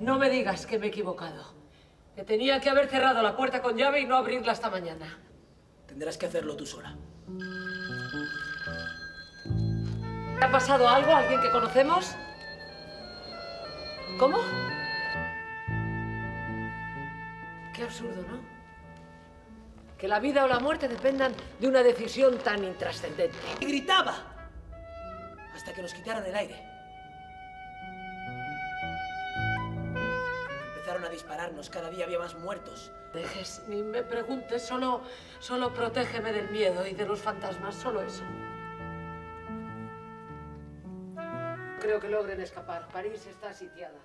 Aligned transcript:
No 0.00 0.18
me 0.18 0.28
digas 0.28 0.66
que 0.66 0.78
me 0.78 0.86
he 0.86 0.88
equivocado. 0.88 1.54
Que 2.14 2.24
tenía 2.24 2.60
que 2.60 2.70
haber 2.70 2.88
cerrado 2.88 3.22
la 3.22 3.36
puerta 3.36 3.62
con 3.62 3.76
llave 3.76 4.00
y 4.00 4.06
no 4.06 4.16
abrirla 4.16 4.52
hasta 4.52 4.70
mañana. 4.70 5.18
Tendrás 5.86 6.18
que 6.18 6.26
hacerlo 6.26 6.56
tú 6.56 6.66
sola. 6.66 6.96
¿Te 10.38 10.44
ha 10.44 10.50
pasado 10.50 10.88
algo 10.88 11.12
a 11.12 11.18
alguien 11.18 11.40
que 11.40 11.50
conocemos? 11.50 12.14
¿Cómo? 14.18 14.38
Qué 17.74 17.82
absurdo, 17.82 18.22
¿no? 18.22 18.40
Que 19.98 20.08
la 20.08 20.20
vida 20.20 20.44
o 20.44 20.48
la 20.48 20.58
muerte 20.58 20.88
dependan 20.88 21.32
de 21.58 21.68
una 21.68 21.82
decisión 21.82 22.38
tan 22.38 22.64
intrascendente. 22.64 23.36
Y 23.60 23.66
gritaba 23.66 24.14
hasta 25.54 25.72
que 25.72 25.82
nos 25.82 25.94
quitaran 25.94 26.24
el 26.26 26.34
aire. 26.34 26.75
Dispararnos, 31.16 31.70
cada 31.70 31.88
día 31.88 32.04
había 32.04 32.18
más 32.18 32.38
muertos. 32.38 32.92
Dejes, 33.14 33.62
ni 33.68 33.82
me 33.82 34.02
preguntes, 34.02 34.62
solo, 34.62 35.00
solo 35.38 35.72
protégeme 35.72 36.30
del 36.30 36.50
miedo 36.50 36.86
y 36.86 36.92
de 36.92 37.06
los 37.06 37.20
fantasmas, 37.20 37.74
solo 37.74 38.02
eso. 38.02 38.22
Creo 41.80 42.00
que 42.00 42.08
logren 42.10 42.40
escapar. 42.40 42.86
París 42.88 43.26
está 43.26 43.52
sitiada. 43.54 43.98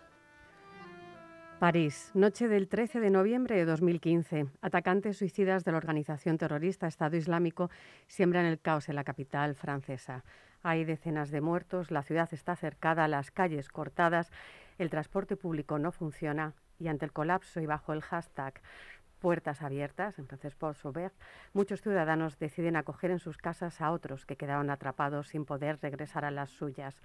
París, 1.60 2.12
noche 2.14 2.48
del 2.48 2.68
13 2.70 3.02
de 3.02 3.10
noviembre 3.10 3.56
de 3.56 3.66
2015. 3.66 4.48
Atacantes 4.62 5.18
suicidas 5.18 5.66
de 5.66 5.72
la 5.72 5.78
organización 5.78 6.38
terrorista 6.38 6.88
Estado 6.88 7.18
Islámico 7.18 7.70
siembran 8.08 8.46
el 8.46 8.60
caos 8.60 8.88
en 8.88 8.96
la 8.96 9.04
capital 9.04 9.56
francesa. 9.56 10.24
Hay 10.64 10.86
decenas 10.86 11.30
de 11.30 11.42
muertos, 11.42 11.92
la 11.92 12.04
ciudad 12.04 12.30
está 12.34 12.56
cercada, 12.56 13.08
las 13.08 13.32
calles 13.32 13.68
cortadas, 13.68 14.32
el 14.78 14.90
transporte 14.90 15.36
público 15.36 15.78
no 15.78 15.92
funciona 15.92 16.54
y 16.82 16.88
ante 16.88 17.06
el 17.06 17.14
colapso 17.14 17.62
y 17.62 17.66
bajo 17.66 17.94
el 17.94 18.02
hashtag 18.02 18.62
puertas 19.20 19.62
abiertas, 19.62 20.18
en 20.18 20.28
francés 20.28 20.56
por 20.56 20.76
Sauveur, 20.76 21.12
muchos 21.54 21.82
ciudadanos 21.82 22.40
deciden 22.40 22.76
acoger 22.76 23.12
en 23.12 23.20
sus 23.20 23.38
casas 23.38 23.80
a 23.80 23.92
otros 23.92 24.26
que 24.26 24.36
quedaron 24.36 24.72
atrapados 24.72 25.28
sin 25.28 25.46
poder 25.46 25.80
regresar 25.82 26.26
a 26.26 26.32
las 26.32 26.50
suyas. 26.50 27.02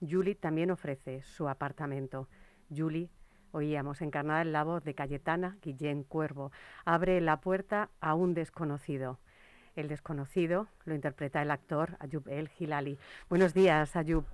Julie 0.00 0.34
también 0.34 0.70
ofrece 0.70 1.22
su 1.22 1.48
apartamento. 1.48 2.28
Julie 2.68 3.08
Oíamos 3.52 4.02
encarnada 4.02 4.42
en 4.42 4.52
la 4.52 4.64
voz 4.64 4.84
de 4.84 4.94
Cayetana 4.94 5.56
Guillén 5.62 6.02
Cuervo. 6.02 6.52
Abre 6.84 7.22
la 7.22 7.40
puerta 7.40 7.88
a 8.02 8.12
un 8.14 8.34
desconocido. 8.34 9.18
El 9.76 9.88
desconocido 9.88 10.68
lo 10.84 10.94
interpreta 10.94 11.40
el 11.40 11.50
actor 11.50 11.96
Ayub 12.00 12.28
El 12.28 12.50
Hilali. 12.58 12.98
Buenos 13.30 13.54
días, 13.54 13.96
Ayub. 13.96 14.26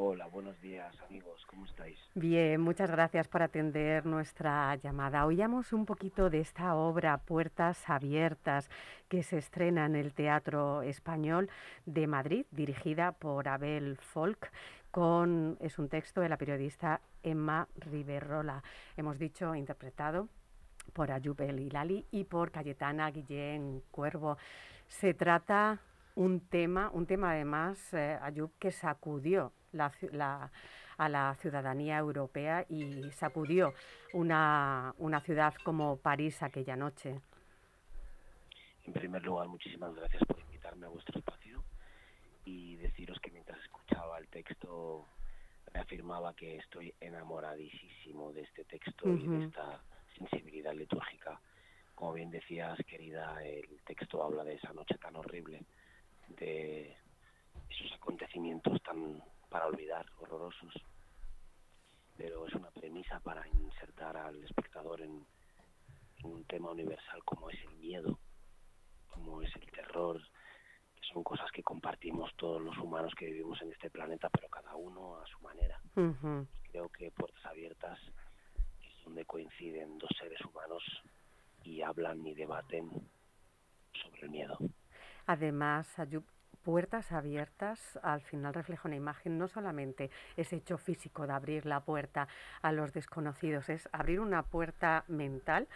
Hola, 0.00 0.28
buenos 0.28 0.60
días 0.60 0.94
amigos, 1.08 1.44
¿cómo 1.46 1.64
estáis? 1.64 1.98
Bien, 2.14 2.60
muchas 2.60 2.88
gracias 2.88 3.26
por 3.26 3.42
atender 3.42 4.06
nuestra 4.06 4.76
llamada. 4.76 5.26
Oíamos 5.26 5.72
un 5.72 5.86
poquito 5.86 6.30
de 6.30 6.38
esta 6.38 6.76
obra 6.76 7.18
Puertas 7.18 7.90
Abiertas 7.90 8.70
que 9.08 9.24
se 9.24 9.38
estrena 9.38 9.86
en 9.86 9.96
el 9.96 10.14
Teatro 10.14 10.82
Español 10.82 11.50
de 11.84 12.06
Madrid, 12.06 12.46
dirigida 12.52 13.10
por 13.10 13.48
Abel 13.48 13.96
Folk 13.96 14.52
es 15.60 15.78
un 15.78 15.88
texto 15.88 16.20
de 16.20 16.28
la 16.28 16.36
periodista 16.36 17.00
Emma 17.22 17.68
Riverola. 17.76 18.62
Hemos 18.96 19.18
dicho 19.18 19.54
interpretado 19.54 20.28
por 20.92 21.12
Ayub 21.12 21.40
El 21.40 21.60
Hilali 21.60 22.06
y 22.10 22.24
por 22.24 22.50
Cayetana 22.50 23.10
Guillén 23.10 23.82
Cuervo. 23.90 24.38
Se 24.88 25.14
trata 25.14 25.80
un 26.14 26.40
tema, 26.40 26.90
un 26.92 27.06
tema 27.06 27.30
además, 27.30 27.94
eh, 27.94 28.18
Ayub, 28.22 28.50
que 28.58 28.72
sacudió 28.72 29.52
a 29.72 31.08
la 31.08 31.34
ciudadanía 31.40 31.98
europea 31.98 32.64
y 32.68 33.10
sacudió 33.12 33.74
una, 34.12 34.94
una 34.98 35.20
ciudad 35.20 35.54
como 35.64 35.96
París 35.96 36.42
aquella 36.42 36.76
noche. 36.76 37.20
En 38.84 38.92
primer 38.92 39.22
lugar, 39.22 39.48
muchísimas 39.48 39.94
gracias 39.94 40.22
por 40.26 40.40
invitarme 40.40 40.86
a 40.86 40.88
vuestro 40.88 41.18
espacio 41.18 41.62
y 42.44 42.76
deciros 42.76 43.20
que 43.20 43.30
mientras 43.30 43.60
escuchaba 43.60 44.18
el 44.18 44.26
texto 44.28 45.06
reafirmaba 45.72 46.34
que 46.34 46.56
estoy 46.56 46.94
enamoradísimo 47.00 48.32
de 48.32 48.42
este 48.42 48.64
texto 48.64 49.08
y 49.08 49.26
de 49.26 49.44
esta 49.44 49.82
sensibilidad 50.16 50.72
litúrgica. 50.72 51.40
Como 51.94 52.14
bien 52.14 52.30
decías, 52.30 52.78
querida, 52.86 53.44
el 53.44 53.80
texto 53.84 54.22
habla 54.22 54.44
de 54.44 54.54
esa 54.54 54.72
noche 54.72 54.96
tan 54.98 55.16
horrible, 55.16 55.62
de 56.28 56.96
esos 57.68 57.92
acontecimientos 57.92 58.82
tan 58.82 59.22
para 59.48 59.66
olvidar, 59.66 60.06
horrorosos, 60.18 60.72
pero 62.16 62.46
es 62.46 62.54
una 62.54 62.70
premisa 62.70 63.20
para 63.20 63.46
insertar 63.48 64.16
al 64.16 64.42
espectador 64.44 65.00
en 65.00 65.24
un 66.24 66.44
tema 66.44 66.70
universal 66.70 67.22
como 67.24 67.48
es 67.50 67.58
el 67.64 67.76
miedo, 67.76 68.18
como 69.08 69.42
es 69.42 69.54
el 69.56 69.70
terror, 69.70 70.20
son 71.12 71.22
cosas 71.22 71.50
que 71.52 71.62
compartimos 71.62 72.30
todos 72.36 72.60
los 72.60 72.76
humanos 72.78 73.12
que 73.16 73.26
vivimos 73.26 73.60
en 73.62 73.72
este 73.72 73.90
planeta, 73.90 74.28
pero 74.30 74.48
cada 74.48 74.74
uno 74.76 75.16
a 75.16 75.26
su 75.26 75.38
manera. 75.40 75.80
Creo 76.70 76.88
que 76.90 77.10
Puertas 77.10 77.44
Abiertas 77.46 77.98
es 78.82 79.04
donde 79.04 79.24
coinciden 79.24 79.98
dos 79.98 80.10
seres 80.18 80.40
humanos 80.42 80.82
y 81.64 81.82
hablan 81.82 82.26
y 82.26 82.34
debaten 82.34 82.90
sobre 83.92 84.22
el 84.22 84.30
miedo. 84.30 84.58
Además, 85.26 85.98
Puertas 86.62 87.12
abiertas 87.12 87.98
al 88.02 88.20
final 88.20 88.52
refleja 88.52 88.88
una 88.88 88.96
imagen, 88.96 89.38
no 89.38 89.48
solamente 89.48 90.10
ese 90.36 90.56
hecho 90.56 90.76
físico 90.76 91.26
de 91.26 91.32
abrir 91.32 91.66
la 91.66 91.80
puerta 91.80 92.28
a 92.62 92.72
los 92.72 92.92
desconocidos, 92.92 93.68
es 93.68 93.88
abrir 93.92 94.20
una 94.20 94.42
puerta 94.42 95.04
mental 95.08 95.66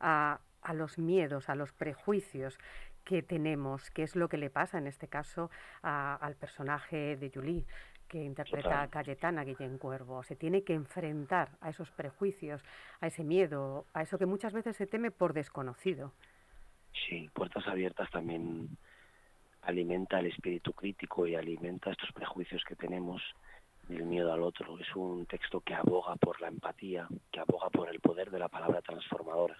a, 0.00 0.40
a 0.62 0.74
los 0.74 0.98
miedos, 0.98 1.48
a 1.48 1.54
los 1.54 1.72
prejuicios 1.72 2.58
que 3.04 3.22
tenemos, 3.22 3.90
qué 3.90 4.02
es 4.02 4.14
lo 4.16 4.28
que 4.28 4.36
le 4.36 4.50
pasa 4.50 4.78
en 4.78 4.86
este 4.86 5.08
caso 5.08 5.50
al 5.82 6.36
personaje 6.36 7.16
de 7.16 7.30
Julie 7.34 7.66
que 8.08 8.22
interpreta 8.22 8.82
a 8.82 8.88
Cayetana 8.88 9.42
Guillén 9.42 9.78
Cuervo. 9.78 10.22
Se 10.22 10.36
tiene 10.36 10.64
que 10.64 10.74
enfrentar 10.74 11.48
a 11.62 11.70
esos 11.70 11.90
prejuicios, 11.92 12.62
a 13.00 13.06
ese 13.06 13.24
miedo, 13.24 13.86
a 13.94 14.02
eso 14.02 14.18
que 14.18 14.26
muchas 14.26 14.52
veces 14.52 14.76
se 14.76 14.86
teme 14.86 15.10
por 15.10 15.32
desconocido. 15.32 16.12
Sí, 16.92 17.30
Puertas 17.32 17.66
Abiertas 17.66 18.10
también 18.10 18.76
alimenta 19.62 20.20
el 20.20 20.26
espíritu 20.26 20.72
crítico 20.72 21.26
y 21.26 21.34
alimenta 21.34 21.90
estos 21.90 22.12
prejuicios 22.12 22.62
que 22.64 22.76
tenemos 22.76 23.22
del 23.88 24.04
miedo 24.04 24.32
al 24.32 24.42
otro. 24.42 24.78
Es 24.78 24.94
un 24.94 25.26
texto 25.26 25.60
que 25.60 25.74
aboga 25.74 26.16
por 26.16 26.40
la 26.40 26.48
empatía, 26.48 27.08
que 27.30 27.40
aboga 27.40 27.70
por 27.70 27.88
el 27.88 28.00
poder 28.00 28.30
de 28.30 28.38
la 28.38 28.48
palabra 28.48 28.80
transformadora 28.82 29.56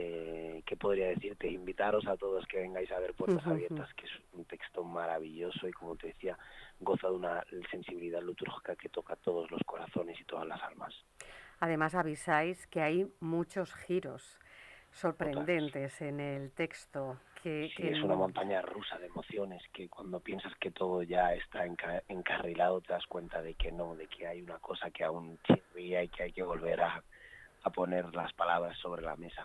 eh, 0.00 0.62
¿qué 0.64 0.76
podría 0.76 1.08
decirte? 1.08 1.50
Invitaros 1.50 2.06
a 2.06 2.16
todos 2.16 2.46
que 2.46 2.58
vengáis 2.58 2.90
a 2.92 3.00
ver 3.00 3.14
Puertas 3.14 3.44
Abiertas, 3.44 3.92
que 3.94 4.06
es 4.06 4.12
un 4.32 4.44
texto 4.44 4.84
maravilloso 4.84 5.66
y 5.66 5.72
como 5.72 5.96
te 5.96 6.08
decía, 6.08 6.38
goza 6.78 7.08
de 7.08 7.14
una 7.14 7.44
sensibilidad 7.68 8.22
litúrgica 8.22 8.76
que 8.76 8.88
toca 8.88 9.16
todos 9.16 9.50
los 9.50 9.60
corazones 9.66 10.20
y 10.20 10.24
todas 10.24 10.46
las 10.46 10.62
almas. 10.62 10.94
Además 11.58 11.96
avisáis 11.96 12.68
que 12.68 12.80
hay 12.80 13.12
muchos 13.18 13.74
giros 13.74 14.38
sorprendentes 14.92 16.00
en 16.00 16.20
el 16.20 16.52
texto. 16.52 17.18
Que, 17.42 17.70
sí, 17.76 17.86
es 17.86 18.02
una 18.02 18.16
montaña 18.16 18.60
rusa 18.62 18.98
de 18.98 19.06
emociones 19.06 19.62
que 19.72 19.88
cuando 19.88 20.20
piensas 20.20 20.52
que 20.56 20.70
todo 20.70 21.02
ya 21.02 21.34
está 21.34 21.64
encarrilado 22.08 22.80
te 22.80 22.92
das 22.92 23.06
cuenta 23.06 23.40
de 23.42 23.54
que 23.54 23.70
no, 23.70 23.94
de 23.94 24.06
que 24.08 24.26
hay 24.26 24.42
una 24.42 24.58
cosa 24.58 24.90
que 24.90 25.04
aún 25.04 25.38
chirría 25.44 26.02
y 26.02 26.08
que 26.08 26.24
hay 26.24 26.32
que 26.32 26.42
volver 26.42 26.80
a 26.80 27.02
poner 27.74 28.14
las 28.14 28.32
palabras 28.32 28.76
sobre 28.78 29.02
la 29.02 29.14
mesa. 29.16 29.44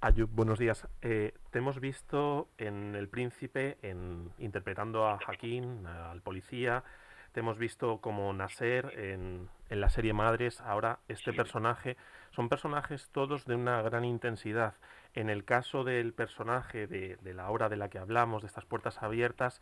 Ayub, 0.00 0.30
buenos 0.30 0.58
días. 0.58 0.86
Eh, 1.00 1.32
te 1.50 1.58
hemos 1.58 1.80
visto 1.80 2.48
en 2.58 2.94
El 2.94 3.08
Príncipe, 3.08 3.78
en, 3.82 4.30
interpretando 4.38 5.08
a 5.08 5.18
Jaquín, 5.18 5.86
al 5.86 6.20
policía. 6.20 6.84
Te 7.36 7.40
hemos 7.40 7.58
visto 7.58 8.00
como 8.00 8.32
Nasser 8.32 8.98
en, 8.98 9.50
en 9.68 9.80
la 9.82 9.90
serie 9.90 10.14
Madres. 10.14 10.62
Ahora 10.62 11.00
este 11.06 11.34
personaje. 11.34 11.98
Son 12.30 12.48
personajes 12.48 13.10
todos 13.12 13.44
de 13.44 13.54
una 13.56 13.82
gran 13.82 14.06
intensidad. 14.06 14.72
En 15.12 15.28
el 15.28 15.44
caso 15.44 15.84
del 15.84 16.14
personaje 16.14 16.86
de, 16.86 17.18
de 17.20 17.34
la 17.34 17.50
hora 17.50 17.68
de 17.68 17.76
la 17.76 17.90
que 17.90 17.98
hablamos, 17.98 18.40
de 18.40 18.48
estas 18.48 18.64
puertas 18.64 19.02
abiertas, 19.02 19.60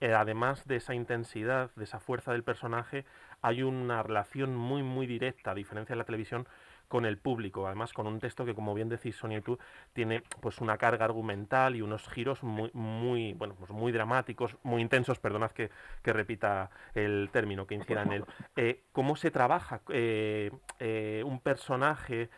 eh, 0.00 0.14
además 0.14 0.66
de 0.66 0.74
esa 0.74 0.94
intensidad, 0.94 1.70
de 1.76 1.84
esa 1.84 2.00
fuerza 2.00 2.32
del 2.32 2.42
personaje, 2.42 3.04
hay 3.40 3.62
una 3.62 4.02
relación 4.02 4.56
muy, 4.56 4.82
muy 4.82 5.06
directa, 5.06 5.52
a 5.52 5.54
diferencia 5.54 5.94
de 5.94 5.98
la 5.98 6.04
televisión, 6.04 6.48
con 6.92 7.06
el 7.06 7.16
público, 7.16 7.66
además 7.66 7.94
con 7.94 8.06
un 8.06 8.20
texto 8.20 8.44
que, 8.44 8.54
como 8.54 8.74
bien 8.74 8.90
decís 8.90 9.16
Sonia 9.16 9.38
y 9.38 9.40
tú, 9.40 9.58
tiene 9.94 10.22
pues 10.42 10.60
una 10.60 10.76
carga 10.76 11.06
argumental 11.06 11.74
y 11.74 11.80
unos 11.80 12.06
giros 12.06 12.42
muy, 12.42 12.70
muy, 12.74 13.32
bueno, 13.32 13.54
pues 13.58 13.70
muy 13.70 13.92
dramáticos, 13.92 14.58
muy 14.62 14.82
intensos, 14.82 15.18
perdonad 15.18 15.52
que, 15.52 15.70
repita 16.04 16.68
el 16.94 17.30
término, 17.32 17.66
que 17.66 17.76
incida 17.76 18.02
en 18.02 18.12
él. 18.12 18.24
Eh, 18.56 18.82
¿Cómo 18.92 19.16
se 19.16 19.30
trabaja 19.30 19.80
eh, 19.88 20.50
eh, 20.80 21.22
un 21.24 21.40
personaje 21.40 22.28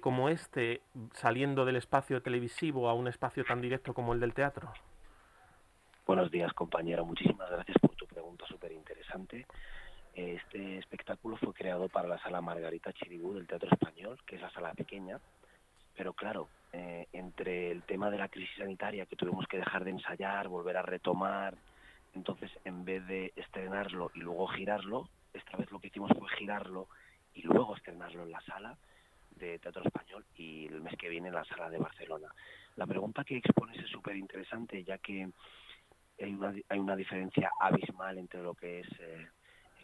como 0.00 0.28
este 0.28 0.82
saliendo 1.12 1.64
del 1.64 1.76
espacio 1.76 2.20
televisivo 2.20 2.88
a 2.88 2.94
un 2.94 3.06
espacio 3.06 3.44
tan 3.44 3.60
directo 3.60 3.94
como 3.94 4.12
el 4.12 4.18
del 4.18 4.34
teatro? 4.34 4.72
Buenos 6.04 6.32
días, 6.32 6.52
compañero. 6.52 7.04
Muchísimas 7.04 7.48
gracias 7.48 7.76
por 7.80 7.94
tu 7.94 8.06
pregunta 8.08 8.44
súper 8.48 8.72
interesante. 8.72 9.46
Este 10.14 10.78
espectáculo 10.78 11.36
fue 11.36 11.54
creado 11.54 11.88
para 11.88 12.08
la 12.08 12.18
sala 12.18 12.40
Margarita 12.40 12.92
Chiribú 12.92 13.34
del 13.34 13.46
Teatro 13.46 13.68
Español, 13.70 14.18
que 14.26 14.36
es 14.36 14.42
la 14.42 14.50
sala 14.50 14.72
pequeña, 14.74 15.20
pero 15.96 16.12
claro, 16.12 16.48
eh, 16.72 17.06
entre 17.12 17.70
el 17.70 17.82
tema 17.82 18.10
de 18.10 18.18
la 18.18 18.28
crisis 18.28 18.56
sanitaria 18.56 19.06
que 19.06 19.16
tuvimos 19.16 19.46
que 19.46 19.58
dejar 19.58 19.84
de 19.84 19.90
ensayar, 19.90 20.48
volver 20.48 20.76
a 20.76 20.82
retomar, 20.82 21.56
entonces 22.14 22.50
en 22.64 22.84
vez 22.84 23.06
de 23.06 23.32
estrenarlo 23.36 24.10
y 24.14 24.20
luego 24.20 24.46
girarlo, 24.48 25.08
esta 25.32 25.56
vez 25.56 25.70
lo 25.70 25.78
que 25.78 25.88
hicimos 25.88 26.10
fue 26.18 26.28
girarlo 26.38 26.88
y 27.34 27.42
luego 27.42 27.76
estrenarlo 27.76 28.24
en 28.24 28.32
la 28.32 28.40
sala 28.40 28.76
de 29.36 29.58
Teatro 29.58 29.82
Español 29.84 30.24
y 30.36 30.66
el 30.66 30.80
mes 30.80 30.96
que 30.96 31.08
viene 31.08 31.28
en 31.28 31.34
la 31.34 31.44
sala 31.44 31.70
de 31.70 31.78
Barcelona. 31.78 32.32
La 32.76 32.86
pregunta 32.86 33.24
que 33.24 33.36
expones 33.36 33.78
es 33.78 33.88
súper 33.88 34.16
interesante 34.16 34.82
ya 34.84 34.98
que 34.98 35.28
hay 36.20 36.34
una, 36.34 36.52
hay 36.68 36.78
una 36.78 36.96
diferencia 36.96 37.50
abismal 37.60 38.18
entre 38.18 38.42
lo 38.42 38.54
que 38.54 38.80
es 38.80 38.88
eh, 39.00 39.28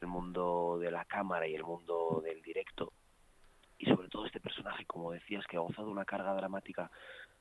el 0.01 0.09
mundo 0.09 0.79
de 0.79 0.91
la 0.91 1.05
cámara 1.05 1.47
y 1.47 1.55
el 1.55 1.65
mundo 1.65 2.21
del 2.25 2.43
directo. 2.43 2.93
Y 3.79 3.87
sobre 3.87 4.09
todo 4.09 4.25
este 4.27 4.41
personaje, 4.41 4.87
como 4.87 5.13
decías, 5.13 5.47
que 5.47 5.57
ha 5.57 5.61
gozado 5.61 5.91
una 5.91 6.05
carga 6.05 6.35
dramática 6.35 6.91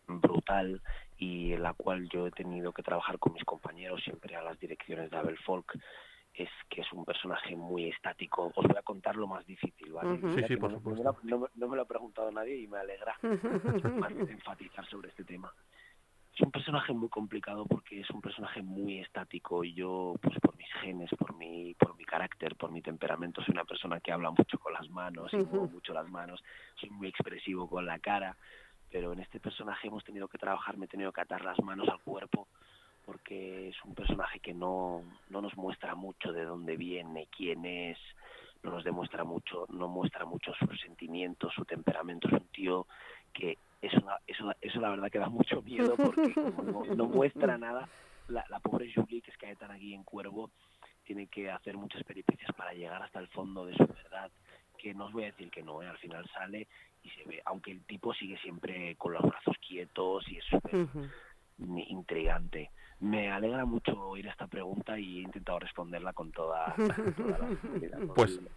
brutal 0.07 0.81
y 1.17 1.53
en 1.53 1.63
la 1.63 1.73
cual 1.73 2.07
yo 2.09 2.27
he 2.27 2.31
tenido 2.31 2.71
que 2.73 2.83
trabajar 2.83 3.17
con 3.17 3.33
mis 3.33 3.43
compañeros 3.43 4.03
siempre 4.03 4.35
a 4.35 4.41
las 4.43 4.59
direcciones 4.59 5.09
de 5.09 5.17
Abel 5.17 5.37
Folk 5.39 5.77
es 6.33 6.49
que 6.69 6.81
es 6.81 6.91
un 6.91 7.05
personaje 7.05 7.55
muy 7.55 7.89
estático. 7.89 8.51
Os 8.55 8.67
voy 8.67 8.75
a 8.77 8.81
contar 8.81 9.15
lo 9.15 9.25
más 9.25 9.45
difícil, 9.45 9.93
¿vale? 9.93 10.19
Sí, 10.35 10.43
sí, 10.47 10.57
por 10.57 10.69
no, 10.69 10.77
supuesto. 10.77 11.03
No, 11.03 11.17
me 11.23 11.29
lo- 11.31 11.49
no 11.55 11.67
me 11.69 11.75
lo 11.77 11.81
ha 11.83 11.87
preguntado 11.87 12.29
nadie 12.31 12.57
y 12.57 12.67
me 12.67 12.77
alegra 12.77 13.17
más 13.21 14.11
enfatizar 14.11 14.85
sobre 14.87 15.09
este 15.09 15.23
tema. 15.23 15.53
Es 16.35 16.41
un 16.41 16.51
personaje 16.51 16.91
muy 16.91 17.07
complicado 17.07 17.65
porque 17.65 18.01
es 18.01 18.09
un 18.09 18.21
personaje 18.21 18.61
muy 18.61 18.99
estático 18.99 19.63
y 19.63 19.73
yo, 19.73 20.15
pues 20.21 20.37
por 20.39 20.57
mis 20.57 20.71
genes, 20.81 21.09
por 21.17 21.33
mi, 21.35 21.73
por 21.75 21.95
mi 21.95 22.03
carácter, 22.03 22.55
por 22.55 22.71
mi 22.71 22.81
temperamento, 22.81 23.41
soy 23.41 23.53
una 23.53 23.63
persona 23.63 24.01
que 24.01 24.11
habla 24.11 24.31
mucho 24.31 24.59
con 24.59 24.73
las 24.73 24.89
manos 24.89 25.31
y 25.31 25.37
muevo 25.37 25.67
mucho 25.73 25.93
las 25.93 26.09
manos, 26.09 26.43
soy 26.75 26.89
muy 26.89 27.07
expresivo 27.07 27.69
con 27.69 27.85
la 27.85 27.99
cara, 27.99 28.35
pero 28.91 29.13
en 29.13 29.19
este 29.19 29.39
personaje 29.39 29.87
hemos 29.87 30.03
tenido 30.03 30.27
que 30.27 30.37
trabajar, 30.37 30.75
me 30.77 30.85
he 30.85 30.89
tenido 30.89 31.13
que 31.13 31.21
atar 31.21 31.45
las 31.45 31.57
manos 31.63 31.87
al 31.87 32.01
cuerpo 32.01 32.47
porque 33.05 33.69
es 33.69 33.75
un 33.85 33.93
personaje 33.93 34.39
que 34.39 34.53
no, 34.53 35.03
no 35.29 35.41
nos 35.41 35.55
muestra 35.55 35.95
mucho 35.95 36.33
de 36.33 36.43
dónde 36.43 36.75
viene, 36.75 37.27
quién 37.35 37.63
es, 37.65 37.97
no 38.63 38.71
nos 38.71 38.83
demuestra 38.83 39.23
mucho, 39.23 39.67
no 39.69 39.87
muestra 39.87 40.25
mucho 40.25 40.53
sus 40.55 40.81
sentimientos, 40.81 41.53
su 41.53 41.63
temperamento, 41.65 42.27
es 42.27 42.33
un 42.33 42.47
tío 42.47 42.87
que 43.31 43.57
eso, 43.87 44.01
eso, 44.27 44.51
eso 44.61 44.79
la 44.79 44.89
verdad 44.89 45.11
que 45.11 45.19
da 45.19 45.29
mucho 45.29 45.61
miedo 45.61 45.95
porque 45.95 46.33
como 46.33 46.63
no, 46.63 46.95
no 46.95 47.05
muestra 47.05 47.57
nada, 47.57 47.87
la, 48.27 48.45
la 48.49 48.59
pobre 48.59 48.91
Julie, 48.93 49.21
que 49.21 49.31
es 49.31 49.37
Caetana 49.37 49.75
aquí 49.75 49.93
en 49.93 50.03
Cuervo, 50.03 50.51
tiene 51.03 51.27
que 51.27 51.49
hacer 51.51 51.77
muchas 51.77 52.03
peripecias 52.03 52.51
para 52.55 52.73
llegar 52.73 53.01
hasta 53.01 53.19
el 53.19 53.27
fondo 53.27 53.65
de 53.65 53.75
su 53.75 53.85
verdad, 53.85 54.31
que 54.77 54.93
no 54.93 55.05
os 55.05 55.13
voy 55.13 55.23
a 55.23 55.27
decir 55.27 55.49
que 55.51 55.63
no, 55.63 55.81
¿eh? 55.81 55.87
al 55.87 55.97
final 55.97 56.27
sale 56.33 56.67
y 57.03 57.09
se 57.11 57.23
ve, 57.25 57.41
aunque 57.45 57.71
el 57.71 57.83
tipo 57.85 58.13
sigue 58.13 58.37
siempre 58.39 58.95
con 58.95 59.13
los 59.13 59.21
brazos 59.21 59.55
quietos 59.65 60.27
y 60.29 60.37
es 60.37 60.45
súper 60.45 60.87
intrigante. 61.87 62.71
Me 62.99 63.31
alegra 63.31 63.65
mucho 63.65 63.99
oír 64.09 64.25
esta 64.27 64.47
pregunta 64.47 64.97
y 64.97 65.19
he 65.19 65.21
intentado 65.21 65.59
responderla 65.59 66.13
con 66.13 66.31
toda, 66.31 66.73
toda 66.75 67.37
la 67.37 68.13
Pues, 68.13 68.31
posible. 68.31 68.49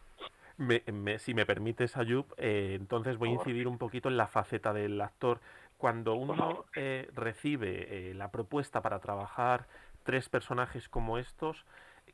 Me- 0.58 0.82
me- 0.92 1.20
si 1.20 1.34
me 1.34 1.46
permites, 1.46 1.96
Ayub, 1.96 2.26
eh, 2.36 2.74
entonces 2.78 3.16
voy 3.16 3.30
a 3.30 3.32
incidir 3.34 3.68
un 3.68 3.78
poquito 3.78 4.08
en 4.08 4.16
la 4.16 4.26
faceta 4.26 4.72
del 4.72 5.00
actor. 5.00 5.40
Cuando 5.76 6.14
uno 6.14 6.64
eh, 6.74 7.08
recibe 7.14 8.10
eh, 8.10 8.14
la 8.14 8.32
propuesta 8.32 8.82
para 8.82 8.98
trabajar 8.98 9.68
tres 10.02 10.28
personajes 10.28 10.88
como 10.88 11.16
estos, 11.16 11.64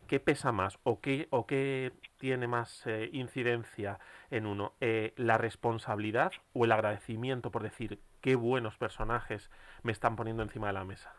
¿qué 0.07 0.21
pesa 0.21 0.53
más 0.53 0.79
o 0.83 1.01
qué, 1.01 1.27
o 1.31 1.47
qué 1.47 1.93
tiene 2.19 2.47
más 2.47 2.87
eh, 2.87 3.09
incidencia 3.15 3.99
en 4.31 4.45
uno? 4.45 4.75
Eh, 4.83 5.15
¿La 5.17 5.39
responsabilidad 5.39 6.33
o 6.53 6.67
el 6.67 6.73
agradecimiento 6.73 7.51
por 7.51 7.63
decir 7.63 7.99
qué 8.21 8.35
buenos 8.35 8.77
personajes 8.77 9.51
me 9.83 9.93
están 9.93 10.17
poniendo 10.17 10.43
encima 10.43 10.67
de 10.67 10.75
la 10.75 10.85
mesa? 10.85 11.15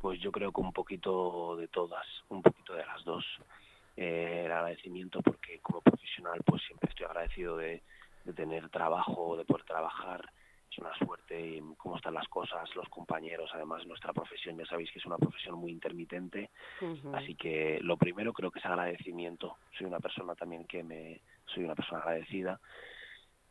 Pues 0.00 0.18
yo 0.20 0.32
creo 0.32 0.50
que 0.50 0.60
un 0.62 0.72
poquito 0.72 1.56
de 1.56 1.68
todas, 1.68 2.06
un 2.30 2.40
poquito 2.40 2.72
de 2.72 2.86
las 2.86 3.04
dos. 3.04 3.24
Eh, 3.96 4.42
el 4.44 4.52
agradecimiento 4.52 5.22
porque 5.22 5.58
como 5.60 5.80
profesional 5.80 6.42
pues 6.44 6.62
siempre 6.62 6.90
estoy 6.90 7.06
agradecido 7.06 7.56
de, 7.56 7.82
de 8.24 8.32
tener 8.32 8.68
trabajo, 8.68 9.36
de 9.36 9.44
poder 9.44 9.64
trabajar. 9.64 10.30
Es 10.70 10.78
una 10.78 10.94
suerte 10.98 11.40
y 11.40 11.62
cómo 11.78 11.96
están 11.96 12.12
las 12.12 12.28
cosas, 12.28 12.68
los 12.74 12.88
compañeros, 12.88 13.48
además 13.54 13.86
nuestra 13.86 14.12
profesión, 14.12 14.58
ya 14.58 14.66
sabéis 14.66 14.90
que 14.90 14.98
es 14.98 15.06
una 15.06 15.16
profesión 15.16 15.54
muy 15.54 15.70
intermitente, 15.70 16.50
así 17.14 17.34
que 17.34 17.78
lo 17.80 17.96
primero 17.96 18.32
creo 18.32 18.50
que 18.50 18.58
es 18.58 18.66
agradecimiento. 18.66 19.56
Soy 19.78 19.86
una 19.86 20.00
persona 20.00 20.34
también 20.34 20.66
que 20.66 20.82
me, 20.82 21.20
soy 21.46 21.64
una 21.64 21.74
persona 21.74 22.00
agradecida. 22.00 22.60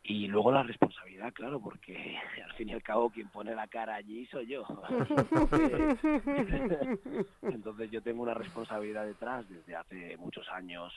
Y 0.08 0.28
luego 0.28 0.52
la 0.52 0.62
responsabilidad, 0.62 1.34
claro, 1.34 1.60
porque 1.60 2.18
al 2.46 2.54
fin 2.54 2.70
y 2.70 2.74
al 2.74 2.84
cabo 2.84 3.10
quien 3.10 3.28
pone 3.30 3.56
la 3.56 3.68
cara 3.68 3.96
allí 3.96 4.28
soy 4.28 4.46
yo. 4.46 4.64
Entonces 7.42 7.90
yo 7.90 8.02
tengo 8.02 8.22
una 8.22 8.36
responsabilidad 8.36 9.06
detrás 9.06 9.50
desde 9.50 9.76
hace 9.76 10.16
muchos 10.18 10.48
años, 10.50 10.94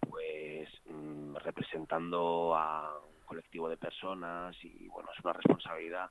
pues 0.00 0.68
mm, 0.88 1.34
representando 1.36 2.54
a 2.54 2.98
un 2.98 3.26
colectivo 3.26 3.68
de 3.68 3.76
personas 3.76 4.56
y 4.62 4.86
bueno, 4.86 5.08
es 5.16 5.24
una 5.24 5.32
responsabilidad 5.32 6.08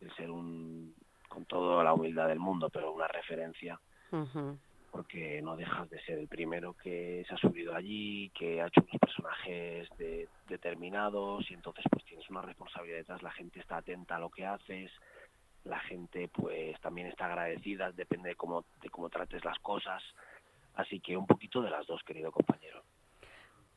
el 0.00 0.14
ser 0.14 0.30
un, 0.30 0.94
con 1.28 1.46
toda 1.46 1.82
la 1.82 1.94
humildad 1.94 2.28
del 2.28 2.40
mundo, 2.40 2.68
pero 2.68 2.92
una 2.92 3.08
referencia. 3.08 3.80
Porque 4.92 5.40
no 5.40 5.56
dejas 5.56 5.88
de 5.88 5.98
ser 6.02 6.18
el 6.18 6.28
primero 6.28 6.74
que 6.74 7.24
se 7.26 7.34
ha 7.34 7.38
subido 7.38 7.74
allí, 7.74 8.30
que 8.38 8.60
ha 8.60 8.66
hecho 8.66 8.82
unos 8.82 9.00
personajes 9.00 9.88
de- 9.96 10.28
determinados 10.48 11.50
y 11.50 11.54
entonces 11.54 11.82
pues 11.90 12.04
tienes 12.04 12.28
una 12.28 12.42
responsabilidad 12.42 12.98
detrás, 12.98 13.22
la 13.22 13.30
gente 13.30 13.58
está 13.58 13.78
atenta 13.78 14.16
a 14.16 14.20
lo 14.20 14.28
que 14.28 14.44
haces, 14.44 14.92
la 15.64 15.80
gente 15.80 16.28
pues 16.28 16.78
también 16.82 17.06
está 17.06 17.24
agradecida, 17.24 17.90
depende 17.90 18.28
de 18.28 18.34
cómo, 18.36 18.66
de 18.82 18.90
cómo 18.90 19.08
trates 19.08 19.42
las 19.46 19.58
cosas, 19.60 20.02
así 20.74 21.00
que 21.00 21.16
un 21.16 21.26
poquito 21.26 21.62
de 21.62 21.70
las 21.70 21.86
dos, 21.86 22.02
querido 22.04 22.30
compañero. 22.30 22.82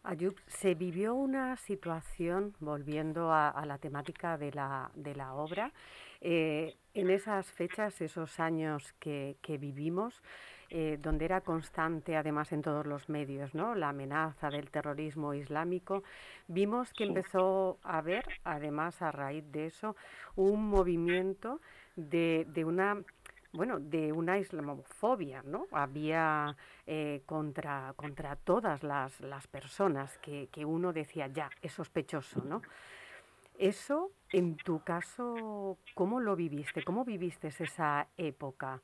Ayub, 0.04 0.36
se 0.48 0.76
vivió 0.76 1.16
una 1.16 1.56
situación, 1.56 2.54
volviendo 2.60 3.32
a, 3.32 3.64
la 3.66 3.78
temática 3.78 4.38
de 4.38 4.52
la, 4.52 4.92
de 4.94 5.16
la 5.16 5.34
obra, 5.34 5.72
eh, 6.20 6.76
en 6.94 7.10
esas 7.10 7.50
fechas, 7.54 8.02
esos 8.02 8.40
años 8.40 8.94
que 9.00 9.58
vivimos, 9.58 10.22
eh, 10.70 10.98
donde 11.02 11.26
era 11.26 11.42
constante, 11.42 12.16
además 12.16 12.52
en 12.52 12.62
todos 12.62 12.86
los 12.86 13.10
medios, 13.10 13.54
¿no? 13.54 13.76
la 13.76 13.90
amenaza 13.90 14.50
del 14.50 14.70
terrorismo 14.72 15.34
islámico, 15.34 16.04
vimos 16.48 16.92
que 16.94 17.04
Sí. 17.04 17.10
empezó 17.10 17.78
a 17.84 17.98
haber, 18.00 18.26
además 18.44 19.02
a 19.02 19.12
raíz 19.12 19.44
de 19.52 19.68
eso, 19.68 19.96
un 20.36 20.68
movimiento 20.70 21.60
de, 21.96 22.46
de 22.50 22.66
una 22.66 22.98
bueno, 23.54 23.80
de 23.80 24.12
una 24.12 24.38
islamofobia, 24.38 25.42
¿no? 25.44 25.68
Había 25.72 26.58
eh, 26.86 27.22
contra, 27.26 27.94
contra 27.96 28.36
todas 28.36 28.84
las, 28.84 29.22
las 29.22 29.48
personas 29.48 30.18
que, 30.18 30.50
que 30.52 30.66
uno 30.66 30.92
decía, 30.92 31.28
ya, 31.28 31.50
es 31.62 31.72
sospechoso, 31.72 32.44
¿no? 32.44 32.62
Eso, 33.58 34.12
en 34.34 34.58
tu 34.58 34.84
caso, 34.84 35.78
¿cómo 35.94 36.20
lo 36.20 36.36
viviste? 36.36 36.84
¿Cómo 36.84 37.06
viviste 37.06 37.48
esa 37.48 38.08
época? 38.18 38.82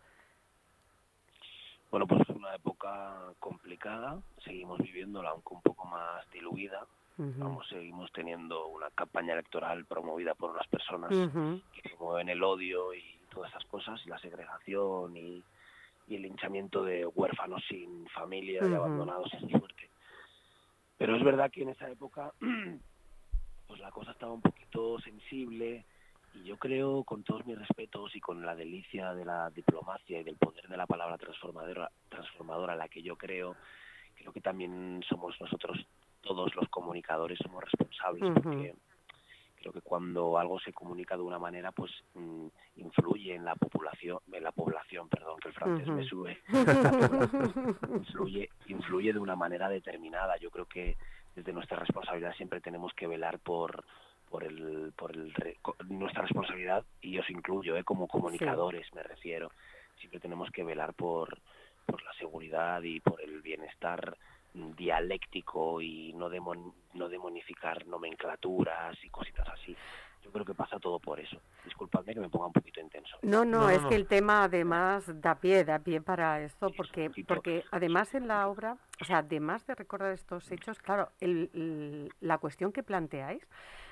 Bueno, 1.92 2.08
pues 2.08 2.22
es 2.22 2.30
una 2.30 2.56
época 2.56 3.34
complicada, 3.40 4.18
seguimos 4.46 4.80
viviéndola 4.80 5.32
aunque 5.32 5.54
un 5.54 5.62
poco 5.62 5.86
más 5.86 6.30
diluida, 6.32 6.88
vamos, 7.18 7.68
seguimos 7.68 8.10
teniendo 8.14 8.68
una 8.68 8.90
campaña 8.92 9.34
electoral 9.34 9.86
promovida 9.86 10.34
por 10.34 10.52
unas 10.52 10.68
personas 10.68 11.12
ujú, 11.12 11.60
que 11.74 11.90
promueven 11.90 12.30
el 12.30 12.42
odio 12.44 12.94
y 12.94 13.04
todas 13.34 13.50
esas 13.52 13.66
cosas, 13.66 14.00
y 14.06 14.10
la 14.10 14.20
segregación 14.20 15.18
y, 15.18 15.44
y 16.08 16.16
el 16.16 16.22
linchamiento 16.22 16.82
de 16.84 17.06
huérfanos 17.06 17.62
sin 17.68 18.08
familia 18.08 18.62
y 18.62 18.68
Ujú. 18.68 18.76
abandonados 18.76 19.34
es 19.34 19.42
muy 19.42 19.60
fuerte. 19.60 19.90
Pero 20.98 21.18
es 21.18 21.24
verdad 21.24 21.52
que 21.52 21.64
en 21.64 21.70
esa 21.70 21.90
época 21.90 22.32
pues 23.68 23.80
la 23.82 23.92
cosa 23.92 24.12
estaba 24.12 24.32
un 24.32 24.42
poquito 24.42 24.98
sensible 25.02 25.86
y 26.34 26.44
yo 26.44 26.58
creo, 26.58 27.04
con 27.04 27.24
todos 27.24 27.46
mis 27.46 27.58
respetos 27.58 28.16
y 28.16 28.20
con 28.20 28.46
la 28.46 28.56
delicia 28.56 29.14
de 29.14 29.26
la 29.26 29.50
diplomacia 29.50 30.20
y 30.20 30.24
del 30.24 30.38
poder 30.38 30.68
de 30.68 30.78
la 30.78 30.88
palabra 30.88 31.18
transformadora, 31.18 31.92
transformadora 32.10 32.74
en 32.74 32.80
la 32.80 32.88
que 32.88 33.02
yo 33.02 33.18
creo, 33.18 33.56
creo 34.16 34.32
que 34.32 34.42
también 34.42 35.04
somos 35.08 35.40
nosotros 35.40 35.78
todos 36.22 36.56
los 36.56 36.70
comunicadores 36.70 37.40
somos 37.40 37.64
responsables 37.64 38.32
porque 38.34 38.76
creo 39.56 39.74
que 39.74 39.82
cuando 39.82 40.38
algo 40.38 40.60
se 40.60 40.72
comunica 40.72 41.16
de 41.16 41.24
una 41.24 41.40
manera 41.40 41.72
pues 41.72 41.92
mm, 42.14 42.48
influye 42.76 43.36
en 43.36 43.44
la 43.44 43.56
población 43.56 44.20
en 44.32 44.44
la 44.44 44.52
población 44.52 45.10
perdón 45.10 45.40
que 45.40 45.50
el 45.50 45.54
francés 45.54 45.88
me 45.88 46.04
sube. 46.06 46.40
Influye 47.96 48.50
influye 48.68 49.14
de 49.14 49.20
una 49.20 49.36
manera 49.36 49.70
determinada. 49.70 50.38
Yo 50.38 50.50
creo 50.52 50.66
que 50.66 50.98
desde 51.36 51.54
nuestra 51.54 51.78
responsabilidad 51.78 52.34
siempre 52.36 52.62
tenemos 52.62 52.94
que 52.94 53.08
velar 53.08 53.40
por 53.40 53.84
por 54.32 54.44
el 54.44 54.94
por 54.96 55.12
el 55.12 55.34
nuestra 55.90 56.24
responsabilidad 56.24 56.84
y 57.02 57.20
os 57.20 57.30
incluyo 57.30 57.76
¿eh? 57.76 57.84
como 57.84 58.08
comunicadores 58.08 58.88
me 58.96 59.04
refiero 59.04 59.52
siempre 60.00 60.20
tenemos 60.20 60.50
que 60.50 60.64
velar 60.64 60.94
por 60.94 61.38
por 61.86 62.02
la 62.04 62.14
seguridad 62.14 62.82
y 62.82 63.00
por 63.02 63.22
el 63.22 63.42
bienestar 63.42 64.18
dialéctico 64.54 65.82
y 65.82 66.14
no, 66.14 66.30
demon, 66.30 66.74
no 66.94 67.10
demonificar 67.10 67.88
nomenclaturas 67.88 68.98
y 69.04 69.10
cositas 69.10 69.48
así. 69.50 69.76
Yo 70.24 70.32
creo 70.32 70.46
que 70.46 70.54
pasa 70.54 70.78
todo 70.80 71.00
por 71.00 71.20
eso. 71.20 71.42
Disculpadme 71.66 72.14
que 72.14 72.20
me 72.20 72.30
ponga 72.30 72.48
un 72.48 72.54
poquito 72.54 72.80
intenso. 72.80 73.18
No, 73.24 73.44
no, 73.44 73.70
es 73.70 73.84
que 73.86 73.96
el 73.96 74.08
tema 74.08 74.44
además 74.44 75.06
da 75.20 75.36
pie, 75.36 75.64
da 75.64 75.80
pie 75.80 76.00
para 76.00 76.42
esto, 76.42 76.70
porque, 76.78 77.10
porque 77.28 77.64
además 77.72 78.14
en 78.14 78.28
la 78.28 78.48
obra, 78.48 78.78
o 79.02 79.06
sea, 79.06 79.20
además 79.20 79.66
de 79.66 79.74
recordar 79.74 80.12
estos 80.12 80.52
hechos, 80.52 80.78
claro, 80.78 81.10
el, 81.22 82.14
la 82.20 82.38
cuestión 82.38 82.72
que 82.72 82.84
planteáis, 82.84 83.48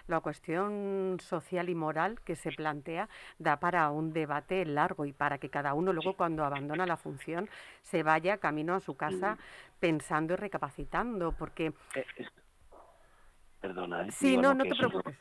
la 0.10 0.20
cuestión 0.22 1.18
social 1.20 1.70
y 1.70 1.76
moral 1.76 2.20
que 2.22 2.36
se 2.36 2.52
plantea 2.52 3.10
da 3.38 3.60
para 3.60 3.90
un 3.92 4.14
debate 4.14 4.66
largo 4.66 5.06
y 5.06 5.14
para 5.14 5.38
que 5.38 5.50
cada 5.50 5.74
uno 5.74 5.94
luego 5.94 6.14
cuando 6.14 6.44
abandona 6.44 6.86
la 6.86 6.98
función 6.98 7.50
se 7.82 8.04
vaya 8.04 8.38
camino 8.38 8.76
a 8.76 8.80
su 8.80 8.96
casa 8.96 9.38
pensando 9.80 10.34
y 10.34 10.38
recapacitando, 10.38 11.32
porque... 11.32 11.74
Eh, 11.96 12.06
perdona, 13.62 14.08
¿eh? 14.08 14.12
Sí, 14.12 14.38
no, 14.38 14.54
no 14.54 14.64
te 14.64 14.76
preocupes 14.76 15.18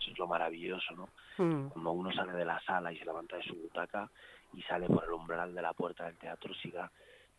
eso 0.00 0.12
es 0.12 0.18
lo 0.18 0.26
maravilloso, 0.26 0.94
¿no? 0.94 1.08
Hmm. 1.36 1.68
Cuando 1.68 1.92
uno 1.92 2.12
sale 2.12 2.32
de 2.32 2.44
la 2.44 2.60
sala 2.60 2.92
y 2.92 2.98
se 2.98 3.04
levanta 3.04 3.36
de 3.36 3.42
su 3.42 3.54
butaca 3.54 4.10
y 4.54 4.62
sale 4.62 4.86
por 4.86 5.04
el 5.04 5.12
umbral 5.12 5.54
de 5.54 5.62
la 5.62 5.72
puerta 5.72 6.06
del 6.06 6.16
teatro, 6.16 6.52
siga 6.54 6.90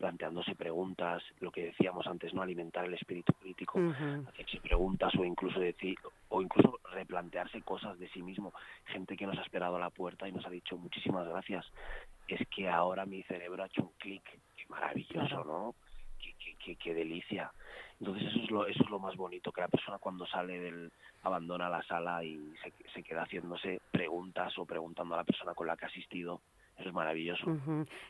planteándose 0.01 0.55
preguntas, 0.55 1.21
lo 1.41 1.51
que 1.51 1.65
decíamos 1.65 2.07
antes, 2.07 2.33
no 2.33 2.41
alimentar 2.41 2.85
el 2.85 2.95
espíritu 2.95 3.33
crítico, 3.33 3.79
hacerse 4.27 4.59
preguntas 4.59 5.13
o 5.13 5.23
incluso 5.23 5.59
decir 5.59 5.95
o 6.29 6.41
incluso 6.41 6.79
replantearse 6.91 7.61
cosas 7.61 7.99
de 7.99 8.09
sí 8.09 8.23
mismo. 8.23 8.51
Gente 8.85 9.15
que 9.15 9.27
nos 9.27 9.37
ha 9.37 9.43
esperado 9.43 9.75
a 9.75 9.79
la 9.79 9.91
puerta 9.91 10.27
y 10.27 10.31
nos 10.31 10.43
ha 10.47 10.49
dicho 10.49 10.75
muchísimas 10.75 11.27
gracias. 11.27 11.71
Es 12.27 12.47
que 12.47 12.67
ahora 12.67 13.05
mi 13.05 13.21
cerebro 13.23 13.61
ha 13.61 13.67
hecho 13.67 13.83
un 13.83 13.91
clic, 13.99 14.23
qué 14.57 14.65
maravilloso, 14.69 15.43
¿no? 15.43 15.75
Qué, 16.19 16.55
qué, 16.57 16.75
qué, 16.75 16.93
delicia. 16.95 17.51
Entonces 17.99 18.27
eso 18.29 18.43
es 18.43 18.49
lo 18.49 18.65
eso 18.65 18.83
es 18.83 18.89
lo 18.89 18.97
más 18.97 19.15
bonito 19.15 19.51
que 19.51 19.61
la 19.61 19.67
persona 19.67 19.99
cuando 19.99 20.25
sale 20.25 20.59
del 20.59 20.91
abandona 21.21 21.69
la 21.69 21.83
sala 21.83 22.23
y 22.23 22.53
se, 22.63 22.73
se 22.91 23.03
queda 23.03 23.21
haciéndose 23.21 23.79
preguntas 23.91 24.57
o 24.57 24.65
preguntando 24.65 25.13
a 25.13 25.17
la 25.17 25.23
persona 25.23 25.53
con 25.53 25.67
la 25.67 25.77
que 25.77 25.85
ha 25.85 25.89
asistido 25.89 26.41
es 26.85 26.93
maravilloso. 26.93 27.45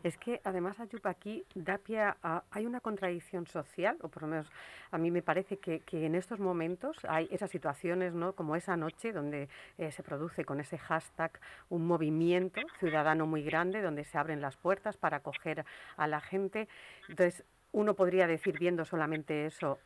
Es 0.04 0.18
que 0.18 0.42
además, 0.44 0.80
Ayup, 0.80 1.06
aquí 1.06 1.46
da 1.56 1.78
pie 1.78 2.02
a, 2.02 2.44
hay 2.52 2.66
una 2.66 2.80
contradicción 2.80 3.48
social, 3.48 3.98
o 4.02 4.10
por 4.10 4.24
lo 4.24 4.28
menos 4.30 4.52
a 4.92 4.98
mí 4.98 5.12
me 5.12 5.22
parece 5.22 5.58
que, 5.58 5.82
que 5.82 6.06
en 6.06 6.16
estos 6.16 6.40
momentos 6.40 6.98
hay 7.08 7.28
esas 7.32 7.50
situaciones, 7.50 8.14
¿no? 8.14 8.34
como 8.34 8.56
esa 8.56 8.78
noche 8.78 9.12
donde 9.12 9.50
eh, 9.78 9.92
se 9.92 10.04
produce 10.04 10.46
con 10.46 10.60
ese 10.60 10.78
hashtag 10.78 11.40
un 11.70 11.86
movimiento 11.86 12.62
ciudadano 12.80 13.26
muy 13.26 13.44
grande, 13.44 13.82
donde 13.82 14.04
se 14.04 14.18
abren 14.18 14.42
las 14.42 14.58
puertas 14.58 14.98
para 14.98 15.18
acoger 15.18 15.66
a 15.98 16.08
la 16.08 16.22
gente. 16.22 16.68
Entonces, 17.10 17.44
uno 17.72 17.96
podría 17.96 18.28
decir, 18.28 18.58
viendo 18.60 18.86
solamente 18.86 19.46
eso, 19.46 19.80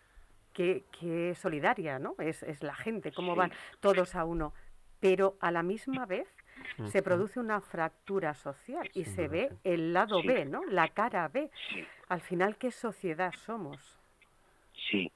qué, 0.53 1.35
solidaria 1.35 1.99
¿no? 1.99 2.15
es, 2.19 2.43
es 2.43 2.63
la 2.63 2.75
gente, 2.75 3.11
cómo 3.11 3.35
van 3.35 3.51
todos 3.79 4.15
a 4.15 4.25
uno. 4.25 4.53
Pero 4.99 5.37
a 5.39 5.51
la 5.51 5.61
misma 5.61 6.05
vez 6.05 6.27
se 6.85 7.01
produce 7.01 7.39
una 7.39 7.61
fractura 7.61 8.33
social 8.33 8.89
y 8.93 9.05
se 9.05 9.27
ve 9.27 9.51
el 9.63 9.93
lado 9.93 10.21
B, 10.23 10.45
¿no? 10.45 10.63
La 10.65 10.89
cara 10.89 11.27
B. 11.27 11.49
Al 12.09 12.21
final, 12.21 12.57
¿qué 12.57 12.71
sociedad 12.71 13.33
somos? 13.33 13.99
Sí, 14.89 15.11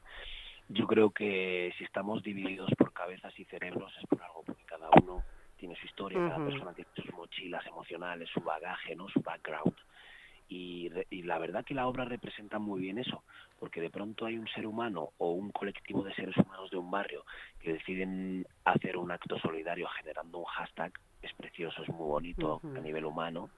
yo 0.70 0.88
creo 0.88 1.10
que 1.12 1.74
si 1.78 1.84
estamos 1.84 2.24
divididos 2.24 2.70
por 2.78 2.94
cabezas 2.94 3.38
y 3.40 3.46
cerebros 3.46 3.92
es 4.00 4.08
por 4.08 4.22
algo, 4.22 4.44
porque 4.44 4.64
cada 4.66 4.90
uno 5.02 5.24
tiene 5.58 5.76
su 5.76 5.86
historia, 5.86 6.20
cada 6.20 6.46
persona 6.46 6.74
tiene 6.74 6.90
sus 6.96 7.12
mochilas 7.14 7.66
emocionales, 7.66 8.30
su 8.30 8.40
bagaje, 8.40 8.96
¿no? 8.96 9.10
Su 9.10 9.20
background. 9.22 9.76
Y, 10.48 10.90
y, 11.12 11.22
la 11.24 11.38
verdad 11.38 11.64
que 11.64 11.76
la 11.76 11.88
obra 11.88 12.06
representa 12.06 12.58
muy 12.58 12.82
bien 12.82 12.98
eso, 12.98 13.24
porque 13.60 13.82
de 13.82 13.92
pronto 13.92 14.26
hay 14.26 14.38
un 14.38 14.48
ser 14.48 14.66
humano 14.66 15.12
o 15.20 15.32
un 15.32 15.52
colectivo 15.52 16.04
de 16.04 16.14
seres 16.16 16.36
humanos 16.38 16.72
de 16.72 16.78
un 16.78 16.90
barrio 16.90 17.24
que 17.60 17.74
deciden 17.74 18.48
hacer 18.66 18.98
un 18.98 19.12
acto 19.12 19.38
solidario 19.38 19.88
generando 19.90 20.40
un 20.40 20.46
hashtag, 20.46 20.94
es 21.22 21.34
precioso, 21.34 21.82
es 21.82 21.90
muy 21.90 22.08
bonito 22.08 22.62
a 22.64 22.80
nivel 22.80 23.06
humano, 23.06 23.50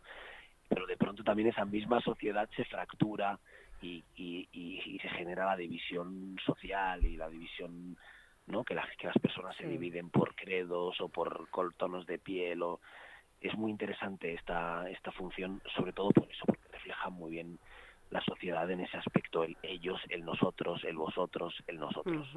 pero 0.68 0.86
de 0.86 0.98
pronto 0.98 1.24
también 1.24 1.50
esa 1.50 1.66
misma 1.66 2.02
sociedad 2.02 2.50
se 2.56 2.66
fractura 2.66 3.40
y, 3.82 4.04
y, 4.16 4.48
y, 4.52 5.00
se 5.00 5.10
genera 5.10 5.46
la 5.46 5.58
división 5.58 6.38
social 6.46 7.04
y 7.04 7.18
la 7.18 7.30
división 7.30 7.98
no 8.46 8.64
que, 8.64 8.76
las 8.76 8.86
que 8.98 9.08
las 9.08 9.18
personas 9.18 9.56
se 9.58 9.68
dividen 9.68 10.10
por 10.10 10.36
credos 10.36 11.02
o 11.02 11.10
por 11.10 11.48
tonos 11.78 12.06
de 12.06 12.20
piel 12.20 12.62
o 12.62 12.80
es 13.40 13.56
muy 13.56 13.72
interesante 13.72 14.34
esta 14.36 14.88
esta 14.90 15.12
función 15.12 15.62
sobre 15.76 15.94
todo 15.94 16.12
por 16.12 16.30
eso 16.30 16.46
porque 16.46 16.68
refleja 16.72 17.10
muy 17.10 17.32
bien 17.32 17.58
la 18.12 18.22
sociedad 18.22 18.70
en 18.70 18.82
ese 18.82 18.98
aspecto, 18.98 19.44
el 19.44 19.58
ellos, 19.64 20.00
el 20.10 20.24
nosotros, 20.24 20.84
el 20.84 20.98
vosotros, 20.98 21.56
el 21.66 21.80
nosotros. 21.80 22.28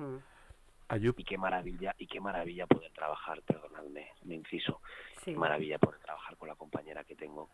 Y 1.19 1.25
qué 1.25 1.37
maravilla, 1.37 1.95
y 1.99 2.07
qué 2.07 2.21
maravilla 2.21 2.67
poder 2.67 2.93
trabajar, 2.93 3.43
perdonadme, 3.43 4.07
me 4.23 4.37
inciso, 4.37 4.81
qué 5.25 5.37
maravilla 5.37 5.79
poder 5.79 6.01
trabajar 6.01 6.37
con 6.37 6.49
la 6.49 6.55
compañera 6.55 7.05
que 7.05 7.15
tengo. 7.15 7.49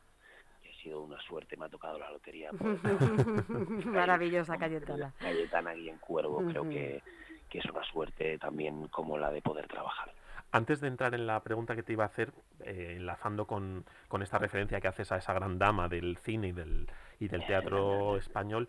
ha 0.62 0.82
sido 0.82 1.02
una 1.02 1.20
suerte, 1.20 1.56
me 1.56 1.66
ha 1.66 1.68
tocado 1.68 1.98
la 1.98 2.10
lotería. 2.10 2.50
Maravillosa 3.84 4.58
Cayetana. 4.58 5.12
Cayetana 5.18 5.74
y 5.74 5.88
en 5.88 5.98
Cuervo, 5.98 6.44
creo 6.46 6.68
que, 6.68 7.02
que 7.48 7.58
es 7.58 7.64
una 7.66 7.84
suerte 7.84 8.38
también 8.38 8.88
como 8.88 9.18
la 9.18 9.30
de 9.30 9.42
poder 9.42 9.68
trabajar. 9.68 10.12
Antes 10.52 10.80
de 10.80 10.88
entrar 10.88 11.14
en 11.14 11.28
la 11.28 11.40
pregunta 11.44 11.76
que 11.76 11.84
te 11.84 11.92
iba 11.92 12.02
a 12.02 12.08
hacer, 12.08 12.32
eh, 12.64 12.94
enlazando 12.96 13.46
con, 13.46 13.84
con, 14.08 14.20
esta 14.20 14.38
referencia 14.38 14.80
que 14.80 14.88
haces 14.88 15.12
a 15.12 15.16
esa 15.16 15.32
gran 15.32 15.60
dama 15.60 15.88
del 15.88 16.16
cine 16.16 16.48
y 16.48 16.52
del, 16.52 16.88
y 17.20 17.28
del 17.28 17.46
teatro 17.46 18.16
español, 18.16 18.68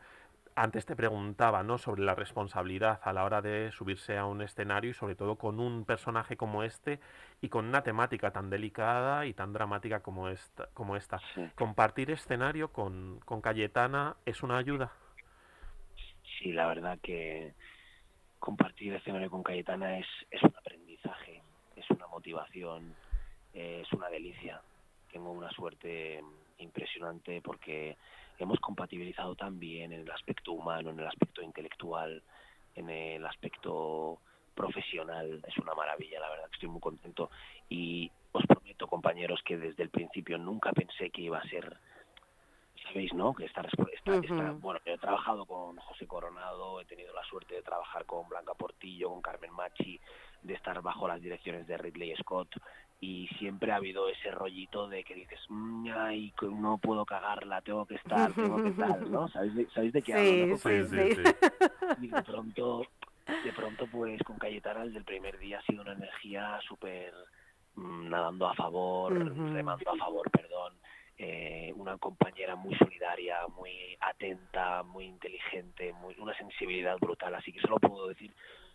antes 0.55 0.85
te 0.85 0.95
preguntaba 0.95 1.63
¿no? 1.63 1.77
sobre 1.77 2.03
la 2.03 2.15
responsabilidad 2.15 2.99
a 3.03 3.13
la 3.13 3.23
hora 3.23 3.41
de 3.41 3.71
subirse 3.71 4.17
a 4.17 4.25
un 4.25 4.41
escenario 4.41 4.91
y 4.91 4.93
sobre 4.93 5.15
todo 5.15 5.35
con 5.35 5.59
un 5.59 5.85
personaje 5.85 6.37
como 6.37 6.63
este 6.63 6.99
y 7.41 7.49
con 7.49 7.65
una 7.65 7.83
temática 7.83 8.31
tan 8.31 8.49
delicada 8.49 9.25
y 9.25 9.33
tan 9.33 9.53
dramática 9.53 10.01
como 10.01 10.29
esta. 10.29 10.67
Como 10.73 10.95
esta. 10.95 11.19
¿Compartir 11.55 12.11
escenario 12.11 12.71
con, 12.71 13.19
con 13.25 13.41
Cayetana 13.41 14.15
es 14.25 14.43
una 14.43 14.57
ayuda? 14.57 14.91
Sí, 16.39 16.51
la 16.53 16.67
verdad 16.67 16.99
que 17.01 17.53
compartir 18.39 18.93
escenario 18.93 19.29
con 19.29 19.43
Cayetana 19.43 19.99
es, 19.99 20.07
es 20.31 20.41
un 20.41 20.55
aprendizaje 20.57 20.91
es 21.81 21.89
una 21.89 22.07
motivación, 22.07 22.95
es 23.53 23.91
una 23.93 24.09
delicia. 24.09 24.61
Tengo 25.11 25.31
una 25.31 25.49
suerte 25.51 26.21
impresionante 26.57 27.41
porque 27.41 27.97
hemos 28.39 28.59
compatibilizado 28.59 29.35
también 29.35 29.91
en 29.91 30.01
el 30.01 30.11
aspecto 30.11 30.51
humano, 30.53 30.89
en 30.89 30.99
el 30.99 31.07
aspecto 31.07 31.41
intelectual, 31.41 32.23
en 32.75 32.89
el 32.89 33.25
aspecto 33.25 34.19
profesional. 34.55 35.41
Es 35.47 35.57
una 35.57 35.73
maravilla, 35.73 36.19
la 36.19 36.29
verdad 36.29 36.47
que 36.47 36.55
estoy 36.55 36.69
muy 36.69 36.81
contento. 36.81 37.29
Y 37.69 38.11
os 38.31 38.45
prometo, 38.45 38.87
compañeros, 38.87 39.41
que 39.43 39.57
desde 39.57 39.83
el 39.83 39.89
principio 39.89 40.37
nunca 40.37 40.71
pensé 40.71 41.09
que 41.09 41.21
iba 41.21 41.37
a 41.37 41.49
ser 41.49 41.77
sabéis, 42.83 43.13
¿no? 43.13 43.33
Que 43.33 43.45
esta, 43.45 43.61
esta, 43.61 44.51
bueno, 44.53 44.79
he 44.85 44.97
trabajado 44.97 45.45
con 45.45 45.77
José 45.77 46.07
Coronado, 46.07 46.81
he 46.81 46.85
tenido 46.85 47.13
la 47.13 47.23
suerte 47.23 47.55
de 47.55 47.61
trabajar 47.61 48.05
con 48.05 48.27
Blanca 48.27 48.53
Portillo, 48.53 49.09
con 49.09 49.21
Carmen 49.21 49.53
Machi, 49.53 49.99
de 50.41 50.53
estar 50.53 50.81
bajo 50.81 51.07
las 51.07 51.21
direcciones 51.21 51.67
de 51.67 51.77
Ridley 51.77 52.15
Scott 52.17 52.49
y 53.03 53.27
siempre 53.39 53.71
ha 53.71 53.77
habido 53.77 54.07
ese 54.07 54.29
rollito 54.29 54.87
de 54.87 55.03
que 55.03 55.15
dices, 55.15 55.39
mm, 55.49 55.87
ay, 55.91 56.31
no 56.43 56.77
puedo 56.77 57.03
cagarla, 57.03 57.59
tengo 57.61 57.83
que 57.87 57.95
estar, 57.95 58.31
tengo 58.31 58.63
que 58.63 58.69
tal, 58.71 59.11
¿no? 59.11 59.27
¿Sabéis 59.33 59.55
de, 59.55 59.69
¿sabéis 59.71 59.93
de 59.93 60.01
qué 60.03 60.13
hablo? 60.13 60.57
Sí, 60.57 60.83
sí, 60.85 61.15
sí. 61.15 62.03
Y 62.03 62.07
de 62.07 62.21
pronto, 62.21 62.85
de 63.43 63.51
pronto 63.53 63.87
pues 63.87 64.21
con 64.21 64.37
Cayetana 64.37 64.83
el 64.83 65.03
primer 65.03 65.39
día 65.39 65.57
ha 65.57 65.63
sido 65.63 65.81
una 65.81 65.93
energía 65.93 66.59
súper 66.67 67.11
mm, 67.73 68.07
nadando 68.07 68.47
a 68.47 68.53
favor, 68.53 69.11
remando 69.51 69.91
a 69.91 69.97
favor, 69.97 70.29
perdón, 70.29 70.73
eh, 71.17 71.73
una 71.77 71.97
compañera 71.97 72.55
muy 72.55 72.75
solidaria, 72.75 73.47
muy 73.55 73.97
atenta, 73.99 74.83
muy 74.83 75.05
inteligente, 75.05 75.91
muy 75.93 76.15
una 76.19 76.37
sensibilidad 76.37 76.99
brutal, 76.99 77.33
así 77.33 77.51
que 77.51 77.61
solo 77.61 77.77
puedo 77.77 78.09
decir 78.09 78.31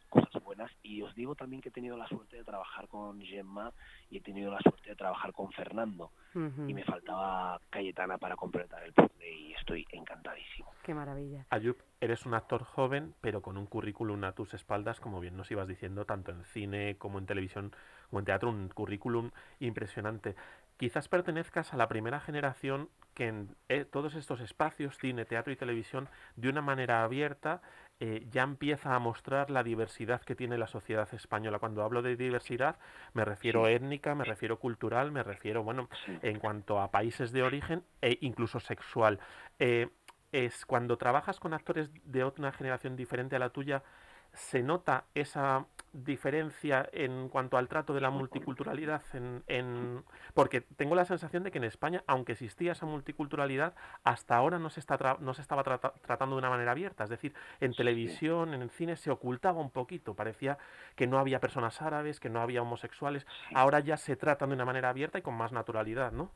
cosas 0.09 0.43
buenas 0.43 0.71
y 0.83 1.03
os 1.03 1.15
digo 1.15 1.35
también 1.35 1.61
que 1.61 1.69
he 1.69 1.73
tenido 1.73 1.97
la 1.97 2.09
suerte 2.09 2.37
de 2.37 2.45
trabajar 2.45 2.89
con 2.89 3.21
Gemma 3.21 3.73
y 4.11 4.19
he 4.19 4.21
tenido 4.21 4.51
la 4.51 4.61
suerte 4.61 4.91
de 4.91 4.97
trabajar 4.97 5.33
con 5.33 5.51
Fernando 5.53 6.13
y 6.35 6.75
me 6.75 6.85
faltaba 6.85 7.59
Cayetana 7.71 8.19
para 8.19 8.37
completar 8.37 8.83
el 8.83 8.93
puzzle 8.93 9.31
y 9.31 9.55
estoy 9.55 9.87
encantadísimo. 9.91 10.71
Qué 10.83 10.95
maravilla. 10.95 11.47
Ayub, 11.49 11.77
eres 12.01 12.27
un 12.27 12.35
actor 12.35 12.63
joven 12.63 13.15
pero 13.21 13.41
con 13.41 13.57
un 13.57 13.67
currículum 13.67 14.23
a 14.25 14.33
tus 14.33 14.53
espaldas, 14.55 15.01
como 15.01 15.21
bien 15.21 15.37
nos 15.37 15.51
ibas 15.51 15.67
diciendo, 15.67 16.05
tanto 16.05 16.31
en 16.31 16.45
cine 16.45 16.97
como 16.99 17.19
en 17.19 17.27
televisión 17.27 17.73
como 18.11 18.21
en 18.21 18.25
teatro, 18.27 18.51
un 18.51 18.69
currículum 18.69 19.31
impresionante. 19.59 20.37
Quizás 20.77 21.09
pertenezcas 21.09 21.73
a 21.73 21.77
la 21.77 21.89
primera 21.89 22.21
generación 22.21 22.91
que 23.15 23.29
en 23.29 23.57
eh, 23.69 23.87
todos 23.87 24.15
estos 24.15 24.41
espacios, 24.41 24.99
cine, 24.99 25.25
teatro 25.25 25.53
y 25.53 25.57
televisión, 25.57 26.09
de 26.37 26.51
una 26.51 26.61
manera 26.61 27.03
abierta, 27.03 27.63
eh, 27.99 28.26
ya 28.31 28.43
empieza 28.43 28.95
a 28.95 28.99
mostrar 28.99 29.50
la 29.50 29.62
diversidad 29.62 30.21
que 30.21 30.35
tiene 30.35 30.59
la 30.59 30.67
sociedad 30.67 31.09
española. 31.15 31.59
Cuando 31.59 31.83
hablo 31.83 32.03
de 32.03 32.17
diversidad, 32.17 32.79
me 33.15 33.25
refiero 33.25 33.67
étnica, 33.69 34.15
me 34.15 34.25
refiero 34.25 34.59
cultural, 34.59 35.12
me 35.12 35.23
refiero, 35.23 35.62
bueno, 35.62 35.88
en 36.23 36.38
cuanto 36.38 36.79
a 36.79 36.91
países 36.91 37.33
de 37.33 37.43
origen 37.43 37.85
e 38.03 38.19
incluso 38.21 38.61
sexual. 38.61 39.19
Eh, 39.59 39.88
es 40.31 40.67
cuando 40.67 40.99
trabajas 40.99 41.41
con 41.41 41.55
actores 41.55 41.91
de 42.05 42.23
otra 42.23 42.53
generación 42.53 42.97
diferente 42.97 43.37
a 43.37 43.38
la 43.38 43.49
tuya, 43.50 43.83
¿se 44.33 44.62
nota 44.62 45.05
esa 45.15 45.65
diferencia 46.05 46.88
en 46.93 47.29
cuanto 47.29 47.57
al 47.57 47.69
trato 47.69 47.95
de 47.95 48.00
la 48.00 48.11
multiculturalidad? 48.11 49.03
En, 49.12 50.05
porque 50.35 50.61
tengo 50.61 50.95
la 50.95 51.05
sensación 51.05 51.43
de 51.43 51.50
que 51.50 51.59
en 51.59 51.65
España, 51.65 52.03
aunque 52.07 52.33
existía 52.33 52.73
esa 52.73 52.87
multiculturalidad, 52.87 53.75
hasta 54.05 54.37
ahora 54.37 54.59
no 54.59 54.71
se, 54.71 54.81
está 54.81 55.17
no 55.21 55.35
se 55.35 55.43
estaba 55.43 55.62
tratando 55.65 56.37
de 56.37 56.41
una 56.41 56.50
manera 56.50 56.73
abierta. 56.73 57.05
Es 57.05 57.11
decir, 57.11 57.35
en 57.61 57.75
televisión, 57.75 58.55
en 58.55 58.62
el 58.62 58.71
cine, 58.71 58.97
se 58.97 59.11
ocultaba 59.11 59.61
un 59.61 59.71
poquito. 59.71 60.15
Parecía 60.15 60.59
que 60.95 61.07
no 61.07 61.19
había 61.19 61.41
personas 61.41 61.81
árabes, 61.83 62.21
que 62.21 62.29
no 62.29 62.41
había 62.41 62.62
homosexuales. 62.62 63.26
Ahora 63.55 63.81
ya 63.81 63.97
se 63.97 64.17
tratan 64.17 64.50
de 64.50 64.55
una 64.55 64.65
manera 64.65 64.91
abierta 64.91 65.19
y 65.19 65.23
con 65.23 65.35
más 65.35 65.53
naturalidad, 65.53 66.12
¿no? 66.12 66.31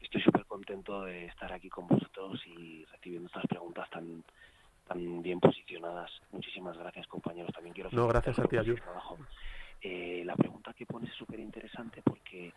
Estoy 0.00 0.22
súper 0.22 0.44
contento 0.46 1.02
de 1.02 1.26
estar 1.26 1.52
aquí 1.52 1.68
con 1.68 1.88
vosotros 1.88 2.40
y 2.46 2.84
recibiendo 2.86 3.26
estas 3.26 3.46
preguntas 3.46 3.90
tan 3.90 4.22
tan 4.88 5.22
bien 5.22 5.38
posicionadas. 5.40 6.10
Muchísimas 6.32 6.76
gracias, 6.76 7.06
compañeros. 7.06 7.52
También 7.52 7.74
quiero 7.74 7.90
No, 7.92 8.08
gracias 8.08 8.38
a 8.38 8.44
ti, 8.44 8.56
Ayub. 8.56 8.78
Eh, 9.80 10.22
la 10.24 10.34
pregunta 10.34 10.74
que 10.74 10.86
pones 10.86 11.08
es 11.08 11.16
súper 11.16 11.38
interesante 11.38 12.02
porque 12.02 12.52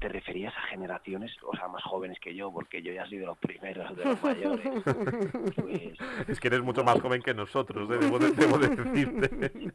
te 0.00 0.08
referías 0.08 0.52
a 0.56 0.62
generaciones, 0.62 1.30
o 1.44 1.56
sea, 1.56 1.68
más 1.68 1.82
jóvenes 1.84 2.18
que 2.18 2.34
yo, 2.34 2.52
porque 2.52 2.82
yo 2.82 2.92
ya 2.92 3.06
soy 3.06 3.18
de 3.18 3.26
los 3.26 3.38
primeros, 3.38 3.96
de 3.96 4.04
los 4.04 4.22
mayores. 4.22 4.66
Pues, 5.56 6.28
es 6.28 6.40
que 6.40 6.48
eres 6.48 6.62
mucho 6.62 6.82
más 6.82 7.00
joven 7.00 7.22
que 7.22 7.34
nosotros, 7.34 7.88
¿eh? 7.90 7.98
debo, 7.98 8.18
decirte. 8.58 9.28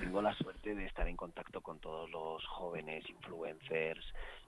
Tengo 0.00 0.22
la 0.22 0.34
suerte 0.34 0.74
de 0.74 0.86
estar 0.86 1.08
en 1.08 1.16
contacto 1.16 1.60
con 1.60 1.78
todos 1.78 2.08
los 2.10 2.44
jóvenes 2.46 3.08
influencers, 3.08 4.04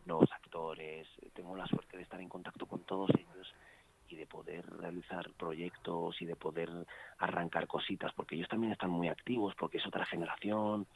nuevos 0.06 0.30
actores. 0.30 1.08
Tengo 1.34 1.56
la 1.56 1.66
suerte 1.66 1.96
de 1.96 2.04
estar 2.04 2.20
en 2.20 2.28
contacto 2.28 2.66
con 2.66 2.80
todos 2.84 3.10
ellos 3.10 3.54
y 4.08 4.16
de 4.16 4.26
poder 4.26 4.64
realizar 4.78 5.30
proyectos 5.38 6.20
y 6.20 6.24
de 6.26 6.36
poder 6.36 6.70
arrancar 7.18 7.66
cositas, 7.66 8.12
porque 8.14 8.34
ellos 8.34 8.48
también 8.48 8.72
están 8.72 8.90
muy 8.90 9.08
activos, 9.08 9.54
porque 9.58 9.78
es 9.78 9.86
otra 9.86 10.06
generación, 10.06 10.86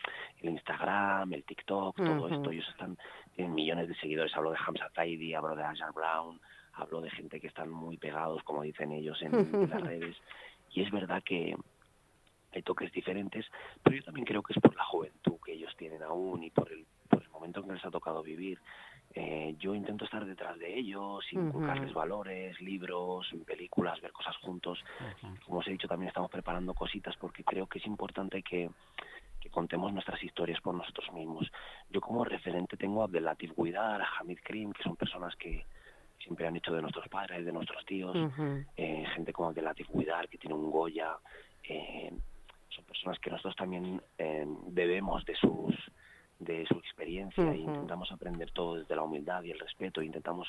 el 0.41 0.51
Instagram, 0.51 1.33
el 1.33 1.45
TikTok, 1.45 1.97
todo 1.97 2.29
esto, 2.29 2.51
ellos 2.51 2.69
están 2.71 2.97
en 3.37 3.55
millones 3.55 3.89
de 3.89 3.95
seguidores, 3.97 4.35
hablo 4.37 4.51
de 4.51 4.59
Hamza 4.65 4.89
Taidi, 4.91 5.35
hablo 5.35 5.55
de 5.55 5.63
Ajar 5.63 5.93
Brown, 5.93 6.41
hablo 6.75 7.01
de 7.01 7.11
gente 7.11 7.41
que 7.41 7.49
están 7.49 7.71
muy 7.71 7.99
pegados, 7.99 8.43
como 8.45 8.63
dicen 8.63 8.93
ellos, 8.93 9.21
en, 9.23 9.33
las 9.71 9.81
redes, 9.81 10.17
y 10.71 10.83
es 10.83 10.91
verdad 10.91 11.23
que 11.23 11.55
hay 12.55 12.63
toques 12.63 12.93
diferentes, 12.93 13.47
pero 13.83 13.97
yo 13.97 14.03
también 14.03 14.27
creo 14.27 14.43
que 14.43 14.53
es 14.53 14.61
por 14.61 14.75
la 14.75 14.85
juventud 14.85 15.39
que 15.45 15.53
ellos 15.53 15.75
tienen 15.77 16.03
aún 16.03 16.43
y 16.43 16.51
por 16.51 16.71
el, 16.71 16.87
por 17.09 17.23
el 17.23 17.29
momento 17.31 17.61
en 17.61 17.67
que 17.67 17.75
les 17.75 17.85
ha 17.85 17.91
tocado 17.91 18.23
vivir 18.23 18.59
eh, 19.15 19.55
yo 19.59 19.75
intento 19.75 20.05
estar 20.07 20.25
detrás 20.25 20.59
de 20.59 20.79
ellos, 20.79 21.25
inculcarles 21.33 21.93
valores, 21.93 22.59
libros, 22.61 23.31
películas, 23.47 24.01
ver 24.01 24.13
cosas 24.13 24.37
juntos. 24.39 24.83
Como 25.45 25.59
os 25.59 25.67
he 25.67 25.73
dicho, 25.73 25.89
también 25.89 26.09
estamos 26.09 26.31
preparando 26.31 26.73
cositas 26.73 27.15
porque 27.17 27.45
creo 27.45 27.67
que 27.67 27.79
es 27.79 27.87
importante 27.87 28.43
que, 28.43 28.71
contemos 29.51 29.93
nuestras 29.93 30.23
historias 30.23 30.61
por 30.63 30.75
nosotros 30.75 31.13
mismos. 31.13 31.51
Yo 31.91 32.01
como 32.01 32.25
referente 32.25 32.79
tengo 32.79 33.03
a 33.03 33.05
Abdelatif 33.05 33.53
Guidar, 33.55 34.01
a 34.01 34.09
Hamid 34.19 34.39
Krim, 34.43 34.73
que 34.73 34.83
son 34.83 34.97
personas 34.97 35.37
que 35.37 35.67
siempre 36.19 36.47
han 36.47 36.57
hecho 36.57 36.73
de 36.73 36.81
nuestros 36.81 37.07
padres, 37.09 37.45
de 37.45 37.53
nuestros 37.53 37.85
tíos, 37.85 38.17
eh, 38.77 39.05
gente 39.15 39.33
como 39.33 39.49
Abdelatif 39.49 39.89
Guidar, 39.93 40.29
que 40.29 40.39
tiene 40.39 40.55
un 40.55 40.71
Goya. 40.71 41.17
Eh, 41.69 42.11
son 42.71 42.85
personas 42.85 43.19
que 43.19 43.31
nosotros 43.31 43.57
también 43.57 44.01
debemos 44.69 45.23
de 45.27 45.35
sus 45.35 45.75
de 46.45 46.67
su 46.67 46.75
experiencia. 46.75 47.53
E 47.53 47.59
intentamos 47.59 48.11
aprender 48.13 48.51
todo 48.51 48.77
desde 48.77 48.97
la 48.97 49.03
humildad 49.03 49.43
y 49.43 49.51
el 49.51 49.59
respeto 49.59 50.01
e 50.01 50.07
intentamos 50.07 50.49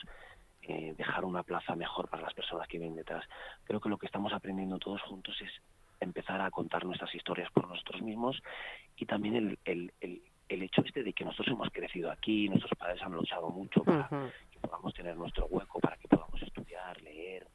eh, 0.64 0.94
dejar 0.98 1.26
una 1.26 1.44
plaza 1.44 1.76
mejor 1.76 2.08
para 2.10 2.24
las 2.24 2.34
personas 2.34 2.68
que 2.68 2.78
vienen 2.78 2.96
detrás. 2.96 3.26
Creo 3.66 3.80
que 3.80 3.90
lo 3.90 3.98
que 3.98 4.06
estamos 4.06 4.34
aprendiendo 4.34 4.80
todos 4.80 5.02
juntos 5.02 5.36
es 5.42 5.52
empezar 6.00 6.42
a 6.42 6.52
contar 6.52 6.86
nuestras 6.86 7.14
historias 7.16 7.52
por 7.52 7.68
nosotros 7.68 8.02
mismos 8.02 8.42
y 8.98 9.06
también 9.06 9.36
el, 9.36 9.60
el, 9.66 9.94
el, 10.02 10.22
el 10.50 10.64
hecho 10.64 10.82
este 10.82 11.04
de 11.04 11.14
que 11.14 11.26
nosotros 11.26 11.56
hemos 11.56 11.70
crecido 11.70 12.12
aquí, 12.12 12.50
nuestros 12.50 12.78
padres 12.78 13.02
han 13.02 13.14
luchado 13.14 13.50
mucho 13.50 13.84
para 13.84 14.08
que 14.52 14.60
podamos 14.60 14.94
tener 14.94 15.16
nuestro 15.16 15.46
hueco, 15.48 15.80
para 15.80 15.98
que 15.98 16.08
podamos 16.08 16.42
estudiar, 16.42 17.02
leer 17.02 17.48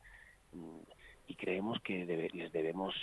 mm, 0.53 0.81
y 1.29 1.35
creemos 1.35 1.81
que 1.83 2.31
les 2.33 2.53
debemos, 2.53 2.95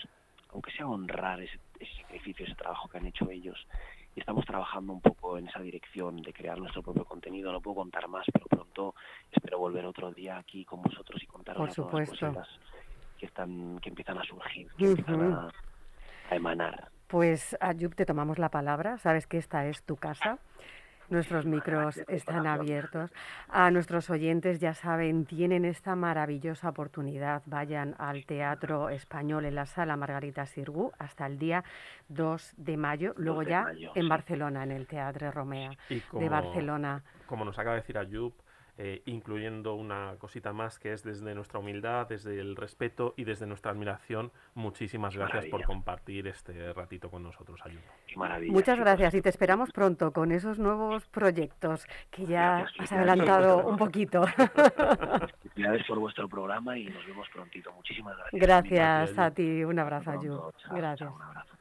aunque 0.49 0.71
sea 0.71 0.87
honrar 0.87 1.41
ese, 1.41 1.59
ese 1.79 1.93
sacrificio, 2.01 2.45
ese 2.45 2.55
trabajo 2.55 2.87
que 2.87 2.97
han 2.97 3.05
hecho 3.05 3.29
ellos 3.29 3.67
y 4.15 4.19
estamos 4.21 4.45
trabajando 4.45 4.93
un 4.93 5.01
poco 5.01 5.37
en 5.37 5.47
esa 5.47 5.59
dirección 5.59 6.21
de 6.21 6.33
crear 6.33 6.57
nuestro 6.57 6.81
propio 6.81 7.03
contenido. 7.05 7.51
No 7.51 7.61
puedo 7.61 7.75
contar 7.75 8.07
más, 8.07 8.25
pero 8.31 8.45
pronto 8.47 8.95
espero 9.31 9.59
volver 9.59 9.85
otro 9.85 10.11
día 10.11 10.37
aquí 10.37 10.63
con 10.63 10.81
vosotros 10.81 11.21
y 11.21 11.27
contaros 11.27 11.59
Por 11.59 11.71
supuesto. 11.71 12.25
las 12.27 12.35
cosas 12.35 12.59
que 13.17 13.25
están 13.25 13.79
que 13.79 13.89
empiezan 13.89 14.17
a 14.17 14.23
surgir, 14.23 14.71
que 14.77 14.85
empiezan 14.85 15.33
a, 15.33 15.49
a 16.29 16.35
emanar. 16.35 16.89
Pues 17.07 17.55
Ayub, 17.59 17.93
te 17.95 18.05
tomamos 18.05 18.39
la 18.39 18.49
palabra. 18.49 18.97
Sabes 18.97 19.27
que 19.27 19.37
esta 19.37 19.67
es 19.67 19.83
tu 19.83 19.95
casa. 19.95 20.39
Nuestros 21.09 21.45
micros 21.45 21.97
están 22.07 22.47
abiertos. 22.47 23.11
A 23.47 23.69
nuestros 23.69 24.09
oyentes, 24.09 24.59
ya 24.59 24.73
saben, 24.73 25.25
tienen 25.25 25.65
esta 25.65 25.95
maravillosa 25.95 26.69
oportunidad. 26.69 27.43
Vayan 27.45 27.95
al 27.99 28.25
Teatro 28.25 28.89
Español 28.89 29.45
en 29.45 29.55
la 29.55 29.65
Sala 29.65 29.97
Margarita 29.97 30.45
Sirgu 30.45 30.91
hasta 30.97 31.27
el 31.27 31.37
día 31.37 31.63
2 32.09 32.53
de 32.57 32.77
mayo. 32.77 33.13
Luego 33.17 33.43
ya 33.43 33.65
en 33.93 34.09
Barcelona, 34.09 34.63
en 34.63 34.71
el 34.71 34.87
Teatro 34.87 35.31
Romea 35.31 35.71
de 35.89 36.29
Barcelona. 36.29 37.03
Como 37.27 37.45
nos 37.45 37.57
acaba 37.59 37.75
de 37.75 37.81
decir 37.81 37.97
Ayub, 37.97 38.33
eh, 38.77 39.01
incluyendo 39.05 39.75
una 39.75 40.15
cosita 40.17 40.51
más 40.51 40.79
que 40.79 40.93
es 40.93 41.03
desde 41.03 41.33
nuestra 41.33 41.59
humildad, 41.59 42.07
desde 42.07 42.39
el 42.39 42.55
respeto 42.55 43.13
y 43.15 43.23
desde 43.23 43.47
nuestra 43.47 43.71
admiración. 43.71 44.31
Muchísimas 44.53 45.15
gracias 45.15 45.45
por 45.45 45.63
compartir 45.63 46.27
este 46.27 46.73
ratito 46.73 47.09
con 47.09 47.23
nosotros, 47.23 47.59
Ayuda. 47.63 47.81
Muchas 48.47 48.77
gracias 48.77 49.13
y 49.13 49.21
te 49.21 49.29
esperamos 49.29 49.71
pronto 49.71 50.11
con 50.11 50.31
esos 50.31 50.59
nuevos 50.59 51.07
proyectos 51.07 51.87
que 52.11 52.25
ya 52.25 52.65
has 52.79 52.91
adelantado 52.91 53.65
un 53.67 53.77
poquito. 53.77 54.25
Gracias 55.55 55.87
por 55.87 55.99
vuestro 55.99 56.27
programa 56.27 56.77
y 56.77 56.85
nos 56.85 57.05
vemos 57.05 57.27
prontito. 57.33 57.71
Muchísimas 57.71 58.17
gracias. 58.17 58.41
Gracias 58.41 59.19
a 59.19 59.31
ti. 59.31 59.63
Un 59.63 59.79
abrazo, 59.79 60.11
Ayuda. 60.11 60.51
Gracias. 60.71 61.09
un 61.09 61.21
abrazo. 61.21 61.54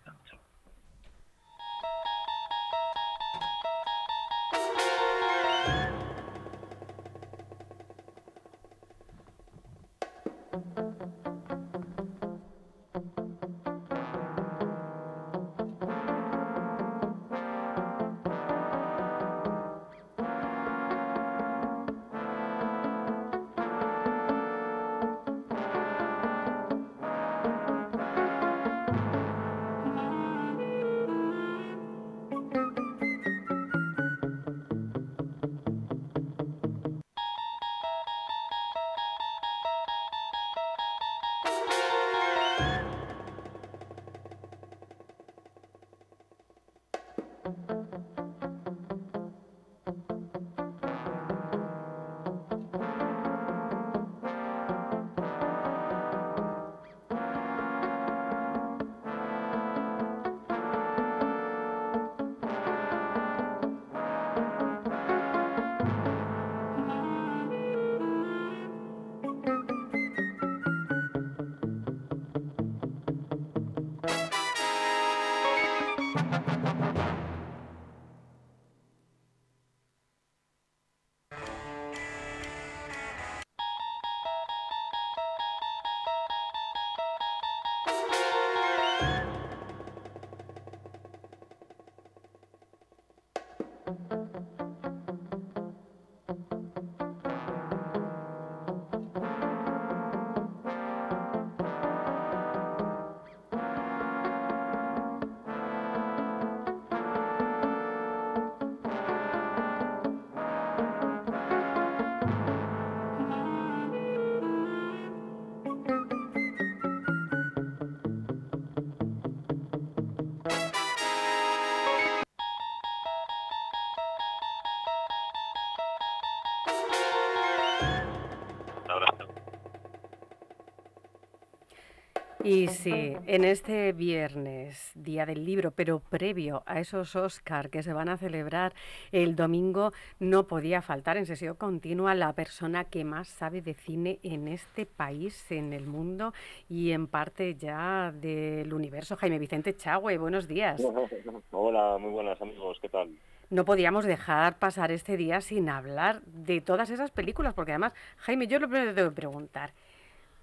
Sí, 132.75 133.17
en 133.27 133.45
este 133.45 133.93
viernes, 133.93 134.93
día 134.95 135.27
del 135.27 135.45
libro, 135.45 135.71
pero 135.71 136.01
previo 136.01 136.63
a 136.67 136.81
esos 136.81 137.17
Oscar 137.17 137.71
que 137.71 137.83
se 137.83 137.93
van 137.93 138.09
a 138.09 138.17
celebrar 138.17 138.75
el 139.13 139.37
domingo, 139.37 139.93
no 140.19 140.47
podía 140.47 140.83
faltar 140.83 141.17
en 141.17 141.27
sesión 141.27 141.57
continua 141.57 142.15
la 142.15 142.33
persona 142.33 142.85
que 142.85 143.05
más 143.05 143.29
sabe 143.29 143.63
de 143.63 143.75
cine 143.75 144.19
en 144.23 144.49
este 144.49 144.87
país, 144.87 145.51
en 145.51 145.73
el 145.73 145.87
mundo 145.87 146.33
y 146.69 146.93
en 146.93 147.07
parte 147.07 147.55
ya 147.55 148.13
del 148.13 148.73
universo. 148.73 149.17
Jaime 149.17 149.39
Vicente 149.39 149.75
Chagüe, 149.75 150.19
buenos 150.19 150.49
días. 150.49 150.83
Hola, 151.51 151.97
muy 151.99 152.11
buenas 152.11 152.41
amigos, 152.41 152.79
¿qué 152.81 152.89
tal? 152.89 153.11
no 153.51 153.65
podíamos 153.65 154.05
dejar 154.05 154.59
pasar 154.59 154.91
este 154.91 155.17
día 155.17 155.41
sin 155.41 155.69
hablar 155.69 156.23
de 156.23 156.61
todas 156.61 156.91
esas 156.91 157.11
películas, 157.11 157.55
porque 157.55 157.73
además, 157.73 157.95
Jaime, 158.17 158.49
yo 158.49 158.59
lo 158.59 158.69
primero 158.69 158.91
que 158.91 158.97
tengo 158.97 159.11
que 159.11 159.17
preguntar, 159.17 159.73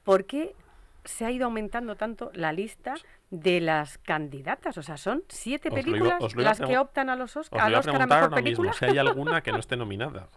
¿por 0.05 0.25
qué 0.25 0.55
se 1.03 1.25
ha 1.25 1.31
ido 1.31 1.45
aumentando 1.45 1.95
tanto 1.95 2.31
la 2.33 2.53
lista 2.53 2.95
de 3.29 3.61
las 3.61 3.97
candidatas? 3.97 4.77
O 4.77 4.83
sea, 4.83 4.97
son 4.97 5.23
siete 5.27 5.71
películas 5.71 6.35
las 6.35 6.59
que 6.59 6.77
optan 6.77 7.09
a 7.09 7.15
los 7.15 7.35
Oscar, 7.37 7.73
a 7.73 7.79
Oscar 7.79 8.01
a 8.01 8.07
mejor 8.07 8.33
película. 8.33 8.73
si 8.73 8.85
hay 8.85 8.97
alguna 8.97 9.41
que 9.41 9.51
no 9.51 9.59
esté 9.59 9.77
nominada. 9.77 10.29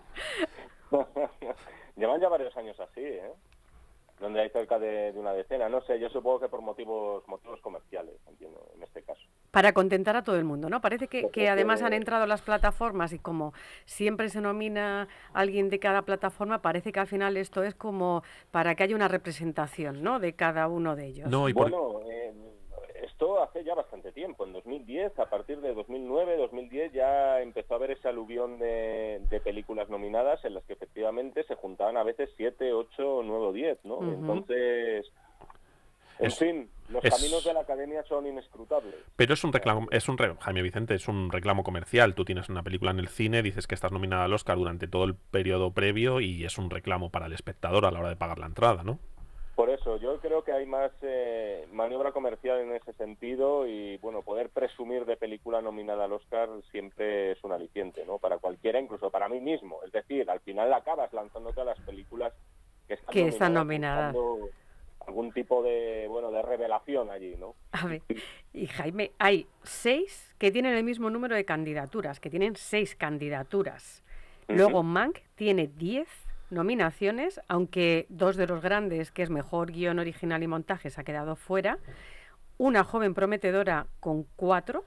Llevan 1.96 2.20
ya 2.20 2.28
varios 2.28 2.56
años 2.56 2.78
así, 2.80 3.00
¿eh? 3.00 3.32
Donde 4.24 4.40
hay 4.40 4.48
cerca 4.48 4.78
de, 4.78 5.12
una 5.14 5.32
decena. 5.32 5.68
No 5.68 5.82
sé, 5.82 6.00
yo 6.00 6.08
supongo 6.08 6.40
que 6.40 6.48
por 6.48 6.62
motivos 6.62 7.26
motivos 7.28 7.60
comerciales, 7.60 8.14
entiendo, 8.26 8.58
en 8.74 8.82
este 8.82 9.02
caso. 9.02 9.20
Para 9.50 9.72
contentar 9.72 10.16
a 10.16 10.24
todo 10.24 10.36
el 10.36 10.44
mundo, 10.44 10.68
¿no? 10.68 10.80
Parece 10.80 11.08
que, 11.08 11.28
que 11.30 11.48
además 11.48 11.82
han 11.82 11.92
entrado 11.92 12.26
las 12.26 12.42
plataformas 12.42 13.12
y 13.12 13.18
como 13.18 13.52
siempre 13.84 14.30
se 14.30 14.40
nomina 14.40 15.08
alguien 15.34 15.68
de 15.68 15.78
cada 15.78 16.02
plataforma, 16.02 16.62
parece 16.62 16.90
que 16.90 17.00
al 17.00 17.06
final 17.06 17.36
esto 17.36 17.62
es 17.62 17.74
como 17.74 18.22
para 18.50 18.74
que 18.74 18.82
haya 18.82 18.96
una 18.96 19.08
representación, 19.08 20.02
¿no? 20.02 20.18
De 20.18 20.34
cada 20.34 20.68
uno 20.68 20.96
de 20.96 21.06
ellos. 21.06 21.28
No, 21.28 21.48
y 21.48 21.52
Bueno, 21.52 22.00
eh, 22.10 22.32
esto 23.14 23.40
hace 23.40 23.62
ya 23.62 23.76
bastante 23.76 24.10
tiempo, 24.10 24.44
en 24.44 24.52
2010, 24.52 25.20
a 25.20 25.26
partir 25.26 25.60
de 25.60 25.72
2009, 25.72 26.36
2010 26.36 26.92
ya 26.92 27.40
empezó 27.40 27.74
a 27.74 27.76
haber 27.76 27.92
ese 27.92 28.08
aluvión 28.08 28.58
de, 28.58 29.40
películas 29.44 29.88
nominadas 29.88 30.44
en 30.44 30.54
las 30.54 30.64
que 30.64 30.72
efectivamente 30.72 31.44
se 31.44 31.54
juntaban 31.54 31.96
a 31.96 32.02
veces 32.02 32.30
7, 32.36 32.72
8, 32.72 33.22
9 33.24 33.46
o 33.46 33.52
10, 33.52 33.84
¿no? 33.84 34.02
Entonces, 34.02 35.06
en 36.18 36.30
fin, 36.32 36.70
los 36.88 37.02
caminos 37.02 37.44
de 37.44 37.54
la 37.54 37.60
academia 37.60 38.02
son 38.04 38.26
inescrutables. 38.26 38.94
Pero 39.14 39.34
es 39.34 39.44
un 39.44 39.52
reclamo, 39.52 39.86
es 39.92 40.08
un 40.08 40.16
Jaime 40.16 40.62
Vicente, 40.62 40.94
es 40.94 41.06
un 41.06 41.30
reclamo 41.30 41.62
comercial. 41.62 42.14
Tú 42.16 42.24
tienes 42.24 42.48
una 42.48 42.64
película 42.64 42.90
en 42.90 42.98
el 42.98 43.08
cine, 43.08 43.42
dices 43.42 43.68
que 43.68 43.76
estás 43.76 43.92
nominada 43.92 44.24
al 44.24 44.32
Oscar 44.32 44.56
durante 44.56 44.88
todo 44.88 45.04
el 45.04 45.14
periodo 45.14 45.72
previo 45.72 46.20
y 46.20 46.44
es 46.44 46.58
un 46.58 46.70
reclamo 46.70 47.10
para 47.10 47.26
el 47.26 47.32
espectador 47.32 47.86
a 47.86 47.92
la 47.92 48.00
hora 48.00 48.08
de 48.08 48.16
pagar 48.16 48.40
la 48.40 48.46
entrada, 48.46 48.82
¿no? 48.82 48.98
Por 49.54 49.70
eso, 49.70 49.98
yo 49.98 50.18
creo 50.18 50.42
que 50.42 50.52
hay 50.52 50.66
más 50.66 50.90
eh, 51.02 51.68
maniobra 51.72 52.10
comercial 52.10 52.58
en 52.58 52.74
ese 52.74 52.92
sentido 52.94 53.68
y, 53.68 53.98
bueno, 53.98 54.22
poder 54.22 54.50
presumir 54.50 55.04
de 55.04 55.16
película 55.16 55.62
nominada 55.62 56.06
al 56.06 56.12
Oscar 56.12 56.48
siempre 56.72 57.32
es 57.32 57.44
un 57.44 57.52
aliciente, 57.52 58.04
¿no? 58.04 58.18
Para 58.18 58.38
cualquiera, 58.38 58.80
incluso 58.80 59.10
para 59.10 59.28
mí 59.28 59.40
mismo. 59.40 59.78
Es 59.86 59.92
decir, 59.92 60.28
al 60.28 60.40
final 60.40 60.72
acabas 60.72 61.12
lanzándote 61.12 61.60
a 61.60 61.64
las 61.64 61.78
películas 61.80 62.32
que 62.88 63.28
están 63.28 63.54
nominadas. 63.54 64.16
Algún 65.06 65.32
tipo 65.32 65.62
de, 65.62 66.06
bueno, 66.08 66.30
de 66.30 66.40
revelación 66.42 67.10
allí, 67.10 67.36
¿no? 67.36 67.54
A 67.72 67.86
ver, 67.86 68.02
y 68.54 68.66
Jaime, 68.66 69.12
hay 69.18 69.46
seis 69.62 70.34
que 70.38 70.50
tienen 70.50 70.74
el 70.74 70.82
mismo 70.82 71.10
número 71.10 71.36
de 71.36 71.44
candidaturas, 71.44 72.20
que 72.20 72.30
tienen 72.30 72.56
seis 72.56 72.96
candidaturas. 72.96 74.02
Luego 74.48 74.82
Mank 74.82 75.18
tiene 75.34 75.68
diez 75.68 76.08
nominaciones, 76.50 77.40
aunque 77.48 78.06
dos 78.08 78.36
de 78.36 78.46
los 78.46 78.62
grandes, 78.62 79.10
que 79.10 79.22
es 79.22 79.30
mejor 79.30 79.72
guion 79.72 79.98
original 79.98 80.42
y 80.42 80.46
montaje, 80.46 80.90
se 80.90 81.00
ha 81.00 81.04
quedado 81.04 81.36
fuera. 81.36 81.78
Una 82.58 82.84
joven 82.84 83.14
prometedora 83.14 83.86
con 84.00 84.24
cuatro, 84.36 84.84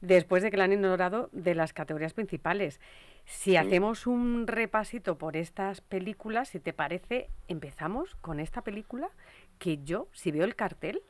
después 0.00 0.42
de 0.42 0.50
que 0.50 0.56
la 0.56 0.64
han 0.64 0.72
ignorado 0.72 1.28
de 1.32 1.54
las 1.54 1.72
categorías 1.72 2.14
principales. 2.14 2.80
Si 3.26 3.56
hacemos 3.56 4.06
un 4.06 4.46
repasito 4.46 5.18
por 5.18 5.36
estas 5.36 5.80
películas, 5.80 6.48
si 6.48 6.60
te 6.60 6.72
parece, 6.72 7.28
empezamos 7.46 8.14
con 8.16 8.40
esta 8.40 8.62
película 8.62 9.10
que 9.58 9.78
yo, 9.84 10.08
si 10.12 10.30
veo 10.30 10.44
el 10.44 10.56
cartel, 10.56 11.02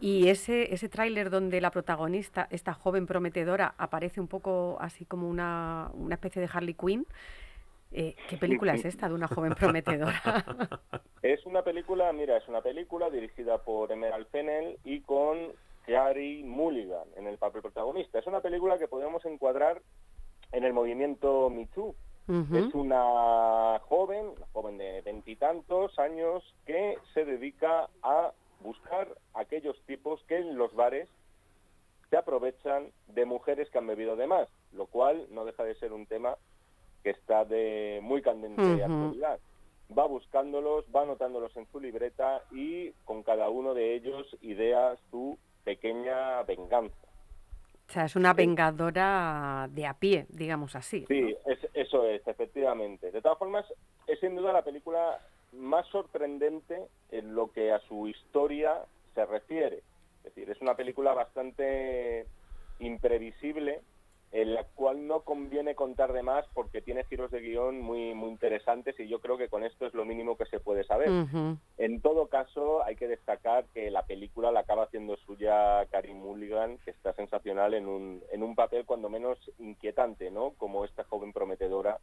y 0.00 0.28
ese, 0.28 0.74
ese 0.74 0.88
tráiler 0.88 1.30
donde 1.30 1.60
la 1.60 1.70
protagonista, 1.70 2.48
esta 2.50 2.74
joven 2.74 3.06
prometedora, 3.06 3.74
aparece 3.78 4.20
un 4.20 4.28
poco 4.28 4.76
así 4.80 5.06
como 5.06 5.28
una, 5.28 5.90
una 5.94 6.16
especie 6.16 6.42
de 6.42 6.50
Harley 6.52 6.74
Quinn, 6.74 7.06
eh, 7.96 8.14
¿Qué 8.28 8.36
película 8.36 8.74
es 8.74 8.84
esta 8.84 9.08
de 9.08 9.14
una 9.14 9.26
joven 9.26 9.54
prometedora? 9.58 10.22
es 11.22 11.44
una 11.46 11.62
película, 11.62 12.12
mira, 12.12 12.36
es 12.36 12.46
una 12.46 12.60
película 12.60 13.10
dirigida 13.10 13.58
por 13.58 13.90
Emerald 13.90 14.26
Fennell 14.28 14.78
y 14.84 15.00
con 15.00 15.52
Gary 15.86 16.42
Mulligan 16.44 17.08
en 17.16 17.26
el 17.26 17.38
papel 17.38 17.62
protagonista. 17.62 18.18
Es 18.18 18.26
una 18.26 18.40
película 18.40 18.78
que 18.78 18.86
podemos 18.86 19.24
encuadrar 19.24 19.80
en 20.52 20.64
el 20.64 20.72
movimiento 20.72 21.50
Me 21.50 21.66
Too. 21.66 21.94
Es 22.28 22.74
una 22.74 23.78
joven, 23.84 24.26
una 24.36 24.46
joven 24.52 24.78
de 24.78 25.00
veintitantos 25.02 25.96
años, 25.96 26.42
que 26.66 26.98
se 27.14 27.24
dedica 27.24 27.88
a 28.02 28.32
buscar 28.60 29.06
aquellos 29.34 29.80
tipos 29.86 30.20
que 30.24 30.38
en 30.38 30.58
los 30.58 30.74
bares 30.74 31.08
se 32.10 32.16
aprovechan 32.16 32.90
de 33.06 33.26
mujeres 33.26 33.70
que 33.70 33.78
han 33.78 33.86
bebido 33.86 34.16
de 34.16 34.26
más, 34.26 34.48
lo 34.72 34.86
cual 34.86 35.28
no 35.30 35.44
deja 35.44 35.62
de 35.62 35.76
ser 35.76 35.92
un 35.92 36.06
tema 36.06 36.36
que 37.06 37.10
está 37.12 37.44
de 37.44 38.00
muy 38.02 38.20
candente 38.20 38.82
actualidad. 38.82 39.38
Va 39.96 40.08
buscándolos, 40.08 40.86
va 40.92 41.02
anotándolos 41.02 41.56
en 41.56 41.64
su 41.70 41.78
libreta 41.78 42.42
y 42.50 42.90
con 43.04 43.22
cada 43.22 43.48
uno 43.48 43.74
de 43.74 43.94
ellos 43.94 44.26
idea 44.40 44.96
su 45.08 45.38
pequeña 45.62 46.42
venganza. 46.42 47.06
O 47.88 47.92
sea, 47.92 48.06
es 48.06 48.16
una 48.16 48.34
vengadora 48.34 49.68
de 49.70 49.86
a 49.86 49.94
pie, 49.94 50.26
digamos 50.30 50.74
así. 50.74 51.04
Sí, 51.06 51.36
eso 51.74 52.04
es, 52.08 52.26
efectivamente. 52.26 53.12
De 53.12 53.22
todas 53.22 53.38
formas, 53.38 53.64
es 54.08 54.18
sin 54.18 54.34
duda 54.34 54.52
la 54.52 54.64
película 54.64 55.20
más 55.52 55.86
sorprendente 55.86 56.88
en 57.12 57.36
lo 57.36 57.52
que 57.52 57.70
a 57.70 57.78
su 57.82 58.08
historia 58.08 58.82
se 59.14 59.24
refiere. 59.26 59.84
Es 60.24 60.34
decir, 60.34 60.50
es 60.50 60.60
una 60.60 60.74
película 60.74 61.14
bastante 61.14 62.26
imprevisible, 62.80 63.80
en 64.32 64.54
la 64.54 64.64
cual 64.64 65.06
no 65.06 65.20
conviene 65.20 65.74
contar 65.74 66.12
de 66.12 66.22
más 66.22 66.44
porque 66.52 66.82
tiene 66.82 67.04
giros 67.04 67.30
de 67.30 67.40
guion 67.40 67.80
muy, 67.80 68.14
muy 68.14 68.30
interesantes 68.30 68.98
y 68.98 69.08
yo 69.08 69.20
creo 69.20 69.38
que 69.38 69.48
con 69.48 69.64
esto 69.64 69.86
es 69.86 69.94
lo 69.94 70.04
mínimo 70.04 70.36
que 70.36 70.46
se 70.46 70.60
puede 70.60 70.84
saber. 70.84 71.08
En 71.78 72.00
todo 72.00 72.26
caso, 72.26 72.84
hay 72.84 72.96
que 72.96 73.08
destacar 73.08 73.66
que 73.72 73.90
la 73.90 74.04
película 74.04 74.50
la 74.50 74.60
acaba 74.60 74.84
haciendo 74.84 75.16
suya 75.16 75.86
Karim 75.90 76.18
Mulligan, 76.18 76.78
que 76.78 76.90
está 76.90 77.12
sensacional 77.14 77.74
en 77.74 77.86
un, 77.86 78.22
en 78.32 78.42
un 78.42 78.54
papel 78.54 78.84
cuando 78.84 79.08
menos 79.08 79.38
inquietante, 79.58 80.30
¿no? 80.30 80.50
Como 80.58 80.84
esta 80.84 81.04
joven 81.04 81.32
prometedora 81.32 81.98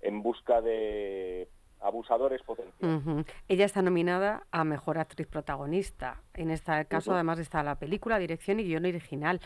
en 0.00 0.22
busca 0.22 0.60
de 0.60 1.48
abusadores 1.80 2.42
potenciales. 2.42 3.26
Ella 3.48 3.64
está 3.64 3.82
nominada 3.82 4.44
a 4.50 4.64
Mejor 4.64 4.98
Actriz 4.98 5.26
Protagonista. 5.26 6.22
En 6.34 6.50
este 6.50 6.84
caso, 6.86 7.12
además, 7.12 7.38
está 7.38 7.62
la 7.62 7.76
película, 7.76 8.18
dirección 8.18 8.60
y 8.60 8.64
guion 8.64 8.86
original. 8.86 9.40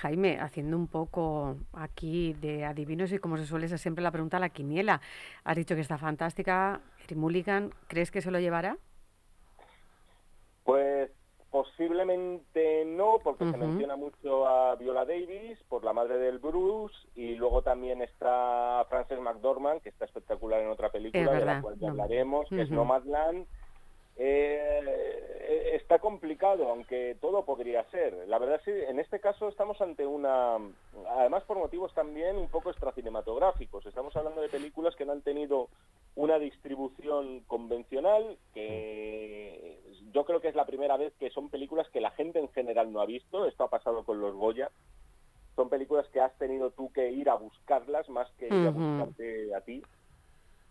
Jaime, 0.00 0.40
haciendo 0.40 0.76
un 0.76 0.88
poco 0.88 1.56
aquí 1.72 2.32
de 2.34 2.64
adivinos 2.64 3.12
y 3.12 3.18
como 3.18 3.36
se 3.36 3.46
suele 3.46 3.68
ser 3.68 3.78
siempre 3.78 4.02
la 4.02 4.10
pregunta 4.10 4.38
a 4.38 4.40
la 4.40 4.48
quiniela, 4.48 5.00
has 5.44 5.56
dicho 5.56 5.74
que 5.74 5.80
está 5.80 5.98
fantástica, 5.98 6.80
Eric 7.04 7.18
Mulligan, 7.18 7.72
¿crees 7.88 8.10
que 8.10 8.20
se 8.20 8.30
lo 8.30 8.40
llevará? 8.40 8.78
Pues 10.64 11.10
posiblemente 11.50 12.84
no, 12.86 13.18
porque 13.22 13.50
se 13.50 13.56
menciona 13.58 13.94
mucho 13.94 14.48
a 14.48 14.74
Viola 14.76 15.04
Davis 15.04 15.62
por 15.68 15.84
la 15.84 15.92
madre 15.92 16.16
del 16.16 16.38
Bruce 16.38 16.96
y 17.14 17.34
luego 17.34 17.60
también 17.62 18.00
está 18.00 18.86
Frances 18.88 19.20
McDormand, 19.20 19.82
que 19.82 19.90
está 19.90 20.06
espectacular 20.06 20.60
en 20.60 20.70
otra 20.70 20.90
película 20.90 21.30
de 21.30 21.44
la 21.44 21.60
cual 21.60 21.78
ya 21.78 21.90
hablaremos, 21.90 22.48
que 22.48 22.62
es 22.62 22.70
Nomadland 22.70 23.46
eh, 24.24 25.72
está 25.74 25.98
complicado, 25.98 26.68
aunque 26.68 27.16
todo 27.20 27.44
podría 27.44 27.82
ser. 27.90 28.14
La 28.28 28.38
verdad 28.38 28.56
es 28.56 28.62
que 28.62 28.88
en 28.88 29.00
este 29.00 29.18
caso 29.18 29.48
estamos 29.48 29.80
ante 29.80 30.06
una, 30.06 30.58
además 31.08 31.42
por 31.42 31.58
motivos 31.58 31.92
también 31.92 32.36
un 32.36 32.48
poco 32.48 32.70
extracinematográficos. 32.70 33.84
Estamos 33.84 34.14
hablando 34.14 34.40
de 34.40 34.48
películas 34.48 34.94
que 34.94 35.04
no 35.04 35.10
han 35.10 35.22
tenido 35.22 35.68
una 36.14 36.38
distribución 36.38 37.40
convencional, 37.48 38.38
que 38.54 39.80
yo 40.12 40.24
creo 40.24 40.40
que 40.40 40.48
es 40.48 40.54
la 40.54 40.66
primera 40.66 40.96
vez 40.96 41.12
que 41.18 41.30
son 41.30 41.48
películas 41.48 41.88
que 41.90 42.00
la 42.00 42.12
gente 42.12 42.38
en 42.38 42.48
general 42.50 42.92
no 42.92 43.00
ha 43.00 43.06
visto. 43.06 43.46
Esto 43.46 43.64
ha 43.64 43.70
pasado 43.70 44.04
con 44.04 44.20
los 44.20 44.36
Goya. 44.36 44.70
Son 45.56 45.68
películas 45.68 46.06
que 46.10 46.20
has 46.20 46.36
tenido 46.38 46.70
tú 46.70 46.92
que 46.92 47.10
ir 47.10 47.28
a 47.28 47.34
buscarlas 47.34 48.08
más 48.08 48.30
que 48.38 48.46
ir 48.46 48.68
a 48.68 48.70
buscarte 48.70 49.52
a 49.54 49.60
ti 49.62 49.82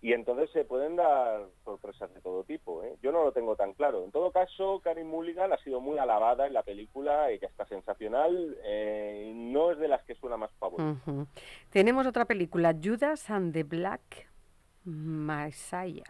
y 0.01 0.13
entonces 0.13 0.49
se 0.51 0.65
pueden 0.65 0.95
dar 0.95 1.45
sorpresas 1.63 2.11
de 2.13 2.21
todo 2.21 2.43
tipo. 2.43 2.83
¿eh? 2.83 2.95
Yo 3.03 3.11
no 3.11 3.23
lo 3.23 3.31
tengo 3.31 3.55
tan 3.55 3.73
claro. 3.73 4.03
En 4.03 4.11
todo 4.11 4.31
caso, 4.31 4.81
Karim 4.83 5.07
Mulligan 5.07 5.53
ha 5.53 5.57
sido 5.57 5.79
muy 5.79 5.99
alabada 5.99 6.47
en 6.47 6.53
la 6.53 6.63
película, 6.63 7.29
ella 7.29 7.47
está 7.47 7.65
sensacional, 7.67 8.57
eh, 8.63 9.31
no 9.35 9.71
es 9.71 9.77
de 9.77 9.87
las 9.87 10.03
que 10.03 10.15
suena 10.15 10.37
más 10.37 10.51
favorita. 10.59 10.99
Tenemos 11.69 12.07
otra 12.07 12.25
película, 12.25 12.75
Judas 12.81 13.29
and 13.29 13.53
the 13.53 13.63
Black 13.63 14.27
Masaya. 14.83 16.03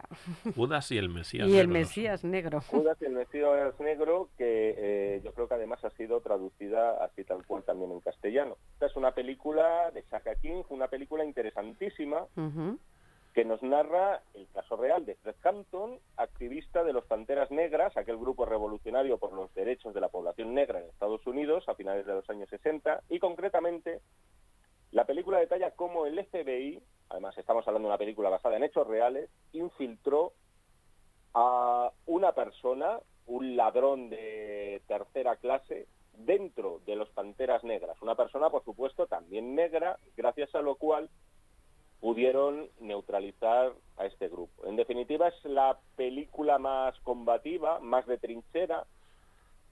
Judas 0.56 0.90
y 0.90 0.96
el 0.96 1.10
Mesías 1.10 1.46
y 1.46 1.58
el 1.58 1.68
negro. 1.68 1.72
Mesías 1.80 2.24
negro. 2.24 2.60
Judas 2.62 2.96
y 3.02 3.04
el 3.04 3.12
Mesías 3.12 3.78
negro, 3.78 4.30
que 4.38 4.74
eh, 4.78 5.20
yo 5.22 5.34
creo 5.34 5.46
que 5.46 5.54
además 5.54 5.84
ha 5.84 5.90
sido 5.90 6.20
traducida 6.22 7.04
así 7.04 7.24
tal 7.24 7.44
cual 7.46 7.62
también 7.64 7.92
en 7.92 8.00
castellano. 8.00 8.56
Esta 8.72 8.86
es 8.86 8.96
una 8.96 9.12
película 9.12 9.90
de 9.90 10.02
Chaka 10.08 10.36
King, 10.36 10.62
una 10.70 10.88
película 10.88 11.22
interesantísima 11.24 12.24
Ujú. 12.36 12.78
Que 13.34 13.44
nos 13.44 13.62
narra 13.62 14.22
el 14.34 14.46
caso 14.48 14.76
real 14.76 15.06
de 15.06 15.14
Fred 15.16 15.36
Hampton, 15.42 15.98
activista 16.16 16.84
de 16.84 16.92
los 16.92 17.06
Panteras 17.06 17.50
Negras, 17.50 17.96
aquel 17.96 18.18
grupo 18.18 18.44
revolucionario 18.44 19.18
por 19.18 19.32
los 19.32 19.52
derechos 19.54 19.94
de 19.94 20.00
la 20.00 20.10
población 20.10 20.54
negra 20.54 20.80
en 20.80 20.86
Estados 20.86 21.26
Unidos 21.26 21.68
a 21.68 21.74
finales 21.74 22.04
de 22.04 22.12
los 22.12 22.28
años 22.28 22.48
60, 22.50 23.02
y 23.08 23.18
concretamente 23.18 24.00
la 24.90 25.06
película 25.06 25.38
detalla 25.38 25.70
cómo 25.70 26.04
el 26.04 26.22
FBI, 26.26 26.82
además 27.08 27.36
estamos 27.38 27.66
hablando 27.66 27.88
de 27.88 27.92
una 27.92 27.98
película 27.98 28.28
basada 28.28 28.56
en 28.56 28.64
hechos 28.64 28.86
reales, 28.86 29.30
infiltró 29.52 30.34
a 31.32 31.90
una 32.04 32.32
persona, 32.32 33.00
un 33.26 33.56
ladrón 33.56 34.10
de 34.10 34.82
tercera 34.86 35.36
clase, 35.36 35.86
dentro 36.12 36.80
de 36.84 36.96
los 36.96 37.08
Panteras 37.10 37.64
Negras. 37.64 37.96
Una 38.02 38.14
persona, 38.14 38.50
por 38.50 38.62
supuesto, 38.64 39.06
también 39.06 39.54
negra, 39.54 39.98
gracias 40.14 40.54
a 40.54 40.60
lo 40.60 40.74
cual 40.74 41.08
pudieron 42.02 42.68
neutralizar 42.80 43.72
a 43.96 44.06
este 44.06 44.28
grupo. 44.28 44.66
En 44.66 44.74
definitiva, 44.74 45.28
es 45.28 45.44
la 45.44 45.78
película 45.94 46.58
más 46.58 46.98
combativa, 47.00 47.78
más 47.78 48.04
de 48.06 48.18
trinchera, 48.18 48.84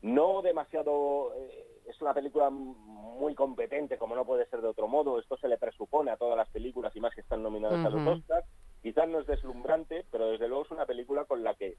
no 0.02 0.40
demasiado... 0.40 1.34
eh, 1.34 1.66
es 1.86 2.00
una 2.00 2.14
película 2.14 2.50
muy 2.50 3.34
competente, 3.34 3.98
como 3.98 4.14
no 4.14 4.24
puede 4.24 4.46
ser 4.46 4.60
de 4.60 4.68
otro 4.68 4.86
modo. 4.86 5.18
Esto 5.18 5.36
se 5.38 5.48
le 5.48 5.58
presupone 5.58 6.12
a 6.12 6.16
todas 6.16 6.36
las 6.36 6.48
películas 6.50 6.94
y 6.94 7.00
más 7.00 7.12
que 7.12 7.20
están 7.20 7.42
nominadas 7.42 7.84
a 7.84 7.90
los. 7.90 8.06
Oscars. 8.06 8.46
Quizás 8.80 9.08
no 9.08 9.18
es 9.18 9.26
deslumbrante, 9.26 10.06
pero 10.12 10.28
desde 10.28 10.46
luego 10.46 10.62
es 10.62 10.70
una 10.70 10.86
película 10.86 11.24
con 11.24 11.42
la 11.42 11.54
que 11.54 11.78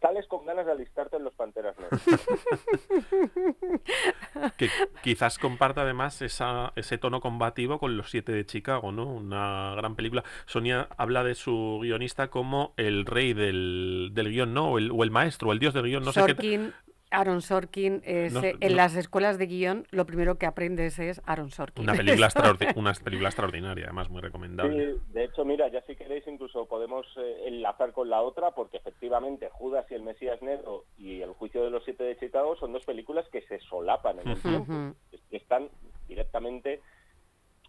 sales 0.00 0.26
con 0.26 0.44
ganas 0.44 0.66
de 0.66 0.72
alistarte 0.72 1.16
en 1.16 1.24
los 1.24 1.34
Panteras 1.34 1.76
Negras. 1.78 2.02
Que 4.56 4.68
quizás 5.02 5.38
comparta 5.38 5.82
además 5.82 6.20
esa, 6.22 6.72
ese 6.76 6.98
tono 6.98 7.20
combativo 7.20 7.78
con 7.78 7.96
Los 7.96 8.10
Siete 8.10 8.32
de 8.32 8.44
Chicago, 8.44 8.92
¿no? 8.92 9.06
Una 9.06 9.74
gran 9.76 9.96
película. 9.96 10.24
Sonia 10.46 10.88
habla 10.96 11.24
de 11.24 11.34
su 11.34 11.80
guionista 11.82 12.28
como 12.28 12.74
el 12.76 13.06
rey 13.06 13.32
del, 13.32 14.10
del 14.12 14.30
guion, 14.30 14.54
¿no? 14.54 14.72
O 14.72 14.78
el, 14.78 14.90
o 14.90 15.04
el 15.04 15.10
maestro, 15.10 15.48
o 15.48 15.52
el 15.52 15.58
dios 15.58 15.74
del 15.74 15.84
guion, 15.84 16.04
no 16.04 16.12
sé 16.12 16.34
qué. 16.36 16.72
Aaron 17.10 17.40
Sorkin, 17.40 18.02
es, 18.04 18.32
No- 18.32 18.42
eh, 18.42 18.56
en 18.60 18.70
no- 18.72 18.76
las 18.76 18.96
escuelas 18.96 19.38
de 19.38 19.46
guion 19.46 19.86
lo 19.90 20.06
primero 20.06 20.38
que 20.38 20.46
aprendes 20.46 20.98
es 20.98 21.22
Aaron 21.24 21.50
Sorkin. 21.50 21.84
Una 21.84 21.94
película, 21.94 22.28
extraordi- 22.28 22.72
una 22.76 22.92
película 22.94 23.28
extraordinaria, 23.28 23.84
además 23.84 24.10
muy 24.10 24.20
recomendable. 24.20 24.94
Sí, 24.94 25.00
de 25.12 25.24
hecho, 25.24 25.44
mira, 25.44 25.68
ya 25.68 25.80
si 25.82 25.94
queréis 25.94 26.26
incluso 26.26 26.66
podemos 26.66 27.06
eh, 27.16 27.44
enlazar 27.46 27.92
con 27.92 28.10
la 28.10 28.22
otra, 28.22 28.50
porque 28.50 28.78
efectivamente 28.78 29.48
Judas 29.52 29.86
y 29.90 29.94
el 29.94 30.02
Mesías 30.02 30.42
Negro 30.42 30.84
y 30.98 31.20
El 31.22 31.30
Juicio 31.34 31.62
de 31.62 31.70
los 31.70 31.84
Siete 31.84 32.02
de 32.04 32.18
Chicago 32.18 32.56
son 32.56 32.72
dos 32.72 32.84
películas 32.84 33.26
que 33.30 33.42
se 33.42 33.60
solapan 33.60 34.18
en 34.20 34.28
el 34.28 34.42
tiempo, 34.42 34.72
Ujú. 34.72 34.94
que 35.30 35.36
están 35.36 35.68
directamente 36.08 36.80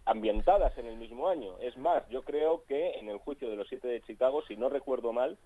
ambientadas 0.04 0.76
en 0.78 0.86
el 0.86 0.96
mismo 0.96 1.28
año. 1.28 1.58
Es 1.60 1.76
más, 1.76 2.02
yo 2.08 2.22
creo 2.22 2.64
que 2.66 2.92
en 2.98 3.08
El 3.08 3.18
Juicio 3.18 3.48
de 3.50 3.56
los 3.56 3.68
Siete 3.68 3.88
de 3.88 4.00
Chicago, 4.02 4.42
si 4.48 4.56
no 4.56 4.68
recuerdo 4.68 5.12
mal, 5.12 5.38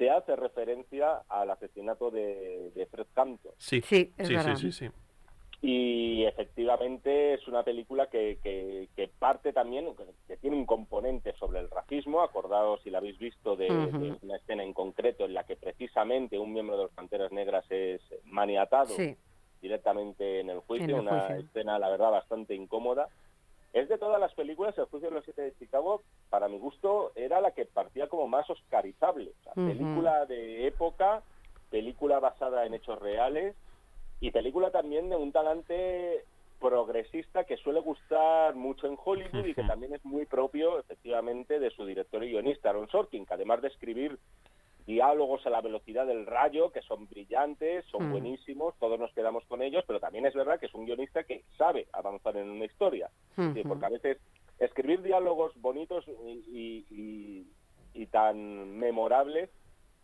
se 0.00 0.08
hace 0.08 0.34
referencia 0.34 1.20
al 1.28 1.50
asesinato 1.50 2.10
de, 2.10 2.70
de 2.74 2.86
Fred 2.86 3.06
Hampton. 3.14 3.52
Sí, 3.58 3.82
Sí, 3.82 4.14
es 4.16 4.28
sí, 4.28 4.34
verdad. 4.34 4.56
sí, 4.56 4.72
sí, 4.72 4.86
sí. 4.86 4.94
Y 5.62 6.24
efectivamente 6.24 7.34
es 7.34 7.46
una 7.46 7.62
película 7.62 8.06
que, 8.06 8.38
que- 8.42 8.88
que 8.96 9.08
parte 9.18 9.52
también, 9.52 9.94
que 10.26 10.38
tiene 10.38 10.56
un 10.56 10.64
componente 10.64 11.34
sobre 11.34 11.60
el 11.60 11.68
racismo. 11.68 12.22
Acordaos, 12.22 12.80
si 12.82 12.88
la 12.88 12.96
habéis 12.96 13.18
visto, 13.18 13.56
de, 13.56 14.16
una 14.22 14.36
escena 14.36 14.64
en 14.64 14.72
concreto 14.72 15.26
en 15.26 15.34
la 15.34 15.44
que 15.44 15.56
precisamente 15.56 16.38
un 16.38 16.54
miembro 16.54 16.78
de 16.78 16.84
los 16.84 16.92
Panteras 16.92 17.30
Negras 17.30 17.66
es 17.70 18.00
maniatado 18.24 18.86
Sí, 18.96 19.14
directamente 19.60 20.40
en 20.40 20.48
el 20.48 20.60
juicio. 20.60 20.86
En 20.86 20.94
el 20.94 21.00
una 21.00 21.20
juicio. 21.26 21.44
escena, 21.46 21.78
la 21.78 21.90
verdad, 21.90 22.10
bastante 22.10 22.54
incómoda. 22.54 23.08
Es 23.72 23.88
de 23.88 23.98
todas 23.98 24.20
las 24.20 24.34
películas, 24.34 24.76
El 24.78 24.86
juicio 24.86 25.10
de 25.10 25.14
los 25.14 25.24
siete 25.24 25.42
de 25.42 25.54
Chicago, 25.54 26.02
para 26.28 26.48
mi 26.48 26.58
gusto, 26.58 27.12
era 27.14 27.40
la 27.40 27.52
que 27.52 27.66
partía 27.66 28.08
como 28.08 28.26
más 28.26 28.48
oscarizable. 28.50 29.32
O 29.40 29.42
sea, 29.44 29.54
película 29.54 30.26
de 30.26 30.66
época, 30.66 31.22
película 31.70 32.18
basada 32.18 32.66
en 32.66 32.74
hechos 32.74 32.98
reales 32.98 33.54
y 34.20 34.32
película 34.32 34.70
también 34.70 35.08
de 35.08 35.16
un 35.16 35.30
talante 35.32 36.24
progresista 36.60 37.44
que 37.44 37.56
suele 37.56 37.80
gustar 37.80 38.54
mucho 38.54 38.86
en 38.86 38.98
Hollywood 39.02 39.46
y 39.46 39.54
que 39.54 39.64
también 39.64 39.94
es 39.94 40.04
muy 40.04 40.26
propio, 40.26 40.78
efectivamente, 40.78 41.58
de 41.58 41.70
su 41.70 41.86
director 41.86 42.22
y 42.22 42.32
guionista, 42.32 42.68
Aaron 42.68 42.88
Sorkin, 42.88 43.24
que 43.24 43.34
además 43.34 43.62
de 43.62 43.68
escribir 43.68 44.18
diálogos 44.90 45.44
a 45.46 45.50
la 45.50 45.60
velocidad 45.60 46.06
del 46.06 46.26
rayo, 46.26 46.70
que 46.72 46.82
son 46.82 47.06
brillantes, 47.08 47.84
son 47.86 48.08
Mm. 48.08 48.12
buenísimos, 48.12 48.74
todos 48.78 48.98
nos 48.98 49.12
quedamos 49.14 49.44
con 49.46 49.62
ellos, 49.62 49.84
pero 49.86 50.00
también 50.00 50.26
es 50.26 50.34
verdad 50.34 50.58
que 50.58 50.66
es 50.66 50.74
un 50.74 50.84
guionista 50.86 51.24
que 51.24 51.44
sabe 51.56 51.86
avanzar 51.92 52.36
en 52.36 52.50
una 52.50 52.64
historia. 52.64 53.08
Sí, 53.36 53.62
porque 53.66 53.86
a 53.86 53.90
veces 53.90 54.18
escribir 54.58 55.02
diálogos 55.02 55.52
bonitos 55.60 56.04
y, 56.08 56.12
y- 56.60 56.86
y- 56.90 57.46
y 58.02 58.06
tan 58.06 58.36
memorables 58.78 59.50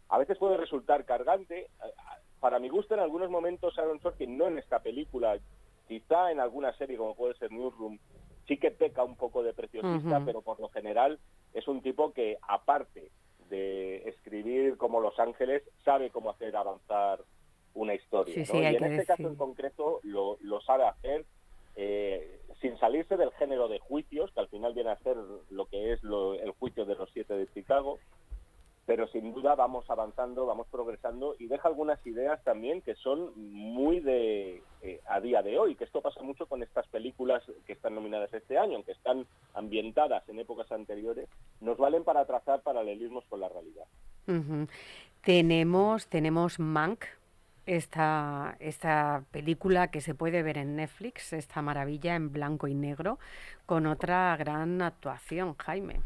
a 0.08 0.18
veces 0.18 0.38
puede 0.38 0.56
resultar 0.56 1.04
cargante. 1.04 1.68
A- 1.80 1.86
a- 1.86 2.16
Para 2.38 2.58
mi 2.58 2.68
gusto, 2.68 2.92
en 2.94 3.00
algunos 3.00 3.30
momentos, 3.30 3.76
Aaron 3.78 3.98
Sorkin, 4.00 4.36
no 4.36 4.46
en 4.46 4.58
esta 4.58 4.78
película, 4.80 5.38
quizá 5.88 6.30
en 6.30 6.38
alguna 6.38 6.72
serie 6.76 6.96
como 6.98 7.14
puede 7.16 7.34
ser 7.38 7.50
Newsroom, 7.50 7.98
sí 8.46 8.58
que 8.58 8.70
peca 8.70 9.02
un 9.02 9.16
poco 9.16 9.42
de 9.42 9.52
preciosista, 9.54 10.18
pero 10.26 10.42
por 10.42 10.60
lo 10.60 10.68
general 10.68 11.18
es 11.54 11.66
un 11.66 11.80
tipo 11.80 12.12
que, 12.12 12.36
aparte 12.46 13.10
de 13.48 14.08
escribir 14.08 14.76
como 14.76 15.00
Los 15.00 15.18
Ángeles, 15.18 15.62
sabe 15.84 16.10
cómo 16.10 16.30
hacer 16.30 16.56
avanzar 16.56 17.20
una 17.74 17.94
historia. 17.94 18.34
Sí, 18.34 18.40
¿no? 18.40 18.46
sí, 18.46 18.58
y 18.58 18.76
en 18.76 18.84
este 18.84 19.06
caso 19.06 19.22
en 19.28 19.36
concreto 19.36 20.00
lo, 20.02 20.36
lo 20.40 20.60
sabe 20.62 20.84
hacer 20.84 21.24
eh, 21.76 22.40
sin 22.60 22.78
salirse 22.78 23.16
del 23.18 23.30
género 23.32 23.68
de 23.68 23.78
juicios, 23.80 24.32
que 24.32 24.40
al 24.40 24.48
final 24.48 24.72
viene 24.72 24.90
a 24.90 24.98
ser 25.00 25.16
lo 25.50 25.66
que 25.66 25.92
es 25.92 26.02
lo- 26.02 26.32
el 26.34 26.50
juicio 26.52 26.86
de 26.86 26.94
los 26.94 27.10
siete 27.12 27.34
de 27.34 27.46
Chicago, 27.52 27.98
pero 28.86 29.08
sin 29.08 29.34
duda 29.34 29.56
vamos 29.56 29.84
avanzando, 29.90 30.46
vamos 30.46 30.68
progresando 30.70 31.34
y 31.38 31.48
deja 31.48 31.66
algunas 31.68 32.04
ideas 32.06 32.42
también 32.44 32.80
que 32.80 32.94
son 32.94 33.32
muy 33.36 33.98
de 33.98 34.62
eh, 34.82 35.00
a 35.08 35.20
día 35.20 35.42
de 35.42 35.58
hoy, 35.58 35.74
que 35.74 35.84
esto 35.84 36.00
pasa 36.00 36.22
mucho 36.22 36.46
con 36.46 36.62
estas 36.62 36.86
películas 36.86 37.42
que 37.66 37.72
están 37.72 37.96
nominadas 37.96 38.32
este 38.32 38.56
año, 38.56 38.76
aunque 38.76 38.92
están 38.92 39.26
ambientadas 39.54 40.26
en 40.28 40.38
épocas 40.38 40.70
anteriores, 40.70 41.28
nos 41.60 41.76
valen 41.76 42.04
para 42.04 42.24
trazar 42.24 42.62
paralelismos 42.62 43.24
con 43.24 43.40
la 43.40 43.48
realidad. 43.48 43.86
Tenemos, 45.22 46.06
tenemos 46.06 46.60
Mank, 46.60 47.04
esta, 47.66 48.56
esta 48.60 49.24
película 49.32 49.90
que 49.90 50.00
se 50.00 50.14
puede 50.14 50.44
ver 50.44 50.58
en 50.58 50.76
Netflix, 50.76 51.32
esta 51.32 51.60
maravilla 51.62 52.14
en 52.14 52.32
blanco 52.32 52.68
y 52.68 52.74
negro, 52.74 53.18
con 53.66 53.86
otra 53.86 54.36
gran 54.36 54.80
actuación, 54.80 55.56
Jaime. 55.58 56.02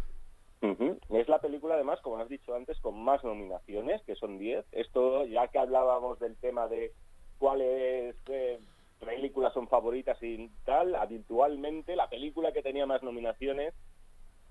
Ujú. 0.62 0.98
Es 1.10 1.28
la 1.28 1.40
película, 1.40 1.74
además, 1.74 2.00
como 2.02 2.18
has 2.18 2.28
dicho 2.28 2.54
antes, 2.54 2.78
con 2.80 3.02
más 3.02 3.24
nominaciones, 3.24 4.02
que 4.02 4.14
son 4.14 4.38
10. 4.38 4.64
Esto, 4.72 5.24
ya 5.26 5.48
que 5.48 5.58
hablábamos 5.58 6.18
del 6.18 6.36
tema 6.36 6.68
de 6.68 6.92
cuáles 7.38 8.14
eh, 8.26 8.60
películas 8.98 9.54
son 9.54 9.68
favoritas 9.68 10.22
y 10.22 10.50
tal, 10.64 10.94
habitualmente 10.94 11.96
la 11.96 12.10
película 12.10 12.52
que 12.52 12.62
tenía 12.62 12.84
más 12.84 13.02
nominaciones, 13.02 13.72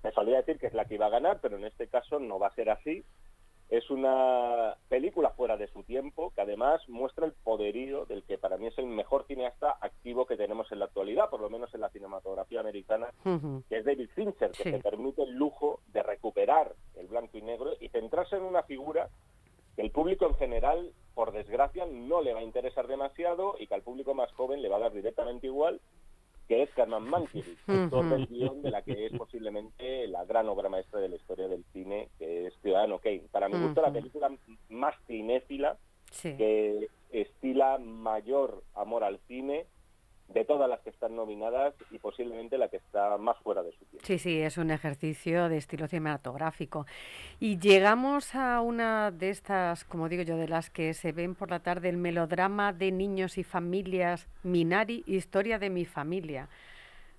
me 0.02 0.10
solía 0.12 0.38
decir 0.38 0.58
que 0.58 0.66
es 0.66 0.74
la 0.74 0.86
que 0.86 0.94
iba 0.94 1.06
a 1.06 1.10
ganar, 1.10 1.38
pero 1.40 1.56
en 1.56 1.64
este 1.64 1.86
caso 1.86 2.18
no 2.18 2.38
va 2.40 2.48
a 2.48 2.54
ser 2.54 2.70
así. 2.70 3.04
Es 3.70 3.88
una 3.88 4.76
película 4.88 5.30
fuera 5.30 5.56
de 5.56 5.68
su 5.68 5.84
tiempo, 5.84 6.32
que 6.34 6.40
además 6.40 6.80
muestra 6.88 7.24
el 7.24 7.32
poderío 7.32 8.04
del 8.04 8.24
que 8.24 8.36
para 8.36 8.56
mí 8.56 8.66
es 8.66 8.76
el 8.78 8.86
mejor 8.86 9.24
cineasta 9.28 9.78
activo 9.80 10.26
que 10.26 10.36
tenemos 10.36 10.70
en 10.72 10.80
la 10.80 10.86
actualidad, 10.86 11.30
por 11.30 11.40
lo 11.40 11.48
menos 11.48 11.72
en 11.72 11.80
la 11.80 11.88
cinematografía 11.90 12.58
americana, 12.60 13.12
que 13.68 13.78
es 13.78 13.84
David 13.84 14.10
Fincher, 14.14 14.50
que 14.50 14.64
Sí. 14.64 14.70
se 14.72 14.78
permite 14.80 15.22
el 15.22 15.34
lujo 15.36 15.80
de 15.92 16.02
recuperar 16.02 16.74
el 16.96 17.06
blanco 17.06 17.38
y 17.38 17.42
negro 17.42 17.70
y 17.80 17.88
centrarse 17.90 18.34
en 18.36 18.42
una 18.42 18.64
figura 18.64 19.08
que 19.76 19.82
el 19.82 19.92
público 19.92 20.26
en 20.26 20.34
general, 20.34 20.92
por 21.14 21.30
desgracia, 21.30 21.86
no 21.86 22.22
le 22.22 22.34
va 22.34 22.40
a 22.40 22.42
interesar 22.44 22.88
demasiado 22.88 23.54
y 23.56 23.68
que 23.68 23.74
al 23.74 23.82
público 23.82 24.14
más 24.14 24.32
joven 24.32 24.62
le 24.62 24.68
va 24.68 24.78
a 24.78 24.80
dar 24.80 24.92
directamente 24.92 25.46
igual, 25.46 25.80
que 26.50 26.64
es 26.64 26.70
Herman 26.76 27.08
Mankiewicz, 27.08 27.68
autor 27.68 28.08
del 28.08 28.26
guion 28.26 28.60
de 28.60 28.72
la 28.72 28.82
que 28.82 29.06
es 29.06 29.12
posiblemente 29.12 30.08
la 30.08 30.24
gran 30.24 30.48
obra 30.48 30.68
maestra 30.68 30.98
de 30.98 31.08
la 31.08 31.14
historia 31.14 31.46
del 31.46 31.64
cine, 31.72 32.08
que 32.18 32.48
es 32.48 32.54
Ciudadano 32.60 32.98
Kane. 32.98 33.22
Para 33.30 33.48
mi 33.48 33.56
gusto, 33.60 33.80
la 33.80 33.92
película 33.92 34.32
más 34.68 34.96
cinéfila 35.06 35.78
Sí. 36.10 36.36
que 36.36 36.88
estila 37.12 37.78
mayor 37.78 38.64
amor 38.74 39.04
al 39.04 39.20
cine 39.28 39.66
de 40.32 40.44
todas 40.44 40.68
las 40.68 40.80
que 40.80 40.90
están 40.90 41.16
nominadas 41.16 41.74
y 41.90 41.98
posiblemente 41.98 42.58
la 42.58 42.68
que 42.68 42.76
está 42.76 43.16
más 43.18 43.36
fuera 43.38 43.62
de 43.62 43.72
su 43.72 43.84
tiempo. 43.86 44.06
Sí, 44.06 44.18
sí, 44.18 44.40
es 44.40 44.58
un 44.58 44.70
ejercicio 44.70 45.48
de 45.48 45.56
estilo 45.56 45.88
cinematográfico. 45.88 46.86
Y 47.40 47.58
llegamos 47.58 48.34
a 48.34 48.60
una 48.60 49.10
de 49.10 49.30
estas, 49.30 49.84
como 49.84 50.08
digo 50.08 50.22
yo, 50.22 50.36
de 50.36 50.48
las 50.48 50.70
que 50.70 50.94
se 50.94 51.12
ven 51.12 51.34
por 51.34 51.50
la 51.50 51.60
tarde, 51.60 51.88
el 51.88 51.96
melodrama 51.96 52.72
de 52.72 52.92
niños 52.92 53.38
y 53.38 53.44
familias, 53.44 54.28
Minari, 54.42 55.02
historia 55.06 55.58
de 55.58 55.70
mi 55.70 55.84
familia. 55.84 56.48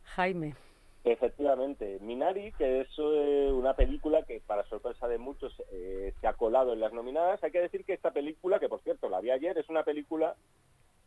Jaime. 0.04 0.56
Efectivamente, 1.04 1.98
Minari, 2.02 2.52
que 2.54 2.82
es 2.82 2.88
eh, 3.00 3.52
una 3.52 3.74
película 3.74 4.22
que 4.24 4.40
para 4.46 4.68
sorpresa 4.68 5.08
de 5.08 5.18
muchos 5.18 5.52
eh, 5.72 6.14
se 6.22 6.28
ha 6.28 6.34
colado 6.34 6.74
en 6.74 6.80
las 6.80 6.94
nominadas, 6.94 7.44
hay 7.44 7.52
que 7.52 7.62
decir 7.62 7.84
que 7.86 7.94
esta 7.94 8.12
película, 8.12 8.60
que 8.60 8.70
por 8.70 8.82
cierto 8.82 9.10
la 9.10 9.20
vi 9.20 9.32
ayer, 9.32 9.58
es 9.58 9.68
una 9.68 9.84
película, 9.84 10.36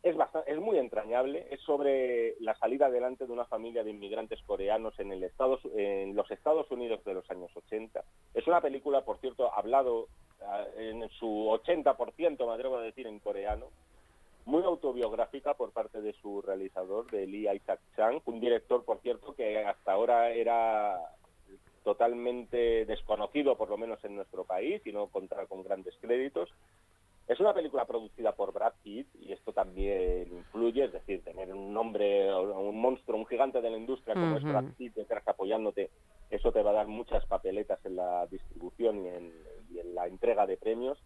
es, 0.05 0.15
bastante, 0.15 0.51
es 0.51 0.59
muy 0.59 0.77
entrañable, 0.77 1.47
es 1.49 1.59
sobre 1.61 2.35
la 2.39 2.55
salida 2.59 2.85
adelante 2.85 3.25
de 3.25 3.33
una 3.33 3.45
familia 3.45 3.83
de 3.83 3.89
inmigrantes 3.89 4.39
coreanos 4.43 4.93
en, 4.99 5.11
el 5.11 5.23
Estados, 5.23 5.61
en 5.75 6.15
los 6.15 6.29
Estados 6.29 6.69
Unidos 6.69 7.03
de 7.05 7.15
los 7.15 7.29
años 7.31 7.49
80. 7.55 8.03
Es 8.35 8.45
una 8.45 8.61
película, 8.61 9.03
por 9.03 9.17
cierto, 9.17 9.51
hablado 9.51 10.07
eh, 10.77 10.91
en 10.91 11.09
su 11.09 11.25
80%, 11.25 12.45
me 12.45 12.53
atrevo 12.53 12.77
a 12.77 12.83
decir, 12.83 13.07
en 13.07 13.17
coreano, 13.17 13.65
muy 14.45 14.61
autobiográfica 14.61 15.55
por 15.55 15.71
parte 15.71 15.99
de 16.01 16.13
su 16.13 16.39
realizador, 16.43 17.09
de 17.09 17.25
Lee 17.25 17.49
Isaac 17.51 17.79
Chang, 17.95 18.21
un 18.25 18.39
director, 18.39 18.85
por 18.85 18.99
cierto, 18.99 19.33
que 19.33 19.65
hasta 19.65 19.93
ahora 19.93 20.29
era 20.29 20.99
totalmente 21.83 22.85
desconocido, 22.85 23.57
por 23.57 23.71
lo 23.71 23.77
menos 23.77 24.03
en 24.05 24.15
nuestro 24.15 24.43
país, 24.43 24.85
y 24.85 24.91
no 24.91 25.07
contaba 25.07 25.47
con 25.47 25.63
grandes 25.63 25.95
créditos. 25.99 26.53
Es 27.27 27.39
una 27.39 27.53
película 27.53 27.85
producida 27.85 28.33
por 28.33 28.53
Brad 28.53 28.73
Pitt 28.83 29.07
y 29.19 29.31
esto 29.31 29.51
también 29.51 30.27
influye, 30.31 30.85
es 30.85 30.93
decir, 30.93 31.23
tener 31.23 31.51
un 31.51 31.73
nombre, 31.73 32.31
un 32.35 32.79
monstruo, 32.79 33.17
un 33.17 33.25
gigante 33.25 33.61
de 33.61 33.71
la 33.71 33.77
industria 33.77 34.13
como 34.13 34.37
es 34.37 34.43
Brad 34.43 34.65
Pitt 34.77 34.93
detrás 34.93 35.27
apoyándote, 35.27 35.89
eso 36.29 36.51
te 36.51 36.61
va 36.61 36.69
a 36.69 36.75
dar 36.75 36.87
muchas 36.87 37.25
papeletas 37.25 37.83
en 37.83 37.95
la 37.95 38.27
distribución 38.27 39.03
y 39.03 39.07
en, 39.07 39.33
y 39.71 39.79
en 39.79 39.95
la 39.95 40.05
entrega 40.07 40.45
de 40.45 40.57
premios. 40.57 40.99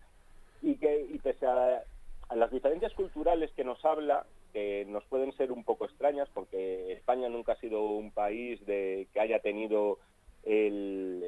Y 0.61 0.75
que 0.75 1.07
y 1.09 1.19
pese 1.19 1.45
a 1.45 1.83
las 2.35 2.51
diferencias 2.51 2.93
culturales 2.93 3.51
que 3.53 3.63
nos 3.63 3.83
habla, 3.85 4.25
que 4.51 4.85
nos 4.89 5.05
pueden 5.05 5.31
ser 5.37 5.53
un 5.53 5.63
poco 5.63 5.85
extrañas, 5.85 6.27
porque 6.33 6.91
España 6.91 7.29
nunca 7.29 7.53
ha 7.53 7.59
sido 7.59 7.81
un 7.81 8.11
país 8.11 8.65
de, 8.65 9.07
que 9.13 9.21
haya 9.21 9.39
tenido 9.39 9.99
el, 10.43 11.23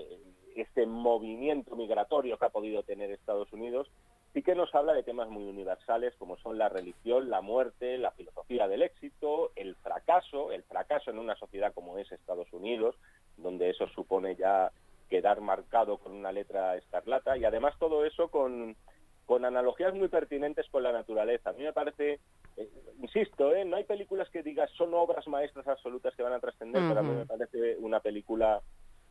este 0.55 0.85
movimiento 0.85 1.75
migratorio 1.75 2.37
que 2.37 2.45
ha 2.45 2.49
podido 2.49 2.83
tener 2.83 3.11
Estados 3.11 3.51
Unidos, 3.53 3.89
sí 4.33 4.41
que 4.43 4.55
nos 4.55 4.73
habla 4.73 4.93
de 4.93 5.03
temas 5.03 5.29
muy 5.29 5.43
universales 5.43 6.13
como 6.17 6.37
son 6.37 6.57
la 6.57 6.69
religión, 6.69 7.29
la 7.29 7.41
muerte, 7.41 7.97
la 7.97 8.11
filosofía 8.11 8.67
del 8.67 8.81
éxito, 8.81 9.51
el 9.55 9.75
fracaso, 9.75 10.51
el 10.51 10.63
fracaso 10.63 11.11
en 11.11 11.19
una 11.19 11.35
sociedad 11.35 11.73
como 11.73 11.97
es 11.97 12.11
Estados 12.11 12.51
Unidos, 12.53 12.95
donde 13.37 13.69
eso 13.69 13.87
supone 13.89 14.35
ya 14.35 14.71
quedar 15.09 15.41
marcado 15.41 15.97
con 15.97 16.13
una 16.13 16.31
letra 16.31 16.77
escarlata, 16.77 17.37
y 17.37 17.43
además 17.43 17.75
todo 17.79 18.05
eso 18.05 18.29
con 18.29 18.75
con 19.31 19.45
analogías 19.45 19.93
muy 19.93 20.09
pertinentes 20.09 20.67
con 20.69 20.83
la 20.83 20.91
naturaleza. 20.91 21.51
A 21.51 21.53
mí 21.53 21.63
me 21.63 21.71
parece, 21.71 22.19
eh, 22.57 22.69
insisto, 22.99 23.55
¿eh? 23.55 23.63
no 23.63 23.77
hay 23.77 23.85
películas 23.85 24.29
que 24.29 24.43
digas 24.43 24.69
son 24.71 24.93
obras 24.93 25.25
maestras 25.25 25.65
absolutas 25.69 26.13
que 26.15 26.23
van 26.23 26.33
a 26.33 26.39
trascender, 26.41 26.81
pero 26.85 26.99
a 26.99 27.03
mí 27.03 27.15
me 27.15 27.25
parece 27.25 27.77
una 27.77 28.01
película 28.01 28.61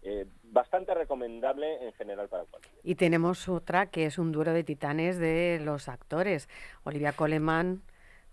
eh, 0.03 0.27
bastante 0.45 0.95
recomendable 0.95 1.87
en 1.87 1.93
general 1.93 2.29
para 2.29 2.45
cualquiera. 2.45 2.79
Y 2.83 2.95
tenemos 2.95 3.49
otra 3.49 3.91
que 3.91 4.07
es 4.07 4.19
un 4.19 4.33
duelo 4.33 4.53
de 4.53 4.65
titanes 4.65 5.19
de 5.19 5.61
los 5.63 5.89
actores. 5.89 6.49
Olivia 6.85 7.13
Coleman 7.13 7.83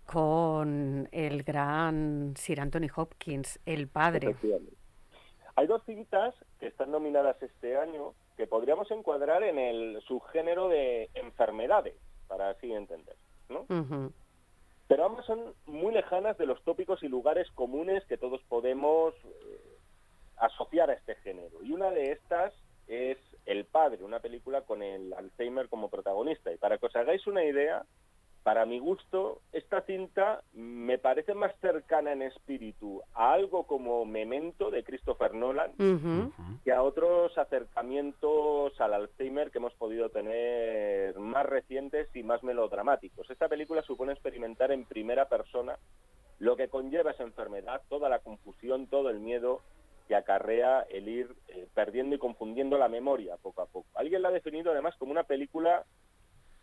con 0.06 1.08
el 1.12 1.42
gran 1.42 2.34
Sir 2.36 2.60
Anthony 2.60 2.88
Hopkins, 2.96 3.60
el 3.66 3.88
padre. 3.88 4.34
Hay 5.56 5.66
dos 5.66 5.82
cintas 5.84 6.34
que 6.58 6.68
están 6.68 6.90
nominadas 6.90 7.42
este 7.42 7.76
año 7.76 8.14
que 8.38 8.46
podríamos 8.46 8.90
encuadrar 8.90 9.42
en 9.42 9.58
el 9.58 10.00
subgénero 10.06 10.68
de 10.68 11.10
enfermedades, 11.14 11.96
para 12.28 12.50
así 12.50 12.72
entender, 12.72 13.16
¿no? 13.50 13.66
Pero 14.86 15.04
ambas 15.04 15.26
son 15.26 15.52
muy 15.66 15.92
lejanas 15.92 16.38
de 16.38 16.46
los 16.46 16.62
tópicos 16.62 17.02
y 17.02 17.08
lugares 17.08 17.50
comunes 17.50 18.02
que 18.06 18.16
todos 18.16 18.40
podemos 18.48 19.12
eh, 19.24 19.57
asociar 20.40 20.90
a 20.90 20.94
este 20.94 21.14
género. 21.16 21.62
Y 21.62 21.72
una 21.72 21.90
de 21.90 22.12
estas 22.12 22.52
es 22.86 23.18
El 23.46 23.64
Padre, 23.64 24.04
una 24.04 24.20
película 24.20 24.62
con 24.62 24.82
el 24.82 25.12
Alzheimer 25.12 25.68
como 25.68 25.88
protagonista. 25.88 26.52
Y 26.52 26.56
para 26.56 26.78
que 26.78 26.86
os 26.86 26.96
hagáis 26.96 27.26
una 27.26 27.44
idea, 27.44 27.84
para 28.42 28.64
mi 28.64 28.78
gusto, 28.78 29.42
esta 29.52 29.82
cinta 29.82 30.42
me 30.54 30.96
parece 30.96 31.34
más 31.34 31.54
cercana 31.60 32.12
en 32.12 32.22
espíritu 32.22 33.02
a 33.12 33.34
algo 33.34 33.66
como 33.66 34.06
Memento 34.06 34.70
de 34.70 34.84
Christopher 34.84 35.34
Nolan 35.34 35.72
que 36.64 36.72
a 36.72 36.82
otros 36.82 37.36
acercamientos 37.36 38.80
al 38.80 38.94
Alzheimer 38.94 39.50
que 39.50 39.58
hemos 39.58 39.74
podido 39.74 40.08
tener 40.08 41.18
más 41.18 41.44
recientes 41.44 42.08
y 42.14 42.22
más 42.22 42.42
melodramáticos. 42.42 43.28
Esta 43.28 43.48
película 43.48 43.82
supone 43.82 44.12
experimentar 44.12 44.72
en 44.72 44.86
primera 44.86 45.28
persona 45.28 45.76
lo 46.38 46.56
que 46.56 46.68
conlleva 46.68 47.10
esa 47.10 47.24
enfermedad, 47.24 47.82
toda 47.90 48.08
la 48.08 48.20
confusión, 48.20 48.86
todo 48.86 49.10
el 49.10 49.18
miedo 49.18 49.60
que 50.08 50.16
acarrea 50.16 50.80
el 50.90 51.08
ir 51.08 51.36
eh, 51.48 51.68
perdiendo 51.74 52.16
y 52.16 52.18
confundiendo 52.18 52.78
la 52.78 52.88
memoria 52.88 53.36
poco 53.36 53.62
a 53.62 53.66
poco. 53.66 53.86
Alguien 53.94 54.22
la 54.22 54.30
ha 54.30 54.32
definido 54.32 54.72
además 54.72 54.96
como 54.96 55.12
una 55.12 55.24
película 55.24 55.84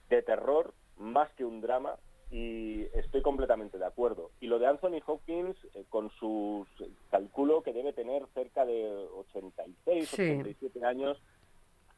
de 0.09 0.21
terror 0.23 0.73
más 0.97 1.31
que 1.35 1.45
un 1.45 1.61
drama 1.61 1.95
y 2.31 2.87
estoy 2.93 3.21
completamente 3.21 3.77
de 3.77 3.85
acuerdo. 3.85 4.31
Y 4.41 4.47
lo 4.47 4.59
de 4.59 4.67
Anthony 4.67 4.99
Hopkins, 5.05 5.55
eh, 5.75 5.85
con 5.89 6.09
sus, 6.11 6.67
calculo 7.11 7.61
que 7.61 7.71
debe 7.71 7.93
tener 7.93 8.25
cerca 8.33 8.65
de 8.65 9.07
86, 9.15 10.13
87 10.13 10.83
años, 10.83 11.21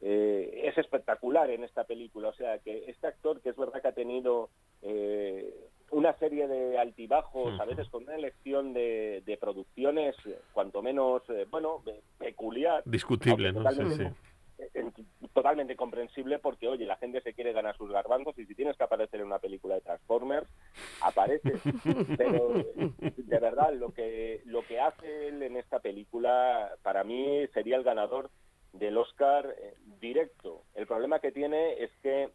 eh, 0.00 0.62
es 0.64 0.78
espectacular 0.78 1.50
en 1.50 1.64
esta 1.64 1.84
película. 1.84 2.28
O 2.28 2.34
sea, 2.34 2.58
que 2.58 2.84
este 2.90 3.06
actor, 3.06 3.40
que 3.40 3.48
es 3.48 3.56
verdad 3.56 3.80
que 3.80 3.88
ha 3.88 3.92
tenido 3.92 4.50
eh, 4.82 5.52
una 5.90 6.12
serie 6.18 6.46
de 6.48 6.78
altibajos, 6.78 7.58
a 7.60 7.64
veces 7.64 7.88
con 7.88 8.04
una 8.04 8.14
elección 8.14 8.72
de, 8.72 9.38
producciones, 9.40 10.16
cuanto 10.52 10.82
menos, 10.82 11.22
bueno, 11.50 11.82
peculiar. 12.18 12.82
Discutible, 12.84 13.52
¿no? 13.52 13.70
Sí, 13.72 13.90
sí 13.96 14.04
totalmente 15.38 15.76
comprensible 15.76 16.40
porque, 16.40 16.66
oye, 16.66 16.84
la 16.84 16.96
gente 16.96 17.20
se 17.20 17.32
quiere 17.32 17.52
ganar 17.52 17.76
sus 17.76 17.92
garbanzos 17.92 18.36
y 18.40 18.46
si 18.46 18.56
tienes 18.56 18.76
que 18.76 18.82
aparecer 18.82 19.20
en 19.20 19.26
una 19.26 19.38
película 19.38 19.76
de 19.76 19.82
Transformers, 19.82 20.48
aparece. 21.00 21.52
Pero 22.18 22.54
de 22.54 23.38
verdad, 23.38 23.72
lo 23.74 23.92
que, 23.92 24.42
lo 24.46 24.62
que 24.66 24.80
hace 24.80 25.28
él 25.28 25.44
en 25.44 25.56
esta 25.56 25.78
película, 25.78 26.72
para 26.82 27.04
mí 27.04 27.46
sería 27.54 27.76
el 27.76 27.84
ganador 27.84 28.30
del 28.72 28.98
Oscar 28.98 29.54
eh, 29.60 29.74
directo. 30.00 30.64
El 30.74 30.88
problema 30.88 31.20
que 31.20 31.30
tiene 31.30 31.84
es 31.84 31.92
que 32.02 32.30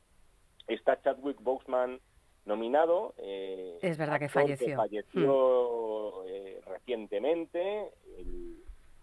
está 0.68 1.02
Chadwick 1.02 1.42
Boseman 1.42 2.00
nominado. 2.46 3.14
Eh, 3.18 3.78
es 3.82 3.98
verdad 3.98 4.20
que 4.20 4.30
falleció. 4.30 4.76
falleció 4.76 6.24
hmm. 6.24 6.28
eh, 6.28 6.62
recientemente, 6.68 7.90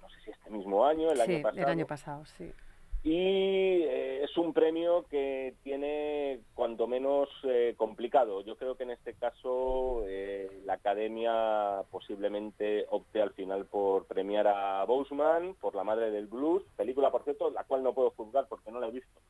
no 0.00 0.08
sé 0.10 0.20
si 0.24 0.30
este 0.30 0.50
mismo 0.50 0.84
año, 0.84 1.10
el 1.10 1.20
año 1.20 1.42
pasado. 1.42 1.62
El 1.62 1.68
año 1.68 1.86
pasado, 1.86 2.24
sí 2.24 2.52
y 3.02 3.14
eh, 3.82 4.24
es 4.24 4.36
un 4.36 4.52
premio 4.52 5.06
que 5.08 5.54
tiene 5.62 6.40
cuanto 6.54 6.86
menos 6.86 7.28
eh, 7.44 7.74
complicado. 7.76 8.42
Yo 8.42 8.56
creo 8.56 8.76
que 8.76 8.82
en 8.82 8.90
este 8.90 9.14
caso 9.14 10.02
eh, 10.06 10.60
la 10.66 10.74
Academia 10.74 11.82
posiblemente 11.90 12.86
opte 12.90 13.22
al 13.22 13.32
final 13.32 13.64
por 13.64 14.04
premiar 14.04 14.46
a 14.48 14.84
Boseman 14.84 15.54
por 15.54 15.74
La 15.74 15.84
Madre 15.84 16.10
del 16.10 16.26
Blues, 16.26 16.62
película 16.76 17.10
por 17.10 17.24
cierto 17.24 17.50
la 17.50 17.64
cual 17.64 17.82
no 17.82 17.94
puedo 17.94 18.10
juzgar 18.10 18.46
porque 18.48 18.70
no 18.70 18.80
la 18.80 18.88
he 18.88 18.92
visto 18.92 19.20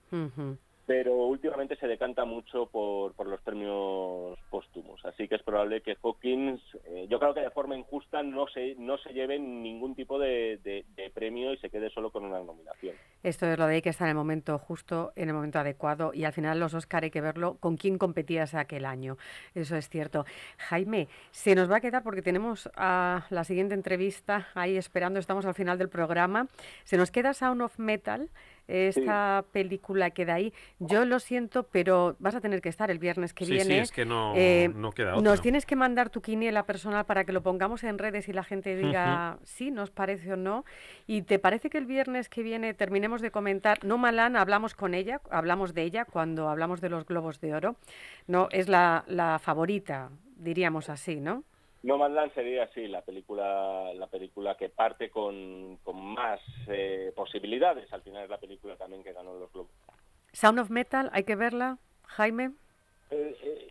pero 0.90 1.14
últimamente 1.14 1.76
se 1.76 1.86
decanta 1.86 2.24
mucho 2.24 2.66
por, 2.66 3.12
por 3.12 3.28
los 3.28 3.40
premios 3.42 4.36
póstumos. 4.50 5.00
Así 5.04 5.28
que 5.28 5.36
es 5.36 5.42
probable 5.44 5.82
que 5.82 5.96
Hawkins, 6.02 6.60
eh, 6.84 7.06
yo 7.08 7.20
creo 7.20 7.32
que 7.32 7.42
de 7.42 7.50
forma 7.50 7.76
injusta, 7.76 8.24
no 8.24 8.48
se, 8.48 8.74
no 8.74 8.98
se 8.98 9.12
lleve 9.12 9.38
ningún 9.38 9.94
tipo 9.94 10.18
de, 10.18 10.58
de, 10.64 11.10
premio 11.14 11.52
y 11.52 11.58
se 11.58 11.70
quede 11.70 11.90
solo 11.90 12.10
con 12.10 12.24
una 12.24 12.40
nominación. 12.40 12.96
Esto 13.22 13.46
es 13.46 13.56
lo 13.56 13.68
de 13.68 13.74
ahí 13.74 13.82
que 13.82 13.90
está 13.90 14.02
en 14.02 14.10
el 14.10 14.16
momento 14.16 14.58
justo, 14.58 15.12
en 15.14 15.28
el 15.28 15.34
momento 15.34 15.60
adecuado, 15.60 16.10
y 16.12 16.24
al 16.24 16.32
final 16.32 16.58
los 16.58 16.74
Oscar 16.74 17.04
hay 17.04 17.12
que 17.12 17.20
verlo 17.20 17.56
con 17.60 17.76
quién 17.76 17.96
competías 17.96 18.54
aquel 18.54 18.84
año. 18.84 19.16
Eso 19.54 19.76
es 19.76 19.88
cierto. 19.88 20.24
Jaime, 20.58 21.06
se 21.30 21.54
nos 21.54 21.70
va 21.70 21.76
a 21.76 21.80
quedar 21.80 22.02
porque 22.02 22.22
tenemos 22.22 22.68
a 22.74 23.26
la 23.30 23.44
siguiente 23.44 23.74
entrevista 23.74 24.48
ahí 24.54 24.76
esperando, 24.76 25.20
estamos 25.20 25.46
al 25.46 25.54
final 25.54 25.78
del 25.78 25.88
programa. 25.88 26.48
Se 26.82 26.96
nos 26.96 27.12
queda 27.12 27.32
Sound 27.32 27.62
of 27.62 27.78
Metal 27.78 28.28
esta 28.70 29.44
película 29.52 30.10
queda 30.10 30.34
ahí. 30.34 30.52
Yo 30.78 31.04
lo 31.04 31.18
siento, 31.18 31.64
pero 31.64 32.16
vas 32.18 32.34
a 32.34 32.40
tener 32.40 32.60
que 32.60 32.68
estar 32.68 32.90
el 32.90 32.98
viernes 32.98 33.34
que 33.34 33.44
viene. 33.44 33.64
Sí, 33.64 33.78
es 33.78 33.92
que 33.92 34.04
no, 34.04 34.32
eh, 34.36 34.72
queda 34.94 35.16
otra. 35.16 35.30
Nos 35.30 35.40
tienes 35.40 35.66
que 35.66 35.76
mandar 35.76 36.10
tu 36.10 36.20
quiniela 36.20 36.64
personal 36.64 37.04
para 37.04 37.24
que 37.24 37.32
lo 37.32 37.42
pongamos 37.42 37.84
en 37.84 37.98
redes 37.98 38.28
y 38.28 38.32
la 38.32 38.44
gente 38.44 38.76
diga 38.76 39.38
sí, 39.44 39.70
nos 39.70 39.90
parece 39.90 40.32
o 40.32 40.36
no. 40.36 40.64
¿Y 41.06 41.22
te 41.22 41.38
parece 41.38 41.70
que 41.70 41.78
el 41.78 41.86
viernes 41.86 42.28
que 42.28 42.42
viene 42.42 42.74
terminemos 42.74 43.20
de 43.22 43.30
comentar? 43.30 43.84
No, 43.84 43.98
Malán, 43.98 44.36
hablamos 44.36 44.74
con 44.74 44.94
ella, 44.94 45.20
hablamos 45.30 45.74
de 45.74 45.82
ella 45.82 46.04
cuando 46.04 46.48
hablamos 46.48 46.80
de 46.80 46.88
los 46.88 47.06
Globos 47.06 47.40
de 47.40 47.54
Oro. 47.54 47.76
No, 48.26 48.48
es 48.50 48.68
la, 48.68 49.04
la 49.08 49.38
favorita, 49.38 50.10
diríamos 50.36 50.88
así, 50.88 51.20
¿no? 51.20 51.44
No 51.82 51.96
Mandan 51.96 52.32
sería 52.34 52.64
así 52.64 52.86
la 52.88 53.02
película 53.02 53.92
la 53.94 54.06
película 54.06 54.56
que 54.56 54.68
parte 54.68 55.10
con, 55.10 55.78
más 55.94 56.40
eh, 56.68 57.12
posibilidades. 57.16 57.90
Al 57.92 58.02
final 58.02 58.24
es 58.24 58.30
la 58.30 58.38
película 58.38 58.76
también 58.76 59.02
que 59.02 59.12
ganó 59.12 59.34
los 59.38 59.52
Globos. 59.52 59.72
Sound 60.32 60.58
of 60.60 60.70
Metal, 60.70 61.10
hay 61.12 61.24
que 61.24 61.36
verla, 61.36 61.78
Jaime. 62.06 62.52
Eh, 63.10 63.36
eh, 63.42 63.68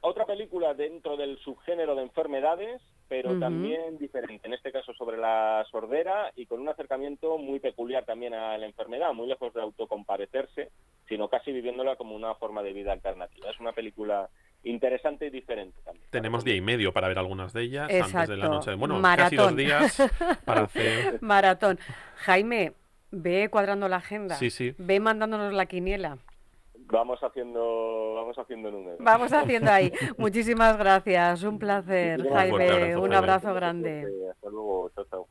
otra 0.00 0.24
película 0.24 0.74
dentro 0.74 1.16
del 1.16 1.38
subgénero 1.38 1.94
de 1.94 2.02
enfermedades 2.02 2.80
pero 3.08 3.38
también 3.40 3.96
diferente, 3.96 4.46
en 4.46 4.52
este 4.52 4.70
caso 4.70 4.92
sobre 4.92 5.16
la 5.16 5.66
sordera 5.70 6.30
y 6.36 6.44
con 6.44 6.60
un 6.60 6.68
acercamiento 6.68 7.38
muy 7.38 7.58
peculiar 7.58 8.04
también 8.04 8.34
a 8.34 8.58
la 8.58 8.66
enfermedad, 8.66 9.14
muy 9.14 9.26
lejos 9.26 9.52
de 9.54 9.62
autocomparecerse, 9.62 10.70
sino 11.08 11.28
casi 11.28 11.50
viviéndola 11.50 11.96
como 11.96 12.14
una 12.14 12.34
forma 12.34 12.62
de 12.62 12.74
vida 12.74 12.92
alternativa. 12.92 13.50
Es 13.50 13.58
una 13.60 13.72
película 13.72 14.28
interesante 14.64 15.26
y 15.26 15.30
diferente 15.30 15.78
también. 15.84 16.06
Tenemos 16.10 16.44
día 16.44 16.54
y 16.54 16.60
medio 16.60 16.92
para 16.92 17.08
ver 17.08 17.18
algunas 17.18 17.52
de 17.52 17.62
ellas 17.62 17.88
Exacto. 17.90 18.18
antes 18.18 18.28
de 18.30 18.36
la 18.36 18.48
noche. 18.48 18.74
Bueno, 18.74 18.98
Maratón. 18.98 19.24
casi 19.24 19.36
dos 19.36 19.56
días 19.56 20.02
para 20.44 20.62
hacer... 20.62 21.18
Maratón. 21.22 21.78
Jaime, 22.16 22.72
ve 23.10 23.48
cuadrando 23.50 23.88
la 23.88 23.96
agenda. 23.96 24.34
Sí, 24.36 24.50
sí. 24.50 24.74
Ve 24.78 25.00
mandándonos 25.00 25.52
la 25.54 25.66
quiniela. 25.66 26.18
Vamos 26.90 27.20
haciendo, 27.22 28.14
vamos 28.14 28.38
haciendo 28.38 28.70
números. 28.70 28.98
Vamos 29.00 29.32
haciendo 29.32 29.70
ahí. 29.70 29.92
Muchísimas 30.16 30.78
gracias. 30.78 31.42
Un 31.42 31.58
placer, 31.58 32.18
Muchísimas 32.18 32.42
Jaime. 32.42 32.70
abrazo, 32.70 33.02
Un 33.02 33.14
abrazo 33.14 33.54
grande. 33.54 34.06
Hasta 34.30 34.48
luego, 34.48 34.90
chao, 34.94 35.04
chao. 35.10 35.28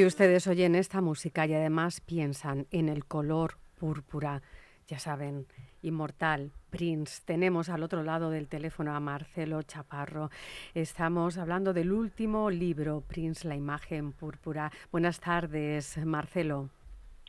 Si 0.00 0.06
ustedes 0.06 0.46
oyen 0.46 0.76
esta 0.76 1.02
música 1.02 1.44
y 1.44 1.52
además 1.52 2.00
piensan 2.00 2.66
en 2.70 2.88
el 2.88 3.04
color 3.04 3.58
púrpura, 3.78 4.40
ya 4.88 4.98
saben, 4.98 5.46
inmortal, 5.82 6.52
Prince, 6.70 7.20
tenemos 7.26 7.68
al 7.68 7.82
otro 7.82 8.02
lado 8.02 8.30
del 8.30 8.48
teléfono 8.48 8.94
a 8.96 9.00
Marcelo 9.00 9.62
Chaparro. 9.62 10.30
Estamos 10.72 11.36
hablando 11.36 11.74
del 11.74 11.92
último 11.92 12.48
libro, 12.48 13.02
Prince, 13.02 13.46
la 13.46 13.56
imagen 13.56 14.14
púrpura. 14.14 14.72
Buenas 14.90 15.20
tardes, 15.20 15.98
Marcelo. 15.98 16.70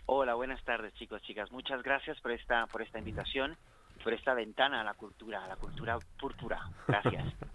Hola, 0.05 0.36
buenas 0.36 0.63
tardes 0.63 0.93
chicos, 0.93 1.22
chicas. 1.24 1.51
Muchas 1.51 1.84
gracias 1.84 2.22
por 2.22 2.32
esta, 2.32 2.67
por 2.67 2.82
esta 2.82 2.99
invitación, 2.99 3.57
por 4.01 4.13
esta 4.13 4.34
ventana 4.34 4.80
a 4.80 4.86
la 4.86 4.93
cultura, 4.93 5.43
a 5.43 5.47
la 5.49 5.57
cultura 5.57 5.99
púrpura. 6.17 6.69
Gracias. 6.88 7.34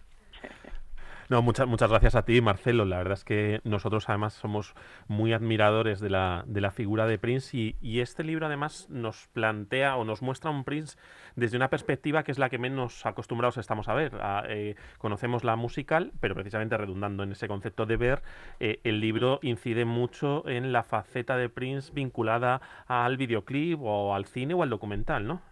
No, 1.28 1.42
muchas, 1.42 1.66
muchas 1.66 1.90
gracias 1.90 2.14
a 2.14 2.24
ti, 2.24 2.40
Marcelo. 2.40 2.84
La 2.84 2.98
verdad 2.98 3.14
es 3.14 3.24
que 3.24 3.60
nosotros 3.64 4.08
además 4.08 4.34
somos 4.34 4.74
muy 5.08 5.32
admiradores 5.32 5.98
de 5.98 6.08
la, 6.08 6.44
de 6.46 6.60
la 6.60 6.70
figura 6.70 7.06
de 7.06 7.18
Prince 7.18 7.56
y, 7.56 7.76
y 7.80 7.98
este 7.98 8.22
libro 8.22 8.46
además 8.46 8.86
nos 8.90 9.26
plantea 9.32 9.96
o 9.96 10.04
nos 10.04 10.22
muestra 10.22 10.52
un 10.52 10.62
Prince 10.62 10.96
desde 11.34 11.56
una 11.56 11.68
perspectiva 11.68 12.22
que 12.22 12.30
es 12.30 12.38
la 12.38 12.48
que 12.48 12.58
menos 12.58 13.04
acostumbrados 13.06 13.56
estamos 13.56 13.88
a 13.88 13.94
ver. 13.94 14.12
Eh, 14.48 14.76
conocemos 14.98 15.42
la 15.42 15.56
musical, 15.56 16.12
pero 16.20 16.36
precisamente 16.36 16.76
redundando 16.76 17.24
en 17.24 17.32
ese 17.32 17.48
concepto 17.48 17.86
de 17.86 17.96
ver, 17.96 18.22
eh, 18.60 18.78
el 18.84 19.00
libro 19.00 19.40
incide 19.42 19.84
mucho 19.84 20.48
en 20.48 20.72
la 20.72 20.84
faceta 20.84 21.36
de 21.36 21.48
Prince 21.48 21.90
vinculada 21.92 22.60
al 22.86 23.16
videoclip 23.16 23.80
o 23.82 24.14
al 24.14 24.26
cine 24.26 24.54
o 24.54 24.62
al 24.62 24.70
documental, 24.70 25.26
¿no? 25.26 25.42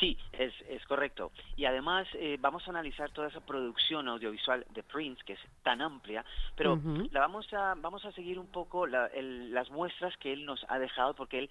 Sí, 0.00 0.16
es, 0.32 0.52
es 0.68 0.84
correcto. 0.86 1.32
Y 1.56 1.64
además 1.64 2.06
eh, 2.14 2.36
vamos 2.40 2.66
a 2.66 2.70
analizar 2.70 3.10
toda 3.10 3.28
esa 3.28 3.40
producción 3.40 4.08
audiovisual 4.08 4.66
de 4.70 4.82
Prince, 4.82 5.22
que 5.24 5.34
es 5.34 5.40
tan 5.62 5.80
amplia, 5.80 6.24
pero 6.54 6.76
la 7.12 7.20
vamos 7.20 7.52
a, 7.52 7.74
vamos 7.76 8.04
a 8.04 8.12
seguir 8.12 8.38
un 8.38 8.48
poco 8.48 8.86
la- 8.86 9.06
el- 9.08 9.52
las 9.52 9.70
muestras 9.70 10.16
que 10.18 10.32
él 10.32 10.44
nos 10.44 10.64
ha 10.68 10.78
dejado, 10.78 11.14
porque 11.14 11.38
él 11.38 11.50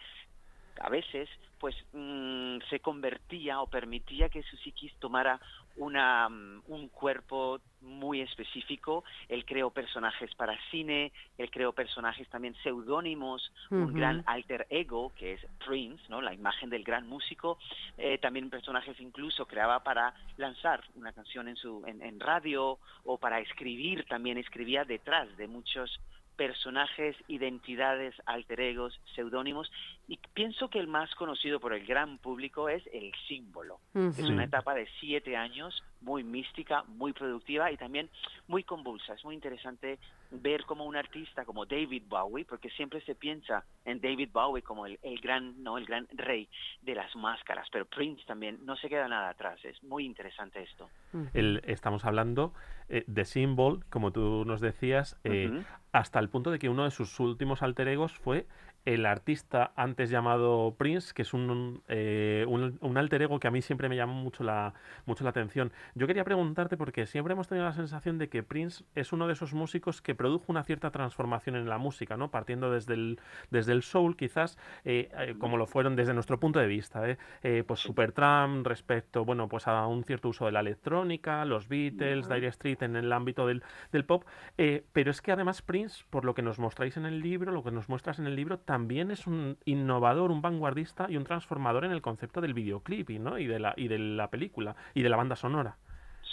a 0.82 0.90
veces 0.90 1.30
pues 1.58 1.74
mm, 1.94 2.58
se 2.70 2.82
convertía 2.82 3.62
o 3.62 3.68
permitía 3.68 4.28
que 4.30 4.44
su 4.44 4.58
psiquis 4.58 4.94
tomara 5.00 5.40
una, 5.78 6.30
mm, 6.30 6.64
un 6.68 6.90
cuerpo 6.90 7.60
muy 7.82 8.22
específico. 8.22 9.04
Él 9.30 9.46
creó 9.46 9.70
personajes 9.70 10.34
para 10.36 10.58
cine, 10.72 11.12
él 11.38 11.50
creó 11.52 11.74
personajes 11.74 12.28
también 12.30 12.56
seudónimos, 12.64 13.52
un 13.70 13.94
gran 13.94 14.24
alter 14.26 14.66
ego 14.70 15.14
que 15.16 15.34
es 15.34 15.48
Prince, 15.66 16.04
¿no? 16.10 16.22
la 16.22 16.34
imagen 16.34 16.70
del 16.70 16.84
gran 16.84 17.08
músico. 17.08 17.58
Eh, 17.98 18.18
también 18.18 18.50
personajes 18.50 19.00
incluso 19.00 19.46
creaba 19.46 19.84
para 19.84 20.14
lanzar 20.38 20.84
una 20.96 21.14
canción 21.14 21.48
en, 21.48 21.56
su, 21.56 21.84
en, 21.86 22.02
en 22.02 22.20
radio 22.20 22.80
o 23.04 23.18
para 23.18 23.40
escribir, 23.40 24.06
también 24.06 24.38
escribía 24.38 24.84
detrás 24.84 25.36
de 25.38 25.48
muchos 25.48 26.00
personajes, 26.36 27.16
identidades, 27.28 28.14
alter 28.26 28.60
egos, 28.60 29.00
seudónimos, 29.16 29.72
y 30.08 30.20
pienso 30.34 30.70
que 30.70 30.80
el 30.80 30.88
más 30.88 31.14
conocido 31.16 31.60
por 31.60 31.74
el 31.74 31.86
gran 31.86 32.18
público 32.20 32.70
es 32.70 32.84
el 32.94 33.12
símbolo. 33.28 33.80
Es 33.94 34.20
una 34.30 34.44
etapa 34.44 34.74
de 34.76 34.88
siete 35.00 35.36
años 35.36 35.84
muy 36.02 36.24
mística, 36.24 36.84
muy 36.84 37.14
productiva 37.14 37.72
y 37.72 37.78
también 37.78 38.10
muy 38.48 38.64
convulsa. 38.64 39.14
Es 39.14 39.24
muy 39.26 39.34
interesante 39.34 39.98
ver 40.30 40.64
como 40.66 40.86
un 40.86 40.96
artista 40.96 41.44
como 41.46 41.66
David 41.66 42.04
Bowie, 42.08 42.46
porque 42.46 42.70
siempre 42.70 43.02
se 43.02 43.16
piensa 43.16 43.64
en 43.86 44.00
David 44.00 44.30
Bowie 44.32 44.62
como 44.62 44.86
el, 44.86 45.00
el 45.02 45.20
gran, 45.20 45.64
no, 45.64 45.78
el 45.80 45.86
gran 45.86 46.08
rey 46.14 46.48
de 46.84 46.94
las 46.94 47.16
máscaras, 47.16 47.68
pero 47.72 47.86
Prince 47.86 48.24
también 48.28 48.60
no 48.64 48.76
se 48.76 48.90
queda 48.90 49.08
nada 49.08 49.30
atrás. 49.30 49.64
Es 49.66 49.82
muy 49.84 50.06
interesante 50.06 50.62
esto. 50.62 50.88
El- 51.34 51.62
estamos 51.66 52.06
hablando 52.06 52.54
eh, 52.90 53.04
de 53.08 53.26
Symbol, 53.26 53.84
como 53.90 54.12
tú 54.12 54.44
nos 54.46 54.62
decías, 54.62 55.20
eh, 55.24 55.64
hasta 55.92 56.20
el 56.20 56.30
punto 56.30 56.52
de 56.52 56.60
que 56.60 56.70
uno 56.70 56.84
de 56.84 56.92
sus 56.92 57.20
últimos 57.20 57.64
alter 57.64 57.88
egos 57.88 58.14
fue 58.14 58.46
el 58.86 59.06
artista 59.06 59.72
antes 59.76 60.10
llamado 60.10 60.76
Prince, 60.78 61.14
que 61.14 61.24
es 61.24 61.34
un, 61.34 61.82
eh, 61.88 62.46
un, 62.48 62.78
un 62.80 62.98
alter 62.98 63.24
ego 63.24 63.40
que 63.40 63.48
a 63.48 63.52
mí 63.52 63.62
siempre 63.62 63.90
me 63.90 63.96
llamó 63.96 64.14
mucho 64.14 64.44
la, 64.44 64.74
mucho 65.06 65.24
la 65.24 65.32
atención. 65.32 65.72
Yo 65.96 66.06
quería 66.08 66.24
preguntarte, 66.24 66.78
porque 66.78 67.08
siempre 67.08 67.34
hemos 67.34 67.48
tenido 67.48 67.66
la 67.66 67.74
sensación 67.74 68.20
de 68.20 68.30
que 68.30 68.44
Prince 68.44 68.84
es 68.94 69.12
uno 69.12 69.26
de 69.28 69.34
esos 69.34 69.54
músicos 69.54 70.02
que 70.02 70.14
produjo 70.14 70.46
una 70.50 70.64
cierta 70.64 70.92
transformación 70.92 71.56
en 71.56 71.68
la 71.68 71.80
música, 71.80 72.16
¿no? 72.16 72.30
Partiendo 72.30 72.72
desde 72.72 72.94
el, 72.94 73.20
desde 73.50 73.72
el 73.72 73.82
soul, 73.82 74.16
quizás, 74.16 74.58
eh, 74.84 75.10
eh, 75.18 75.36
como 75.40 75.58
lo 75.58 75.66
fueron 75.66 75.96
desde 75.96 76.14
nuestro 76.14 76.40
punto 76.40 76.60
de 76.60 76.68
vista, 76.68 77.10
¿eh? 77.10 77.18
Eh, 77.42 77.64
pues 77.66 77.80
Supertramp 77.80 78.68
respecto, 78.68 79.26
bueno, 79.26 79.50
pues 79.50 79.68
a 79.68 79.88
un 79.88 80.04
cierto 80.04 80.30
uso 80.30 80.46
de 80.46 80.52
la 80.52 80.60
electrónica, 80.60 81.44
los 81.46 81.68
Beatles, 81.68 82.30
Dire 82.30 82.48
Street 82.48 82.84
en 82.84 82.96
el 82.96 83.12
ámbito 83.12 83.48
del, 83.48 83.64
del 83.92 84.06
pop, 84.06 84.26
eh, 84.60 84.86
pero 84.94 85.10
es 85.10 85.22
que 85.22 85.32
además 85.32 85.64
Prince, 85.64 86.04
por 86.12 86.24
lo 86.24 86.36
que 86.36 86.44
nos 86.44 86.60
mostráis 86.60 86.98
en 86.98 87.08
el 87.08 87.20
libro, 87.22 87.52
lo 87.52 87.64
que 87.64 87.72
nos 87.72 87.90
muestras 87.90 88.20
en 88.20 88.28
el 88.28 88.36
libro, 88.36 88.60
también 88.60 88.75
es 89.12 89.28
un 89.28 89.58
innovador, 89.66 90.32
un 90.32 90.42
vanguardista 90.42 91.08
y 91.10 91.18
un 91.18 91.24
transformador 91.24 91.86
en 91.86 91.92
el 91.92 92.02
concepto 92.02 92.42
del 92.42 92.54
videoclip 92.54 93.10
y, 93.10 93.20
¿no? 93.20 93.38
y, 93.40 93.48
de, 93.48 93.60
la, 93.60 93.74
y 93.78 93.88
de 93.88 94.00
la 94.00 94.30
película 94.30 94.76
y 94.94 95.02
de 95.02 95.10
la 95.10 95.18
banda 95.18 95.36
sonora. 95.36 95.78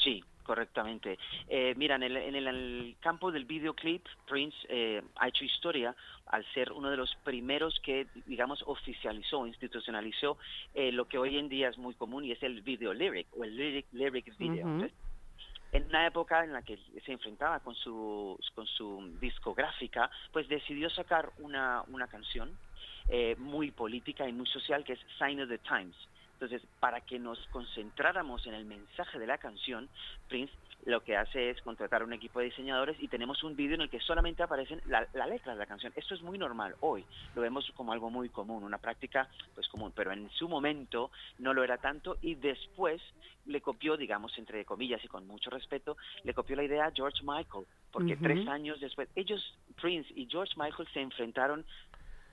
Sí, 0.02 0.24
correctamente. 0.42 1.18
Eh, 1.48 1.74
mira, 1.76 1.96
en 1.96 2.02
el, 2.02 2.16
en 2.16 2.34
el- 2.34 2.96
campo 3.00 3.30
del 3.32 3.44
videoclip, 3.44 4.04
Prince 4.28 4.56
eh, 4.68 5.02
ha 5.16 5.28
hecho 5.28 5.44
historia 5.44 5.94
al 6.26 6.44
ser 6.52 6.72
uno 6.72 6.90
de 6.90 6.96
los 6.96 7.14
primeros 7.24 7.78
que, 7.80 8.06
digamos, 8.26 8.62
oficializó, 8.66 9.46
institucionalizó 9.46 10.38
eh, 10.74 10.92
lo 10.92 11.06
que 11.06 11.18
hoy 11.18 11.38
en 11.38 11.48
día 11.48 11.68
es 11.68 11.78
muy 11.78 11.94
común 11.94 12.24
y 12.24 12.32
es 12.32 12.42
el 12.42 12.62
video 12.62 12.92
lyric 12.92 13.26
o 13.36 13.44
el 13.44 13.56
lyric, 13.56 13.86
lyric 13.92 14.36
video. 14.38 14.66
Entonces, 14.66 14.92
en 15.72 15.86
una 15.86 16.06
época 16.06 16.44
en 16.44 16.52
la 16.52 16.62
que 16.62 16.78
se 17.04 17.12
enfrentaba 17.12 17.60
con 17.60 17.74
su, 17.74 18.38
con 18.54 18.66
su 18.66 19.16
discográfica, 19.20 20.10
pues 20.30 20.46
decidió 20.48 20.90
sacar 20.90 21.30
una, 21.38 21.82
una 21.88 22.06
canción 22.06 22.56
eh, 23.08 23.34
muy 23.38 23.70
política 23.70 24.28
y 24.28 24.32
muy 24.32 24.46
social 24.46 24.84
que 24.84 24.92
es 24.92 25.00
Sign 25.18 25.40
of 25.40 25.48
the 25.48 25.58
Times. 25.58 25.96
Entonces, 26.42 26.68
para 26.80 27.00
que 27.02 27.20
nos 27.20 27.38
concentráramos 27.52 28.44
en 28.48 28.54
el 28.54 28.64
mensaje 28.64 29.16
de 29.20 29.28
la 29.28 29.38
canción, 29.38 29.88
Prince 30.26 30.52
lo 30.86 31.00
que 31.04 31.16
hace 31.16 31.50
es 31.50 31.62
contratar 31.62 32.02
un 32.02 32.12
equipo 32.12 32.40
de 32.40 32.46
diseñadores 32.46 33.00
y 33.00 33.06
tenemos 33.06 33.44
un 33.44 33.54
vídeo 33.54 33.76
en 33.76 33.82
el 33.82 33.88
que 33.88 34.00
solamente 34.00 34.42
aparecen 34.42 34.82
la, 34.86 35.06
la 35.12 35.28
letra 35.28 35.52
de 35.52 35.60
la 35.60 35.66
canción. 35.66 35.92
Esto 35.94 36.16
es 36.16 36.22
muy 36.22 36.38
normal 36.38 36.74
hoy, 36.80 37.04
lo 37.36 37.42
vemos 37.42 37.70
como 37.76 37.92
algo 37.92 38.10
muy 38.10 38.28
común, 38.28 38.64
una 38.64 38.78
práctica 38.78 39.28
pues 39.54 39.68
común, 39.68 39.92
pero 39.94 40.10
en 40.10 40.28
su 40.30 40.48
momento 40.48 41.12
no 41.38 41.54
lo 41.54 41.62
era 41.62 41.78
tanto 41.78 42.16
y 42.20 42.34
después 42.34 43.00
le 43.46 43.60
copió, 43.60 43.96
digamos, 43.96 44.36
entre 44.36 44.64
comillas 44.64 45.04
y 45.04 45.06
con 45.06 45.24
mucho 45.28 45.48
respeto, 45.48 45.96
le 46.24 46.34
copió 46.34 46.56
la 46.56 46.64
idea 46.64 46.86
a 46.86 46.92
George 46.92 47.22
Michael, 47.22 47.66
porque 47.92 48.16
tres 48.16 48.48
años 48.48 48.80
después, 48.80 49.08
ellos, 49.14 49.56
Prince 49.80 50.12
y 50.16 50.26
George 50.28 50.54
Michael, 50.56 50.88
se 50.92 51.02
enfrentaron 51.02 51.64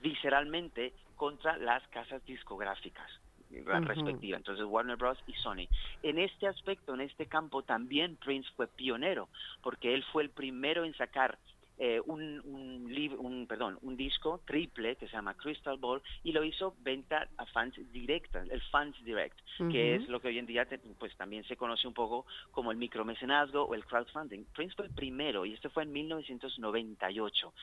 visceralmente 0.02 0.94
contra 1.14 1.56
las 1.58 1.86
casas 1.88 2.24
discográficas 2.26 3.08
respectiva, 3.50 4.36
entonces 4.36 4.64
Warner 4.64 4.96
Bros. 4.96 5.18
y 5.26 5.32
Sony. 5.34 5.68
En 6.02 6.18
este 6.18 6.46
aspecto, 6.46 6.94
en 6.94 7.00
este 7.00 7.26
campo, 7.26 7.62
también 7.62 8.16
Prince 8.16 8.48
fue 8.56 8.66
pionero, 8.66 9.28
porque 9.62 9.94
él 9.94 10.04
fue 10.12 10.22
el 10.22 10.30
primero 10.30 10.84
en 10.84 10.94
sacar 10.94 11.38
eh, 11.82 11.98
un, 12.04 12.20
un, 12.44 13.16
un, 13.18 13.46
perdón, 13.46 13.78
un 13.80 13.96
disco 13.96 14.42
triple 14.44 14.96
que 14.96 15.06
se 15.06 15.16
llama 15.16 15.32
Crystal 15.32 15.78
Ball 15.78 16.02
y 16.22 16.32
lo 16.32 16.44
hizo 16.44 16.74
venta 16.82 17.26
a 17.38 17.46
fans 17.46 17.74
directa, 17.90 18.44
el 18.50 18.60
Fans 18.70 19.02
Direct, 19.02 19.38
que 19.70 19.94
es 19.94 20.06
lo 20.06 20.20
que 20.20 20.28
hoy 20.28 20.36
en 20.36 20.44
día 20.44 20.68
pues 20.98 21.16
también 21.16 21.42
se 21.44 21.56
conoce 21.56 21.88
un 21.88 21.94
poco 21.94 22.26
como 22.50 22.70
el 22.70 22.76
micromecenazgo 22.76 23.64
o 23.64 23.74
el 23.74 23.86
crowdfunding. 23.86 24.44
Prince 24.54 24.74
fue 24.76 24.88
el 24.88 24.92
primero 24.92 25.46
y 25.46 25.54
este 25.54 25.70
fue 25.70 25.84
en 25.84 25.92
1998. 25.92 27.54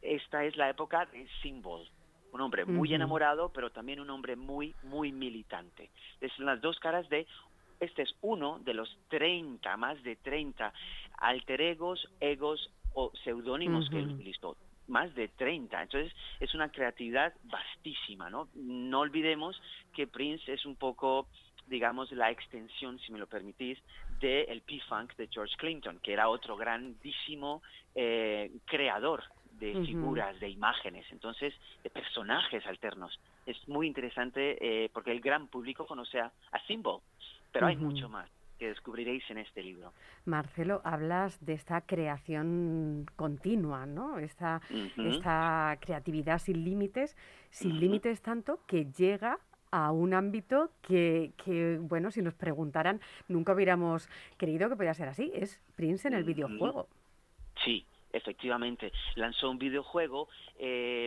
Esta 0.00 0.44
es 0.46 0.56
la 0.56 0.70
época 0.70 1.04
de 1.12 1.28
Symbol, 1.42 1.86
un 2.32 2.40
hombre 2.40 2.64
muy 2.64 2.92
enamorado, 2.94 3.50
pero 3.50 3.70
también 3.70 4.00
un 4.00 4.10
hombre 4.10 4.36
muy, 4.36 4.74
muy 4.82 5.12
militante. 5.12 5.90
Es 6.20 6.36
las 6.38 6.60
dos 6.60 6.78
caras 6.80 7.08
de, 7.08 7.26
este 7.78 8.02
es 8.02 8.14
uno 8.22 8.58
de 8.64 8.74
los 8.74 8.98
30, 9.08 9.76
más 9.76 10.02
de 10.02 10.16
30 10.16 10.72
alter 11.18 11.60
egos, 11.60 12.08
egos 12.20 12.70
o 12.94 13.12
seudónimos 13.22 13.88
que 13.90 13.98
él 13.98 14.08
utilizó 14.08 14.56
más 14.88 15.14
de 15.14 15.28
30. 15.28 15.82
Entonces 15.82 16.12
es 16.40 16.54
una 16.54 16.70
creatividad 16.70 17.34
vastísima, 17.44 18.30
¿no? 18.30 18.48
No 18.54 19.00
olvidemos 19.00 19.60
que 19.94 20.06
Prince 20.06 20.52
es 20.52 20.64
un 20.64 20.76
poco, 20.76 21.28
digamos, 21.66 22.10
la 22.12 22.30
extensión, 22.30 22.98
si 23.00 23.12
me 23.12 23.18
lo 23.18 23.26
permitís, 23.26 23.78
del 24.20 24.48
el 24.48 24.62
P-Funk 24.62 25.16
de 25.16 25.28
George 25.28 25.54
Clinton, 25.56 25.98
que 26.02 26.12
era 26.12 26.28
otro 26.28 26.56
grandísimo 26.56 27.62
eh, 27.94 28.50
creador 28.64 29.22
de 29.62 29.86
figuras, 29.86 30.38
de 30.40 30.48
imágenes, 30.48 31.06
entonces 31.12 31.54
de 31.84 31.90
personajes 31.90 32.66
alternos. 32.66 33.18
Es 33.46 33.56
muy 33.68 33.86
interesante 33.86 34.58
eh, 34.60 34.90
porque 34.92 35.12
el 35.12 35.20
gran 35.20 35.46
público 35.46 35.86
conoce 35.86 36.18
a, 36.18 36.32
Symbol, 36.66 37.00
pero 37.52 37.66
hay 37.66 37.76
mucho 37.76 38.08
más 38.08 38.28
que 38.58 38.68
descubriréis 38.68 39.28
en 39.30 39.38
este 39.38 39.62
libro. 39.62 39.92
Marcelo, 40.24 40.80
hablas 40.84 41.44
de 41.44 41.52
esta 41.52 41.80
creación 41.80 43.06
continua, 43.16 43.86
¿no? 43.86 44.18
Esta, 44.18 44.60
esta 44.96 45.76
creatividad 45.80 46.38
sin 46.38 46.64
límites, 46.64 47.16
sin 47.50 47.80
límites 47.80 48.22
tanto 48.22 48.60
que 48.66 48.86
llega 48.86 49.38
a 49.72 49.90
un 49.90 50.14
ámbito 50.14 50.70
que, 50.80 51.32
que, 51.44 51.78
bueno, 51.80 52.10
si 52.12 52.22
nos 52.22 52.34
preguntaran, 52.34 53.00
nunca 53.26 53.52
hubiéramos 53.52 54.08
creído 54.36 54.68
que 54.68 54.76
podía 54.76 54.94
ser 54.94 55.08
así. 55.08 55.32
Es 55.34 55.60
Prince 55.74 56.06
en 56.06 56.14
el 56.14 56.24
videojuego. 56.24 56.88
Sí, 57.64 57.84
efectivamente, 58.12 58.92
lanzó 59.16 59.50
un 59.50 59.58
videojuego 59.58 60.28
eh, 60.58 61.04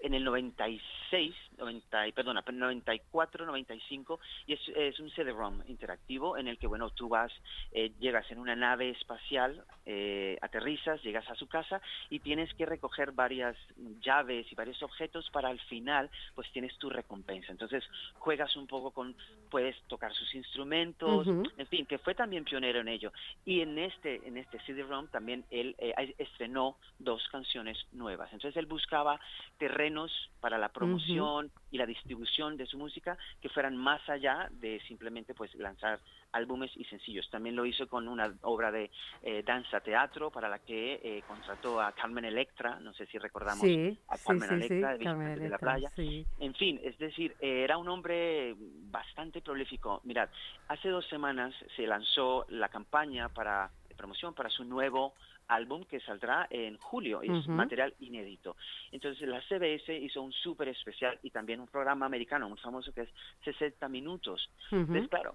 en 0.00 0.14
el 0.14 0.24
96 0.24 1.34
90, 1.58 2.04
perdona, 2.14 2.42
94, 2.46 3.46
95, 3.46 4.20
y 4.46 4.54
es, 4.54 4.60
es 4.74 5.00
un 5.00 5.10
CD-ROM 5.10 5.62
interactivo 5.68 6.36
en 6.36 6.48
el 6.48 6.58
que, 6.58 6.66
bueno, 6.66 6.90
tú 6.90 7.08
vas, 7.08 7.32
eh, 7.72 7.92
llegas 7.98 8.30
en 8.30 8.38
una 8.38 8.56
nave 8.56 8.90
espacial, 8.90 9.64
eh, 9.84 10.38
aterrizas, 10.40 11.02
llegas 11.02 11.28
a 11.30 11.34
su 11.34 11.48
casa 11.48 11.80
y 12.10 12.20
tienes 12.20 12.52
que 12.54 12.66
recoger 12.66 13.12
varias 13.12 13.56
llaves 14.00 14.50
y 14.50 14.54
varios 14.54 14.82
objetos 14.82 15.28
para 15.30 15.48
al 15.48 15.60
final, 15.60 16.10
pues 16.34 16.50
tienes 16.52 16.76
tu 16.78 16.90
recompensa. 16.90 17.52
Entonces, 17.52 17.84
juegas 18.18 18.54
un 18.56 18.66
poco 18.66 18.90
con, 18.90 19.14
puedes 19.50 19.80
tocar 19.82 20.12
sus 20.14 20.34
instrumentos, 20.34 21.26
en 21.26 21.66
fin, 21.68 21.86
que 21.86 21.98
fue 21.98 22.14
también 22.14 22.44
pionero 22.44 22.80
en 22.80 22.88
ello. 22.88 23.12
Y 23.44 23.60
en 23.60 23.78
este, 23.78 24.26
en 24.26 24.36
este 24.36 24.58
CD-ROM 24.66 25.08
también 25.08 25.44
él 25.50 25.74
eh, 25.78 26.14
estrenó 26.18 26.76
dos 26.98 27.22
canciones 27.30 27.78
nuevas. 27.92 28.32
Entonces, 28.32 28.56
él 28.56 28.66
buscaba 28.66 29.20
terrenos 29.58 30.12
para 30.40 30.58
la 30.58 30.68
promoción, 30.68 31.45
y 31.70 31.78
la 31.78 31.86
distribución 31.86 32.56
de 32.56 32.66
su 32.66 32.78
música 32.78 33.16
que 33.40 33.48
fueran 33.48 33.76
más 33.76 34.06
allá 34.08 34.48
de 34.50 34.80
simplemente 34.86 35.34
pues 35.34 35.54
lanzar 35.54 36.00
álbumes 36.32 36.70
y 36.76 36.84
sencillos. 36.84 37.28
También 37.30 37.56
lo 37.56 37.66
hizo 37.66 37.88
con 37.88 38.08
una 38.08 38.34
obra 38.42 38.70
de 38.70 38.90
eh, 39.22 39.42
danza 39.44 39.80
teatro 39.80 40.30
para 40.30 40.48
la 40.48 40.58
que 40.58 41.00
eh, 41.02 41.22
contrató 41.26 41.80
a 41.80 41.92
Carmen 41.92 42.24
Electra, 42.24 42.78
no 42.80 42.92
sé 42.92 43.06
si 43.06 43.18
recordamos 43.18 43.64
a 44.08 44.18
Carmen 44.18 44.50
Electra 44.50 44.96
de, 44.96 45.48
la 45.48 45.58
playa. 45.58 45.90
En 45.96 46.54
fin, 46.54 46.80
es 46.82 46.98
decir, 46.98 47.34
eh, 47.40 47.62
era 47.64 47.78
un 47.78 47.88
hombre 47.88 48.54
bastante 48.58 49.40
prolífico. 49.40 50.00
Mirad, 50.04 50.28
hace 50.68 50.88
dos 50.88 51.06
semanas 51.08 51.54
se 51.76 51.86
lanzó 51.86 52.46
la 52.48 52.68
campaña 52.68 53.28
para 53.28 53.70
de 53.85 53.85
promoción 53.96 54.34
para 54.34 54.50
su 54.50 54.64
nuevo 54.64 55.14
álbum 55.48 55.84
que 55.84 56.00
saldrá 56.00 56.46
en 56.50 56.76
julio, 56.78 57.22
es 57.22 57.46
material 57.46 57.94
inédito. 58.00 58.56
Entonces 58.92 59.28
la 59.28 59.40
CBS 59.42 59.96
hizo 59.96 60.22
un 60.22 60.32
súper 60.32 60.68
especial 60.68 61.18
y 61.22 61.30
también 61.30 61.60
un 61.60 61.68
programa 61.68 62.06
americano 62.06 62.48
muy 62.48 62.58
famoso 62.58 62.92
que 62.92 63.02
es 63.02 63.08
60 63.44 63.88
minutos. 63.88 64.48
Entonces, 64.70 65.08
claro, 65.08 65.34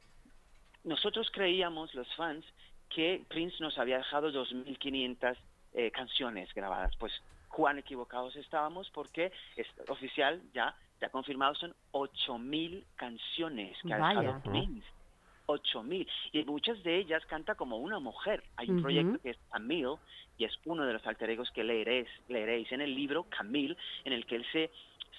nosotros 0.83 1.29
creíamos, 1.31 1.93
los 1.93 2.13
fans, 2.15 2.45
que 2.89 3.23
Prince 3.29 3.57
nos 3.59 3.77
había 3.77 3.97
dejado 3.97 4.31
2.500 4.31 5.37
eh, 5.73 5.91
canciones 5.91 6.53
grabadas. 6.53 6.95
Pues 6.97 7.13
cuán 7.47 7.77
equivocados 7.77 8.35
estábamos 8.35 8.89
porque 8.91 9.31
es 9.55 9.67
oficial 9.87 10.41
ya, 10.53 10.75
ya 10.99 11.09
confirmado, 11.09 11.55
son 11.55 11.73
8.000 11.91 12.83
canciones 12.95 13.77
que 13.83 13.93
ha 13.93 14.09
dejado 14.09 14.41
Prince. 14.43 14.87
8000 15.51 16.07
y 16.31 16.43
muchas 16.43 16.81
de 16.83 16.97
ellas 16.97 17.25
canta 17.25 17.55
como 17.55 17.77
una 17.77 17.99
mujer. 17.99 18.43
Hay 18.57 18.69
un 18.69 18.81
proyecto 18.81 19.19
que 19.21 19.31
es 19.31 19.37
Camille 19.51 19.97
y 20.37 20.45
es 20.45 20.53
uno 20.65 20.85
de 20.85 20.93
los 20.93 21.05
alter 21.05 21.29
egos 21.29 21.51
que 21.51 21.63
leeréis, 21.63 22.07
leeréis 22.27 22.71
en 22.71 22.81
el 22.81 22.95
libro 22.95 23.23
Camille, 23.29 23.77
en 24.03 24.13
el 24.13 24.25
que 24.25 24.37
él 24.37 24.45
se, 24.51 24.71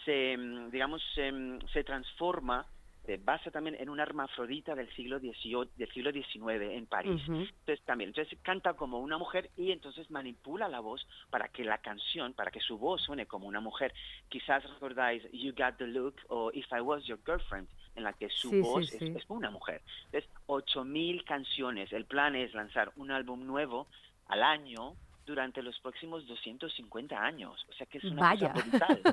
se 0.05 0.37
mm, 0.37 0.71
digamos, 0.71 1.03
se, 1.15 1.33
se 1.73 1.85
transforma 1.85 2.67
se 3.07 3.17
basa 3.17 3.51
también 3.51 3.77
en 3.81 3.89
una 3.89 4.05
hermafrodita 4.05 4.75
del 4.75 4.89
siglo 4.95 5.19
XVIII, 5.19 5.71
del 5.77 5.93
siglo 5.93 6.13
XIX 6.13 6.73
en 6.73 6.87
París. 6.87 7.21
Entonces 7.27 7.83
también, 7.85 8.11
entonces 8.11 8.39
canta 8.43 8.75
como 8.75 9.01
una 9.01 9.19
mujer 9.19 9.51
y 9.57 9.73
entonces 9.73 10.11
manipula 10.11 10.69
la 10.69 10.81
voz 10.81 11.07
para 11.31 11.49
que 11.49 11.65
la 11.65 11.79
canción, 11.79 12.33
para 12.33 12.51
que 12.51 12.61
su 12.61 12.79
voz 12.79 13.03
suene 13.03 13.27
como 13.27 13.49
una 13.49 13.61
mujer. 13.61 13.93
Quizás 14.29 14.63
recordáis 14.75 15.23
You 15.33 15.53
Got 15.53 15.79
the 15.79 15.87
Look 15.87 16.15
o 16.29 16.53
If 16.53 16.67
I 16.73 16.81
Was 16.81 17.05
Your 17.05 17.19
Girlfriend, 17.25 17.69
en 17.95 18.05
la 18.05 18.13
que 18.13 18.29
su 18.31 18.51
voz 18.63 18.93
Es, 18.93 19.03
es, 19.03 19.25
una 19.29 19.51
mujer. 19.51 19.83
Entonces, 20.07 20.31
8.000 20.47 21.25
canciones. 21.25 21.93
El 21.93 22.05
plan 22.07 22.35
es 22.37 22.55
lanzar 22.55 22.93
un 22.97 23.11
álbum 23.11 23.47
nuevo 23.47 23.87
al 24.27 24.43
año 24.43 24.97
durante 25.25 25.63
los 25.63 25.79
próximos 25.81 26.27
250 26.27 27.17
años. 27.17 27.65
O 27.69 27.73
sea 27.75 27.87
que 27.87 27.99
es 27.99 28.05
una 28.05 28.23
Vaya. 28.23 28.53
cosa 28.53 28.67
brutal. 28.67 29.03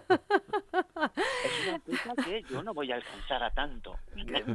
es 1.44 1.68
una 1.68 1.80
cosa 1.80 2.16
que 2.24 2.42
yo 2.50 2.64
no 2.64 2.74
voy 2.74 2.92
a 2.92 2.96
alcanzar 2.96 3.44
a 3.44 3.52
tanto. 3.52 3.96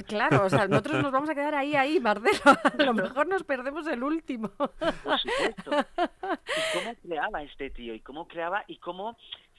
Claro, 0.07 0.47
o 0.47 0.51
sea, 0.51 0.66
nosotros 0.66 1.03
nos 1.03 1.12
vamos 1.12 1.31
a 1.31 1.35
quedar 1.35 1.55
ahí, 1.55 1.75
ahí, 1.75 2.01
Marcelo. 2.01 2.41
A 2.79 2.83
lo 2.83 2.95
mejor 2.95 3.29
nos 3.29 3.45
perdemos 3.45 3.87
el 3.87 4.03
último. 4.03 4.49
Por 4.49 5.18
supuesto. 5.18 5.70
¿Y 5.97 6.79
cómo 6.79 6.95
creaba 7.03 7.43
este 7.43 7.70
tío? 7.70 7.95
¿Y 7.95 8.01
cómo 8.01 8.27
creaba? 8.27 8.64
¿Y 8.66 8.79
cómo 8.79 9.16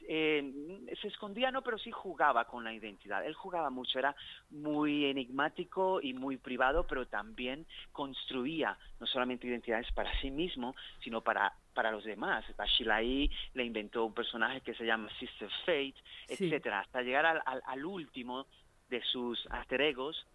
eh, 0.07 0.95
se 1.01 1.07
escondía, 1.07 1.51
no, 1.51 1.61
pero 1.61 1.77
sí 1.77 1.91
jugaba 1.91 2.45
con 2.45 2.63
la 2.63 2.73
identidad. 2.73 3.25
Él 3.25 3.33
jugaba 3.33 3.69
mucho, 3.69 3.99
era 3.99 4.15
muy 4.49 5.05
enigmático 5.05 6.01
y 6.01 6.13
muy 6.13 6.37
privado, 6.37 6.85
pero 6.87 7.07
también 7.07 7.65
construía 7.91 8.77
no 8.99 9.07
solamente 9.07 9.47
identidades 9.47 9.91
para 9.91 10.11
sí 10.21 10.31
mismo, 10.31 10.75
sino 11.03 11.21
para, 11.21 11.53
para 11.73 11.91
los 11.91 12.03
demás. 12.03 12.45
Bashilai 12.57 13.29
le 13.53 13.63
inventó 13.63 14.05
un 14.05 14.13
personaje 14.13 14.61
que 14.61 14.73
se 14.75 14.85
llama 14.85 15.09
Sister 15.19 15.49
Fate, 15.65 15.95
etcétera, 16.27 16.81
hasta 16.81 17.01
llegar 17.01 17.25
al, 17.25 17.41
al, 17.45 17.61
al 17.65 17.85
último 17.85 18.47
de 18.89 19.01
sus 19.03 19.45
alter 19.49 19.81
egos, 19.81 20.25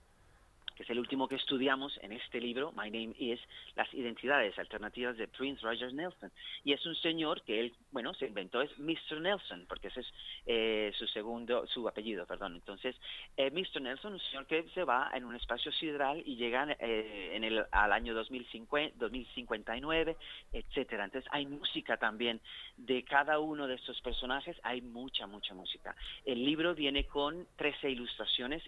que 0.75 0.85
es 0.85 0.91
el 0.91 0.99
último 0.99 1.29
que 1.29 1.35
estudiamos 1.35 1.99
en 2.03 2.12
este 2.12 2.41
libro, 2.41 2.73
My 2.73 2.91
Name 2.91 3.14
Is, 3.18 3.41
las 3.77 3.93
identidades 3.93 4.59
alternativas 4.59 5.16
de 5.16 5.29
Prince 5.29 5.62
Roger 5.62 5.93
Nelson. 5.93 6.33
Y 6.64 6.73
es 6.73 6.85
un 6.87 6.95
señor 6.97 7.43
que 7.43 7.61
él, 7.61 7.75
bueno, 7.91 8.14
se 8.14 8.27
inventó, 8.27 8.62
es 8.62 8.71
Mr. 8.79 9.21
Nelson, 9.21 9.66
porque 9.68 9.89
ese 9.89 10.01
es 10.01 10.07
eh, 10.47 10.93
su 10.97 11.07
segundo, 11.09 11.66
su 11.66 11.87
apellido, 11.87 12.27
perdón. 12.27 12.55
Entonces, 12.55 12.97
eh, 13.37 13.51
Mr. 13.51 13.83
Nelson, 13.83 14.14
un 14.14 14.21
señor 14.21 14.47
que 14.47 14.62
se 14.75 14.85
va 14.85 15.11
en 15.14 15.25
un 15.25 15.37
espacio 15.37 15.71
sideral 15.73 16.23
y 16.25 16.37
llega 16.37 16.66
eh, 16.79 17.33
en 17.35 17.45
el, 17.45 17.64
al 17.71 17.93
año 17.93 18.14
2050, 18.14 18.97
2059, 18.99 20.16
etcétera. 20.53 21.05
Entonces, 21.05 21.31
hay 21.33 21.47
música 21.47 21.99
también 21.99 22.41
de 22.77 23.05
cada 23.05 23.39
uno 23.39 23.66
de 23.66 23.75
estos 23.75 24.01
personajes, 24.01 24.57
hay 24.62 24.81
mucha, 24.81 25.27
mucha 25.27 25.55
música. 25.55 25.95
El 26.25 26.45
libro 26.45 26.75
viene 26.75 27.05
con 27.05 27.47
13 27.57 27.91
ilustraciones, 27.91 28.62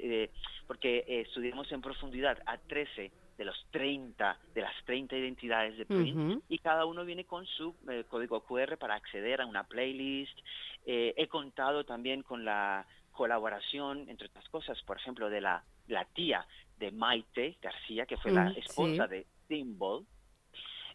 porque 0.67 1.05
estudiamos 1.07 1.71
en 1.73 1.81
profundidad 1.81 2.02
profundidad 2.03 2.39
a 2.47 2.59
13 2.59 3.13
de 3.39 3.45
los 3.45 3.57
30, 3.71 4.37
de 4.55 4.61
las 4.61 4.73
30 4.87 5.17
identidades 5.17 5.79
de 5.79 5.87
Prince, 5.87 6.41
y 6.49 6.59
cada 6.59 6.85
uno 6.85 7.05
viene 7.05 7.25
con 7.25 7.47
su 7.47 7.77
eh, 7.89 8.05
código 8.09 8.41
QR 8.45 8.77
para 8.77 8.97
acceder 8.97 9.41
a 9.41 9.47
una 9.47 9.63
playlist. 9.65 10.37
Eh, 10.85 11.15
he 11.17 11.29
contado 11.29 11.85
también 11.85 12.25
con 12.25 12.45
la 12.45 12.85
colaboración, 13.13 14.09
entre 14.09 14.27
otras 14.27 14.49
cosas, 14.49 14.83
por 14.83 14.97
ejemplo, 14.97 15.31
de 15.31 15.41
la, 15.41 15.65
la 15.87 16.05
tía 16.07 16.45
de 16.79 16.91
Maite 16.91 17.57
García, 17.63 18.05
que 18.05 18.17
fue 18.17 18.33
la 18.33 18.51
esposa 18.51 19.07
de 19.07 19.27
Symbol, 19.47 20.05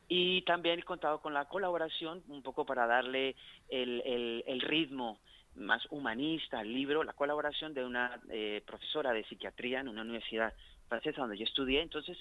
y 0.10 0.42
también 0.42 0.80
he 0.80 0.84
contado 0.84 1.22
con 1.22 1.34
la 1.34 1.46
colaboración 1.46 2.22
un 2.28 2.44
poco 2.44 2.66
para 2.66 2.86
darle 2.86 3.36
el, 3.70 4.02
el, 4.06 4.44
el 4.46 4.62
ritmo 4.62 5.20
más 5.56 5.82
humanista 5.90 6.60
al 6.60 6.72
libro, 6.72 7.04
la 7.04 7.14
colaboración 7.14 7.74
de 7.74 7.84
una 7.84 8.20
eh, 8.30 8.62
profesora 8.66 9.12
de 9.12 9.24
psiquiatría 9.26 9.80
en 9.80 9.88
una 9.88 10.02
universidad 10.02 10.54
francesa 10.88 11.22
donde 11.22 11.38
yo 11.38 11.46
estudié. 11.46 11.82
Entonces, 11.82 12.18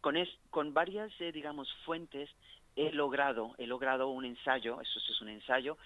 con, 0.00 0.16
es, 0.16 0.28
con 0.50 0.72
varias, 0.72 1.12
eh, 1.20 1.32
digamos, 1.32 1.72
fuentes 1.84 2.30
he 2.76 2.92
logrado, 2.92 3.54
he 3.58 3.66
logrado 3.66 4.08
un 4.08 4.24
ensayo, 4.24 4.80
eso 4.80 4.98
es 4.98 5.20
un 5.20 5.28
ensayo, 5.28 5.76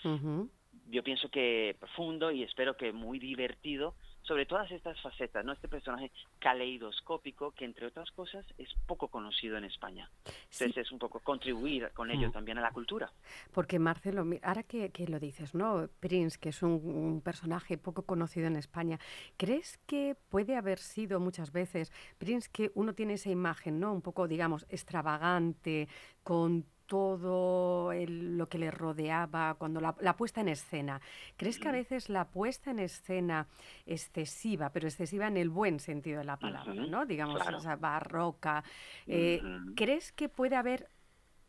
yo 0.90 1.02
pienso 1.02 1.28
que 1.30 1.76
profundo 1.78 2.30
y 2.30 2.42
espero 2.42 2.76
que 2.76 2.92
muy 2.92 3.18
divertido, 3.18 3.94
sobre 4.24 4.46
todas 4.46 4.70
estas 4.70 5.00
facetas, 5.00 5.44
¿no? 5.44 5.52
Este 5.52 5.68
personaje 5.68 6.10
caleidoscópico 6.38 7.52
que, 7.52 7.64
entre 7.64 7.86
otras 7.86 8.10
cosas, 8.12 8.44
es 8.58 8.68
poco 8.86 9.08
conocido 9.08 9.56
en 9.56 9.64
España. 9.64 10.10
Entonces 10.24 10.86
es 10.86 10.92
un 10.92 10.98
poco 10.98 11.20
contribuir 11.20 11.90
con 11.94 12.10
ello 12.10 12.30
también 12.30 12.58
a 12.58 12.62
la 12.62 12.72
cultura. 12.72 13.12
Porque, 13.52 13.78
Marcelo, 13.78 14.24
ahora 14.42 14.62
que, 14.62 14.90
lo 15.08 15.20
dices, 15.20 15.54
¿no? 15.54 15.88
Prince, 16.00 16.38
que 16.38 16.50
es 16.50 16.62
un, 16.62 17.20
personaje 17.22 17.78
poco 17.78 18.02
conocido 18.02 18.46
en 18.46 18.56
España, 18.56 18.98
¿crees 19.36 19.78
que 19.86 20.16
puede 20.30 20.56
haber 20.56 20.78
sido 20.78 21.20
muchas 21.20 21.52
veces, 21.52 21.92
Prince, 22.18 22.48
que 22.50 22.70
uno 22.74 22.94
tiene 22.94 23.14
esa 23.14 23.30
imagen, 23.30 23.78
¿no? 23.80 23.92
Un 23.92 24.02
poco, 24.02 24.26
digamos, 24.26 24.66
extravagante, 24.68 25.88
con 26.22 26.64
todo 26.94 27.92
lo 27.92 28.48
que 28.48 28.56
le 28.56 28.70
rodeaba, 28.70 29.54
cuando 29.54 29.80
la, 29.80 30.16
puesta 30.16 30.42
en 30.42 30.48
escena. 30.48 31.00
¿Crees 31.36 31.58
que 31.58 31.66
a 31.66 31.72
veces 31.72 32.08
la 32.08 32.26
puesta 32.26 32.70
en 32.70 32.78
escena 32.78 33.48
excesiva, 33.84 34.70
pero 34.70 34.86
excesiva 34.86 35.26
en 35.26 35.36
el 35.36 35.50
buen 35.50 35.80
sentido 35.80 36.20
de 36.20 36.24
la 36.24 36.36
palabra, 36.36 36.72
¿no? 36.72 37.04
Digamos, 37.04 37.42
esa 37.48 37.74
barroca. 37.74 38.62
Eh, 39.08 39.42
¿Crees 39.74 40.12
que 40.12 40.28
puede 40.28 40.54
haber 40.54 40.88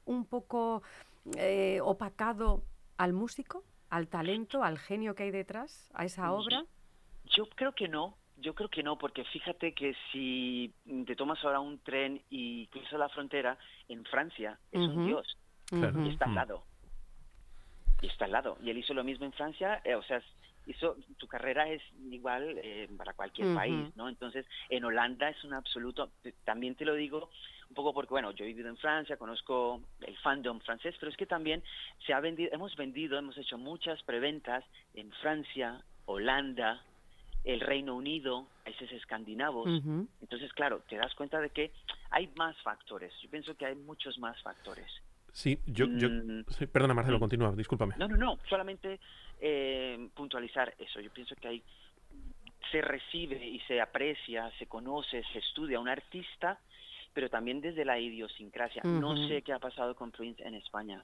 un 0.06 0.26
poco 0.26 0.82
eh, 1.38 1.80
opacado 1.84 2.64
al 2.98 3.14
músico, 3.14 3.64
al 3.92 4.08
talento, 4.08 4.64
al 4.64 4.80
genio 4.80 5.14
que 5.14 5.24
hay 5.24 5.32
detrás, 5.32 5.92
a 5.94 6.06
esa 6.06 6.32
obra? 6.32 6.66
Yo 7.26 7.46
creo 7.56 7.74
que 7.74 7.88
no, 7.88 8.18
yo 8.46 8.54
creo 8.54 8.70
que 8.70 8.84
no, 8.84 8.96
porque 8.96 9.24
fíjate 9.26 9.74
que 9.74 9.96
si 10.12 10.72
te 11.08 11.16
tomas 11.16 11.44
ahora 11.44 11.60
un 11.60 11.80
tren 11.80 12.22
y 12.30 12.68
cruzas 12.68 13.00
la 13.00 13.10
frontera, 13.10 13.58
en 13.90 14.06
Francia 14.06 14.60
es 14.72 14.82
un 14.82 15.08
dios. 15.08 15.36
Y 15.72 16.10
está 16.10 16.26
al 16.26 16.32
mm. 16.32 16.36
lado. 16.36 16.64
Y 18.04 18.08
está 18.08 18.26
al 18.26 18.32
lado. 18.34 18.58
Y 18.64 18.70
él 18.70 18.78
hizo 18.78 18.94
lo 18.94 19.04
mismo 19.04 19.26
en 19.26 19.34
Francia, 19.34 19.82
eh, 19.84 19.96
o 19.96 20.04
sea, 20.04 20.22
hizo, 20.68 20.96
tu 21.18 21.28
carrera 21.28 21.68
es 21.70 21.82
igual 22.12 22.60
eh, 22.62 22.88
para 22.96 23.14
cualquier 23.14 23.56
país, 23.56 23.96
¿no? 23.96 24.10
Entonces, 24.10 24.46
en 24.70 24.86
Holanda 24.86 25.28
es 25.30 25.44
un 25.44 25.54
absoluto, 25.54 26.12
también 26.44 26.76
te 26.76 26.86
lo 26.86 26.94
digo 26.94 27.32
un 27.70 27.74
poco 27.74 27.96
porque, 27.96 28.12
bueno, 28.12 28.30
yo 28.30 28.46
he 28.46 28.50
vivido 28.50 28.70
en 28.70 28.78
Francia, 28.78 29.18
conozco 29.18 29.82
el 30.02 30.16
fandom 30.18 30.60
francés, 30.60 30.94
pero 31.00 31.12
es 31.12 31.18
que 31.18 31.26
también 31.26 31.64
se 32.06 32.14
ha 32.14 32.20
vendido, 32.20 32.54
hemos 32.54 32.76
vendido, 32.76 33.18
hemos 33.18 33.40
hecho 33.40 33.58
muchas 33.58 34.04
preventas 34.04 34.64
en 34.94 35.12
Francia, 35.14 35.84
Holanda, 36.06 36.84
el 37.46 37.60
Reino 37.60 37.96
Unido, 37.96 38.48
países 38.64 38.92
escandinavos. 38.92 39.68
Entonces, 40.22 40.52
claro, 40.54 40.82
te 40.90 40.98
das 40.98 41.14
cuenta 41.16 41.40
de 41.40 41.52
que 41.52 41.72
hay 42.10 42.30
más 42.36 42.58
factores. 42.64 43.14
Yo 43.22 43.30
pienso 43.30 43.56
que 43.56 43.66
hay 43.66 43.76
muchos 43.76 44.18
más 44.18 44.42
factores. 44.42 44.88
Sí, 45.32 45.60
yo... 45.66 45.86
yo 45.88 46.10
mm. 46.10 46.46
perdona, 46.72 46.94
Marcelo, 46.94 47.18
mm. 47.18 47.20
continúa, 47.20 47.52
discúlpame. 47.56 47.96
No, 47.98 48.08
no, 48.08 48.18
no, 48.18 48.40
solamente 48.50 49.00
eh, 49.40 50.10
puntualizar 50.16 50.74
eso. 50.80 51.00
Yo 51.00 51.12
pienso 51.12 51.36
que 51.36 51.48
hay 51.48 51.64
se 52.72 52.82
recibe 52.82 53.46
y 53.46 53.60
se 53.62 53.80
aprecia, 53.80 54.52
se 54.58 54.66
conoce, 54.66 55.24
se 55.32 55.40
estudia 55.40 55.78
a 55.78 55.82
un 55.82 55.88
artista, 55.88 56.60
pero 57.14 57.30
también 57.30 57.62
desde 57.62 57.86
la 57.86 58.00
idiosincrasia. 58.00 58.82
No 58.84 59.16
sé 59.28 59.44
qué 59.44 59.54
ha 59.54 59.60
pasado 59.60 59.96
con 59.96 60.12
Prince 60.12 60.44
en 60.44 60.56
España. 60.56 61.04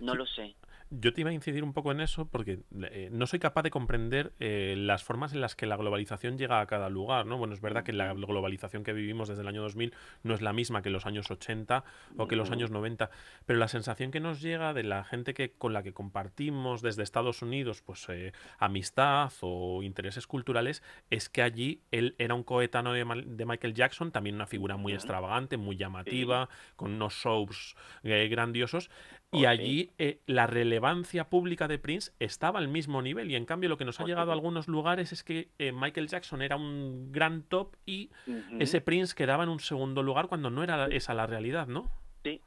No 0.00 0.14
lo 0.14 0.26
sé. 0.26 0.54
Yo 0.90 1.12
te 1.12 1.20
iba 1.20 1.28
a 1.28 1.34
incidir 1.34 1.64
un 1.64 1.74
poco 1.74 1.92
en 1.92 2.00
eso 2.00 2.28
porque 2.28 2.60
eh, 2.90 3.10
no 3.12 3.26
soy 3.26 3.38
capaz 3.38 3.62
de 3.62 3.70
comprender 3.70 4.32
eh, 4.40 4.74
las 4.74 5.04
formas 5.04 5.34
en 5.34 5.42
las 5.42 5.54
que 5.54 5.66
la 5.66 5.76
globalización 5.76 6.38
llega 6.38 6.60
a 6.60 6.66
cada 6.66 6.88
lugar, 6.88 7.26
¿no? 7.26 7.36
Bueno, 7.36 7.52
es 7.52 7.60
verdad 7.60 7.84
que 7.84 7.92
la 7.92 8.14
globalización 8.14 8.84
que 8.84 8.94
vivimos 8.94 9.28
desde 9.28 9.42
el 9.42 9.48
año 9.48 9.60
2000 9.60 9.92
no 10.22 10.34
es 10.34 10.40
la 10.40 10.54
misma 10.54 10.80
que 10.80 10.88
los 10.88 11.04
años 11.04 11.30
80 11.30 11.84
o 12.16 12.26
que 12.26 12.36
los 12.36 12.50
años 12.50 12.70
90, 12.70 13.10
pero 13.44 13.58
la 13.58 13.68
sensación 13.68 14.10
que 14.10 14.20
nos 14.20 14.40
llega 14.40 14.72
de 14.72 14.82
la 14.82 15.04
gente 15.04 15.34
que 15.34 15.50
con 15.50 15.74
la 15.74 15.82
que 15.82 15.92
compartimos 15.92 16.80
desde 16.80 17.02
Estados 17.02 17.42
Unidos, 17.42 17.82
pues 17.82 18.06
eh, 18.08 18.32
amistad 18.58 19.30
o 19.42 19.82
intereses 19.82 20.26
culturales, 20.26 20.82
es 21.10 21.28
que 21.28 21.42
allí 21.42 21.82
él 21.90 22.14
era 22.16 22.34
un 22.34 22.44
coetano 22.44 22.94
de, 22.94 23.04
Michael 23.04 23.74
Jackson, 23.74 24.10
también 24.10 24.36
una 24.36 24.46
figura 24.46 24.78
muy 24.78 24.94
extravagante, 24.94 25.58
muy 25.58 25.76
llamativa, 25.76 26.48
con 26.76 26.92
unos 26.92 27.12
shows 27.12 27.76
grandiosos, 28.02 28.90
y 29.32 29.44
allí 29.44 29.90
eh, 29.98 30.20
la 30.26 30.46
relevancia 30.46 31.28
pública 31.28 31.68
de 31.68 31.78
Prince 31.78 32.12
estaba 32.18 32.58
al 32.58 32.68
mismo 32.68 33.02
nivel 33.02 33.30
y 33.30 33.36
en 33.36 33.44
cambio 33.44 33.68
lo 33.68 33.76
que 33.76 33.84
nos 33.84 34.00
ha 34.00 34.04
llegado 34.04 34.30
a 34.30 34.34
algunos 34.34 34.68
lugares 34.68 35.12
es 35.12 35.22
que 35.22 35.50
eh, 35.58 35.72
Michael 35.72 36.08
Jackson 36.08 36.40
era 36.40 36.56
un 36.56 37.12
gran 37.12 37.42
top 37.42 37.76
y 37.84 38.10
ese 38.58 38.80
Prince 38.80 39.14
quedaba 39.14 39.44
en 39.44 39.50
un 39.50 39.60
segundo 39.60 40.02
lugar 40.02 40.28
cuando 40.28 40.50
no 40.50 40.62
era 40.62 40.86
esa 40.86 41.12
la 41.12 41.26
realidad, 41.26 41.66
¿no? 41.66 41.90
Sí, 42.28 42.40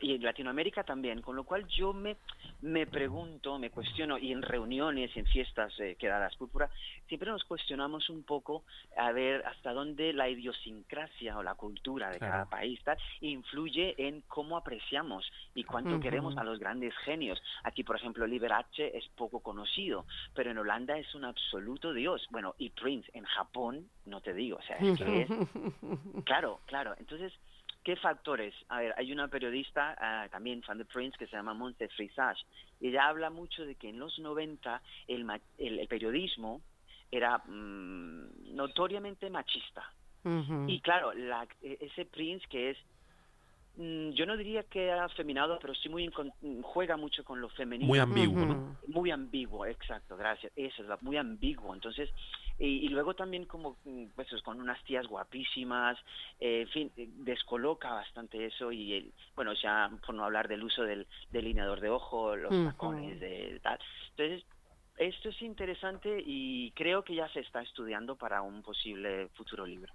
y 0.00 0.14
en 0.14 0.22
Latinoamérica 0.22 0.84
también, 0.84 1.20
con 1.20 1.36
lo 1.36 1.44
cual 1.44 1.66
yo 1.66 1.92
me, 1.92 2.16
me 2.62 2.86
pregunto, 2.86 3.58
me 3.58 3.70
cuestiono, 3.70 4.16
y 4.16 4.32
en 4.32 4.40
reuniones 4.40 5.14
y 5.14 5.18
en 5.18 5.26
fiestas 5.26 5.78
eh, 5.78 5.96
quedadas 5.98 6.34
púrpura, 6.36 6.70
siempre 7.06 7.30
nos 7.30 7.44
cuestionamos 7.44 8.08
un 8.08 8.22
poco 8.22 8.64
a 8.96 9.12
ver 9.12 9.44
hasta 9.46 9.72
dónde 9.72 10.12
la 10.12 10.28
idiosincrasia 10.28 11.36
o 11.36 11.42
la 11.42 11.54
cultura 11.54 12.10
de 12.10 12.18
cada 12.18 12.46
país 12.46 12.82
tal, 12.82 12.96
influye 13.20 13.94
en 13.98 14.22
cómo 14.22 14.56
apreciamos 14.56 15.30
y 15.54 15.64
cuánto 15.64 16.00
queremos 16.00 16.36
a 16.38 16.44
los 16.44 16.58
grandes 16.58 16.94
genios. 17.04 17.42
Aquí, 17.62 17.84
por 17.84 17.96
ejemplo, 17.96 18.26
Liberace 18.26 18.96
es 18.96 19.06
poco 19.16 19.40
conocido, 19.40 20.06
pero 20.34 20.50
en 20.50 20.58
Holanda 20.58 20.96
es 20.96 21.14
un 21.14 21.24
absoluto 21.24 21.92
dios. 21.92 22.26
Bueno, 22.30 22.54
y 22.58 22.70
Prince 22.70 23.10
en 23.12 23.24
Japón, 23.24 23.88
no 24.06 24.20
te 24.20 24.32
digo, 24.32 24.58
o 24.58 24.62
sea, 24.62 24.76
es 24.76 24.98
que 24.98 25.22
es... 25.22 25.28
Claro, 26.24 26.60
claro. 26.66 26.94
Entonces, 26.98 27.32
¿Qué 27.86 27.94
factores? 27.94 28.52
A 28.68 28.80
ver, 28.80 28.94
hay 28.96 29.12
una 29.12 29.28
periodista 29.28 29.94
ah, 30.00 30.26
también 30.28 30.60
fan 30.64 30.76
de 30.76 30.84
Prince 30.84 31.16
que 31.16 31.28
se 31.28 31.36
llama 31.36 31.54
Monte 31.54 31.86
Frisage. 31.90 32.44
Ella 32.80 33.06
habla 33.06 33.30
mucho 33.30 33.64
de 33.64 33.76
que 33.76 33.90
en 33.90 34.00
los 34.00 34.18
90 34.18 34.82
el, 35.06 35.24
el, 35.56 35.86
periodismo 35.86 36.62
era 37.12 37.38
mm, 37.38 38.56
notoriamente 38.56 39.30
machista. 39.30 39.88
Y 40.66 40.80
claro, 40.80 41.12
la, 41.14 41.46
e, 41.62 41.78
ese 41.80 42.06
Prince 42.06 42.44
que 42.48 42.70
es 42.70 42.78
Mm, 43.76 44.10
yo 44.12 44.24
no 44.24 44.36
diría 44.38 44.62
que 44.62 44.86
era 44.86 45.04
afeminado, 45.04 45.58
pero 45.60 45.74
sí 45.74 45.88
muy 45.90 46.10
juega 46.62 46.96
mucho 46.96 47.24
con 47.24 47.40
lo 47.40 47.48
femenino. 47.50 47.88
Muy 47.88 47.98
ambiguo, 47.98 48.46
¿no? 48.46 48.76
Muy 48.88 49.10
ambiguo, 49.10 49.66
exacto, 49.66 50.16
gracias. 50.16 50.50
Eso 50.56 50.82
es 50.82 51.02
muy 51.02 51.18
ambiguo. 51.18 51.74
Entonces, 51.74 52.08
y, 52.58 52.88
luego 52.88 53.14
también 53.14 53.44
como 53.44 53.76
mm, 53.84 54.06
pues, 54.14 54.28
con 54.42 54.60
unas 54.60 54.82
tías 54.84 55.06
guapísimas, 55.06 55.98
eh, 56.40 56.62
en 56.62 56.68
fin, 56.68 56.92
descoloca 57.24 57.92
bastante 57.92 58.46
eso 58.46 58.72
y 58.72 59.12
bueno, 59.34 59.52
ya 59.54 59.90
por 60.04 60.14
no 60.14 60.24
hablar 60.24 60.48
del 60.48 60.62
uso 60.62 60.82
del 60.82 61.06
delineador 61.30 61.80
de 61.80 61.90
ojo, 61.90 62.34
los 62.36 62.50
tacones, 62.64 63.20
de 63.20 63.60
tal. 63.62 63.78
Entonces, 64.10 64.44
esto 64.96 65.28
es 65.28 65.42
interesante 65.42 66.22
y 66.24 66.70
creo 66.72 67.04
que 67.04 67.14
ya 67.14 67.28
se 67.28 67.40
está 67.40 67.60
estudiando 67.60 68.16
para 68.16 68.40
un 68.40 68.62
posible 68.62 69.28
futuro 69.34 69.66
libro. 69.66 69.92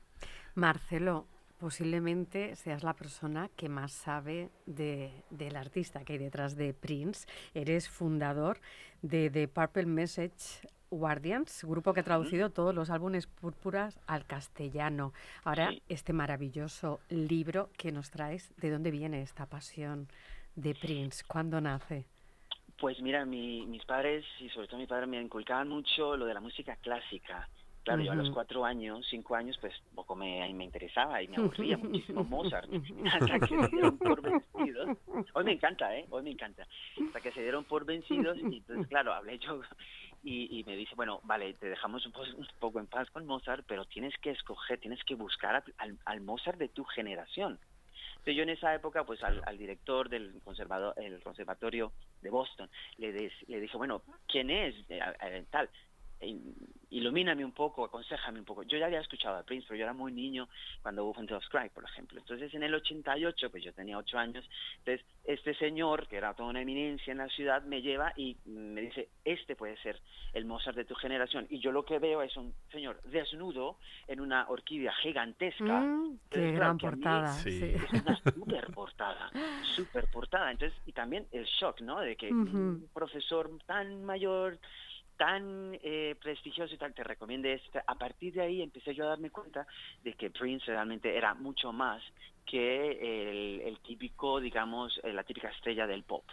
Marcelo, 0.53 1.25
Posiblemente 1.61 2.55
seas 2.55 2.81
la 2.81 2.95
persona 2.95 3.47
que 3.55 3.69
más 3.69 3.91
sabe 3.91 4.49
del 4.65 5.55
artista 5.55 6.03
que 6.03 6.13
hay 6.13 6.17
detrás 6.17 6.55
de 6.55 6.73
Prince. 6.73 7.27
Eres 7.53 7.87
fundador 7.87 8.59
de 9.03 9.29
The 9.29 9.47
Purple 9.47 9.85
Message 9.85 10.67
Guardians, 10.91 11.63
grupo 11.63 11.93
que 11.93 12.01
ha 12.01 12.03
traducido 12.03 12.49
todos 12.49 12.75
los 12.75 12.89
álbumes 12.89 13.25
púrpuras 13.25 13.99
al 14.07 14.25
castellano. 14.25 15.13
Ahora, 15.43 15.71
este 15.87 16.13
maravilloso 16.13 16.99
libro 17.09 17.69
que 17.77 17.91
nos 17.91 18.11
traes, 18.11 18.53
¿de 18.57 18.69
dónde 18.69 18.91
viene 18.91 19.21
esta 19.21 19.45
pasión 19.45 20.07
de 20.55 20.75
Prince? 20.75 21.23
¿Cuándo 21.25 21.61
nace? 21.61 22.05
Pues 22.77 23.01
mira, 23.01 23.25
mis 23.25 23.85
padres 23.85 24.25
y 24.39 24.49
sobre 24.49 24.67
todo 24.67 24.79
mi 24.79 24.87
padre 24.87 25.07
me 25.07 25.21
inculcaban 25.21 25.69
mucho 25.69 26.17
lo 26.17 26.25
de 26.25 26.33
la 26.33 26.41
música 26.41 26.75
clásica. 26.75 27.47
Claro, 27.83 28.03
yo 28.03 28.11
a 28.11 28.15
los 28.15 28.29
cuatro 28.29 28.63
años, 28.63 29.07
cinco 29.09 29.33
años, 29.33 29.57
pues 29.59 29.73
poco 29.95 30.15
me, 30.15 30.53
me 30.53 30.65
interesaba 30.65 31.21
y 31.23 31.27
me 31.27 31.37
aburría 31.37 31.77
muchísimo 31.77 32.23
Mozart, 32.23 32.69
hasta 33.11 33.39
que 33.39 33.47
se 33.47 33.67
dieron 33.69 33.97
por 33.97 34.21
vencidos. 34.21 34.97
Hoy 35.33 35.43
me 35.43 35.53
encanta, 35.53 35.95
¿eh? 35.95 36.05
Hoy 36.11 36.21
me 36.21 36.31
encanta. 36.31 36.67
Hasta 37.07 37.21
que 37.21 37.31
se 37.31 37.41
dieron 37.41 37.63
por 37.63 37.85
vencidos 37.85 38.37
y 38.37 38.57
entonces, 38.57 38.87
claro, 38.87 39.13
hablé 39.13 39.39
yo 39.39 39.61
y, 40.23 40.59
y 40.59 40.63
me 40.63 40.75
dice, 40.75 40.95
bueno, 40.95 41.19
vale, 41.23 41.53
te 41.53 41.69
dejamos 41.69 42.05
un, 42.05 42.13
poco 42.59 42.79
en 42.79 42.87
paz 42.87 43.09
con 43.11 43.25
Mozart, 43.25 43.65
pero 43.67 43.85
tienes 43.85 44.17
que 44.19 44.31
escoger, 44.31 44.79
tienes 44.79 45.03
que 45.03 45.15
buscar 45.15 45.63
al, 45.77 45.97
al 46.05 46.21
Mozart 46.21 46.57
de 46.57 46.69
tu 46.69 46.83
generación. 46.83 47.59
Entonces 48.11 48.35
yo 48.35 48.43
en 48.43 48.49
esa 48.49 48.75
época, 48.75 49.03
pues 49.03 49.23
al, 49.23 49.41
al 49.45 49.57
director 49.57 50.07
del 50.09 50.39
conservador, 50.43 50.93
el 50.97 51.23
conservatorio 51.23 51.91
de 52.21 52.29
Boston, 52.29 52.69
le, 52.97 53.31
le 53.47 53.59
dije, 53.59 53.77
bueno, 53.77 54.03
¿quién 54.27 54.51
es? 54.51 54.75
Eh, 54.89 55.45
tal 55.49 55.69
ilumíname 56.91 57.43
un 57.43 57.53
poco, 57.53 57.85
aconsejame 57.85 58.39
un 58.39 58.45
poco. 58.45 58.63
Yo 58.63 58.77
ya 58.77 58.85
había 58.85 58.99
escuchado 58.99 59.37
a 59.37 59.43
Prince, 59.43 59.65
pero 59.67 59.77
yo 59.77 59.83
era 59.83 59.93
muy 59.93 60.11
niño 60.11 60.47
cuando 60.81 61.05
hubo 61.05 61.19
Until 61.19 61.39
Cry, 61.49 61.69
por 61.69 61.83
ejemplo. 61.85 62.19
Entonces, 62.19 62.53
en 62.53 62.63
el 62.63 62.75
88, 62.75 63.49
pues 63.49 63.63
yo 63.63 63.73
tenía 63.73 63.97
8 63.97 64.17
años, 64.17 64.49
entonces 64.79 65.05
este 65.23 65.55
señor, 65.55 66.07
que 66.07 66.17
era 66.17 66.33
toda 66.33 66.49
una 66.49 66.61
eminencia 66.61 67.11
en 67.11 67.19
la 67.19 67.29
ciudad, 67.29 67.63
me 67.63 67.81
lleva 67.81 68.13
y 68.15 68.37
me 68.45 68.81
dice, 68.81 69.09
este 69.23 69.55
puede 69.55 69.77
ser 69.77 69.99
el 70.33 70.45
Mozart 70.45 70.75
de 70.75 70.85
tu 70.85 70.95
generación. 70.95 71.47
Y 71.49 71.59
yo 71.59 71.71
lo 71.71 71.85
que 71.85 71.99
veo 71.99 72.21
es 72.21 72.35
un 72.35 72.53
señor 72.71 73.01
desnudo 73.03 73.77
en 74.07 74.19
una 74.19 74.47
orquídea 74.49 74.93
gigantesca. 74.95 75.81
Mm, 75.81 76.19
qué 76.29 76.51
gran 76.51 76.77
portada. 76.77 77.33
Sí. 77.33 77.63
Es 77.63 78.01
una 78.01 78.15
super 78.17 78.67
portada, 78.73 79.31
super 79.75 80.07
portada. 80.11 80.51
Entonces, 80.51 80.77
y 80.85 80.91
también 80.91 81.27
el 81.31 81.45
shock, 81.45 81.81
¿no? 81.81 81.99
De 81.99 82.15
que 82.15 82.31
un 82.31 82.89
profesor 82.93 83.49
tan 83.65 84.03
mayor 84.03 84.59
tan 85.21 85.77
eh, 85.83 86.15
prestigioso 86.19 86.73
y 86.73 86.79
tal, 86.79 86.95
te 86.95 87.03
recomiende 87.03 87.53
este. 87.53 87.79
A 87.85 87.93
partir 87.93 88.33
de 88.33 88.41
ahí 88.41 88.63
empecé 88.63 88.95
yo 88.95 89.03
a 89.03 89.09
darme 89.09 89.29
cuenta 89.29 89.67
de 90.03 90.13
que 90.13 90.31
Prince 90.31 90.65
realmente 90.65 91.15
era 91.15 91.35
mucho 91.35 91.71
más 91.71 92.01
que 92.43 93.61
el, 93.67 93.77
típico, 93.85 94.39
digamos, 94.39 94.99
eh, 95.03 95.13
la 95.13 95.23
típica 95.23 95.49
estrella 95.49 95.85
del 95.85 96.01
pop. 96.01 96.23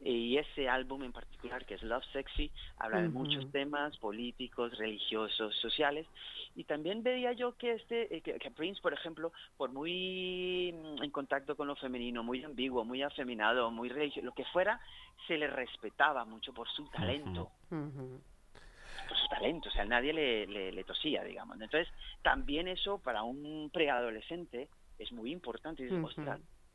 Y 0.00 0.36
ese 0.36 0.68
álbum 0.68 1.02
en 1.02 1.12
particular, 1.12 1.66
que 1.66 1.74
es 1.74 1.82
Love 1.82 2.04
Sexy, 2.12 2.52
habla 2.76 3.02
de 3.02 3.08
muchos 3.08 3.50
temas 3.50 3.96
políticos, 3.98 4.78
religiosos, 4.78 5.56
sociales. 5.56 6.06
Y 6.54 6.64
también 6.64 7.02
veía 7.02 7.32
yo 7.32 7.56
que 7.56 7.72
este 7.72 8.16
eh, 8.16 8.20
que, 8.22 8.50
Prince, 8.52 8.80
por 8.80 8.92
ejemplo, 8.92 9.32
por 9.56 9.72
muy 9.72 10.72
mm, 10.72 11.02
en 11.02 11.10
contacto 11.10 11.56
con 11.56 11.66
lo 11.66 11.74
femenino, 11.74 12.22
muy 12.22 12.44
ambiguo, 12.44 12.84
muy 12.84 13.02
afeminado, 13.02 13.72
muy 13.72 13.88
religioso, 13.88 14.24
lo 14.24 14.34
que 14.34 14.44
fuera, 14.46 14.80
se 15.26 15.36
le 15.36 15.48
respetaba 15.48 16.24
mucho 16.24 16.52
por 16.52 16.68
su 16.68 16.88
talento. 16.90 17.50
Por 17.68 19.16
su 19.16 19.28
talento, 19.28 19.68
o 19.68 19.72
sea, 19.72 19.84
nadie 19.84 20.12
le, 20.12 20.46
le, 20.46 20.84
tosía, 20.84 21.24
digamos. 21.24 21.60
Entonces, 21.60 21.88
también 22.22 22.68
eso 22.68 22.98
para 22.98 23.22
un 23.24 23.70
preadolescente 23.72 24.68
es 24.98 25.10
muy 25.12 25.32
importante. 25.32 25.82
Y 25.82 25.88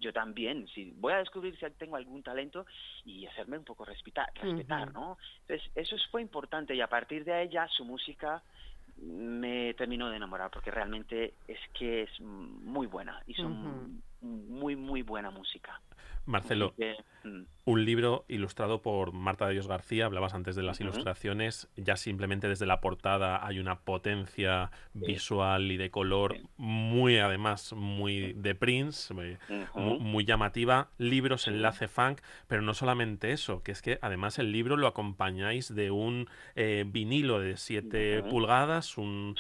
yo 0.04 0.14
también, 0.14 0.68
si 0.68 0.92
voy 0.92 1.14
a 1.14 1.18
descubrir 1.18 1.58
si 1.58 1.66
tengo 1.72 1.96
algún 1.96 2.22
talento 2.22 2.66
y 3.06 3.26
hacerme 3.26 3.58
un 3.58 3.64
poco 3.64 3.86
respetar, 3.86 4.30
respetar 4.36 4.94
¿no? 4.94 5.18
Entonces, 5.42 5.72
eso 5.76 5.96
fue 6.12 6.22
importante 6.22 6.76
y 6.76 6.82
a 6.82 6.88
partir 6.88 7.24
de 7.24 7.50
ya 7.50 7.68
su 7.70 7.86
música 7.86 8.44
me 8.98 9.74
terminó 9.74 10.10
de 10.10 10.18
enamorar 10.18 10.52
porque 10.52 10.70
realmente 10.70 11.34
es 11.48 11.60
que 11.74 12.04
es 12.04 12.20
muy 12.20 12.86
buena 12.88 13.22
y 13.26 13.34
son 13.34 14.04
muy, 14.24 14.76
muy 14.76 15.02
buena 15.02 15.30
música. 15.32 15.80
Marcelo, 16.26 16.74
mm. 17.24 17.42
un 17.66 17.86
libro 17.86 18.24
ilustrado 18.30 18.82
por 18.82 19.12
Marta 19.12 19.46
de 19.48 19.54
Dios 19.54 19.68
García, 19.68 20.06
hablabas 20.06 20.34
antes 20.34 20.56
de 20.56 20.64
las 20.64 20.80
ilustraciones, 20.80 21.68
ya 21.76 21.98
simplemente 21.98 22.48
desde 22.48 22.66
la 22.66 22.80
portada 22.80 23.46
hay 23.46 23.60
una 23.60 23.80
potencia 23.80 24.72
visual 24.94 25.72
y 25.72 25.78
de 25.78 25.92
color 25.92 26.38
muy, 26.56 27.18
además, 27.18 27.74
muy 27.74 28.34
de 28.34 28.56
Prince, 28.56 29.14
eh, 29.22 29.38
muy, 29.76 30.24
llamativa, 30.24 30.90
libros 30.98 31.48
enlace 31.48 31.88
funk, 31.90 32.22
pero 32.48 32.62
no 32.62 32.74
solamente 32.74 33.32
eso, 33.32 33.62
que 33.62 33.74
es 33.74 33.82
que 33.82 34.00
además 34.02 34.40
el 34.40 34.52
libro 34.52 34.78
lo 34.78 34.88
acompañáis 34.88 35.74
de 35.74 35.92
un 35.92 36.30
eh, 36.56 36.86
vinilo 36.88 37.40
de 37.40 37.58
7 37.58 38.24
pulgadas, 38.30 38.98
un, 38.98 39.36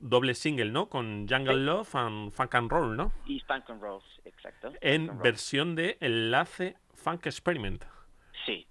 doble 0.00 0.34
single, 0.34 0.70
¿no? 0.70 0.88
Con 0.90 1.26
Jungle 1.28 1.64
Love 1.64 1.94
and 1.94 2.30
Funk 2.30 2.54
and 2.54 2.70
Roll, 2.70 2.96
¿no? 2.96 3.12
Y 3.26 3.40
Funk 3.40 3.70
and 3.70 3.80
Roll, 3.80 3.93
exacto. 4.24 4.72
En 4.80 5.18
versión 5.18 5.74
de 5.74 5.96
Enlace 6.00 6.76
Funk 6.94 7.26
Experiment. 7.26 7.84
Sí, 8.46 8.66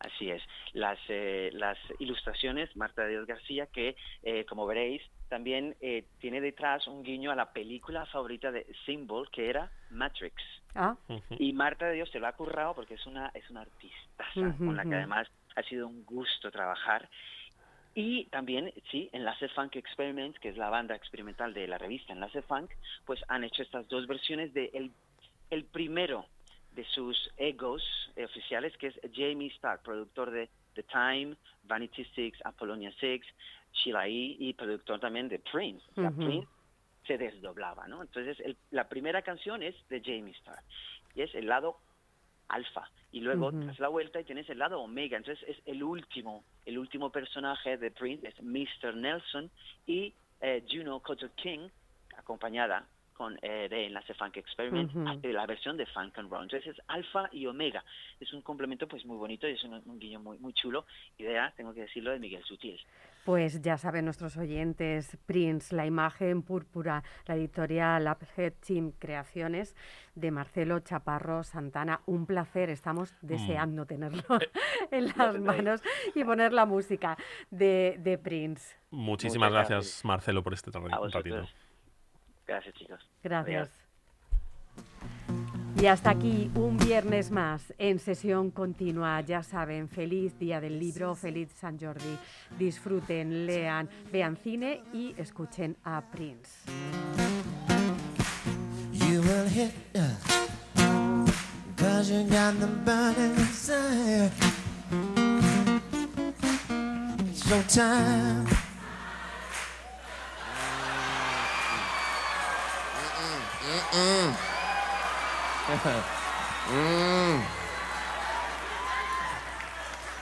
así 0.00 0.30
es. 0.30 0.42
Las, 0.72 0.98
eh, 1.08 1.50
las 1.52 1.78
ilustraciones, 1.98 2.74
Marta 2.76 3.02
de 3.02 3.10
Dios 3.10 3.26
García, 3.26 3.66
que 3.66 3.96
eh, 4.22 4.44
como 4.46 4.66
veréis, 4.66 5.02
también 5.28 5.76
eh, 5.80 6.04
tiene 6.20 6.40
detrás 6.40 6.86
un 6.86 7.02
guiño 7.02 7.30
a 7.30 7.34
la 7.34 7.52
película 7.52 8.06
favorita 8.06 8.52
de 8.52 8.66
Symbol, 8.84 9.28
que 9.30 9.50
era 9.50 9.70
Matrix. 9.90 10.42
Ah. 10.74 10.96
Y 11.38 11.52
Marta 11.52 11.86
de 11.86 11.94
Dios 11.94 12.10
se 12.10 12.20
lo 12.20 12.26
ha 12.26 12.32
currado 12.32 12.74
porque 12.74 12.94
es 12.94 13.06
una, 13.06 13.30
es 13.34 13.48
una 13.50 13.62
artista 13.62 14.24
con 14.58 14.76
la 14.76 14.84
que 14.84 14.94
además 14.94 15.26
ha 15.56 15.62
sido 15.62 15.88
un 15.88 16.04
gusto 16.04 16.50
trabajar. 16.50 17.08
Y 17.98 18.26
también, 18.26 18.70
sí, 18.90 19.08
Enlace 19.14 19.48
Funk 19.48 19.74
Experiments, 19.74 20.38
que 20.38 20.50
es 20.50 20.58
la 20.58 20.68
banda 20.68 20.94
experimental 20.94 21.54
de 21.54 21.66
la 21.66 21.78
revista 21.78 22.12
Enlace 22.12 22.42
Funk, 22.42 22.70
pues 23.06 23.24
han 23.28 23.42
hecho 23.42 23.62
estas 23.62 23.88
dos 23.88 24.06
versiones 24.06 24.52
de 24.52 24.70
el, 24.74 24.92
el 25.48 25.64
primero 25.64 26.26
de 26.72 26.84
sus 26.84 27.16
egos 27.38 27.82
eh, 28.14 28.26
oficiales, 28.26 28.76
que 28.76 28.88
es 28.88 29.00
Jamie 29.14 29.48
Starr, 29.48 29.80
productor 29.82 30.30
de 30.30 30.50
The 30.74 30.82
Time, 30.82 31.36
Vanity 31.64 32.04
Six, 32.14 32.38
Apollonia 32.44 32.92
Six, 33.00 33.26
Sheila 33.72 34.06
E. 34.08 34.36
y 34.40 34.52
productor 34.52 35.00
también 35.00 35.30
de 35.30 35.38
Prince. 35.38 35.82
O 35.92 35.94
sea, 35.94 36.10
Prince 36.10 36.46
se 37.06 37.16
desdoblaba, 37.16 37.88
¿no? 37.88 38.02
Entonces, 38.02 38.36
la 38.72 38.90
primera 38.90 39.22
canción 39.22 39.62
es 39.62 39.74
de 39.88 40.02
Jamie 40.04 40.34
Starr 40.34 40.62
y 41.14 41.22
es 41.22 41.34
el 41.34 41.46
lado 41.46 41.78
alfa 42.48 42.90
y 43.10 43.20
luego 43.20 43.52
tras 43.52 43.80
la 43.80 43.88
vuelta 43.88 44.20
y 44.20 44.24
tienes 44.24 44.48
el 44.50 44.58
lado 44.58 44.80
omega 44.80 45.16
entonces 45.16 45.48
es 45.48 45.56
el 45.66 45.82
último 45.82 46.44
el 46.66 46.78
último 46.78 47.10
personaje 47.10 47.78
de 47.78 47.90
Prince 47.90 48.28
es 48.28 48.42
Mr. 48.42 48.94
Nelson 48.94 49.50
y 49.86 50.12
eh, 50.40 50.64
Juno 50.70 51.00
Cotter 51.00 51.30
King 51.30 51.68
acompañada 52.16 52.86
con 53.16 53.38
eh, 53.40 53.68
de 53.68 53.86
Enlace 53.86 54.14
Funk 54.14 54.36
Experiment, 54.36 54.92
la 55.24 55.46
versión 55.46 55.76
de 55.76 55.86
Funk 55.86 56.18
and 56.18 56.30
Roll. 56.30 56.44
Entonces 56.44 56.76
es 56.76 56.82
alfa 56.88 57.28
y 57.32 57.46
omega. 57.46 57.82
Es 58.20 58.32
un 58.32 58.42
complemento 58.42 58.86
pues 58.86 59.04
muy 59.06 59.16
bonito 59.16 59.48
y 59.48 59.52
es 59.52 59.64
un, 59.64 59.98
guiño 59.98 60.20
muy, 60.20 60.38
muy 60.38 60.52
chulo. 60.52 60.84
Idea, 61.18 61.52
tengo 61.56 61.72
que 61.72 61.82
decirlo, 61.82 62.10
de 62.10 62.18
Miguel 62.18 62.44
Sutil. 62.44 62.78
Pues 63.24 63.60
ya 63.62 63.76
saben 63.76 64.04
nuestros 64.04 64.36
oyentes, 64.36 65.18
Prince, 65.26 65.74
la 65.74 65.86
imagen 65.86 66.42
púrpura, 66.42 67.02
la 67.26 67.34
editorial 67.34 68.06
Uphead 68.06 68.52
Team 68.64 68.92
Creaciones 68.92 69.74
de 70.14 70.30
Marcelo 70.30 70.78
Chaparro 70.80 71.42
Santana. 71.42 72.02
Un 72.06 72.26
placer, 72.26 72.70
estamos 72.70 73.12
mm. 73.22 73.26
deseando 73.26 73.86
tenerlo 73.86 74.22
en 74.90 75.06
las 75.16 75.40
manos 75.40 75.82
y 76.14 76.22
poner 76.22 76.52
la 76.52 76.66
música 76.66 77.16
de, 77.50 77.96
de 77.98 78.18
Prince. 78.18 78.76
Muchísimas 78.90 79.50
gracias, 79.50 80.04
Marcelo, 80.04 80.42
por 80.42 80.54
este 80.54 80.70
ratito. 80.70 81.46
Gracias, 82.46 82.74
chicos. 82.74 83.00
Gracias. 83.22 83.70
Y 85.78 85.86
hasta 85.86 86.10
aquí 86.10 86.50
un 86.54 86.78
viernes 86.78 87.30
más 87.30 87.74
en 87.76 87.98
sesión 87.98 88.50
continua. 88.50 89.20
Ya 89.20 89.42
saben, 89.42 89.88
feliz 89.88 90.38
día 90.38 90.58
del 90.58 90.78
libro, 90.78 91.14
feliz 91.14 91.52
San 91.52 91.78
Jordi. 91.78 92.16
Disfruten, 92.58 93.46
lean, 93.46 93.88
vean 94.10 94.36
cine 94.38 94.82
y 94.94 95.14
escuchen 95.18 95.76
a 95.84 96.00
Prince. 96.00 96.64
You 98.92 99.20
will 99.20 99.48
hit 99.48 99.72
cause 101.76 102.10
you 102.10 102.24
got 102.24 102.58
the 102.58 102.66
burning 102.84 103.34
desire. 103.34 104.30
It's 107.28 107.48
your 107.50 107.62
time. 107.64 108.65
Mm. 113.76 114.34
mm. 116.68 117.42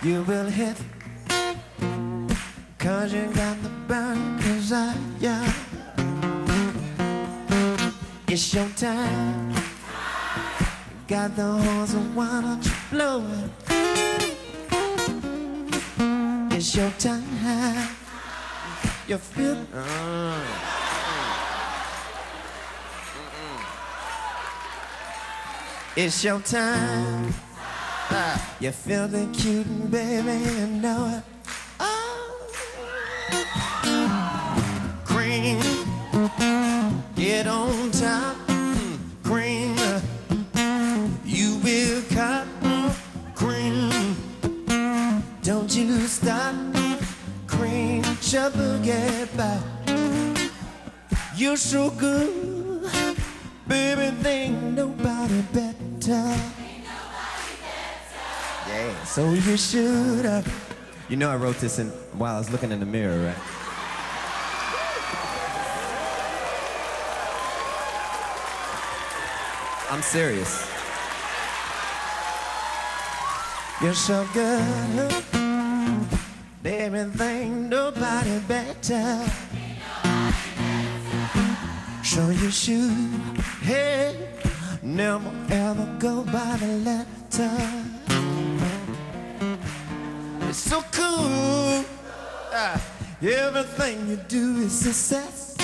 You 0.02 0.22
will 0.22 0.46
hit 0.46 0.76
Cause 2.78 3.12
you 3.12 3.26
got 3.32 3.62
the 3.62 3.68
burn 3.86 4.38
desire 4.38 4.96
yeah. 5.20 5.52
It's 8.26 8.52
your 8.52 8.68
time 8.76 9.54
Got 11.06 11.36
the 11.36 11.44
horns 11.44 11.94
and 11.94 12.16
why 12.16 12.40
don't 12.40 12.64
you 12.64 12.72
blow 12.90 13.22
it 13.22 13.50
It's 16.56 16.74
your 16.74 16.90
time 16.98 17.88
You 19.06 19.18
feel 19.18 19.64
uh. 19.72 20.73
It's 25.96 26.24
your 26.24 26.40
time. 26.40 27.32
Uh, 28.10 28.38
you 28.58 28.72
feeling 28.72 29.30
cute 29.32 29.64
and 29.64 29.88
baby, 29.88 30.32
you 30.44 30.66
know 30.66 31.06
it. 31.06 31.22
Oh. 31.78 32.50
Cream, 35.04 35.60
get 37.14 37.46
on 37.46 37.92
top. 37.92 38.36
Cream, 39.22 39.76
you 41.24 41.58
will 41.62 42.02
cut. 42.10 42.48
Cream, 43.36 44.16
don't 45.44 45.76
you 45.76 46.00
stop. 46.08 46.56
Cream, 47.46 48.02
sugar, 48.20 48.80
get 48.82 49.36
back. 49.36 49.62
You're 51.36 51.56
so 51.56 51.90
good, 51.90 52.63
baby, 53.66 54.10
think 54.22 54.62
nobody 54.62 55.40
better. 55.52 56.36
Yeah, 58.68 59.04
so 59.04 59.30
you 59.32 59.56
should 59.56 60.24
have. 60.24 60.46
You 61.08 61.16
know 61.16 61.30
I 61.30 61.36
wrote 61.36 61.56
this 61.56 61.78
in, 61.78 61.88
while 62.18 62.36
I 62.36 62.38
was 62.38 62.50
looking 62.50 62.72
in 62.72 62.80
the 62.80 62.86
mirror, 62.86 63.26
right? 63.26 63.36
I'm 69.90 70.02
serious. 70.02 70.66
You're 73.82 73.94
so 73.94 74.26
good, 74.32 75.24
baby, 76.62 76.98
ain't 77.22 77.68
nobody 77.68 78.38
better. 78.48 79.24
Show 82.14 82.30
your 82.30 82.52
shoe, 82.52 82.94
hey, 83.62 84.14
never 84.84 85.32
ever 85.50 85.96
go 85.98 86.22
by 86.22 86.56
the 86.60 86.68
letter. 86.84 87.50
It's 90.48 90.58
so 90.58 90.84
cool. 90.92 91.84
Ah, 92.52 92.80
everything 93.20 94.08
you 94.08 94.16
do 94.28 94.58
is 94.58 94.70
success. 94.70 95.56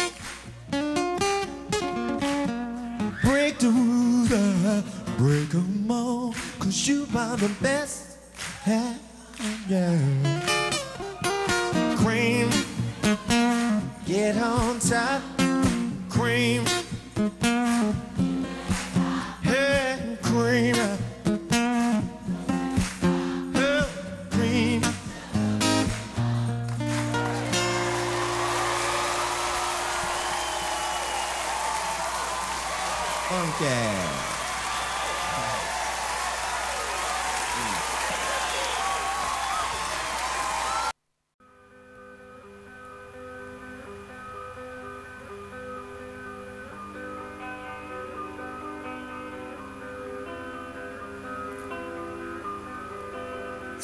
Break 3.22 3.58
the 3.60 3.70
rules, 3.70 4.32
uh, 4.32 4.82
break 5.18 5.54
'em 5.54 5.88
all, 5.88 6.34
cause 6.58 6.88
you 6.88 7.06
are 7.14 7.36
the 7.36 7.50
best. 7.62 8.18
Yeah. 8.66 9.98
Cream, 12.02 12.50
get 14.04 14.36
on 14.36 14.80
top 14.80 15.39
dreams 16.30 16.79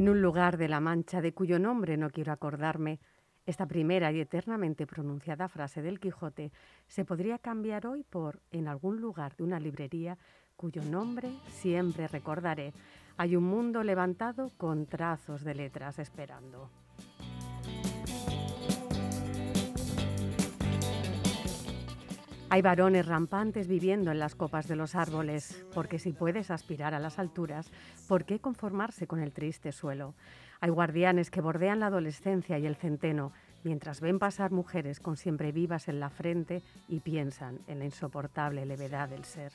En 0.00 0.08
un 0.08 0.22
lugar 0.22 0.56
de 0.56 0.66
la 0.66 0.80
Mancha 0.80 1.20
de 1.20 1.34
cuyo 1.34 1.58
nombre 1.58 1.98
no 1.98 2.08
quiero 2.08 2.32
acordarme, 2.32 3.00
esta 3.44 3.66
primera 3.66 4.10
y 4.10 4.18
eternamente 4.18 4.86
pronunciada 4.86 5.46
frase 5.46 5.82
del 5.82 6.00
Quijote 6.00 6.52
se 6.86 7.04
podría 7.04 7.36
cambiar 7.38 7.86
hoy 7.86 8.02
por 8.02 8.40
en 8.50 8.66
algún 8.66 9.02
lugar 9.02 9.36
de 9.36 9.44
una 9.44 9.60
librería 9.60 10.16
cuyo 10.56 10.82
nombre 10.84 11.28
siempre 11.48 12.08
recordaré. 12.08 12.72
Hay 13.18 13.36
un 13.36 13.44
mundo 13.44 13.82
levantado 13.82 14.50
con 14.56 14.86
trazos 14.86 15.44
de 15.44 15.54
letras 15.54 15.98
esperando. 15.98 16.70
Hay 22.52 22.62
varones 22.62 23.06
rampantes 23.06 23.68
viviendo 23.68 24.10
en 24.10 24.18
las 24.18 24.34
copas 24.34 24.66
de 24.66 24.74
los 24.74 24.96
árboles, 24.96 25.64
porque 25.72 26.00
si 26.00 26.12
puedes 26.12 26.50
aspirar 26.50 26.94
a 26.94 26.98
las 26.98 27.20
alturas, 27.20 27.70
¿por 28.08 28.24
qué 28.24 28.40
conformarse 28.40 29.06
con 29.06 29.20
el 29.20 29.30
triste 29.30 29.70
suelo? 29.70 30.14
Hay 30.60 30.70
guardianes 30.70 31.30
que 31.30 31.40
bordean 31.40 31.78
la 31.78 31.86
adolescencia 31.86 32.58
y 32.58 32.66
el 32.66 32.74
centeno, 32.74 33.30
mientras 33.62 34.00
ven 34.00 34.18
pasar 34.18 34.50
mujeres 34.50 34.98
con 34.98 35.16
siempre 35.16 35.52
vivas 35.52 35.86
en 35.86 36.00
la 36.00 36.10
frente 36.10 36.60
y 36.88 36.98
piensan 36.98 37.60
en 37.68 37.78
la 37.78 37.84
insoportable 37.84 38.66
levedad 38.66 39.08
del 39.08 39.24
ser. 39.24 39.52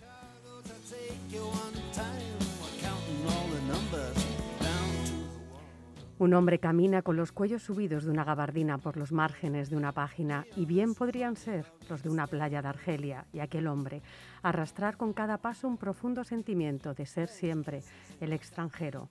Un 6.18 6.34
hombre 6.34 6.60
camina 6.60 7.02
con 7.02 7.18
los 7.18 7.34
cuellos 7.34 7.64
subidos 7.64 8.06
de 8.06 8.12
una 8.12 8.24
gabardina 8.24 8.78
por 8.78 8.96
los 8.96 9.12
márgenes 9.12 9.70
de 9.70 9.76
una 9.76 9.92
página 9.92 10.46
y 10.56 10.66
bien 10.66 10.96
podrían 10.96 11.36
ser 11.36 11.66
los 11.90 12.04
de 12.04 12.10
una 12.10 12.26
playa 12.26 12.62
de 12.62 12.70
Argelia 12.70 13.26
y 13.34 13.40
aquel 13.40 13.68
hombre 13.68 14.02
arrastrar 14.42 14.96
con 14.96 15.12
cada 15.12 15.40
paso 15.40 15.68
un 15.68 15.76
profundo 15.76 16.24
sentimiento 16.24 16.94
de 16.94 17.06
ser 17.06 17.28
siempre 17.28 17.84
el 18.22 18.32
extranjero. 18.32 19.10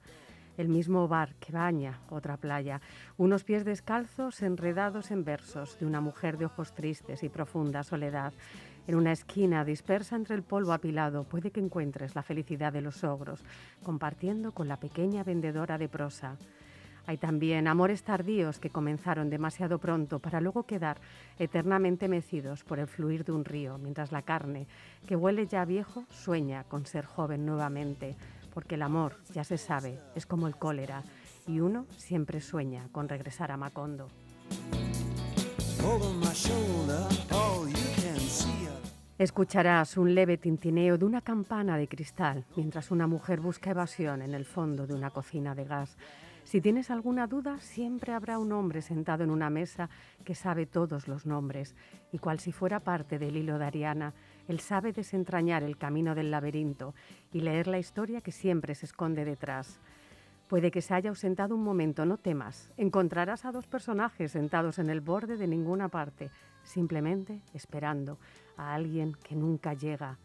El 0.56 0.70
mismo 0.70 1.06
bar 1.06 1.34
que 1.34 1.52
baña 1.52 2.00
otra 2.08 2.38
playa, 2.38 2.80
unos 3.18 3.44
pies 3.44 3.66
descalzos 3.66 4.40
enredados 4.40 5.10
en 5.10 5.24
versos 5.24 5.78
de 5.78 5.84
una 5.84 6.00
mujer 6.00 6.38
de 6.38 6.46
ojos 6.46 6.74
tristes 6.74 7.22
y 7.22 7.28
profunda 7.28 7.82
soledad. 7.82 8.32
En 8.86 8.94
una 8.94 9.12
esquina 9.12 9.62
dispersa 9.66 10.16
entre 10.16 10.36
el 10.36 10.42
polvo 10.42 10.72
apilado 10.72 11.24
puede 11.24 11.50
que 11.50 11.60
encuentres 11.60 12.14
la 12.14 12.22
felicidad 12.22 12.72
de 12.72 12.80
los 12.80 13.04
ogros, 13.04 13.44
compartiendo 13.82 14.52
con 14.52 14.68
la 14.68 14.78
pequeña 14.78 15.22
vendedora 15.22 15.76
de 15.76 15.88
prosa. 15.90 16.38
Hay 17.06 17.18
también 17.18 17.68
amores 17.68 18.02
tardíos 18.02 18.58
que 18.58 18.70
comenzaron 18.70 19.28
demasiado 19.28 19.78
pronto 19.78 20.20
para 20.20 20.40
luego 20.40 20.62
quedar 20.62 20.98
eternamente 21.38 22.08
mecidos 22.08 22.64
por 22.64 22.78
el 22.78 22.86
fluir 22.86 23.24
de 23.24 23.32
un 23.32 23.44
río, 23.44 23.76
mientras 23.78 24.10
la 24.10 24.22
carne, 24.22 24.66
que 25.06 25.16
huele 25.16 25.46
ya 25.46 25.64
viejo, 25.64 26.04
sueña 26.08 26.64
con 26.64 26.86
ser 26.86 27.04
joven 27.04 27.44
nuevamente, 27.44 28.16
porque 28.54 28.76
el 28.76 28.82
amor, 28.82 29.16
ya 29.32 29.44
se 29.44 29.58
sabe, 29.58 30.00
es 30.14 30.24
como 30.24 30.46
el 30.46 30.56
cólera, 30.56 31.02
y 31.46 31.60
uno 31.60 31.86
siempre 31.96 32.40
sueña 32.40 32.88
con 32.90 33.08
regresar 33.08 33.52
a 33.52 33.58
Macondo. 33.58 34.08
Escucharás 39.18 39.96
un 39.96 40.14
leve 40.14 40.38
tintineo 40.38 40.98
de 40.98 41.04
una 41.04 41.20
campana 41.20 41.76
de 41.76 41.86
cristal 41.86 42.44
mientras 42.56 42.90
una 42.90 43.06
mujer 43.06 43.40
busca 43.40 43.70
evasión 43.70 44.22
en 44.22 44.34
el 44.34 44.44
fondo 44.44 44.86
de 44.86 44.94
una 44.94 45.10
cocina 45.10 45.54
de 45.54 45.64
gas. 45.64 45.96
Si 46.54 46.60
tienes 46.60 46.88
alguna 46.92 47.26
duda, 47.26 47.58
siempre 47.58 48.12
habrá 48.12 48.38
un 48.38 48.52
hombre 48.52 48.80
sentado 48.80 49.24
en 49.24 49.30
una 49.30 49.50
mesa 49.50 49.90
que 50.22 50.36
sabe 50.36 50.66
todos 50.66 51.08
los 51.08 51.26
nombres, 51.26 51.74
y 52.12 52.18
cual 52.18 52.38
si 52.38 52.52
fuera 52.52 52.78
parte 52.78 53.18
del 53.18 53.36
hilo 53.36 53.58
de 53.58 53.64
Ariana, 53.64 54.14
él 54.46 54.60
sabe 54.60 54.92
desentrañar 54.92 55.64
el 55.64 55.76
camino 55.76 56.14
del 56.14 56.30
laberinto 56.30 56.94
y 57.32 57.40
leer 57.40 57.66
la 57.66 57.80
historia 57.80 58.20
que 58.20 58.30
siempre 58.30 58.76
se 58.76 58.86
esconde 58.86 59.24
detrás. 59.24 59.80
Puede 60.46 60.70
que 60.70 60.80
se 60.80 60.94
haya 60.94 61.10
ausentado 61.10 61.56
un 61.56 61.64
momento, 61.64 62.06
no 62.06 62.18
temas. 62.18 62.70
Encontrarás 62.76 63.44
a 63.44 63.50
dos 63.50 63.66
personajes 63.66 64.30
sentados 64.30 64.78
en 64.78 64.90
el 64.90 65.00
borde 65.00 65.36
de 65.36 65.48
ninguna 65.48 65.88
parte, 65.88 66.30
simplemente 66.62 67.40
esperando 67.52 68.16
a 68.56 68.74
alguien 68.74 69.16
que 69.24 69.34
nunca 69.34 69.74
llega. 69.74 70.18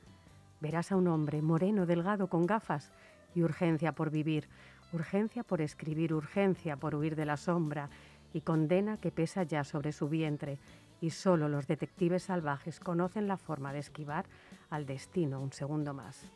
Verás 0.61 0.91
a 0.91 0.95
un 0.95 1.07
hombre 1.07 1.41
moreno, 1.41 1.87
delgado, 1.87 2.27
con 2.27 2.45
gafas 2.45 2.91
y 3.33 3.41
urgencia 3.41 3.93
por 3.93 4.11
vivir, 4.11 4.47
urgencia 4.93 5.43
por 5.43 5.61
escribir, 5.61 6.13
urgencia 6.13 6.77
por 6.77 6.95
huir 6.95 7.15
de 7.15 7.25
la 7.25 7.37
sombra 7.37 7.89
y 8.33 8.41
condena 8.41 8.97
que 8.97 9.11
pesa 9.11 9.43
ya 9.43 9.63
sobre 9.63 9.91
su 9.91 10.09
vientre 10.09 10.57
y 11.01 11.11
solo 11.11 11.47
los 11.47 11.67
detectives 11.67 12.23
salvajes 12.23 12.79
conocen 12.79 13.27
la 13.27 13.37
forma 13.37 13.73
de 13.73 13.79
esquivar 13.79 14.25
al 14.69 14.85
destino 14.85 15.41
un 15.41 15.53
segundo 15.53 15.93
más. 15.93 16.29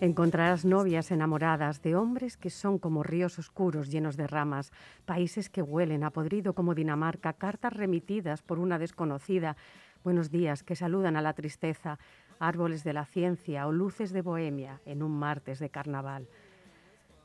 Encontrarás 0.00 0.64
novias 0.64 1.10
enamoradas 1.10 1.82
de 1.82 1.94
hombres 1.94 2.38
que 2.38 2.48
son 2.48 2.78
como 2.78 3.02
ríos 3.02 3.38
oscuros 3.38 3.90
llenos 3.90 4.16
de 4.16 4.26
ramas, 4.26 4.72
países 5.04 5.50
que 5.50 5.60
huelen 5.60 6.04
a 6.04 6.10
podrido 6.10 6.54
como 6.54 6.74
Dinamarca, 6.74 7.34
cartas 7.34 7.74
remitidas 7.74 8.40
por 8.40 8.58
una 8.58 8.78
desconocida, 8.78 9.58
buenos 10.02 10.30
días 10.30 10.62
que 10.62 10.74
saludan 10.74 11.16
a 11.16 11.22
la 11.22 11.34
tristeza, 11.34 11.98
árboles 12.40 12.82
de 12.82 12.92
la 12.92 13.04
ciencia 13.04 13.68
o 13.68 13.72
luces 13.72 14.12
de 14.12 14.22
Bohemia 14.22 14.80
en 14.84 15.04
un 15.04 15.12
martes 15.12 15.60
de 15.60 15.70
carnaval. 15.70 16.26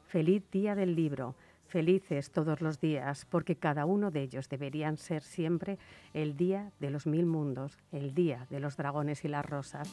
Feliz 0.07 0.43
día 0.51 0.75
del 0.75 0.95
libro, 0.95 1.35
felices 1.67 2.29
todos 2.29 2.61
los 2.61 2.79
días, 2.79 3.25
porque 3.25 3.55
cada 3.55 3.85
uno 3.85 4.11
de 4.11 4.21
ellos 4.21 4.47
deberían 4.49 4.97
ser 4.97 5.23
siempre 5.23 5.79
el 6.13 6.37
día 6.37 6.71
de 6.79 6.91
los 6.91 7.07
mil 7.07 7.25
mundos, 7.25 7.79
el 7.91 8.13
día 8.13 8.45
de 8.49 8.59
los 8.59 8.77
dragones 8.77 9.25
y 9.25 9.29
las 9.29 9.45
rosas. 9.45 9.91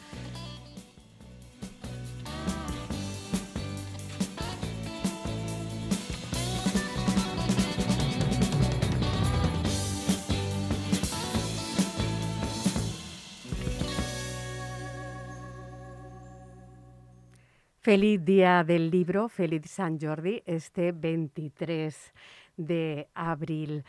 Feliz 17.83 18.25
Día 18.25 18.63
del 18.63 18.93
Libro, 18.93 19.29
feliz 19.29 19.69
San 19.69 19.99
Jordi, 19.99 20.41
este 20.47 20.93
23 20.93 22.13
de 22.57 23.09
abril. 23.13 23.83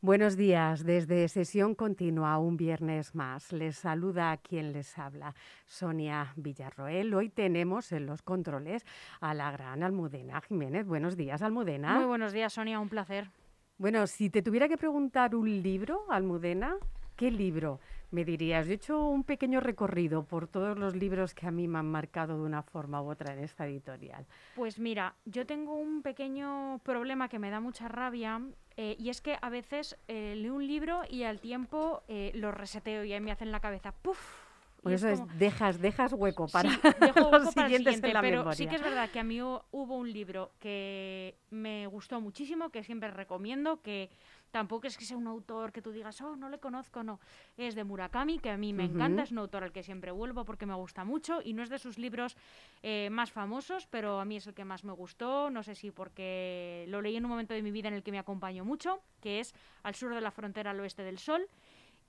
Buenos 0.00 0.36
días, 0.36 0.84
desde 0.84 1.28
Sesión 1.28 1.76
Continua, 1.76 2.38
un 2.38 2.56
viernes 2.56 3.14
más. 3.14 3.52
Les 3.52 3.76
saluda 3.76 4.32
a 4.32 4.36
quien 4.38 4.72
les 4.72 4.98
habla, 4.98 5.32
Sonia 5.64 6.32
Villarroel. 6.34 7.14
Hoy 7.14 7.28
tenemos 7.28 7.92
en 7.92 8.06
los 8.06 8.20
controles 8.20 8.84
a 9.20 9.32
la 9.32 9.52
gran 9.52 9.84
Almudena 9.84 10.40
Jiménez. 10.40 10.84
Buenos 10.84 11.16
días, 11.16 11.40
Almudena. 11.40 11.94
Muy 11.94 12.06
buenos 12.06 12.32
días, 12.32 12.52
Sonia, 12.52 12.80
un 12.80 12.88
placer. 12.88 13.28
Bueno, 13.78 14.08
si 14.08 14.28
te 14.28 14.42
tuviera 14.42 14.66
que 14.66 14.76
preguntar 14.76 15.36
un 15.36 15.62
libro, 15.62 16.04
Almudena, 16.10 16.74
¿qué 17.14 17.30
libro 17.30 17.78
me 18.10 18.24
dirías? 18.24 18.66
Yo 18.66 18.72
he 18.72 18.76
hecho 18.76 19.06
un 19.08 19.24
pequeño 19.24 19.60
recorrido 19.60 20.24
por 20.24 20.46
todos 20.48 20.78
los 20.78 20.94
libros 20.94 21.34
que 21.34 21.46
a 21.46 21.50
mí 21.50 21.68
me 21.68 21.78
han 21.78 21.90
marcado 21.90 22.36
de 22.36 22.42
una 22.42 22.62
forma 22.62 23.02
u 23.02 23.10
otra 23.10 23.32
en 23.34 23.40
esta 23.40 23.66
editorial. 23.66 24.26
Pues 24.54 24.78
mira, 24.78 25.14
yo 25.24 25.44
tengo 25.46 25.74
un 25.74 26.02
pequeño 26.02 26.80
problema 26.82 27.28
que 27.28 27.38
me 27.38 27.50
da 27.50 27.60
mucha 27.60 27.88
rabia 27.88 28.40
eh, 28.76 28.96
y 28.98 29.10
es 29.10 29.20
que 29.20 29.38
a 29.40 29.50
veces 29.50 29.96
eh, 30.08 30.34
leo 30.36 30.54
un 30.54 30.66
libro 30.66 31.02
y 31.08 31.24
al 31.24 31.40
tiempo 31.40 32.02
eh, 32.08 32.30
lo 32.34 32.52
reseteo 32.52 33.04
y 33.04 33.12
ahí 33.12 33.20
me 33.20 33.32
hacen 33.32 33.50
la 33.52 33.60
cabeza 33.60 33.92
¡puf! 33.92 34.18
Por 34.82 34.92
eso 34.92 35.08
es, 35.08 35.20
dejas, 35.36 35.80
dejas 35.80 36.12
hueco 36.12 36.46
para 36.46 36.70
sí, 36.70 36.78
dejo 37.00 37.20
hueco 37.24 37.38
los 37.38 37.54
para 37.56 37.66
el 37.66 37.72
siguiente, 37.74 38.06
en 38.08 38.14
la 38.14 38.20
pero 38.20 38.38
memoria. 38.38 38.54
sí 38.54 38.68
que 38.68 38.76
es 38.76 38.82
verdad 38.82 39.10
que 39.10 39.18
a 39.18 39.24
mí 39.24 39.38
hu- 39.38 39.60
hubo 39.72 39.96
un 39.96 40.12
libro 40.12 40.52
que 40.60 41.34
me 41.50 41.88
gustó 41.88 42.20
muchísimo, 42.20 42.70
que 42.70 42.84
siempre 42.84 43.10
recomiendo, 43.10 43.82
que 43.82 44.10
tampoco 44.50 44.86
es 44.86 44.96
que 44.96 45.04
sea 45.04 45.16
un 45.16 45.26
autor 45.26 45.72
que 45.72 45.82
tú 45.82 45.92
digas, 45.92 46.20
oh, 46.20 46.36
no 46.36 46.48
le 46.48 46.58
conozco, 46.58 47.02
no. 47.02 47.20
Es 47.56 47.74
de 47.74 47.84
Murakami, 47.84 48.38
que 48.38 48.50
a 48.50 48.56
mí 48.56 48.72
me 48.72 48.84
encanta, 48.84 49.22
es 49.22 49.32
un 49.32 49.38
autor 49.38 49.64
al 49.64 49.72
que 49.72 49.82
siempre 49.82 50.10
vuelvo 50.10 50.44
porque 50.44 50.66
me 50.66 50.74
gusta 50.74 51.04
mucho 51.04 51.40
y 51.42 51.52
no 51.52 51.62
es 51.62 51.68
de 51.68 51.78
sus 51.78 51.98
libros 51.98 52.36
eh, 52.82 53.08
más 53.10 53.32
famosos, 53.32 53.86
pero 53.86 54.20
a 54.20 54.24
mí 54.24 54.36
es 54.36 54.46
el 54.46 54.54
que 54.54 54.64
más 54.64 54.84
me 54.84 54.92
gustó, 54.92 55.50
no 55.50 55.62
sé 55.62 55.74
si 55.74 55.90
porque 55.90 56.86
lo 56.88 57.02
leí 57.02 57.16
en 57.16 57.24
un 57.24 57.30
momento 57.30 57.54
de 57.54 57.62
mi 57.62 57.70
vida 57.70 57.88
en 57.88 57.94
el 57.94 58.02
que 58.02 58.12
me 58.12 58.18
acompañó 58.18 58.64
mucho, 58.64 59.00
que 59.20 59.40
es 59.40 59.54
Al 59.82 59.94
sur 59.94 60.14
de 60.14 60.20
la 60.20 60.30
frontera 60.30 60.70
al 60.70 60.80
oeste 60.80 61.02
del 61.02 61.18
sol. 61.18 61.48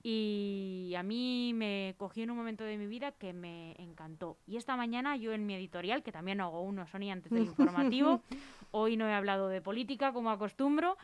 Y 0.02 0.94
a 0.96 1.02
mí 1.02 1.52
me 1.54 1.94
cogió 1.98 2.22
en 2.22 2.30
un 2.30 2.36
momento 2.36 2.62
de 2.62 2.78
mi 2.78 2.86
vida 2.86 3.10
que 3.12 3.32
me 3.32 3.74
encantó. 3.78 4.38
Y 4.46 4.56
esta 4.56 4.76
mañana 4.76 5.16
yo 5.16 5.32
en 5.32 5.44
mi 5.44 5.54
editorial, 5.54 6.04
que 6.04 6.12
también 6.12 6.40
hago 6.40 6.62
uno, 6.62 6.86
antes 6.92 7.32
del 7.32 7.42
informativo, 7.46 8.22
hoy 8.70 8.96
no 8.96 9.08
he 9.08 9.12
hablado 9.12 9.48
de 9.48 9.60
política 9.60 10.12
como 10.12 10.30
acostumbro, 10.30 10.96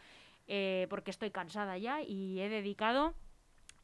eh, 0.47 0.87
porque 0.91 1.11
estoy 1.11 1.31
cansada 1.31 1.79
ya 1.79 2.03
y 2.03 2.41
he 2.41 2.49
dedicado 2.49 3.15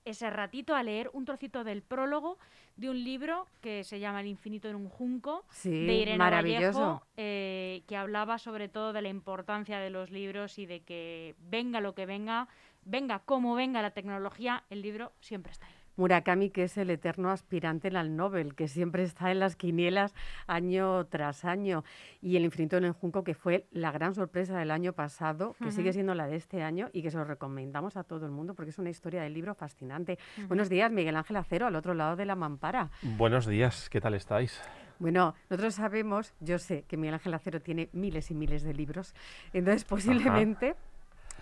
ese 0.04 0.30
ratito 0.30 0.74
a 0.74 0.82
leer 0.82 1.11
un 1.12 1.24
trocito 1.24 1.64
del 1.64 1.82
prólogo 1.82 2.38
de 2.76 2.88
un 2.88 3.04
libro 3.04 3.46
que 3.61 3.84
se 3.84 4.00
llama 4.00 4.20
El 4.20 4.26
infinito 4.28 4.68
en 4.68 4.76
un 4.76 4.88
junco, 4.88 5.44
Sí, 5.50 5.70
de 5.70 5.94
Irene. 5.94 6.18
Vallejo, 6.18 7.02
eh, 7.16 7.82
que 7.86 7.96
hablaba 7.96 8.38
sobre 8.38 8.68
todo 8.68 8.92
de 8.92 9.02
la 9.02 9.08
importancia 9.08 9.78
de 9.78 9.90
los 9.90 10.11
libros 10.11 10.58
y 10.58 10.66
de 10.66 10.80
que 10.80 11.34
venga 11.38 11.80
lo 11.80 11.94
que 11.94 12.06
venga, 12.06 12.48
venga 12.84 13.20
como 13.20 13.54
venga 13.54 13.82
la 13.82 13.90
tecnología, 13.90 14.64
el 14.70 14.82
libro 14.82 15.12
siempre 15.20 15.52
está 15.52 15.66
ahí. 15.66 15.74
Murakami, 15.97 16.51
que 16.51 16.64
es 16.64 16.76
el 16.76 16.91
eterno 16.91 17.30
aspirante 17.30 17.88
al 17.88 18.16
Nobel, 18.16 18.55
que 18.55 18.68
siempre 18.68 19.03
está 19.03 19.30
en 19.30 19.41
las 19.41 19.57
quinielas 19.57 20.14
año 20.47 21.05
tras 21.07 21.45
año. 21.45 21.84
Y 22.22 22.36
El 22.36 22.45
infinito 22.45 22.76
en 22.76 22.84
el 22.84 22.93
junco, 22.93 23.24
que 23.24 23.34
fue 23.34 23.66
la 23.70 23.93
gran 23.93 24.14
sorpresa 24.14 24.59
del 24.59 24.70
año 24.70 24.93
pasado, 24.93 25.57
que 25.62 25.72
sigue 25.72 25.93
siendo 25.93 26.14
la 26.14 26.26
de 26.26 26.36
este 26.36 26.62
año 26.62 26.88
y 26.93 27.03
que 27.03 27.11
se 27.11 27.18
lo 27.18 27.24
recomendamos 27.24 27.97
a 27.97 28.05
todo 28.05 28.26
el 28.26 28.32
mundo 28.32 28.55
porque 28.55 28.70
es 28.70 28.78
una 28.78 28.91
historia 28.91 29.22
del 29.22 29.34
libro 29.34 29.55
fascinante. 29.55 30.18
Buenos 30.49 30.68
días, 30.68 30.91
Miguel 30.91 31.16
Ángel 31.16 31.36
Acero, 31.36 31.66
al 31.66 31.76
otro 31.76 31.95
lado 31.95 32.16
de 32.16 32.26
la 32.26 32.34
mampara. 32.34 32.91
Buenos 33.03 33.47
días, 33.47 33.88
¿qué 33.91 34.01
tal 34.01 34.14
estáis? 34.14 34.61
Bueno, 34.99 35.34
nosotros 35.49 35.76
sabemos, 35.76 36.34
yo 36.41 36.59
sé 36.59 36.84
que 36.86 36.99
Miguel 36.99 37.14
Ángel 37.14 37.32
Acero 37.32 37.62
tiene 37.62 37.88
miles 37.93 38.30
y 38.30 38.34
miles 38.34 38.62
de 38.62 38.74
libros, 38.74 39.14
entonces 39.55 39.84
posiblemente 39.84 40.76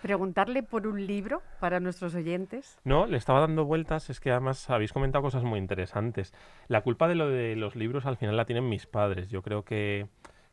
preguntarle 0.01 0.63
por 0.63 0.87
un 0.87 1.05
libro 1.05 1.41
para 1.59 1.79
nuestros 1.79 2.15
oyentes. 2.15 2.79
No, 2.83 3.05
le 3.05 3.17
estaba 3.17 3.39
dando 3.39 3.65
vueltas, 3.65 4.09
es 4.09 4.19
que 4.19 4.31
además 4.31 4.69
habéis 4.69 4.93
comentado 4.93 5.21
cosas 5.21 5.43
muy 5.43 5.59
interesantes. 5.59 6.33
La 6.67 6.81
culpa 6.81 7.07
de 7.07 7.15
lo 7.15 7.29
de 7.29 7.55
los 7.55 7.75
libros 7.75 8.05
al 8.05 8.17
final 8.17 8.37
la 8.37 8.45
tienen 8.45 8.69
mis 8.69 8.85
padres. 8.85 9.29
Yo 9.29 9.41
creo 9.41 9.63
que, 9.63 10.07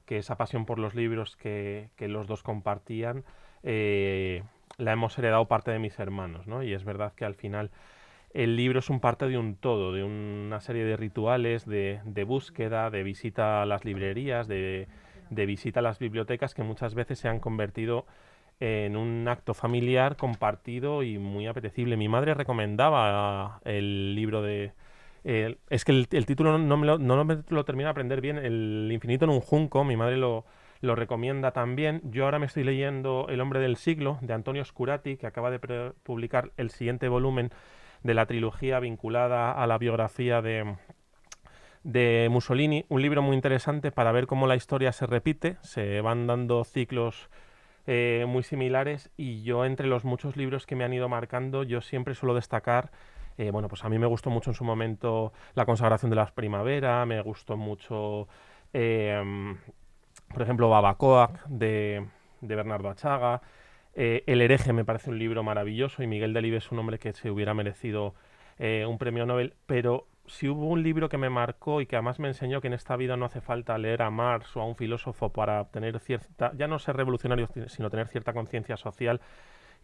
que 0.05 0.19
esa 0.19 0.37
pasión 0.37 0.67
por 0.67 0.79
los 0.79 0.95
libros 0.95 1.37
que, 1.37 1.91
que 1.97 2.09
los 2.09 2.27
dos 2.27 2.43
compartían 2.43 3.25
eh, 3.63 4.43
la 4.79 4.93
hemos 4.93 5.19
heredado 5.19 5.47
parte 5.47 5.71
de 5.71 5.79
mis 5.79 5.99
hermanos, 5.99 6.47
¿no? 6.47 6.63
Y 6.63 6.73
es 6.73 6.85
verdad 6.85 7.13
que 7.15 7.25
al 7.25 7.35
final 7.35 7.71
el 8.35 8.57
libro 8.57 8.81
es 8.81 8.91
un 8.91 9.01
parte 9.01 9.27
de 9.27 9.39
un 9.39 9.57
todo, 9.57 9.93
de 9.93 10.05
una 10.05 10.61
serie 10.61 10.85
de 10.85 10.97
rituales, 10.97 11.65
de, 11.65 12.01
de 12.05 12.25
búsqueda, 12.25 12.91
de 12.91 13.03
visita 13.03 13.63
a 13.63 13.67
las 13.67 13.85
librerías, 13.85 14.47
de, 14.47 14.89
de 15.31 15.47
visita 15.47 15.81
a 15.81 15.83
las 15.83 15.99
bibliotecas 15.99 16.55
que 16.55 16.63
muchas 16.63 16.95
veces 16.95 17.19
se 17.19 17.29
han 17.29 17.41
convertido 17.41 18.07
en 18.61 18.97
un 18.97 19.29
acto 19.29 19.55
familiar 19.55 20.17
compartido 20.17 21.03
y 21.03 21.19
muy 21.19 21.47
apetecible. 21.47 21.97
Mi 21.97 22.09
madre 22.09 22.35
recomendaba 22.35 23.61
el 23.65 24.15
libro 24.15 24.43
de... 24.43 24.73
el- 25.25 25.59
es 25.71 25.85
que 25.85 25.93
el, 25.93 26.27
título 26.27 26.59
no 26.59 26.77
me, 26.77 26.87
lo, 26.87 26.99
no 26.99 27.25
lo 27.25 27.65
termino 27.65 27.89
de 27.89 27.91
aprender 27.91 28.21
bien, 28.21 28.39
El 28.39 28.89
infinito 28.93 29.25
en 29.25 29.31
un 29.31 29.41
junco, 29.41 29.85
mi 29.85 29.97
madre 29.97 30.17
lo, 30.17 30.45
lo 30.81 30.95
recomienda 30.95 31.53
también. 31.53 32.01
Yo 32.05 32.25
ahora 32.25 32.39
me 32.39 32.47
estoy 32.47 32.65
leyendo 32.65 33.27
El 33.29 33.41
hombre 33.41 33.61
del 33.61 33.77
siglo, 33.77 34.19
de 34.23 34.33
Antonio 34.35 34.65
Scurati, 34.65 35.17
que 35.17 35.27
acaba 35.27 35.51
de 35.51 35.93
publicar 36.03 36.53
el 36.57 36.71
siguiente 36.71 37.09
volumen 37.09 37.51
de 38.03 38.15
la 38.15 38.27
trilogía 38.27 38.81
vinculada 38.81 39.53
a 39.53 39.67
la 39.67 39.79
biografía 39.79 40.41
de, 40.43 40.77
de 41.83 42.29
Mussolini, 42.31 42.85
un 42.89 43.03
libro 43.03 43.23
muy 43.23 43.35
interesante 43.37 43.93
para 43.93 44.13
ver 44.13 44.27
cómo 44.27 44.47
la 44.47 44.57
historia 44.57 44.93
se 44.93 45.07
repite, 45.07 45.57
se 45.63 46.01
van 46.01 46.27
dando 46.27 46.65
ciclos 46.65 47.29
eh, 47.87 48.25
muy 48.27 48.43
similares 48.43 49.11
y 49.17 49.43
yo 49.43 49.65
entre 49.65 49.87
los 49.87 50.05
muchos 50.05 50.37
libros 50.37 50.67
que 50.67 50.75
me 50.75 50.85
han 50.85 50.93
ido 50.93 51.09
marcando, 51.09 51.63
yo 51.63 51.81
siempre 51.81 52.15
suelo 52.15 52.35
destacar, 52.35 52.91
eh, 53.39 53.51
bueno, 53.51 53.69
pues 53.69 53.85
a 53.85 53.89
mí 53.89 53.99
me 53.99 54.07
gustó 54.07 54.31
mucho 54.31 54.51
en 54.51 54.55
su 54.55 54.65
momento 54.65 55.33
La 55.55 55.67
consagración 55.67 56.11
de 56.11 56.17
la 56.17 56.27
primavera, 56.27 57.05
me 57.07 57.21
gustó 57.21 57.57
mucho, 57.57 58.29
eh, 58.73 59.23
por 60.33 60.43
ejemplo, 60.43 60.69
Babacoa 60.69 61.41
de, 61.49 62.07
de 62.41 62.57
Bernardo 62.57 62.89
Achaga, 62.89 63.43
El 63.95 64.41
hereje 64.41 64.73
me 64.73 64.85
parece 64.85 65.11
un 65.11 65.19
libro 65.19 65.43
maravilloso 65.43 66.03
y 66.03 66.07
Miguel 66.07 66.33
Delibes 66.35 66.65
es 66.65 66.73
un 66.73 66.81
hombre 66.81 66.99
que 66.99 67.13
se 67.13 67.31
hubiera 67.31 67.55
merecido 67.55 68.15
un 68.59 68.99
premio 68.99 69.27
Nobel, 69.27 69.55
pero 69.67 70.07
si 70.29 70.49
hubo 70.49 70.67
un 70.67 70.83
libro 70.83 71.09
que 71.09 71.19
me 71.19 71.31
marcó 71.31 71.81
y 71.81 71.87
que 71.87 71.97
además 71.97 72.19
me 72.19 72.29
enseñó 72.29 72.61
que 72.61 72.67
en 72.67 72.75
esta 72.75 72.97
vida 72.97 73.17
no 73.17 73.25
hace 73.25 73.41
falta 73.41 73.77
leer 73.79 74.03
a 74.03 74.11
Marx 74.11 74.57
o 74.57 74.61
a 74.61 74.67
un 74.67 74.77
filósofo 74.77 75.31
para 75.31 75.65
tener 75.67 75.99
cierta, 76.01 76.53
ya 76.57 76.67
no 76.69 76.79
ser 76.79 76.97
revolucionario, 76.97 77.49
sino 77.69 77.91
tener 77.91 78.09
cierta 78.09 78.33
conciencia 78.33 78.77
social 78.77 79.21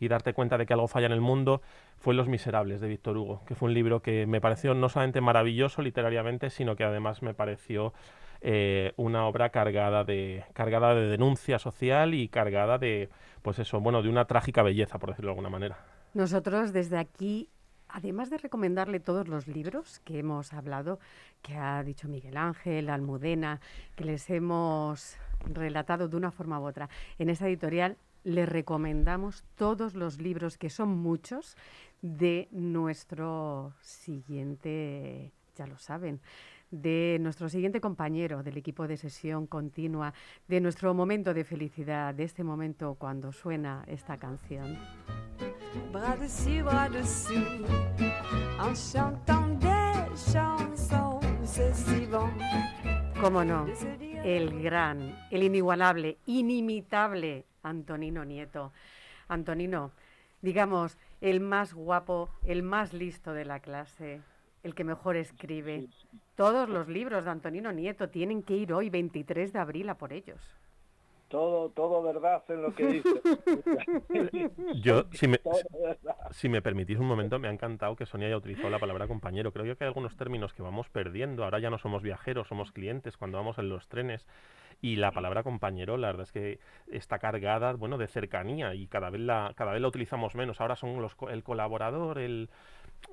y 0.00 0.08
darte 0.08 0.32
cuenta 0.34 0.58
de 0.58 0.66
que 0.66 0.72
algo 0.72 0.88
falla 0.88 1.06
en 1.06 1.12
el 1.12 1.20
mundo, 1.20 1.62
fue 1.98 2.14
Los 2.14 2.26
Miserables 2.26 2.80
de 2.80 2.88
Víctor 2.88 3.16
Hugo, 3.16 3.42
que 3.46 3.54
fue 3.54 3.68
un 3.68 3.74
libro 3.74 4.02
que 4.02 4.26
me 4.26 4.40
pareció 4.40 4.74
no 4.74 4.88
solamente 4.88 5.20
maravilloso 5.20 5.80
literariamente, 5.80 6.50
sino 6.50 6.74
que 6.74 6.82
además 6.82 7.22
me 7.22 7.34
pareció 7.34 7.92
eh, 8.40 8.92
una 8.96 9.26
obra 9.26 9.50
cargada 9.50 10.02
de, 10.02 10.44
cargada 10.54 10.96
de 10.96 11.06
denuncia 11.06 11.60
social 11.60 12.14
y 12.14 12.28
cargada 12.28 12.78
de, 12.78 13.10
pues 13.42 13.60
eso, 13.60 13.80
bueno, 13.80 14.02
de 14.02 14.08
una 14.08 14.24
trágica 14.24 14.64
belleza, 14.64 14.98
por 14.98 15.10
decirlo 15.10 15.28
de 15.28 15.32
alguna 15.32 15.50
manera. 15.50 15.78
Nosotros 16.14 16.72
desde 16.72 16.98
aquí, 16.98 17.48
además 17.92 18.30
de 18.30 18.38
recomendarle 18.38 19.00
todos 19.00 19.28
los 19.28 19.46
libros 19.46 20.00
que 20.00 20.18
hemos 20.18 20.52
hablado, 20.52 20.98
que 21.42 21.56
ha 21.56 21.82
dicho 21.82 22.08
Miguel 22.08 22.36
Ángel, 22.36 22.88
Almudena, 22.88 23.60
que 23.96 24.04
les 24.04 24.28
hemos 24.30 25.16
relatado 25.44 26.08
de 26.08 26.16
una 26.16 26.30
forma 26.30 26.60
u 26.60 26.64
otra 26.64 26.88
en 27.18 27.28
esta 27.28 27.46
editorial, 27.46 27.96
le 28.24 28.46
recomendamos 28.46 29.44
todos 29.56 29.94
los 29.94 30.20
libros, 30.20 30.56
que 30.56 30.70
son 30.70 30.90
muchos, 30.90 31.56
de 32.02 32.48
nuestro 32.50 33.74
siguiente, 33.80 35.32
ya 35.56 35.66
lo 35.66 35.78
saben, 35.78 36.20
de 36.72 37.18
nuestro 37.20 37.48
siguiente 37.48 37.80
compañero 37.80 38.42
del 38.42 38.56
equipo 38.56 38.88
de 38.88 38.96
sesión 38.96 39.46
continua, 39.46 40.12
de 40.48 40.60
nuestro 40.60 40.94
momento 40.94 41.32
de 41.34 41.44
felicidad, 41.44 42.14
de 42.14 42.24
este 42.24 42.42
momento 42.42 42.96
cuando 42.98 43.30
suena 43.30 43.84
esta 43.86 44.16
canción. 44.16 44.78
bras 45.92 46.18
dessus, 46.18 46.64
bras 46.64 46.90
dessous, 46.90 47.34
en 48.58 48.74
chantant 48.74 49.58
des 49.60 50.32
chansons, 50.32 51.20
c'est 51.44 51.74
si 51.74 52.06
bon. 52.06 52.30
Cómo 53.20 53.44
no, 53.44 53.66
el 54.24 54.62
gran, 54.62 55.16
el 55.30 55.42
inigualable, 55.42 56.18
inimitable 56.26 57.44
Antonino 57.62 58.24
Nieto. 58.24 58.72
Antonino, 59.28 59.92
digamos, 60.40 60.98
el 61.20 61.40
más 61.40 61.72
guapo, 61.74 62.30
el 62.44 62.62
más 62.62 62.92
listo 62.92 63.32
de 63.32 63.44
la 63.44 63.60
clase, 63.60 64.20
el 64.62 64.74
que 64.74 64.84
mejor 64.84 65.16
escribe. 65.16 65.88
Todos 66.36 66.68
los 66.68 66.88
libros 66.88 67.24
de 67.24 67.30
Antonino 67.30 67.72
Nieto 67.72 68.08
tienen 68.08 68.42
que 68.42 68.54
ir 68.54 68.72
hoy, 68.72 68.90
23 68.90 69.52
de 69.52 69.58
abril, 69.58 69.88
a 69.88 69.94
por 69.94 70.12
ellos. 70.12 70.40
Todo, 71.28 71.70
todo 71.70 72.02
verdad 72.02 72.42
en 72.48 72.62
lo 72.62 72.74
que 72.74 72.86
dice. 72.86 73.22
Yo, 74.82 75.04
si 75.12 75.26
me, 75.28 75.40
si 76.30 76.48
me 76.50 76.60
permitís 76.60 76.98
un 76.98 77.06
momento, 77.06 77.38
me 77.38 77.48
ha 77.48 77.50
encantado 77.52 77.96
que 77.96 78.04
Sonia 78.04 78.26
haya 78.26 78.36
utilizado 78.36 78.68
la 78.68 78.78
palabra 78.78 79.08
compañero. 79.08 79.50
Creo 79.50 79.64
yo 79.64 79.76
que 79.78 79.84
hay 79.84 79.88
algunos 79.88 80.14
términos 80.16 80.52
que 80.52 80.62
vamos 80.62 80.90
perdiendo. 80.90 81.44
Ahora 81.44 81.58
ya 81.58 81.70
no 81.70 81.78
somos 81.78 82.02
viajeros, 82.02 82.48
somos 82.48 82.70
clientes 82.72 83.16
cuando 83.16 83.38
vamos 83.38 83.56
en 83.58 83.70
los 83.70 83.88
trenes. 83.88 84.26
Y 84.82 84.96
la 84.96 85.12
palabra 85.12 85.42
compañero, 85.42 85.96
la 85.96 86.08
verdad 86.08 86.24
es 86.24 86.32
que 86.32 86.58
está 86.88 87.18
cargada, 87.18 87.72
bueno, 87.74 87.96
de 87.98 88.08
cercanía 88.08 88.74
y 88.74 88.86
cada 88.86 89.08
vez 89.10 89.20
la, 89.22 89.52
cada 89.56 89.72
vez 89.72 89.80
la 89.80 89.88
utilizamos 89.88 90.34
menos. 90.34 90.60
Ahora 90.60 90.76
son 90.76 91.00
los, 91.00 91.14
co- 91.14 91.30
el 91.30 91.42
colaborador, 91.42 92.18
el... 92.18 92.50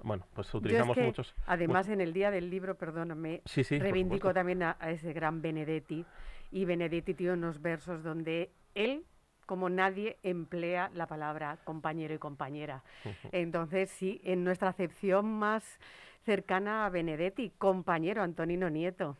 Bueno, 0.03 0.25
pues 0.33 0.47
es 0.47 0.55
utilizamos 0.55 0.95
que, 0.95 1.03
muchos... 1.03 1.35
Además, 1.45 1.89
en 1.89 2.01
el 2.01 2.13
día 2.13 2.31
del 2.31 2.49
libro, 2.49 2.75
perdóname, 2.75 3.41
Sí, 3.45 3.63
reivindico 3.63 4.33
también 4.33 4.63
a, 4.63 4.77
a 4.79 4.91
ese 4.91 5.13
gran 5.13 5.41
Benedetti. 5.41 6.05
Y 6.51 6.65
Benedetti 6.65 7.13
tiene 7.13 7.33
unos 7.33 7.61
versos 7.61 8.03
donde 8.03 8.51
él, 8.75 9.05
como 9.45 9.69
nadie, 9.69 10.17
emplea 10.23 10.89
la 10.93 11.07
palabra 11.07 11.57
compañero 11.63 12.13
y 12.13 12.17
compañera. 12.17 12.83
Entonces, 13.31 13.89
sí, 13.89 14.21
en 14.23 14.43
nuestra 14.43 14.69
acepción 14.69 15.25
más 15.25 15.79
cercana 16.25 16.85
a 16.85 16.89
Benedetti, 16.89 17.51
compañero 17.57 18.23
Antonino 18.23 18.69
Nieto. 18.69 19.17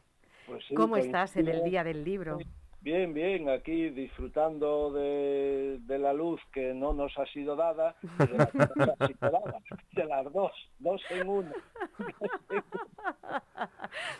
Pues 0.47 0.65
sí, 0.67 0.73
¿Cómo 0.73 0.97
estás 0.97 1.35
en 1.37 1.47
el 1.47 1.63
día 1.63 1.83
del 1.83 2.03
libro? 2.03 2.39
Bien, 2.81 3.13
bien, 3.13 3.49
aquí 3.49 3.89
disfrutando 3.89 4.91
de, 4.91 5.79
de 5.81 5.99
la 5.99 6.13
luz 6.13 6.39
que 6.53 6.73
no 6.73 6.93
nos 6.93 7.17
ha 7.17 7.25
sido 7.25 7.57
dada, 7.57 7.95
de 8.17 8.37
la 8.37 8.45
que 8.45 8.57
nos 8.57 8.89
ha 8.89 9.07
sido 9.07 9.31
dada, 9.31 9.59
de 9.91 10.05
las 10.05 10.31
dos, 10.31 10.51
dos 10.79 11.01
en 11.09 11.29
uno. 11.29 11.51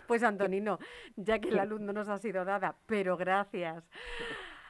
Pues 0.06 0.22
Antonino, 0.22 0.78
ya 1.16 1.38
que 1.38 1.50
la 1.50 1.64
luz 1.64 1.80
no 1.80 1.92
nos 1.92 2.08
ha 2.08 2.18
sido 2.18 2.44
dada, 2.44 2.76
pero 2.86 3.16
gracias 3.16 3.88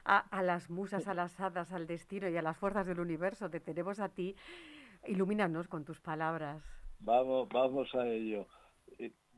a, 0.04 0.18
a 0.18 0.42
las 0.42 0.70
musas, 0.70 1.08
a 1.08 1.14
las 1.14 1.38
hadas, 1.40 1.72
al 1.72 1.86
destino 1.86 2.28
y 2.28 2.36
a 2.36 2.42
las 2.42 2.56
fuerzas 2.56 2.86
del 2.86 3.00
universo, 3.00 3.50
te 3.50 3.60
tenemos 3.60 4.00
a 4.00 4.08
ti. 4.10 4.36
Ilumínanos 5.06 5.68
con 5.68 5.84
tus 5.84 6.00
palabras. 6.00 6.62
Vamos, 7.00 7.48
vamos 7.48 7.94
a 7.94 8.06
ello. 8.06 8.46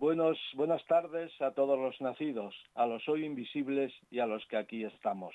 Buenos, 0.03 0.37
buenas 0.55 0.85
tardes 0.87 1.31
a 1.41 1.53
todos 1.53 1.79
los 1.79 2.01
nacidos, 2.01 2.57
a 2.75 2.87
los 2.87 3.09
hoy 3.09 3.25
invisibles 3.25 3.93
y 4.11 4.19
a 4.19 4.27
los 4.27 4.45
que 4.47 4.57
aquí 4.57 4.83
estamos. 4.83 5.33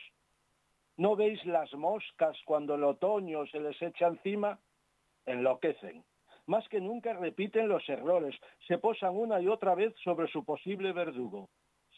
¿No 0.98 1.16
veis 1.16 1.42
las 1.46 1.74
moscas 1.74 2.36
cuando 2.44 2.76
el 2.76 2.84
otoño 2.84 3.48
se 3.48 3.62
les 3.62 3.82
echa 3.82 4.08
encima? 4.08 4.60
Enloquecen. 5.26 6.04
Más 6.48 6.68
que 6.68 6.82
nunca 6.82 7.14
repiten 7.14 7.70
los 7.70 7.88
errores, 7.88 8.36
se 8.68 8.78
posan 8.78 9.16
una 9.16 9.40
y 9.40 9.48
otra 9.48 9.74
vez 9.74 9.96
sobre 10.04 10.28
su 10.28 10.44
posible 10.44 10.92
verdugo. 10.92 11.48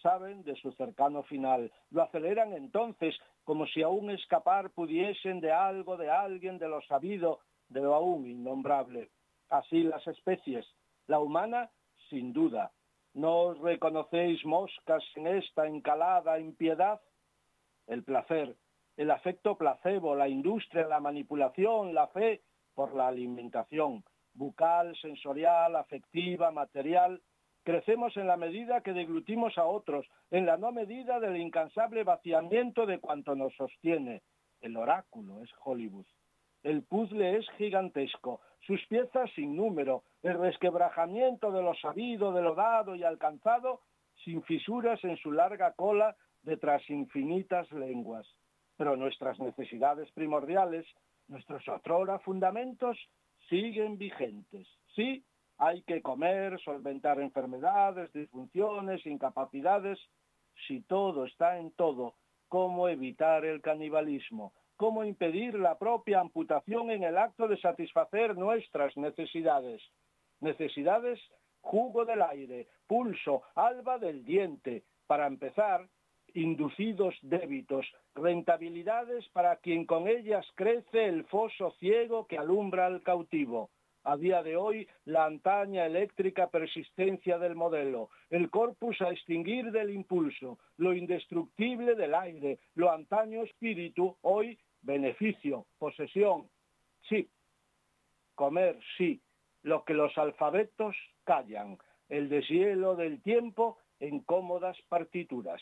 Saben 0.03 0.43
de 0.43 0.55
su 0.57 0.72
cercano 0.74 1.24
final, 1.24 1.72
lo 1.89 2.03
aceleran 2.03 2.53
entonces 2.53 3.17
como 3.45 3.65
si 3.65 3.82
aún 3.82 4.11
escapar 4.11 4.70
pudiesen 4.70 5.39
de 5.39 5.51
algo, 5.51 5.97
de 5.97 6.11
alguien, 6.11 6.59
de 6.59 6.67
lo 6.67 6.84
sabido, 6.84 7.39
de 7.67 7.82
lo 7.82 7.95
aún 7.95 8.28
innombrable. 8.28 9.09
Así 9.49 9.82
las 9.82 10.05
especies, 10.05 10.67
la 11.07 11.17
humana 11.17 11.72
sin 12.10 12.34
duda. 12.34 12.72
¿No 13.14 13.39
os 13.41 13.60
reconocéis 13.60 14.43
moscas 14.45 15.03
en 15.16 15.28
esta 15.28 15.68
encalada 15.68 16.39
impiedad? 16.39 17.01
El 17.88 18.03
placer, 18.03 18.55
el 18.97 19.12
afecto 19.12 19.57
placebo, 19.57 20.16
la 20.16 20.28
industria, 20.28 20.88
la 20.88 20.99
manipulación, 20.99 21.93
la 21.93 22.07
fe 22.07 22.41
por 22.76 22.93
la 22.93 23.07
alimentación, 23.07 24.03
bucal, 24.34 24.95
sensorial, 24.97 25.76
afectiva, 25.76 26.51
material, 26.51 27.22
crecemos 27.64 28.16
en 28.18 28.28
la 28.28 28.38
medida 28.38 28.82
que 28.82 28.93
deglutimos 28.93 29.57
a 29.57 29.66
otros, 29.66 30.05
en 30.32 30.45
la 30.45 30.57
no 30.57 30.72
medida 30.72 31.20
del 31.20 31.38
incansable 31.38 32.03
vaciamiento 32.03 32.86
de 32.86 32.99
cuanto 32.99 33.36
nos 33.36 33.53
sostiene. 33.55 34.22
El 34.62 34.78
oráculo 34.78 35.41
es 35.41 35.49
Hollywood. 35.64 36.05
El 36.64 36.84
puzzle 36.84 37.38
es 37.38 37.49
gigantesco, 37.57 38.41
sus 38.68 38.86
piezas 38.88 39.30
sin 39.36 39.55
número, 39.55 40.03
el 40.22 40.38
resquebrajamiento 40.38 41.51
de 41.51 41.62
lo 41.62 41.74
sabido, 41.76 42.34
de 42.34 42.41
lo 42.41 42.53
dado 42.55 42.95
y 42.95 43.03
alcanzado, 43.03 43.82
sin 44.24 44.43
fisuras 44.43 45.03
en 45.03 45.18
su 45.18 45.32
larga 45.32 45.74
cola 45.74 46.16
de 46.43 46.57
tras 46.57 46.88
infinitas 46.89 47.72
lenguas. 47.72 48.28
Pero 48.78 48.95
nuestras 48.95 49.39
necesidades 49.39 50.12
primordiales, 50.12 50.86
nuestros 51.28 51.68
otrora 51.70 52.20
fundamentos, 52.20 52.97
siguen 53.49 53.97
vigentes. 53.97 54.68
Sí, 54.95 55.24
hay 55.57 55.82
que 55.84 56.01
comer, 56.01 56.60
solventar 56.62 57.20
enfermedades, 57.20 58.12
disfunciones, 58.14 59.05
incapacidades. 59.05 59.99
Si 60.68 60.82
todo 60.82 61.26
está 61.26 61.57
en 61.57 61.72
todo, 61.72 62.16
¿cómo 62.47 62.88
evitar 62.88 63.45
el 63.45 63.62
canibalismo? 63.62 64.53
¿Cómo 64.80 65.03
impedir 65.03 65.55
la 65.55 65.77
propia 65.77 66.21
amputación 66.21 66.89
en 66.89 67.03
el 67.03 67.17
acto 67.17 67.49
de 67.49 67.57
satisfacer 67.57 68.38
nuestras 68.38 68.95
necesidades? 68.95 69.82
Necesidades, 70.39 71.19
jugo 71.59 72.05
del 72.05 72.21
aire, 72.21 72.69
pulso, 72.88 73.41
alba 73.55 73.97
del 73.97 74.23
diente. 74.23 74.84
Para 75.06 75.27
empezar, 75.27 75.85
inducidos 76.34 77.14
débitos, 77.22 77.85
rentabilidades 78.15 79.27
para 79.34 79.57
quien 79.57 79.85
con 79.85 80.07
ellas 80.07 80.47
crece 80.56 81.07
el 81.07 81.26
foso 81.26 81.72
ciego 81.72 82.26
que 82.26 82.38
alumbra 82.38 82.85
al 82.85 83.03
cautivo. 83.03 83.72
A 84.06 84.15
día 84.15 84.41
de 84.43 84.56
hoy, 84.56 84.88
la 85.03 85.26
antaña 85.26 85.85
eléctrica 85.85 86.47
persistencia 86.47 87.38
del 87.38 87.53
modelo, 87.53 88.11
el 88.30 88.49
corpus 88.49 89.01
a 89.01 89.10
extinguir 89.10 89.73
del 89.73 89.89
impulso, 89.89 90.57
lo 90.77 90.93
indestructible 90.93 91.95
del 91.95 92.15
aire, 92.15 92.60
lo 92.76 92.89
antaño 92.91 93.43
espíritu, 93.43 94.15
hoy 94.22 94.57
beneficio, 94.81 95.65
posesión, 95.77 96.49
sí, 97.07 97.30
comer, 98.35 98.80
sí, 98.97 99.22
lo 99.64 99.84
que 99.84 99.93
los 99.93 100.18
alfabetos 100.18 100.95
callan, 101.23 101.77
el 102.07 102.30
deshielo 102.30 102.95
del 102.95 103.22
tiempo 103.22 103.77
en 103.99 104.19
cómodas 104.22 104.77
partituras. 104.88 105.61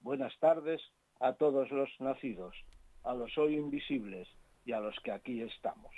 Buenas 0.00 0.38
tardes 0.38 0.82
a 1.20 1.32
todos 1.32 1.70
los 1.70 1.88
nacidos, 2.00 2.54
a 3.02 3.14
los 3.14 3.36
hoy 3.38 3.56
invisibles 3.56 4.28
y 4.64 4.72
a 4.72 4.80
los 4.80 4.98
que 5.00 5.12
aquí 5.12 5.40
estamos. 5.42 5.92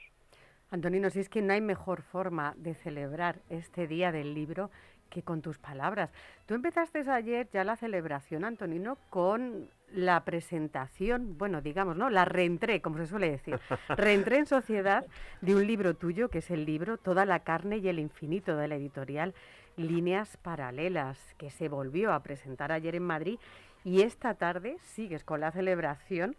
Antonino, 0.70 1.10
si 1.10 1.20
es 1.20 1.28
que 1.28 1.43
no 1.43 1.52
hay 1.52 1.60
mejor 1.60 2.02
forma 2.02 2.55
de 2.56 2.74
celebrar 2.74 3.40
este 3.48 3.86
día 3.86 4.10
del 4.10 4.35
libro 4.35 4.70
que 5.11 5.23
con 5.23 5.43
tus 5.43 5.59
palabras. 5.59 6.11
Tú 6.47 6.55
empezaste 6.55 7.09
ayer 7.11 7.49
ya 7.53 7.65
la 7.65 7.77
celebración, 7.77 8.45
Antonino, 8.45 8.99
con 9.11 9.69
la 9.93 10.24
presentación, 10.24 11.39
bueno, 11.39 11.61
digamos, 11.61 11.97
¿no? 11.97 12.11
La 12.11 12.24
reentré, 12.24 12.81
como 12.81 12.99
se 12.99 13.07
suele 13.07 13.31
decir. 13.31 13.59
Reentré 13.89 14.39
en 14.39 14.47
sociedad 14.47 15.07
de 15.41 15.55
un 15.55 15.66
libro 15.66 15.95
tuyo, 15.95 16.28
que 16.28 16.39
es 16.39 16.51
el 16.51 16.65
libro 16.65 16.99
Toda 16.99 17.24
la 17.24 17.41
carne 17.41 17.78
y 17.78 17.89
el 17.89 17.99
infinito 17.99 18.57
de 18.57 18.69
la 18.69 18.77
editorial 18.77 19.35
Líneas 19.77 20.37
Paralelas, 20.39 21.19
que 21.39 21.51
se 21.51 21.69
volvió 21.69 22.12
a 22.12 22.23
presentar 22.23 22.73
ayer 22.73 22.95
en 22.95 23.03
Madrid 23.03 23.39
y 23.85 24.03
esta 24.03 24.35
tarde 24.35 24.78
sigues 24.83 25.23
con 25.23 25.41
la 25.41 25.53
celebración 25.53 26.35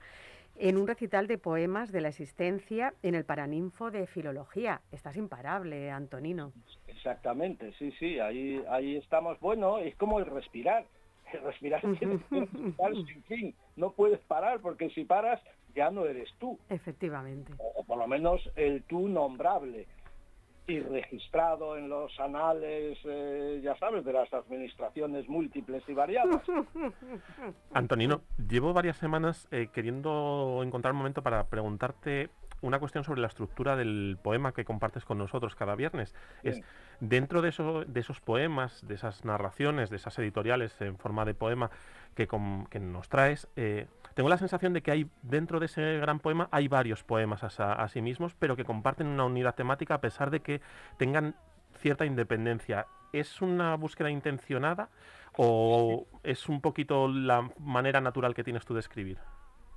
en 0.60 0.78
un 0.78 0.88
recital 0.88 1.28
de 1.28 1.38
poemas 1.38 1.92
de 1.92 2.02
la 2.02 2.10
existencia 2.10 2.94
en 3.04 3.16
el 3.16 3.26
Paraninfo 3.26 3.92
de 3.92 4.08
Filología. 4.08 4.82
Estás 4.92 5.16
imparable, 5.18 5.92
Antonino. 5.92 6.52
Exactamente, 6.88 7.74
sí, 7.78 7.92
sí, 8.00 8.20
ahí, 8.20 8.64
ahí 8.70 8.98
estamos. 8.98 9.40
Bueno, 9.40 9.78
es 9.80 9.96
como 9.96 10.20
el 10.20 10.26
respirar. 10.26 10.86
El 11.34 11.42
respirar 11.44 11.82
tienes 12.00 12.22
que 12.30 12.40
respirar 12.40 12.94
sin 13.06 13.24
fin. 13.24 13.56
No 13.76 13.92
puedes 13.92 14.20
parar 14.22 14.60
porque 14.62 14.90
si 14.90 15.04
paras 15.06 15.42
ya 15.76 15.92
no 15.92 16.06
eres 16.06 16.30
tú, 16.40 16.58
Efectivamente. 16.70 17.54
o 17.58 17.84
por 17.84 17.98
lo 18.00 18.08
menos 18.08 18.42
el 18.56 18.84
tú 18.84 19.08
nombrable. 19.08 19.86
Y 20.68 20.82
registrado 20.82 21.78
en 21.78 21.88
los 21.88 22.20
anales, 22.20 22.98
eh, 23.06 23.62
ya 23.64 23.76
sabes, 23.78 24.04
de 24.04 24.12
las 24.14 24.32
administraciones 24.34 25.28
múltiples 25.30 25.82
y 25.88 25.94
variadas. 25.94 26.42
Antonino, 27.74 28.22
llevo 28.50 28.74
varias 28.74 28.98
semanas 28.98 29.48
eh, 29.52 29.70
queriendo 29.74 30.62
encontrar 30.64 30.94
un 30.94 31.00
momento 31.00 31.24
para 31.24 31.46
preguntarte 31.48 32.30
una 32.62 32.80
cuestión 32.80 33.04
sobre 33.04 33.22
la 33.22 33.28
estructura 33.28 33.76
del 33.76 34.18
poema 34.22 34.52
que 34.52 34.66
compartes 34.66 35.06
con 35.06 35.18
nosotros 35.18 35.56
cada 35.56 35.76
viernes. 35.76 36.16
Es 36.44 36.62
dentro 37.00 37.42
de, 37.42 37.50
eso, 37.50 37.84
de 37.86 38.00
esos 38.00 38.20
poemas, 38.20 38.86
de 38.88 38.96
esas 38.96 39.26
narraciones, 39.26 39.90
de 39.90 39.98
esas 39.98 40.18
editoriales 40.20 40.80
en 40.82 40.98
forma 40.98 41.24
de 41.24 41.34
poema 41.34 41.70
que, 42.16 42.28
que 42.28 42.80
nos 42.80 43.10
traes, 43.10 43.48
eh, 43.56 43.88
tengo 44.18 44.30
la 44.30 44.40
sensación 44.40 44.74
de 44.74 44.82
que 44.82 44.90
hay 44.90 45.06
dentro 45.22 45.60
de 45.60 45.68
ese 45.68 46.00
gran 46.00 46.20
poema 46.20 46.50
hay 46.52 46.68
varios 46.68 47.04
poemas 47.04 47.44
a, 47.60 47.88
sí 47.88 48.02
mismos, 48.02 48.34
pero 48.34 48.56
que 48.56 48.66
comparten 48.66 49.06
una 49.06 49.26
unidad 49.26 49.54
temática 49.54 49.94
a 49.94 50.02
pesar 50.02 50.32
de 50.32 50.40
que 50.40 50.60
tengan 50.98 51.36
cierta 51.76 52.04
independencia. 52.04 52.88
¿Es 53.14 53.44
una 53.44 53.76
búsqueda 53.76 54.10
intencionada 54.10 54.90
o 55.38 56.08
es 56.24 56.50
un 56.50 56.62
poquito 56.62 57.08
la 57.08 57.48
manera 57.60 58.02
natural 58.02 58.34
que 58.34 58.44
tienes 58.44 58.66
tú 58.66 58.74
de 58.74 58.80
escribir? 58.80 59.20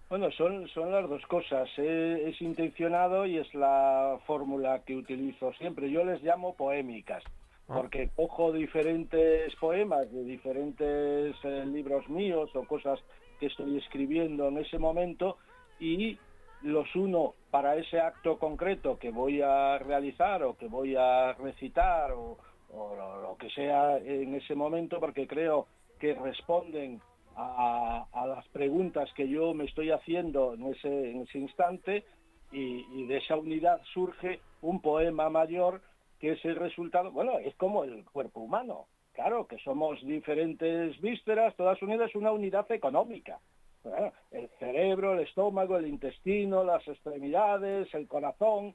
Bueno, 0.09 0.31
son, 0.31 0.67
son 0.69 0.91
las 0.91 1.07
dos 1.07 1.21
cosas. 1.27 1.69
Es, 1.77 2.35
es 2.35 2.41
intencionado 2.41 3.27
y 3.27 3.37
es 3.37 3.55
la 3.55 4.19
fórmula 4.27 4.81
que 4.87 4.97
utilizo 4.97 5.53
siempre. 5.53 5.91
Yo 5.91 6.03
les 6.03 6.23
llamo 6.23 6.55
poémicas, 6.57 7.23
Ah. 7.71 7.75
porque 7.77 8.11
cojo 8.17 8.53
diferentes 8.53 9.55
poemas 9.55 10.11
de 10.13 10.25
diferentes 10.25 11.37
eh, 11.45 11.65
libros 11.67 12.09
míos 12.09 12.51
o 12.55 12.65
cosas 12.65 12.99
que 13.41 13.47
estoy 13.47 13.79
escribiendo 13.79 14.49
en 14.49 14.59
ese 14.59 14.79
momento 14.79 15.39
y 15.81 16.19
los 16.63 16.95
uno 16.95 17.35
para 17.51 17.75
ese 17.77 17.99
acto 17.99 18.39
concreto 18.39 18.99
que 18.99 19.11
voy 19.11 19.41
a 19.41 19.79
realizar 19.79 20.43
o 20.45 20.57
que 20.57 20.69
voy 20.69 20.95
a 20.95 21.33
recitar 21.33 22.13
o, 22.13 22.37
lo, 22.73 23.37
que 23.39 23.51
sea 23.51 23.97
en 23.97 24.35
ese 24.35 24.55
momento 24.55 25.01
porque 25.01 25.27
creo 25.27 25.67
que 25.99 26.15
responden 26.15 27.01
a, 27.35 28.07
a 28.13 28.27
las 28.27 28.47
preguntas 28.49 29.11
que 29.15 29.29
yo 29.29 29.55
me 29.55 29.65
estoy 29.65 29.91
haciendo 29.91 30.55
en 30.55 30.67
ese, 30.67 31.11
en 31.11 31.23
ese 31.23 31.39
instante 31.39 32.05
y, 32.53 32.85
y 32.93 33.07
de 33.07 33.17
esa 33.17 33.37
unidad 33.37 33.81
surge 33.95 34.41
un 34.61 34.81
poema 34.83 35.31
mayor 35.31 35.81
que 36.21 36.33
es 36.33 36.45
el 36.45 36.57
resultado, 36.57 37.11
bueno, 37.11 37.39
es 37.39 37.55
como 37.57 37.83
el 37.83 38.05
cuerpo 38.05 38.41
humano, 38.41 38.87
claro, 39.13 39.47
que 39.47 39.59
somos 39.59 40.01
diferentes 40.05 41.01
vísceras, 41.01 41.55
todas 41.57 41.81
unidas, 41.83 42.15
una 42.15 42.33
unidad 42.33 42.71
económica. 42.73 43.39
Bueno, 43.83 44.13
el 44.31 44.49
cerebro, 44.59 45.15
el 45.15 45.21
estómago, 45.21 45.77
el 45.77 45.87
intestino, 45.87 46.65
las 46.65 46.87
extremidades, 46.87 47.93
el 47.95 48.07
corazón, 48.09 48.75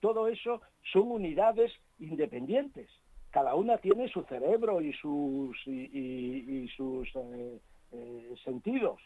todo 0.00 0.28
eso 0.28 0.62
son 0.92 1.10
unidades 1.10 1.72
independientes. 1.98 2.88
Cada 3.30 3.54
una 3.54 3.76
tiene 3.78 4.08
su 4.08 4.22
cerebro 4.24 4.80
y 4.80 4.92
sus, 4.94 5.56
y, 5.66 5.90
y- 5.92 6.62
y 6.64 6.68
sus 6.68 7.08
eh, 7.16 7.58
eh, 7.92 8.34
sentidos, 8.44 8.98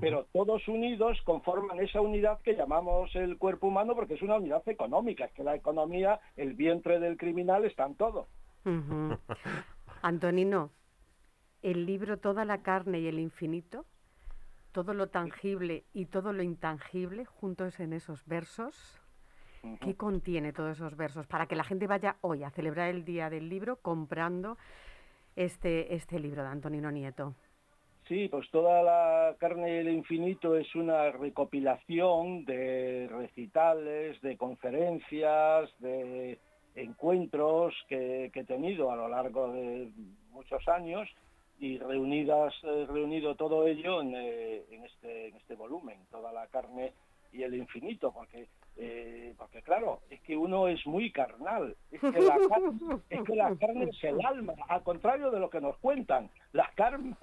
pero 0.00 0.26
todos 0.32 0.66
unidos 0.68 1.20
conforman 1.22 1.80
esa 1.80 2.00
unidad 2.00 2.40
que 2.42 2.54
llamamos 2.54 3.14
el 3.16 3.38
cuerpo 3.38 3.66
humano 3.68 3.94
porque 3.96 4.14
es 4.14 4.22
una 4.22 4.36
unidad 4.36 4.62
económica, 4.68 5.24
es 5.24 5.32
que 5.32 5.42
la 5.44 5.54
economía, 5.56 6.20
el 6.36 6.54
vientre 6.54 6.98
del 7.00 7.16
criminal 7.16 7.64
está 7.64 7.86
en 7.86 7.94
todo. 7.96 8.26
Antonino, 10.02 10.70
el 11.62 11.86
libro 11.86 12.18
Toda 12.18 12.44
la 12.44 12.62
carne 12.62 13.00
y 13.00 13.06
el 13.06 13.18
infinito, 13.18 13.84
todo 14.72 14.94
lo 14.94 15.08
tangible 15.08 15.84
y 15.92 16.06
todo 16.06 16.32
lo 16.32 16.42
intangible 16.42 17.24
juntos 17.24 17.80
en 17.80 17.92
esos 17.92 18.24
versos. 18.26 19.00
¿Qué 19.82 19.94
contiene 19.94 20.54
todos 20.54 20.78
esos 20.78 20.96
versos? 20.96 21.26
Para 21.26 21.46
que 21.46 21.54
la 21.54 21.64
gente 21.64 21.86
vaya 21.86 22.16
hoy 22.22 22.44
a 22.44 22.50
celebrar 22.50 22.88
el 22.88 23.04
Día 23.04 23.28
del 23.28 23.50
Libro 23.50 23.76
comprando 23.76 24.56
este, 25.36 25.94
este 25.94 26.18
libro 26.18 26.42
de 26.42 26.48
Antonino 26.48 26.90
Nieto. 26.90 27.34
Sí, 28.08 28.28
pues 28.28 28.50
toda 28.50 28.82
la 28.82 29.36
carne 29.38 29.76
y 29.76 29.78
el 29.78 29.90
infinito 29.90 30.56
es 30.56 30.74
una 30.74 31.12
recopilación 31.12 32.44
de 32.44 33.06
recitales, 33.08 34.20
de 34.22 34.36
conferencias, 34.36 35.70
de 35.78 36.38
encuentros 36.82 37.74
que, 37.88 38.30
he 38.34 38.44
tenido 38.44 38.90
a 38.90 38.96
lo 38.96 39.08
largo 39.08 39.52
de 39.52 39.90
muchos 40.30 40.66
años 40.68 41.08
y 41.58 41.78
reunidas, 41.78 42.54
eh, 42.62 42.86
reunido 42.88 43.34
todo 43.34 43.66
ello 43.66 44.00
en, 44.00 44.14
eh, 44.14 44.64
en 44.70 44.84
este, 44.84 45.28
en 45.28 45.36
este 45.36 45.54
volumen, 45.54 45.98
toda 46.10 46.32
la 46.32 46.46
carne 46.46 46.92
y 47.32 47.42
el 47.42 47.54
infinito, 47.54 48.12
porque, 48.12 48.48
eh, 48.76 49.34
porque 49.38 49.62
claro, 49.62 50.00
es 50.10 50.20
que 50.22 50.36
uno 50.36 50.68
es 50.68 50.84
muy 50.86 51.12
carnal, 51.12 51.76
es 51.90 52.00
que, 52.00 52.10
la 53.36 53.54
carne, 53.56 53.84
es 53.90 54.04
el 54.04 54.24
alma, 54.24 54.54
al 54.68 54.82
contrario 54.82 55.30
de 55.30 55.38
lo 55.38 55.50
que 55.50 55.60
nos 55.60 55.76
cuentan, 55.78 56.30
la 56.52 56.70
carne 56.74 57.14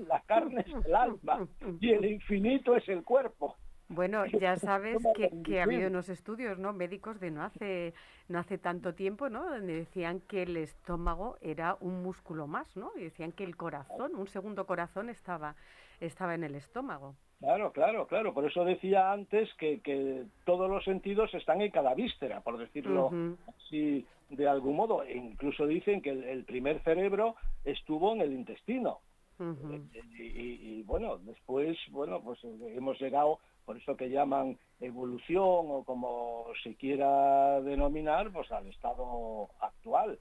es 0.65 0.85
el 0.85 0.95
alma 0.95 1.47
y 1.81 1.91
el 1.91 2.05
infinito 2.05 2.75
es 2.75 2.87
el 2.87 3.03
cuerpo. 3.03 3.55
Bueno, 3.89 4.25
ya 4.41 4.57
sabes 4.57 4.97
que, 5.15 5.29
que 5.43 5.59
ha 5.59 5.63
habido 5.63 5.87
unos 5.89 6.09
estudios 6.09 6.57
¿no? 6.59 6.73
médicos 6.73 7.19
de 7.19 7.31
no 7.31 7.43
hace, 7.43 7.93
no 8.27 8.39
hace 8.39 8.57
tanto 8.57 8.93
tiempo, 8.93 9.29
¿no? 9.29 9.49
donde 9.49 9.73
decían 9.73 10.19
que 10.21 10.43
el 10.43 10.57
estómago 10.57 11.37
era 11.41 11.77
un 11.79 12.03
músculo 12.03 12.47
más, 12.47 12.75
¿no? 12.75 12.91
y 12.97 13.03
decían 13.03 13.31
que 13.31 13.43
el 13.43 13.55
corazón, 13.55 14.15
un 14.15 14.27
segundo 14.27 14.65
corazón 14.65 15.09
estaba, 15.09 15.55
estaba 15.99 16.35
en 16.35 16.43
el 16.43 16.55
estómago. 16.55 17.15
Claro, 17.39 17.71
claro, 17.71 18.07
claro. 18.07 18.33
Por 18.33 18.45
eso 18.45 18.65
decía 18.65 19.11
antes 19.11 19.47
que, 19.59 19.79
que 19.81 20.25
todos 20.43 20.67
los 20.69 20.83
sentidos 20.83 21.31
están 21.35 21.61
en 21.61 21.69
cada 21.69 21.93
víscera, 21.93 22.41
por 22.41 22.57
decirlo 22.57 23.11
así 23.47 24.07
de 24.29 24.47
algún 24.47 24.75
modo. 24.75 25.03
E 25.03 25.15
incluso 25.15 25.67
dicen 25.67 26.01
que 26.01 26.09
el, 26.09 26.23
el 26.23 26.45
primer 26.45 26.81
cerebro 26.83 27.35
estuvo 27.63 28.11
en 28.13 28.21
el 28.21 28.33
intestino. 28.33 29.01
Ujú. 29.37 29.71
Y, 30.17 30.23
y- 30.23 30.79
y, 30.79 30.83
bueno, 30.83 31.19
después, 31.19 31.77
bueno, 31.91 32.21
pues 32.23 32.43
eh, 32.43 32.73
hemos 32.75 32.99
llegado, 32.99 33.37
por 33.67 33.75
eso 33.77 33.97
que 33.97 34.09
llaman 34.09 34.57
evolución 34.79 35.43
o 35.43 35.83
como 35.85 36.45
se 36.63 36.73
quiera 36.75 37.59
denominar, 37.61 38.31
pues 38.31 38.49
al 38.53 38.65
estado 38.67 39.49
actual. 39.59 40.17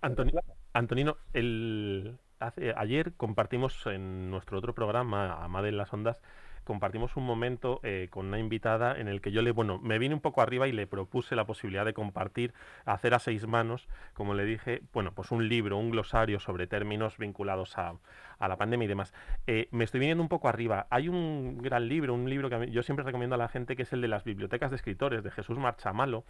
Antoni- 0.00 0.32
Antonino, 0.72 1.16
el, 1.34 2.16
hace- 2.40 2.72
ayer 2.74 3.12
compartimos 3.18 3.84
en 3.86 4.30
nuestro 4.30 4.58
otro 4.58 4.74
programa, 4.74 5.44
Amade 5.44 5.68
en 5.68 5.76
las 5.76 5.92
Ondas, 5.92 6.22
compartimos 6.68 7.16
un 7.16 7.24
momento 7.24 7.80
eh, 7.82 8.06
con 8.10 8.26
una 8.26 8.38
invitada 8.38 8.96
en 8.96 9.08
el 9.08 9.20
que 9.20 9.32
yo 9.32 9.42
le, 9.42 9.50
bueno, 9.50 9.80
me 9.80 9.98
vine 9.98 10.14
un 10.14 10.20
poco 10.20 10.40
arriba 10.40 10.68
y 10.68 10.72
le 10.72 10.86
propuse 10.86 11.34
la 11.34 11.46
posibilidad 11.46 11.84
de 11.84 11.94
compartir, 11.94 12.54
hacer 12.84 13.14
a 13.14 13.18
seis 13.18 13.46
manos, 13.48 13.88
como 14.14 14.34
le 14.34 14.44
dije, 14.44 14.82
bueno, 14.92 15.12
pues 15.12 15.32
un 15.32 15.48
libro, 15.48 15.76
un 15.78 15.90
glosario 15.90 16.38
sobre 16.38 16.68
términos 16.68 17.18
vinculados 17.18 17.76
a, 17.76 17.94
a 18.38 18.48
la 18.48 18.56
pandemia 18.56 18.84
y 18.84 18.88
demás. 18.88 19.12
Eh, 19.48 19.66
me 19.72 19.82
estoy 19.82 19.98
viniendo 19.98 20.22
un 20.22 20.28
poco 20.28 20.48
arriba. 20.48 20.86
Hay 20.90 21.08
un 21.08 21.58
gran 21.58 21.88
libro, 21.88 22.14
un 22.14 22.30
libro 22.30 22.48
que 22.48 22.70
yo 22.70 22.82
siempre 22.84 23.04
recomiendo 23.04 23.34
a 23.34 23.38
la 23.38 23.48
gente, 23.48 23.74
que 23.74 23.82
es 23.82 23.92
el 23.92 24.00
de 24.00 24.08
las 24.08 24.22
bibliotecas 24.22 24.70
de 24.70 24.76
escritores, 24.76 25.24
de 25.24 25.30
Jesús 25.32 25.58
Marchamalo, 25.58 26.24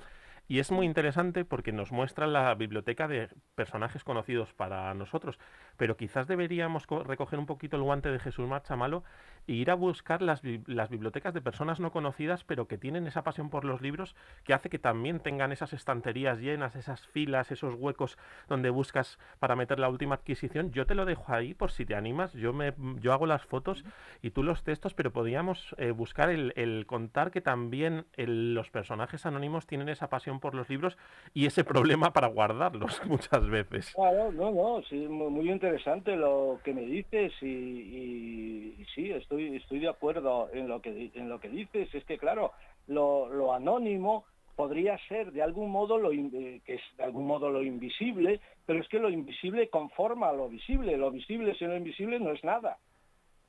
y 0.50 0.60
es 0.60 0.70
muy 0.70 0.86
interesante 0.86 1.44
porque 1.44 1.72
nos 1.72 1.92
muestra 1.92 2.26
la 2.26 2.54
biblioteca 2.54 3.06
de 3.06 3.28
personajes 3.54 4.02
conocidos 4.02 4.54
para 4.54 4.94
nosotros, 4.94 5.38
pero 5.76 5.98
quizás 5.98 6.26
deberíamos 6.26 6.86
co- 6.86 7.04
recoger 7.04 7.38
un 7.38 7.44
poquito 7.44 7.76
el 7.76 7.82
guante 7.82 8.10
de 8.10 8.18
Jesús 8.18 8.48
Marchamalo 8.48 9.04
e 9.46 9.52
ir 9.52 9.70
a 9.70 9.74
buscar 9.74 10.22
las, 10.28 10.42
bi- 10.42 10.62
las 10.66 10.88
bibliotecas 10.90 11.34
de 11.34 11.40
personas 11.40 11.80
no 11.80 11.90
conocidas, 11.90 12.44
pero 12.44 12.68
que 12.68 12.78
tienen 12.78 13.08
esa 13.08 13.24
pasión 13.24 13.50
por 13.50 13.64
los 13.64 13.80
libros 13.82 14.14
que 14.44 14.54
hace 14.54 14.68
que 14.70 14.78
también 14.78 15.18
tengan 15.18 15.50
esas 15.50 15.72
estanterías 15.72 16.38
llenas, 16.38 16.76
esas 16.76 17.04
filas, 17.08 17.50
esos 17.50 17.74
huecos 17.74 18.16
donde 18.48 18.70
buscas 18.70 19.18
para 19.40 19.56
meter 19.56 19.80
la 19.80 19.88
última 19.88 20.14
adquisición. 20.14 20.70
Yo 20.70 20.86
te 20.86 20.94
lo 20.94 21.04
dejo 21.04 21.32
ahí 21.32 21.54
por 21.54 21.72
si 21.72 21.84
te 21.84 21.96
animas. 21.96 22.32
Yo, 22.34 22.52
me, 22.52 22.74
yo 23.00 23.12
hago 23.12 23.26
las 23.26 23.44
fotos 23.44 23.84
y 24.22 24.30
tú 24.30 24.42
los 24.44 24.62
textos, 24.62 24.94
pero 24.94 25.12
podríamos 25.12 25.74
eh, 25.78 25.90
buscar 25.90 26.28
el, 26.30 26.52
el 26.56 26.86
contar 26.86 27.30
que 27.30 27.40
también 27.40 28.04
el- 28.16 28.54
los 28.54 28.70
personajes 28.70 29.24
anónimos 29.26 29.66
tienen 29.66 29.88
esa 29.88 30.08
pasión 30.08 30.38
por 30.40 30.54
los 30.54 30.68
libros 30.68 30.96
y 31.34 31.46
ese 31.46 31.64
problema 31.64 32.12
para 32.12 32.28
guardarlos 32.28 33.00
muchas 33.06 33.48
veces. 33.48 33.92
Claro, 33.94 34.30
no, 34.32 34.50
no, 34.52 34.82
sí, 34.88 34.96
mu- 35.08 35.30
muy 35.30 35.50
interesante 35.50 36.14
lo 36.16 36.60
que 36.62 36.74
me 36.74 36.82
dices 36.82 37.32
y, 37.40 37.46
y- 37.46 38.74
y 38.78 38.84
sí, 38.94 39.10
estoy, 39.10 39.56
estoy 39.56 39.78
de 39.80 39.88
acuerdo 39.88 40.17
en 40.52 40.68
lo 40.68 40.80
que, 40.80 41.10
en 41.14 41.28
lo 41.28 41.40
que 41.40 41.48
dices. 41.48 41.94
Es 41.94 42.04
que, 42.04 42.18
claro, 42.18 42.52
lo, 42.86 43.28
lo 43.28 43.52
anónimo 43.52 44.24
podría 44.56 44.98
ser 45.08 45.32
de 45.32 45.42
algún 45.42 45.70
modo 45.70 45.98
lo 45.98 46.12
eh, 46.12 46.60
que 46.64 46.74
es 46.74 46.82
de 46.96 47.04
algún 47.04 47.26
modo 47.26 47.48
lo 47.48 47.62
invisible, 47.62 48.40
pero 48.66 48.80
es 48.80 48.88
que 48.88 48.98
lo 48.98 49.08
invisible 49.08 49.68
conforma 49.68 50.32
lo 50.32 50.48
visible. 50.48 50.96
Lo 50.96 51.10
visible 51.10 51.54
sin 51.54 51.68
lo 51.68 51.76
invisible 51.76 52.18
no 52.18 52.32
es 52.32 52.42
nada. 52.44 52.78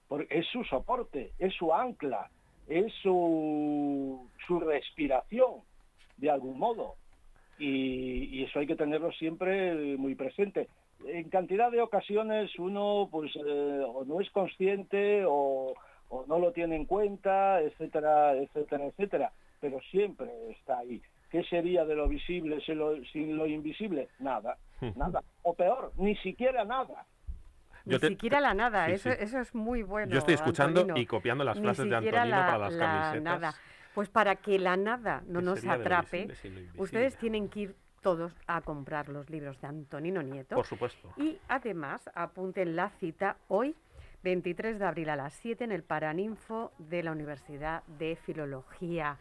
Porque 0.08 0.40
es 0.40 0.48
su 0.48 0.64
soporte, 0.64 1.32
es 1.38 1.54
su 1.54 1.74
ancla, 1.74 2.30
es 2.68 2.92
su, 3.02 4.28
su 4.48 4.60
respiración, 4.60 5.62
de 6.18 6.30
algún 6.30 6.58
modo 6.58 6.96
y, 7.60 8.40
y 8.40 8.44
eso 8.44 8.60
hay 8.60 8.68
que 8.68 8.76
tenerlo 8.76 9.12
siempre 9.12 9.98
muy 9.98 10.16
presente. 10.16 10.70
En 11.06 11.30
cantidad 11.30 11.72
de 11.72 11.82
ocasiones 11.82 12.58
uno 12.58 13.08
pues 13.12 13.32
eh, 13.36 13.84
o 13.86 14.04
no 14.06 14.20
es 14.22 14.30
consciente 14.32 15.24
o, 15.26 15.74
o 16.10 16.26
no 16.28 16.40
lo 16.40 16.52
tiene 16.52 16.76
en 16.76 16.86
cuenta, 16.86 17.62
etcétera, 17.62 18.34
etcétera, 18.34 18.86
etcétera, 18.86 19.32
pero 19.60 19.80
siempre 19.92 20.30
está 20.52 20.80
ahí. 20.80 21.02
¿qué 21.32 21.44
sería 21.44 21.86
de 21.86 21.94
lo 21.94 22.08
visible 22.08 22.60
sin 22.62 22.80
lo, 22.80 22.96
sin 23.14 23.38
lo 23.38 23.46
invisible? 23.46 24.10
Nada, 24.18 24.58
nada. 24.96 25.22
O 25.44 25.54
peor, 25.54 25.92
ni 25.98 26.16
siquiera 26.18 26.66
nada. 26.66 27.06
Ni 27.86 27.94
Yo 27.94 28.00
te- 28.00 28.08
siquiera 28.08 28.40
la 28.42 28.56
nada, 28.56 28.88
Sí, 28.88 28.94
eso, 28.94 29.12
sí. 29.12 29.18
eso 29.20 29.40
es 29.40 29.54
muy 29.54 29.84
bueno. 29.84 30.12
Yo 30.12 30.18
estoy 30.18 30.34
escuchando 30.34 30.82
Antonino. 30.82 31.00
y 31.00 31.06
copiando 31.06 31.44
las 31.44 31.58
Ni 31.58 31.62
frases 31.64 31.88
de 31.88 31.96
Antonino 31.96 32.26
la- 32.26 32.46
para 32.48 32.58
las 32.58 32.74
la 32.74 32.86
camisetas. 32.86 33.22
nada. 33.24 33.54
Pues 33.94 34.10
para 34.10 34.38
que 34.38 34.58
la 34.58 34.76
nada 34.76 35.22
no 35.28 35.40
¿Qué 35.40 35.46
nos 35.46 35.66
atrape, 35.68 36.22
invisible? 36.22 36.68
ustedes 36.78 37.16
tienen 37.18 37.48
que 37.48 37.60
ir 37.60 37.76
todos 38.02 38.34
a 38.48 38.62
comprar 38.62 39.08
los 39.10 39.30
libros 39.30 39.62
de 39.62 39.68
Antonino 39.68 40.24
Nieto. 40.24 40.56
Por 40.56 40.66
supuesto. 40.66 41.14
Y 41.18 41.38
además 41.48 42.10
apunten 42.16 42.76
la 42.76 42.90
cita 43.00 43.38
hoy, 43.50 43.76
23 44.24 44.80
de 44.80 44.86
abril 44.86 45.10
a 45.10 45.16
las 45.16 45.34
7 45.34 45.64
en 45.64 45.72
el 45.72 45.84
Paraninfo 45.84 46.72
de 46.78 47.04
la 47.04 47.12
Universidad 47.12 47.84
de 48.00 48.16
Filología, 48.16 49.18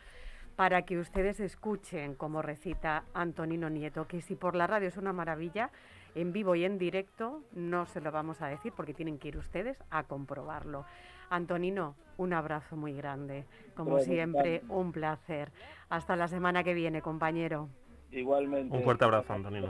para 0.57 0.83
que 0.83 0.99
ustedes 0.99 1.41
escuchen 1.41 2.15
cómo 2.15 2.43
recita 2.43 3.05
Antonino 3.15 3.71
Nieto, 3.71 4.09
que 4.09 4.21
si 4.21 4.35
por 4.35 4.57
la 4.57 4.67
radio 4.67 4.89
es 4.89 4.97
una 4.97 5.13
maravilla, 5.13 5.71
en 6.15 6.33
vivo 6.33 6.55
y 6.55 6.65
en 6.65 6.79
directo 6.79 7.43
no 7.53 7.87
se 7.87 8.01
lo 8.01 8.11
vamos 8.11 8.43
a 8.43 8.49
decir 8.49 8.73
porque 8.75 8.95
tienen 8.95 9.19
que 9.19 9.29
ir 9.29 9.37
ustedes 9.37 9.83
a 9.91 10.03
comprobarlo. 10.05 10.85
Antonino, 11.31 11.95
un 12.17 12.33
abrazo 12.33 12.77
muy 12.77 12.93
grande. 12.95 13.45
Como 13.77 14.01
siempre, 14.01 14.63
un 14.69 14.93
placer. 14.93 15.53
Hasta 15.91 16.17
la 16.17 16.27
semana 16.27 16.65
que 16.65 16.75
viene, 16.75 17.03
compañero. 17.03 17.69
Igualmente. 18.11 18.77
Un 18.77 18.83
fuerte 18.83 19.05
abrazo, 19.05 19.35
Antonino. 19.35 19.69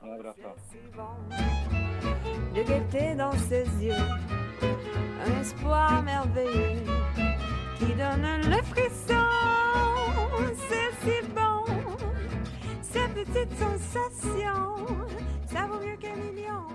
Un 0.00 0.10
abrazo. 0.12 0.54
Un 5.24 5.40
espoir 5.40 6.02
merveilleux 6.02 6.82
qui 7.78 7.94
donne 7.94 8.26
le 8.50 8.62
frisson. 8.62 9.26
C'est 10.68 10.90
si 11.02 11.26
bon, 11.28 11.64
ces 12.82 13.08
petites 13.08 13.58
sensations, 13.58 14.86
ça 15.52 15.66
vaut 15.66 15.80
mieux 15.80 15.96
qu'un 15.96 16.16
million. 16.16 16.66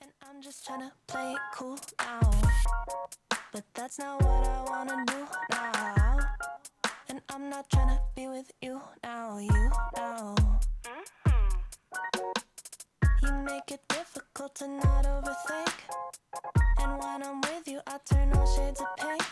And 0.00 0.10
I'm 0.22 0.42
just 0.42 0.64
tryna 0.66 0.90
play 1.06 1.32
it 1.32 1.40
cool 1.54 1.78
now. 2.00 2.30
But 3.52 3.64
that's 3.74 3.98
not 3.98 4.22
what 4.22 4.46
I 4.46 4.62
wanna 4.70 5.04
do 5.06 5.26
now. 5.50 6.18
And 7.08 7.20
I'm 7.30 7.48
not 7.48 7.68
tryna 7.70 7.98
be 8.14 8.28
with 8.28 8.52
you 8.60 8.80
now, 9.02 9.38
you 9.38 9.70
now. 9.96 10.34
Make 13.48 13.70
it 13.70 13.80
difficult 13.88 14.54
to 14.56 14.68
not 14.68 15.04
overthink. 15.06 15.72
And 16.80 16.98
when 17.00 17.22
I'm 17.22 17.40
with 17.40 17.66
you, 17.66 17.80
I 17.86 17.98
turn 18.04 18.30
all 18.34 18.46
shades 18.46 18.80
of 18.80 18.86
pink. 18.98 19.22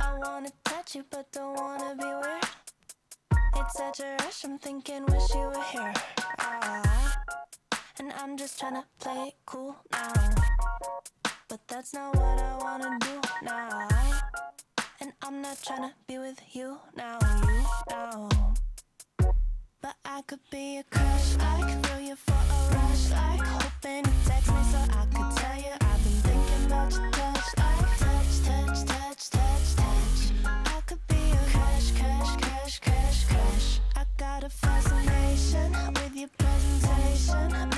I 0.00 0.14
wanna 0.18 0.50
touch 0.64 0.94
you, 0.94 1.04
but 1.10 1.32
don't 1.32 1.54
wanna 1.56 1.96
be 1.96 2.04
weird. 2.04 2.44
It's 3.56 3.76
such 3.76 4.00
a 4.00 4.16
rush, 4.20 4.44
I'm 4.44 4.56
thinking, 4.58 5.04
wish 5.06 5.34
you 5.34 5.40
were 5.40 5.64
here. 5.72 5.94
Ah. 6.38 7.22
And 7.98 8.12
I'm 8.12 8.36
just 8.36 8.60
tryna 8.60 8.84
play 9.00 9.28
it 9.28 9.34
cool 9.46 9.74
now. 9.90 10.12
But 11.48 11.60
that's 11.66 11.94
not 11.94 12.14
what 12.14 12.40
I 12.40 12.56
wanna 12.58 12.98
do 13.00 13.20
now. 13.42 13.88
And 15.00 15.12
I'm 15.22 15.42
not 15.42 15.56
tryna 15.56 15.92
be 16.06 16.18
with 16.18 16.40
you 16.52 16.78
now, 16.94 17.18
you 17.46 17.64
now. 17.90 18.47
But 19.80 19.94
I 20.04 20.22
could 20.22 20.40
be 20.50 20.78
a 20.78 20.82
crush, 20.82 21.36
I 21.38 21.62
could 21.62 21.86
feel 21.86 22.00
you 22.00 22.16
for 22.16 22.32
a 22.32 22.74
rush, 22.74 23.12
I 23.12 23.38
could 23.38 23.80
be 31.06 31.30
a 31.30 31.36
crush, 31.52 31.92
crush, 31.92 32.36
crush, 32.36 32.80
crush, 32.80 33.24
crush. 33.26 33.80
I 33.94 34.04
got 34.16 34.42
a 34.42 34.48
fascination 34.48 35.72
with 35.94 36.14
your 36.16 36.28
presentation, 36.36 37.68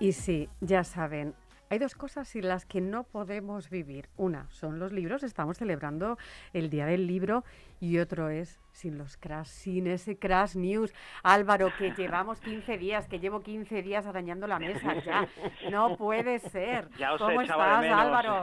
Y 0.00 0.12
sí, 0.12 0.50
ya 0.60 0.84
saben, 0.84 1.34
hay 1.70 1.78
dos 1.78 1.94
cosas 1.94 2.28
sin 2.28 2.46
las 2.46 2.66
que 2.66 2.80
no 2.80 3.04
podemos 3.04 3.70
vivir. 3.70 4.08
Una 4.16 4.48
son 4.50 4.78
los 4.78 4.92
libros, 4.92 5.22
estamos 5.22 5.56
celebrando 5.58 6.18
el 6.52 6.68
Día 6.68 6.86
del 6.86 7.06
Libro, 7.06 7.42
y 7.84 7.98
otro 7.98 8.30
es 8.30 8.58
sin 8.72 8.96
los 8.98 9.16
crash, 9.18 9.46
sin 9.46 9.86
ese 9.86 10.18
crash 10.18 10.56
news. 10.56 10.92
Álvaro, 11.22 11.68
que 11.78 11.92
llevamos 11.92 12.40
15 12.40 12.78
días, 12.78 13.06
que 13.06 13.20
llevo 13.20 13.40
15 13.42 13.82
días 13.82 14.06
arañando 14.06 14.46
la 14.46 14.58
mesa 14.58 14.94
ya. 15.04 15.28
No 15.70 15.96
puede 15.96 16.38
ser. 16.40 16.88
Ya 16.98 17.12
os 17.12 17.20
¿Cómo 17.20 17.38
de 17.38 17.44
estás, 17.44 17.80
menos. 17.82 18.00
Álvaro? 18.00 18.42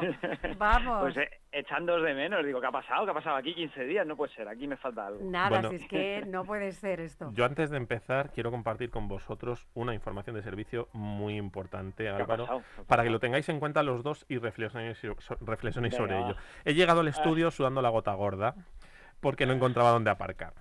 Vamos. 0.58 1.02
Pues 1.02 1.18
eh, 1.18 1.30
echándoos 1.52 2.04
de 2.04 2.14
menos. 2.14 2.46
Digo, 2.46 2.62
¿qué 2.62 2.68
ha 2.68 2.72
pasado? 2.72 3.04
¿Qué 3.04 3.12
ha 3.12 3.14
pasado 3.16 3.36
aquí 3.36 3.54
15 3.56 3.84
días? 3.84 4.06
No 4.08 4.16
puede 4.16 4.32
ser, 4.34 4.48
aquí 4.48 4.68
me 4.68 4.78
falta 4.78 5.08
algo. 5.08 5.20
Nada, 5.24 5.50
Bueno. 5.50 5.70
si 5.70 5.76
es 5.78 5.88
que 5.88 6.24
no 6.28 6.46
puede 6.46 6.72
ser 6.72 7.02
esto. 7.02 7.32
Yo 7.34 7.44
antes 7.44 7.70
de 7.72 7.78
empezar 7.78 8.32
quiero 8.32 8.52
compartir 8.52 8.90
con 8.92 9.08
vosotros 9.08 9.68
una 9.74 9.94
información 9.96 10.36
de 10.36 10.44
servicio 10.44 10.88
muy 10.94 11.36
importante, 11.36 12.08
Álvaro, 12.10 12.62
para 12.88 13.04
que 13.04 13.10
lo 13.10 13.20
tengáis 13.20 13.50
en 13.50 13.60
cuenta 13.60 13.82
los 13.84 14.04
dos 14.04 14.26
y 14.30 14.38
reflexionéis, 14.38 15.00
so- 15.00 15.38
reflexionéis 15.42 15.96
sobre 15.96 16.18
ello. 16.18 16.36
He 16.64 16.74
llegado 16.76 17.02
al 17.02 17.08
estudio 17.08 17.50
sudando 17.52 17.82
la 17.82 17.90
gota 17.90 18.14
gorda 18.14 18.56
porque 19.22 19.46
no 19.46 19.54
encontraba 19.54 19.92
dónde 19.92 20.10
aparcar. 20.12 20.54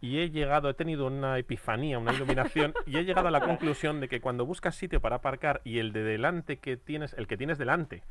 Y 0.00 0.18
he 0.20 0.30
llegado, 0.30 0.68
he 0.70 0.74
tenido 0.74 1.06
una 1.06 1.38
epifanía, 1.38 1.98
una 1.98 2.12
iluminación, 2.12 2.72
y 2.86 2.96
he 2.98 3.04
llegado 3.04 3.28
a 3.28 3.30
la 3.32 3.40
conclusión 3.40 4.00
de 4.00 4.08
que 4.08 4.20
cuando 4.20 4.46
buscas 4.46 4.74
sitio 4.76 5.00
para 5.00 5.16
aparcar 5.16 5.60
y 5.64 5.78
el 5.78 5.92
de 5.92 6.02
delante 6.04 6.56
que 6.58 6.76
tienes, 6.76 7.14
el 7.14 7.26
que 7.26 7.36
tienes 7.36 7.58
delante, 7.58 8.02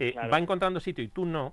eh, 0.00 0.12
Claro. 0.12 0.30
va 0.30 0.38
encontrando 0.38 0.80
sitio 0.80 1.02
y 1.04 1.08
tú 1.08 1.24
no, 1.26 1.52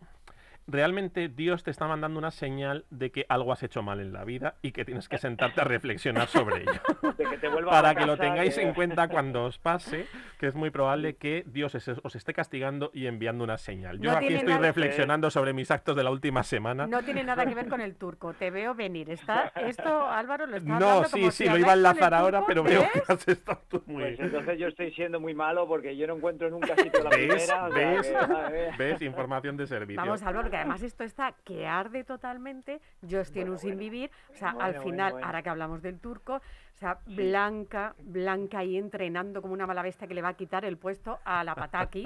realmente 0.68 1.30
Dios 1.30 1.64
te 1.64 1.72
está 1.72 1.88
mandando 1.88 2.18
una 2.20 2.32
señal 2.32 2.86
de 2.90 3.12
que 3.12 3.26
algo 3.30 3.52
has 3.54 3.62
hecho 3.64 3.84
mal 3.84 4.00
en 4.00 4.14
la 4.14 4.24
vida 4.26 4.56
y 4.62 4.72
que 4.72 4.84
tienes 4.86 5.08
que 5.08 5.18
sentarte 5.18 5.62
a 5.62 5.64
reflexionar 5.64 6.28
sobre 6.28 6.62
ello. 6.64 6.72
De 7.18 7.24
que 7.26 7.38
te 7.38 7.50
Para 7.50 7.96
que 7.96 8.06
lo 8.06 8.18
tengáis 8.18 8.56
que- 8.56 8.62
en 8.62 8.74
cuenta 8.74 9.08
cuando 9.08 9.46
os 9.46 9.58
pase, 9.60 10.06
que 10.40 10.48
es 10.48 10.56
muy 10.56 10.70
probable 10.72 11.16
que 11.16 11.44
Dios 11.48 11.76
es- 11.76 11.88
os 12.04 12.16
esté 12.16 12.34
castigando 12.34 12.90
y 12.94 13.08
enviando 13.08 13.44
una 13.44 13.58
señal. 13.58 14.00
Yo 14.00 14.12
No 14.12 14.18
aquí 14.18 14.34
estoy 14.34 14.54
reflexionando 14.58 15.30
sobre 15.30 15.54
mis 15.54 15.72
actos 15.72 15.96
de 15.96 16.04
la 16.04 16.12
última 16.12 16.44
semana. 16.44 16.88
No 16.88 17.04
tiene 17.04 17.24
nada 17.24 17.46
que 17.46 17.54
ver 17.56 17.68
con 17.68 17.82
el 17.82 17.96
turco. 17.96 18.34
Te 18.34 18.50
veo 18.52 18.74
venir. 18.76 19.10
Está, 19.10 19.52
esto, 19.56 20.08
Álvaro, 20.10 20.46
lo 20.48 20.58
está 20.58 20.68
No, 20.68 20.76
hablando 20.88 21.06
sí, 21.10 21.20
como 21.20 21.32
sí, 21.32 21.44
si 21.44 21.50
lo 21.50 21.58
iba 21.58 21.72
a 21.72 21.74
enlazar 21.74 22.14
ahora, 22.14 22.40
turco, 22.40 22.48
pero 22.48 22.64
veo 22.64 22.82
que 22.92 23.02
has 23.08 23.28
estado 23.28 23.62
tú 23.70 23.84
muy... 23.86 24.04
Pues 24.04 24.20
entonces 24.20 24.60
yo 24.60 24.68
estoy 24.68 24.92
siendo 24.94 25.20
muy 25.20 25.34
malo 25.36 25.68
porque 25.68 25.96
yo 25.96 26.08
no 26.08 26.16
encuentro 26.16 26.50
nunca 26.50 26.76
sitio 26.78 27.04
la 27.04 27.10
¿Ves? 27.12 27.18
primera. 27.20 27.66
o 27.66 27.72
sea 27.72 28.50
¿Ves? 28.50 28.78
¿Ves? 28.78 29.02
Información 29.02 29.58
de 29.58 29.68
servicio. 29.68 30.02
Vamos, 30.02 30.22
Álvaro, 30.24 30.50
además 30.56 30.82
esto 30.84 31.04
está 31.04 31.34
que 31.44 31.68
arde 31.68 32.04
totalmente. 32.04 32.80
Yo 33.02 33.22
estoy 33.22 33.42
en 33.44 33.50
un 33.50 33.58
sin 33.60 33.78
vivir. 33.78 34.10
O 34.34 34.36
sea, 34.36 34.50
al 34.50 34.56
Bueno, 34.56 34.68
bueno, 34.74 34.84
final, 34.92 35.12
bueno. 35.14 35.28
ahora 35.28 35.42
que 35.44 35.50
hablamos 35.50 35.82
del 35.82 36.00
turco, 36.00 36.36
o 36.36 36.78
sea, 36.78 37.00
Blanca, 37.06 37.96
Blanca 38.00 38.60
ahí 38.60 38.78
entrenando 38.78 39.42
como 39.42 39.54
una 39.54 39.66
mala 39.68 39.82
bestia 39.82 40.08
que 40.08 40.14
le 40.14 40.22
va 40.22 40.30
a 40.30 40.34
quitar 40.34 40.66
el 40.66 40.78
puesto 40.78 41.20
a 41.24 41.44
la 41.44 41.56
Pataki. 41.56 42.04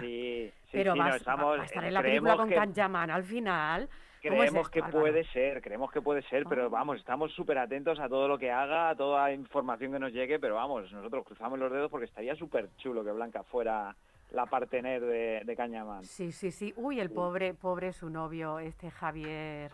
Sí, 0.00 0.50
sí, 0.64 0.70
pero 0.72 0.92
sí, 0.94 0.98
va, 0.98 1.06
no, 1.08 1.12
a- 1.12 1.16
estamos, 1.16 1.58
va 1.58 1.62
a 1.62 1.66
estar 1.66 1.84
en 1.84 1.94
la 1.94 2.02
película 2.02 2.36
con 2.36 2.48
que- 2.48 2.54
Can 2.54 2.72
Yaman 2.74 3.10
al 3.10 3.24
final. 3.24 3.88
¿Cómo 4.22 4.34
es 4.44 4.50
Creemos 4.50 4.70
que 4.70 4.82
puede 4.84 5.24
ser, 5.32 5.60
creemos 5.60 5.90
que 5.90 6.00
puede 6.00 6.22
ser, 6.22 6.44
pero 6.48 6.70
vamos, 6.70 6.96
estamos 6.98 7.32
súper 7.32 7.58
atentos 7.58 7.98
a 7.98 8.08
todo 8.08 8.28
lo 8.28 8.38
que 8.38 8.52
haga, 8.52 8.90
a 8.90 8.94
toda 8.94 9.32
información 9.32 9.90
que 9.90 9.98
nos 9.98 10.12
llegue, 10.12 10.38
pero 10.38 10.54
vamos, 10.54 10.92
nosotros 10.92 11.24
cruzamos 11.24 11.58
los 11.58 11.72
dedos 11.72 11.90
porque 11.90 12.06
estaría 12.06 12.36
súper 12.36 12.68
chulo 12.76 13.02
que 13.04 13.10
Blanca 13.10 13.42
fuera 13.42 13.96
la 14.32 14.46
partener 14.46 15.00
de, 15.02 15.42
de 15.44 15.56
Cañamán. 15.56 16.04
Sí, 16.04 16.32
sí, 16.32 16.50
sí. 16.50 16.72
Uy, 16.76 17.00
el 17.00 17.10
pobre, 17.10 17.54
pobre 17.54 17.92
su 17.92 18.08
novio, 18.10 18.58
este 18.58 18.90
Javier. 18.90 19.70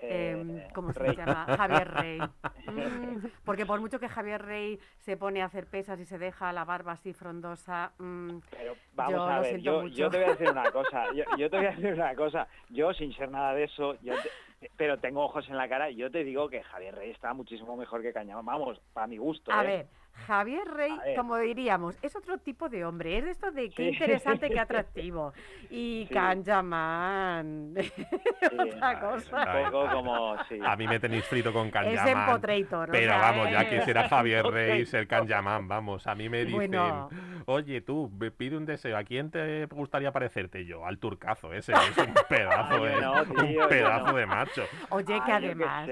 Eh, 0.00 0.32
em, 0.32 0.60
¿Cómo 0.74 0.92
se 0.92 1.14
llama? 1.16 1.46
Javier 1.56 1.90
Rey. 1.92 2.20
Mm, 2.66 3.18
porque 3.44 3.64
por 3.64 3.80
mucho 3.80 4.00
que 4.00 4.08
Javier 4.08 4.42
Rey 4.44 4.80
se 4.98 5.16
pone 5.16 5.40
a 5.40 5.44
hacer 5.44 5.68
pesas 5.68 6.00
y 6.00 6.04
se 6.04 6.18
deja 6.18 6.52
la 6.52 6.64
barba 6.64 6.92
así 6.92 7.12
frondosa, 7.12 7.92
mm, 7.98 8.38
Pero 8.50 8.74
vamos 8.92 9.12
yo 9.12 9.22
a 9.22 9.38
ver, 9.38 9.50
siento 9.50 9.64
yo, 9.64 9.82
mucho. 9.82 9.94
yo 9.94 10.10
te 10.10 10.16
voy 10.16 10.26
a 10.26 10.30
decir 10.30 10.50
una 10.50 10.70
cosa, 10.72 11.04
yo, 11.14 11.22
yo 11.38 11.48
te 11.48 11.56
voy 11.58 11.66
a 11.66 11.70
decir 11.70 11.94
una 11.94 12.14
cosa, 12.16 12.48
yo 12.70 12.92
sin 12.92 13.12
ser 13.14 13.30
nada 13.30 13.54
de 13.54 13.62
eso, 13.64 13.94
yo 14.02 14.14
te- 14.14 14.68
pero 14.76 14.98
tengo 14.98 15.22
ojos 15.24 15.48
en 15.48 15.56
la 15.56 15.68
cara 15.68 15.88
y 15.90 15.94
yo 15.94 16.10
te 16.10 16.24
digo 16.24 16.48
que 16.48 16.60
Javier 16.64 16.96
Rey 16.96 17.12
está 17.12 17.32
muchísimo 17.34 17.76
mejor 17.76 18.02
que 18.02 18.12
Cañamán, 18.12 18.44
vamos, 18.44 18.80
para 18.92 19.06
mi 19.06 19.18
gusto. 19.18 19.52
A 19.52 19.62
¿eh? 19.62 19.66
ver, 19.66 19.86
Javier 20.26 20.66
Rey, 20.68 20.92
como 21.16 21.36
diríamos, 21.36 21.98
es 22.02 22.16
otro 22.16 22.38
tipo 22.38 22.68
de 22.68 22.84
hombre. 22.84 23.18
Es 23.18 23.24
de 23.24 23.30
esto 23.30 23.50
de 23.52 23.70
qué 23.70 23.76
Sí. 23.84 23.88
interesante, 23.90 24.48
qué 24.50 24.58
atractivo. 24.60 25.32
Y 25.70 26.06
Sí. 26.08 26.14
Canjaman, 26.14 27.74
otra 28.58 29.00
cosa. 29.00 29.56
Un 29.64 29.70
poco 29.70 29.90
como, 29.92 30.44
sí. 30.48 30.58
A 30.64 30.76
mí 30.76 30.86
me 30.86 30.98
tenéis 30.98 31.24
frito 31.26 31.52
con 31.52 31.66
Es 31.66 31.72
Canyaman. 31.72 32.28
empotrator, 32.28 32.88
o 32.88 32.92
Pero 32.92 33.12
sea, 33.12 33.18
vamos, 33.20 33.50
ya 33.50 33.60
es- 33.62 33.68
quisiera 33.78 34.08
Javier 34.08 34.44
Rey 34.46 34.86
ser 34.86 35.06
Canyaman, 35.06 35.68
vamos. 35.68 36.06
A 36.06 36.14
mí 36.14 36.28
me 36.28 36.38
dicen, 36.44 36.56
Bueno. 36.56 37.08
oye 37.46 37.80
tú, 37.80 38.10
pide 38.36 38.56
un 38.56 38.66
deseo, 38.66 38.96
¿a 38.96 39.04
quién 39.04 39.30
te 39.30 39.66
gustaría 39.66 40.12
parecerte 40.12 40.64
yo? 40.64 40.84
Al 40.86 40.98
turcazo 40.98 41.52
ese, 41.52 41.72
es 41.72 41.98
un 41.98 42.14
pedazo, 42.28 42.84
Ay, 42.84 42.94
de, 42.94 43.00
no, 43.00 43.24
tío, 43.24 43.62
un 43.62 43.68
pedazo 43.68 44.06
no. 44.06 44.12
de 44.14 44.26
macho. 44.26 44.62
Oye, 44.90 45.20
que 45.24 45.32
Ay, 45.32 45.44
además, 45.44 45.88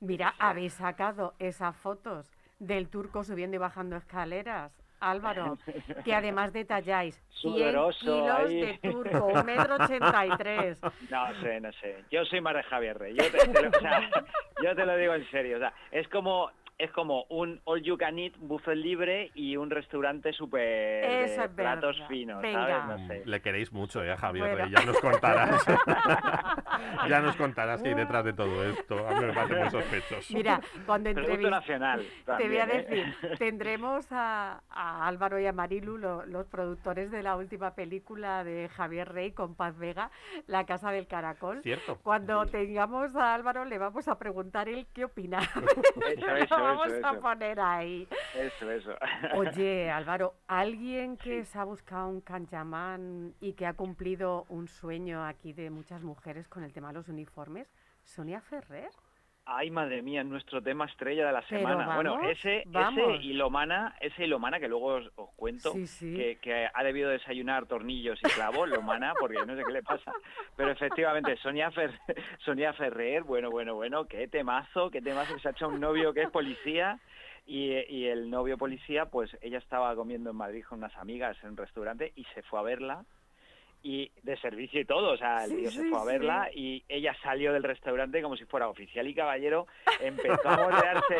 mira, 0.00 0.34
habéis 0.38 0.74
sacado 0.74 1.34
esas 1.38 1.76
fotos 1.76 2.30
del 2.58 2.88
turco 2.88 3.24
subiendo 3.24 3.56
y 3.56 3.58
bajando 3.58 3.96
escaleras. 3.96 4.72
Álvaro, 4.98 5.58
que 6.04 6.14
además 6.14 6.54
detalláis 6.54 7.22
100 7.42 7.52
Sudoroso 7.52 7.98
kilos 8.00 8.38
ahí. 8.38 8.60
de 8.62 8.78
turco, 8.90 9.26
un 9.26 9.44
metro 9.44 9.76
ochenta 9.76 10.26
y 10.26 10.30
tres. 10.38 10.80
No 11.10 11.40
sé, 11.42 11.60
no 11.60 11.70
sé. 11.72 12.02
Yo 12.10 12.24
soy 12.24 12.40
de 12.40 12.62
Javier 12.62 12.98
Rey. 12.98 13.14
Yo 13.14 13.30
te, 13.30 13.46
te 13.46 13.62
lo, 13.62 13.68
o 13.68 13.80
sea, 13.80 14.10
yo 14.64 14.74
te 14.74 14.86
lo 14.86 14.96
digo 14.96 15.14
en 15.14 15.30
serio. 15.30 15.56
O 15.56 15.60
sea, 15.60 15.74
es 15.90 16.08
como 16.08 16.50
es 16.78 16.90
como 16.92 17.24
un 17.30 17.60
all 17.64 17.82
you 17.82 17.96
can 17.96 18.18
eat 18.18 18.34
buffet 18.38 18.76
libre 18.76 19.30
y 19.34 19.56
un 19.56 19.70
restaurante 19.70 20.32
súper 20.34 21.04
Eso 21.24 21.42
es 21.44 21.48
platos 21.50 21.96
finos, 22.08 22.42
Venga. 22.42 22.66
¿sabes? 22.66 23.00
No 23.00 23.06
sé. 23.08 23.22
Le 23.24 23.40
queréis 23.40 23.72
mucho, 23.72 24.02
¿eh, 24.04 24.12
a 24.12 24.16
Javier 24.18 24.44
Bueno. 24.50 24.64
Rey? 24.64 24.74
Ya 24.76 24.84
nos 24.84 24.98
contarás. 25.00 25.64
ya 27.08 27.20
nos 27.20 27.36
contarás 27.36 27.82
que 27.82 27.88
hay 27.90 27.94
detrás 27.94 28.24
de 28.24 28.32
todo 28.32 28.64
esto. 28.64 29.08
A 29.08 29.14
mí 29.14 29.26
me 29.26 29.32
parece 29.32 29.54
muy 29.56 29.70
sospechoso. 29.70 30.34
Mira, 30.34 30.60
cuando 30.84 31.10
nacional. 31.50 32.06
Te 32.24 32.46
voy 32.46 32.56
a 32.58 32.64
¿eh? 32.64 32.82
decir, 32.82 33.36
tendremos 33.38 34.06
a, 34.10 34.60
a 34.68 35.06
Álvaro 35.06 35.38
y 35.40 35.46
a 35.46 35.52
Marilu, 35.52 35.96
lo- 35.98 36.26
los 36.26 36.46
productores 36.46 37.10
de 37.10 37.22
la 37.22 37.36
última 37.36 37.74
película 37.74 38.44
de 38.44 38.68
Javier 38.68 39.08
Rey 39.12 39.32
con 39.32 39.54
Paz 39.54 39.76
Vega, 39.78 40.10
La 40.46 40.66
Casa 40.66 40.90
del 40.90 41.06
Caracol. 41.06 41.62
Cierto. 41.62 41.98
Cuando 42.02 42.44
tengamos 42.46 43.14
a 43.16 43.34
Álvaro 43.34 43.64
le 43.64 43.78
vamos 43.78 44.08
a 44.08 44.18
preguntar 44.18 44.68
él 44.68 44.86
qué 44.92 45.04
opina. 45.04 45.38
Eso, 46.06 46.26
Lo 46.26 46.36
eso, 46.36 46.56
vamos 46.66 46.86
eso, 46.88 47.06
a 47.06 47.10
eso. 47.10 47.20
poner 47.20 47.60
ahí. 47.60 48.08
Eso, 48.34 48.70
eso. 48.70 48.94
Oye, 49.34 49.90
Álvaro, 49.90 50.34
¿alguien 50.46 51.16
que 51.16 51.44
se 51.44 51.58
ha 51.58 51.64
buscado 51.64 52.08
un 52.08 52.20
canchamán 52.20 53.34
y 53.40 53.52
que 53.54 53.66
ha 53.66 53.74
cumplido 53.74 54.44
un 54.48 54.68
sueño 54.68 55.24
aquí 55.24 55.52
de 55.52 55.70
muchas 55.70 56.02
mujeres 56.02 56.48
con 56.48 56.64
el 56.64 56.72
tema 56.72 56.88
de 56.88 56.94
los 56.94 57.08
uniformes? 57.08 57.68
¿Sonia 58.04 58.40
Ferrer? 58.40 58.90
Ay, 59.48 59.70
madre 59.70 60.02
mía, 60.02 60.24
nuestro 60.24 60.60
tema 60.60 60.86
estrella 60.86 61.24
de 61.26 61.32
la 61.32 61.42
semana. 61.46 61.94
bueno, 61.94 62.20
ese, 62.28 62.64
vamos. 62.66 63.14
ese 63.14 63.22
y 63.26 63.32
Lomana, 63.34 63.94
ese 64.00 64.24
y 64.24 64.26
Lomana 64.26 64.58
que 64.58 64.66
luego 64.66 64.86
os, 64.96 65.10
os 65.14 65.30
cuento, 65.36 65.72
Sí, 65.72 65.86
sí. 65.86 66.14
Que, 66.16 66.36
que 66.42 66.68
ha 66.74 66.82
debido 66.82 67.10
desayunar 67.10 67.66
tornillos 67.66 68.18
y 68.20 68.28
clavos, 68.30 68.68
Lomana, 68.68 69.14
porque 69.20 69.38
no 69.46 69.54
sé 69.54 69.62
qué 69.64 69.72
le 69.72 69.82
pasa. 69.84 70.12
Pero 70.56 70.72
efectivamente, 70.72 71.36
Sonia, 71.36 71.70
Fer- 71.70 71.96
Sonia 72.44 72.72
Ferrer, 72.72 73.22
bueno, 73.22 73.48
bueno, 73.50 73.76
bueno, 73.76 74.06
qué 74.06 74.26
temazo, 74.26 74.90
qué 74.90 75.00
temazo, 75.00 75.34
que 75.34 75.40
se 75.40 75.48
ha 75.48 75.52
hecho 75.52 75.68
un 75.68 75.78
novio 75.80 76.12
que 76.12 76.22
es 76.22 76.30
policía. 76.30 76.98
Y, 77.48 77.70
y 77.88 78.06
el 78.08 78.28
novio 78.28 78.58
policía, 78.58 79.06
pues 79.06 79.30
ella 79.40 79.58
estaba 79.58 79.94
comiendo 79.94 80.30
en 80.30 80.36
Madrid 80.36 80.64
con 80.68 80.78
unas 80.78 80.96
amigas 80.96 81.36
en 81.44 81.50
un 81.50 81.56
restaurante 81.56 82.12
y 82.16 82.24
se 82.34 82.42
fue 82.42 82.58
a 82.58 82.62
verla 82.62 83.04
y 83.88 84.10
de 84.24 84.36
servicio 84.38 84.80
y 84.80 84.84
todo, 84.84 85.12
o 85.12 85.16
sea, 85.16 85.44
el 85.44 85.50
Sí, 85.50 85.56
tío 85.58 85.70
se 85.70 85.82
sí, 85.82 85.88
fue 85.90 86.00
a 86.00 86.04
verla 86.04 86.50
y 86.52 86.82
ella 86.88 87.14
salió 87.22 87.52
del 87.52 87.62
restaurante 87.62 88.20
como 88.20 88.36
si 88.36 88.44
fuera 88.44 88.66
oficial 88.68 89.06
y 89.06 89.14
caballero, 89.14 89.68
empezó 90.00 90.48
a 90.48 90.56
morrearse, 90.56 91.16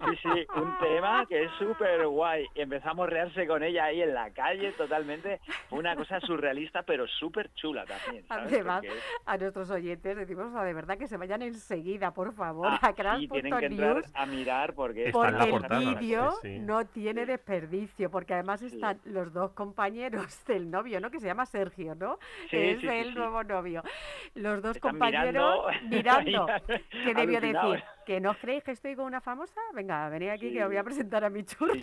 sí, 0.00 0.16
sí, 0.22 0.46
un 0.56 0.78
tema 0.78 1.26
que 1.28 1.44
es 1.44 1.50
súper 1.58 2.06
guay, 2.06 2.46
y 2.54 2.62
empezó 2.62 2.88
a 2.88 2.94
morrearse 2.94 3.46
con 3.46 3.62
ella 3.62 3.84
ahí 3.84 4.00
en 4.00 4.14
la 4.14 4.30
calle 4.30 4.72
totalmente, 4.72 5.40
una 5.70 5.94
cosa 5.94 6.18
surrealista 6.20 6.84
pero 6.84 7.06
súper 7.06 7.52
chula 7.52 7.84
también, 7.84 8.24
¿sabes? 8.26 8.50
Además, 8.50 8.80
Porque- 8.80 8.98
a 9.26 9.36
nuestros 9.36 9.70
oyentes 9.70 10.16
decimos, 10.16 10.46
o 10.46 10.52
sea, 10.52 10.62
de 10.62 10.72
verdad 10.72 10.96
que 10.96 11.08
se 11.08 11.18
vayan 11.18 11.42
enseguida, 11.42 12.14
por 12.14 12.32
favor, 12.34 12.68
Ah, 12.70 12.78
a 12.82 13.18
sí, 13.18 13.28
tienen 13.28 13.58
que 13.58 13.66
entrar 13.66 14.04
a 14.14 14.24
mirar 14.24 14.72
porque, 14.72 15.10
Porque 15.12 15.50
el 15.50 15.96
vídeo 15.98 16.30
sí. 16.40 16.60
no 16.60 16.86
tiene 16.86 17.26
desperdicio, 17.26 18.10
porque 18.10 18.32
además 18.32 18.62
están 18.62 18.98
los 19.04 19.34
dos 19.34 19.50
compañeros 19.52 20.42
del 20.46 20.70
novio, 20.70 20.98
¿no? 21.00 21.10
Que 21.10 21.20
se 21.20 21.26
llama 21.26 21.44
Sergio, 21.44 21.94
¿no? 21.94 22.05
Sí, 22.50 22.56
es 22.56 22.80
sí, 22.80 22.86
el 22.88 23.08
sí. 23.12 23.14
nuevo 23.14 23.42
novio. 23.44 23.82
Los 24.34 24.62
dos 24.62 24.76
Están 24.76 24.92
compañeros 24.92 25.64
mirando, 25.82 26.44
mirando. 26.44 26.46
que 27.04 27.14
debió 27.14 27.40
decir? 27.40 27.84
¿Que 28.06 28.20
no 28.20 28.34
creéis 28.34 28.62
que 28.62 28.70
estoy 28.70 28.94
con 28.94 29.06
una 29.06 29.20
famosa? 29.20 29.60
Venga, 29.74 30.08
venid 30.08 30.28
aquí 30.28 30.52
que 30.52 30.62
os 30.62 30.68
voy 30.68 30.76
a 30.76 30.84
presentar 30.84 31.24
a 31.24 31.30
mi 31.30 31.42
churri. 31.44 31.82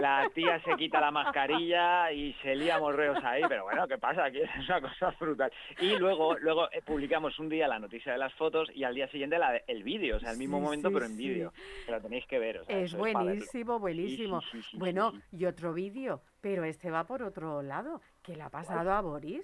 La 0.00 0.28
tía 0.34 0.60
se 0.64 0.74
quita 0.74 1.00
la 1.00 1.12
mascarilla 1.12 2.10
y 2.10 2.32
se 2.42 2.56
lía 2.56 2.78
morreos 2.80 3.22
ahí, 3.24 3.42
pero 3.48 3.62
bueno, 3.64 3.86
¿qué 3.86 3.96
pasa? 3.96 4.24
Aquí 4.24 4.40
es 4.40 4.50
una 4.68 4.80
cosa 4.80 5.14
brutal. 5.20 5.52
Y 5.80 5.96
luego 5.96 6.36
luego 6.38 6.68
eh, 6.72 6.82
publicamos 6.84 7.38
un 7.38 7.48
día 7.48 7.68
la 7.68 7.78
noticia 7.78 8.10
de 8.12 8.18
las 8.18 8.34
fotos 8.34 8.68
y 8.74 8.82
al 8.82 8.94
día 8.96 9.06
siguiente 9.08 9.38
la 9.38 9.52
de- 9.52 9.64
el 9.68 9.84
vídeo, 9.84 10.16
o 10.16 10.20
sea, 10.20 10.32
el 10.32 10.38
mismo 10.38 10.58
momento 10.60 10.90
pero 10.92 11.06
en 11.06 11.16
vídeo. 11.16 11.52
Lo 11.88 12.00
tenéis 12.00 12.26
que 12.26 12.38
ver, 12.40 12.58
o 12.58 12.64
sea, 12.64 12.76
Es 12.78 12.94
buenísimo, 12.94 13.78
buenísimo. 13.78 14.40
Bueno, 14.72 15.12
y 15.30 15.44
otro 15.44 15.72
vídeo, 15.72 16.20
pero 16.40 16.64
este 16.64 16.90
va 16.90 17.04
por 17.04 17.22
otro 17.22 17.62
lado. 17.62 18.00
¿Qué 18.24 18.34
le 18.34 18.42
ha 18.42 18.50
pasado 18.50 18.92
a 18.92 19.00
Boris? 19.00 19.42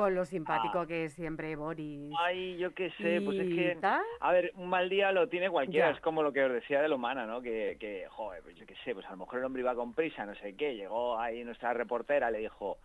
Con 0.00 0.14
lo 0.14 0.24
simpático 0.24 0.78
Ah. 0.80 0.86
que 0.86 1.04
es 1.04 1.12
siempre 1.12 1.54
Boris. 1.56 2.10
Ay, 2.18 2.56
yo 2.56 2.72
qué 2.72 2.90
sé, 2.92 3.20
pues 3.22 3.38
es 3.38 3.48
que... 3.54 3.76
A 4.20 4.32
ver, 4.32 4.50
un 4.56 4.70
mal 4.70 4.88
día 4.88 5.12
lo 5.12 5.28
tiene 5.28 5.50
cualquiera, 5.50 5.88
Ya. 5.90 5.94
es 5.94 6.00
como 6.00 6.22
lo 6.22 6.32
que 6.32 6.42
os 6.42 6.50
decía 6.52 6.80
de 6.80 6.88
lo 6.88 6.96
humana, 6.96 7.26
¿no? 7.26 7.42
Que, 7.42 7.76
que, 7.78 8.06
joder, 8.08 8.42
pues 8.42 8.56
yo 8.56 8.64
qué 8.64 8.74
sé, 8.82 8.94
pues 8.94 9.04
a 9.04 9.10
lo 9.10 9.18
mejor 9.18 9.40
el 9.40 9.44
hombre 9.44 9.60
iba 9.60 9.74
con 9.74 9.92
prisa, 9.92 10.24
no 10.24 10.34
sé 10.36 10.56
qué, 10.56 10.74
llegó 10.74 11.18
ahí 11.18 11.44
nuestra 11.44 11.74
reportera, 11.74 12.30
le 12.30 12.38
dijo, 12.38 12.78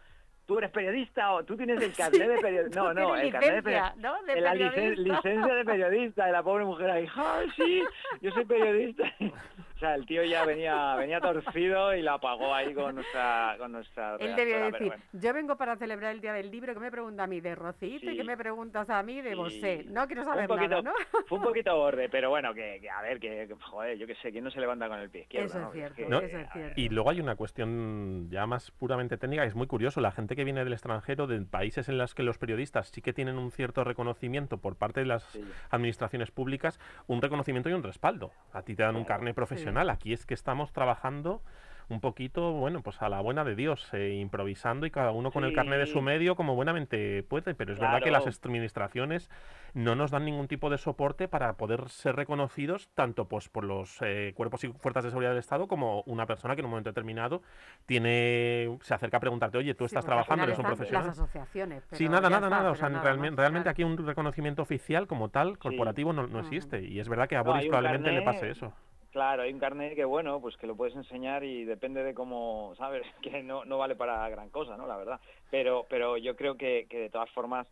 ¿tú 0.46 0.58
eres 0.58 0.72
periodista 0.72 1.32
o 1.32 1.46
tú 1.46 1.56
tienes 1.56 1.82
el 1.82 1.94
carnet 1.96 2.28
de 2.28 2.38
periodista? 2.40 2.82
No, 2.82 2.94
no, 2.94 3.16
el 3.16 3.32
carnet 3.32 3.56
de 3.56 3.64
periodista. 3.64 3.96
¿no? 3.96 4.22
De 4.24 4.42
la 4.42 4.54
licen- 4.54 4.96
licencia 4.98 5.56
de 5.56 5.64
periodista, 5.64 6.28
y 6.28 6.32
la 6.34 6.44
pobre 6.44 6.66
mujer 6.66 6.90
ahí, 6.92 7.08
¡ay, 7.16 7.48
sí! 7.56 7.82
Yo 8.20 8.32
soy 8.32 8.44
periodista. 8.44 9.04
O 9.76 9.78
sea, 9.78 9.94
el 9.96 10.06
tío 10.06 10.24
ya 10.24 10.46
venía 10.46 10.96
venía 10.96 11.20
torcido 11.20 11.94
y 11.94 12.02
la 12.02 12.14
apagó 12.14 12.54
ahí 12.54 12.74
con 12.74 12.96
nuestra 12.96 13.56
con 13.60 13.74
nuestra 13.74 14.16
Él 14.22 14.34
debió 14.36 14.60
decir, 14.72 14.88
bueno. 14.88 15.04
yo 15.12 15.34
vengo 15.34 15.58
para 15.58 15.76
celebrar 15.76 16.14
el 16.14 16.22
Día 16.22 16.32
del 16.32 16.50
Libro, 16.50 16.74
que 16.74 16.80
me 16.80 16.90
pregunta 16.90 17.24
a 17.24 17.28
mí 17.28 17.42
de 17.42 17.56
Rosita 17.56 18.06
y 18.06 18.10
Sí. 18.12 18.18
que 18.18 18.24
me 18.24 18.38
preguntas 18.38 18.90
a 18.90 19.04
mí 19.04 19.22
de 19.22 19.32
Sí. 19.32 19.36
Bosé. 19.36 19.86
No 19.90 20.08
quiero 20.08 20.24
saber 20.24 20.48
poquito, 20.48 20.82
nada, 20.82 20.82
¿no? 20.82 21.22
Fue 21.28 21.38
un 21.40 21.44
poquito 21.44 21.76
borde, 21.78 22.08
pero 22.08 22.30
bueno, 22.30 22.54
que, 22.54 22.80
que 22.80 22.90
a 22.90 23.02
ver, 23.02 23.20
que, 23.20 23.48
que, 23.50 23.56
joder, 23.56 23.98
yo 23.98 24.08
qué 24.08 24.16
sé, 24.16 24.32
¿quién 24.32 24.46
no 24.46 24.52
se 24.52 24.62
levanta 24.62 24.88
con 24.88 24.98
el 25.00 25.10
pie 25.10 25.22
izquierdo? 25.24 25.48
Eso 25.48 25.58
es 25.58 25.64
no? 25.66 25.72
cierto, 25.74 25.96
que, 25.98 26.06
¿No? 26.08 26.20
eso 26.20 26.38
es 26.38 26.48
cierto. 26.54 26.80
Y 26.80 26.88
luego 26.90 27.10
hay 27.10 27.20
una 27.20 27.36
cuestión 27.36 28.30
ya 28.30 28.46
más 28.48 28.72
puramente 28.72 29.18
técnica, 29.18 29.42
que 29.42 29.50
es 29.50 29.56
muy 29.56 29.68
curioso. 29.68 30.00
La 30.00 30.12
gente 30.12 30.38
que 30.38 30.46
viene 30.46 30.64
del 30.64 30.72
extranjero, 30.74 31.28
de 31.28 31.42
países 31.42 31.90
en 31.90 31.98
los 31.98 32.16
que 32.16 32.24
los 32.24 32.38
periodistas 32.38 32.88
sí 32.90 33.02
que 33.02 33.12
tienen 33.12 33.38
un 33.38 33.52
cierto 33.52 33.84
reconocimiento 33.84 34.58
por 34.58 34.78
parte 34.78 35.02
de 35.02 35.06
las 35.06 35.24
Sí. 35.26 35.44
administraciones 35.70 36.32
públicas, 36.32 36.80
un 37.08 37.22
reconocimiento 37.22 37.70
y 37.70 37.74
un 37.74 37.84
respaldo. 37.84 38.32
A 38.54 38.62
ti 38.62 38.74
te 38.76 38.84
dan 38.84 38.96
un 38.96 39.04
carnet 39.04 39.36
profesional. 39.36 39.65
Aquí 39.90 40.14
es 40.14 40.26
que 40.26 40.34
estamos 40.34 40.72
trabajando 40.72 41.42
un 41.90 42.00
poquito, 42.00 42.54
bueno, 42.54 42.82
pues 42.82 43.02
a 43.02 43.10
la 43.10 43.22
buena 43.22 43.44
de 43.44 43.56
Dios, 43.56 43.88
eh, 43.94 44.16
improvisando 44.20 44.86
y 44.86 44.92
cada 44.92 45.12
uno 45.12 45.32
con 45.32 45.44
el 45.44 45.54
carnet 45.54 45.80
de 45.80 45.86
su 45.86 46.02
medio 46.02 46.36
como 46.36 46.56
buenamente 46.56 47.24
puede. 47.24 47.54
Pero 47.54 47.74
es 47.74 47.80
verdad 47.80 48.02
que 48.02 48.12
las 48.12 48.26
administraciones 48.26 49.30
no 49.74 49.96
nos 49.96 50.10
dan 50.10 50.26
ningún 50.26 50.48
tipo 50.48 50.70
de 50.70 50.78
soporte 50.78 51.28
para 51.28 51.54
poder 51.54 51.90
ser 51.90 52.16
reconocidos 52.16 52.90
tanto 52.96 53.28
pues 53.28 53.50
por 53.50 53.66
los 53.66 54.02
eh, 54.02 54.34
cuerpos 54.36 54.64
y 54.64 54.70
fuerzas 54.70 55.04
de 55.04 55.10
seguridad 55.10 55.32
del 55.32 55.40
Estado 55.40 55.68
como 55.68 56.02
una 56.06 56.26
persona 56.26 56.56
que 56.56 56.62
en 56.62 56.66
un 56.66 56.72
momento 56.72 56.90
determinado 56.90 57.42
tiene 57.86 58.78
se 58.82 58.94
acerca 58.94 59.18
a 59.18 59.20
preguntarte, 59.20 59.58
oye, 59.58 59.76
tú 59.76 59.86
estás 59.86 60.06
trabajando, 60.06 60.46
eres 60.46 60.58
un 60.58 60.66
profesional. 60.66 61.08
Las 61.08 61.20
asociaciones. 61.20 61.84
Sí, 61.92 62.10
nada, 62.10 62.30
nada, 62.30 62.48
está, 62.48 62.50
nada. 62.50 62.72
O 62.72 62.76
sea, 62.76 62.90
realmente, 62.90 63.32
más, 63.32 63.40
realmente 63.40 63.64
claro. 63.66 63.72
aquí 63.72 63.84
un 63.84 64.08
reconocimiento 64.08 64.62
oficial 64.62 65.08
como 65.08 65.30
tal, 65.30 65.60
corporativo, 65.60 66.14
no, 66.14 66.24
no 66.24 66.40
Ujú. 66.40 66.48
existe. 66.48 66.82
Y 66.82 67.00
es 67.00 67.10
verdad 67.10 67.28
que 67.28 67.36
a 67.36 67.44
No, 67.44 67.52
Boris 67.52 67.68
probablemente 67.68 68.12
le 68.12 68.22
pase 68.22 68.50
eso. 68.50 68.74
Claro, 69.16 69.44
hay 69.44 69.54
un 69.54 69.60
carnet 69.60 69.96
que 69.96 70.04
bueno, 70.04 70.42
pues 70.42 70.58
que 70.58 70.68
lo 70.68 70.76
puedes 70.76 70.94
enseñar 70.94 71.42
y 71.46 71.64
depende 71.64 72.04
de 72.04 72.14
cómo, 72.14 72.74
¿sabes? 72.78 73.04
Que 73.22 73.42
no, 73.42 73.64
no 73.64 73.78
vale 73.78 73.96
para 73.96 74.28
gran 74.28 74.50
cosa, 74.50 74.76
¿no? 74.76 74.88
La 74.88 74.98
verdad. 74.98 75.22
Pero, 75.50 75.86
pero 75.90 76.18
yo 76.18 76.36
creo 76.36 76.58
que, 76.58 76.86
que 76.90 77.00
de 77.00 77.10
todas 77.10 77.30
formas, 77.30 77.66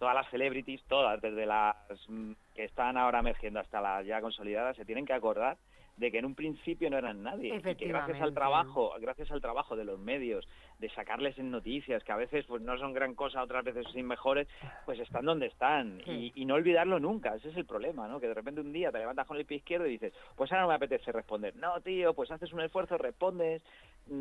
todas 0.00 0.12
las 0.12 0.28
celebrities, 0.28 0.82
todas, 0.88 1.22
desde 1.22 1.46
las 1.46 1.76
mm, 2.08 2.32
que 2.52 2.64
están 2.64 2.96
ahora 2.96 3.20
emergiendo 3.20 3.60
hasta 3.60 3.80
las 3.80 4.04
ya 4.06 4.20
consolidadas, 4.20 4.76
se 4.76 4.84
tienen 4.84 5.06
que 5.06 5.12
acordar 5.12 5.56
de 5.98 6.10
que 6.10 6.18
en 6.18 6.24
un 6.24 6.34
principio 6.34 6.88
no 6.90 6.96
eran 6.96 7.22
nadie 7.22 7.56
y 7.56 7.74
que 7.74 7.88
gracias 7.88 8.20
al 8.20 8.32
trabajo, 8.32 8.94
gracias 9.00 9.30
al 9.30 9.40
trabajo 9.40 9.76
de 9.76 9.84
los 9.84 9.98
medios, 9.98 10.48
de 10.78 10.88
sacarles 10.90 11.38
en 11.38 11.50
noticias 11.50 12.04
que 12.04 12.12
a 12.12 12.16
veces 12.16 12.44
pues 12.46 12.62
no 12.62 12.78
son 12.78 12.92
gran 12.92 13.14
cosa, 13.14 13.42
otras 13.42 13.64
veces 13.64 13.84
sin 13.92 14.06
mejores, 14.06 14.48
pues 14.86 14.98
están 15.00 15.24
donde 15.24 15.46
están 15.46 16.00
y, 16.06 16.32
y 16.34 16.44
no 16.44 16.54
olvidarlo 16.54 17.00
nunca, 17.00 17.34
ese 17.34 17.48
es 17.48 17.56
el 17.56 17.66
problema, 17.66 18.06
¿no? 18.08 18.20
Que 18.20 18.28
de 18.28 18.34
repente 18.34 18.60
un 18.60 18.72
día 18.72 18.92
te 18.92 18.98
levantas 18.98 19.26
con 19.26 19.36
el 19.36 19.44
pie 19.44 19.58
izquierdo 19.58 19.86
y 19.86 19.90
dices, 19.90 20.12
pues 20.36 20.50
ahora 20.52 20.62
no 20.62 20.68
me 20.68 20.74
apetece 20.74 21.10
responder. 21.12 21.56
No, 21.56 21.80
tío, 21.80 22.14
pues 22.14 22.30
haces 22.30 22.52
un 22.52 22.60
esfuerzo, 22.60 22.96
respondes, 22.96 23.62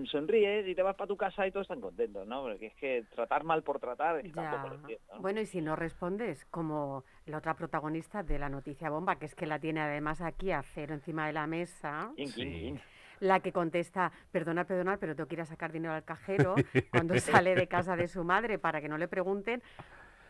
sonríes 0.06 0.68
y 0.68 0.76
te 0.76 0.82
vas 0.84 0.96
para 0.96 1.08
tu 1.08 1.18
casa 1.18 1.46
y 1.48 1.52
todos 1.52 1.66
están 1.66 1.82
contentos, 1.82 2.28
¿no? 2.28 2.44
Porque 2.44 2.68
es 2.68 2.76
que 2.76 3.06
tratar 3.14 3.44
mal 3.44 3.64
por 3.64 3.80
tratar 3.80 4.18
es 4.20 4.34
Ya. 4.34 4.52
tampoco 4.52 4.70
lo 4.70 4.76
entiendo, 4.76 5.06
¿no? 5.16 5.22
Bueno, 5.22 5.42
y 5.42 5.46
si 5.46 5.62
no 5.62 5.76
respondes, 5.76 6.46
como 6.46 7.04
la 7.26 7.38
otra 7.38 7.54
protagonista 7.56 8.24
de 8.24 8.40
la 8.40 8.50
noticia 8.50 8.90
bomba, 8.90 9.18
que 9.18 9.26
es 9.26 9.36
que 9.36 9.46
la 9.46 9.60
tiene 9.60 9.82
además 9.82 10.22
aquí 10.22 10.52
a 10.52 10.62
cero 10.62 10.94
encima 10.94 11.28
de 11.28 11.34
la 11.34 11.48
mesa, 11.48 12.12
yin. 12.18 12.80
la 13.20 13.40
que 13.40 13.52
contesta, 13.52 14.12
perdona, 14.32 14.66
perdona, 14.66 14.98
pero 14.98 15.16
tengo 15.16 15.28
que 15.28 15.36
ir 15.36 15.42
a 15.42 15.46
sacar 15.46 15.72
dinero 15.72 15.94
al 15.94 16.04
cajero 16.04 16.56
cuando 16.92 17.16
sale 17.46 17.56
de 17.56 17.68
casa 17.68 17.96
de 17.96 18.08
su 18.08 18.24
madre 18.24 18.60
para 18.60 18.82
que 18.82 18.90
no 18.90 18.98
le 18.98 19.08
pregunten. 19.08 19.62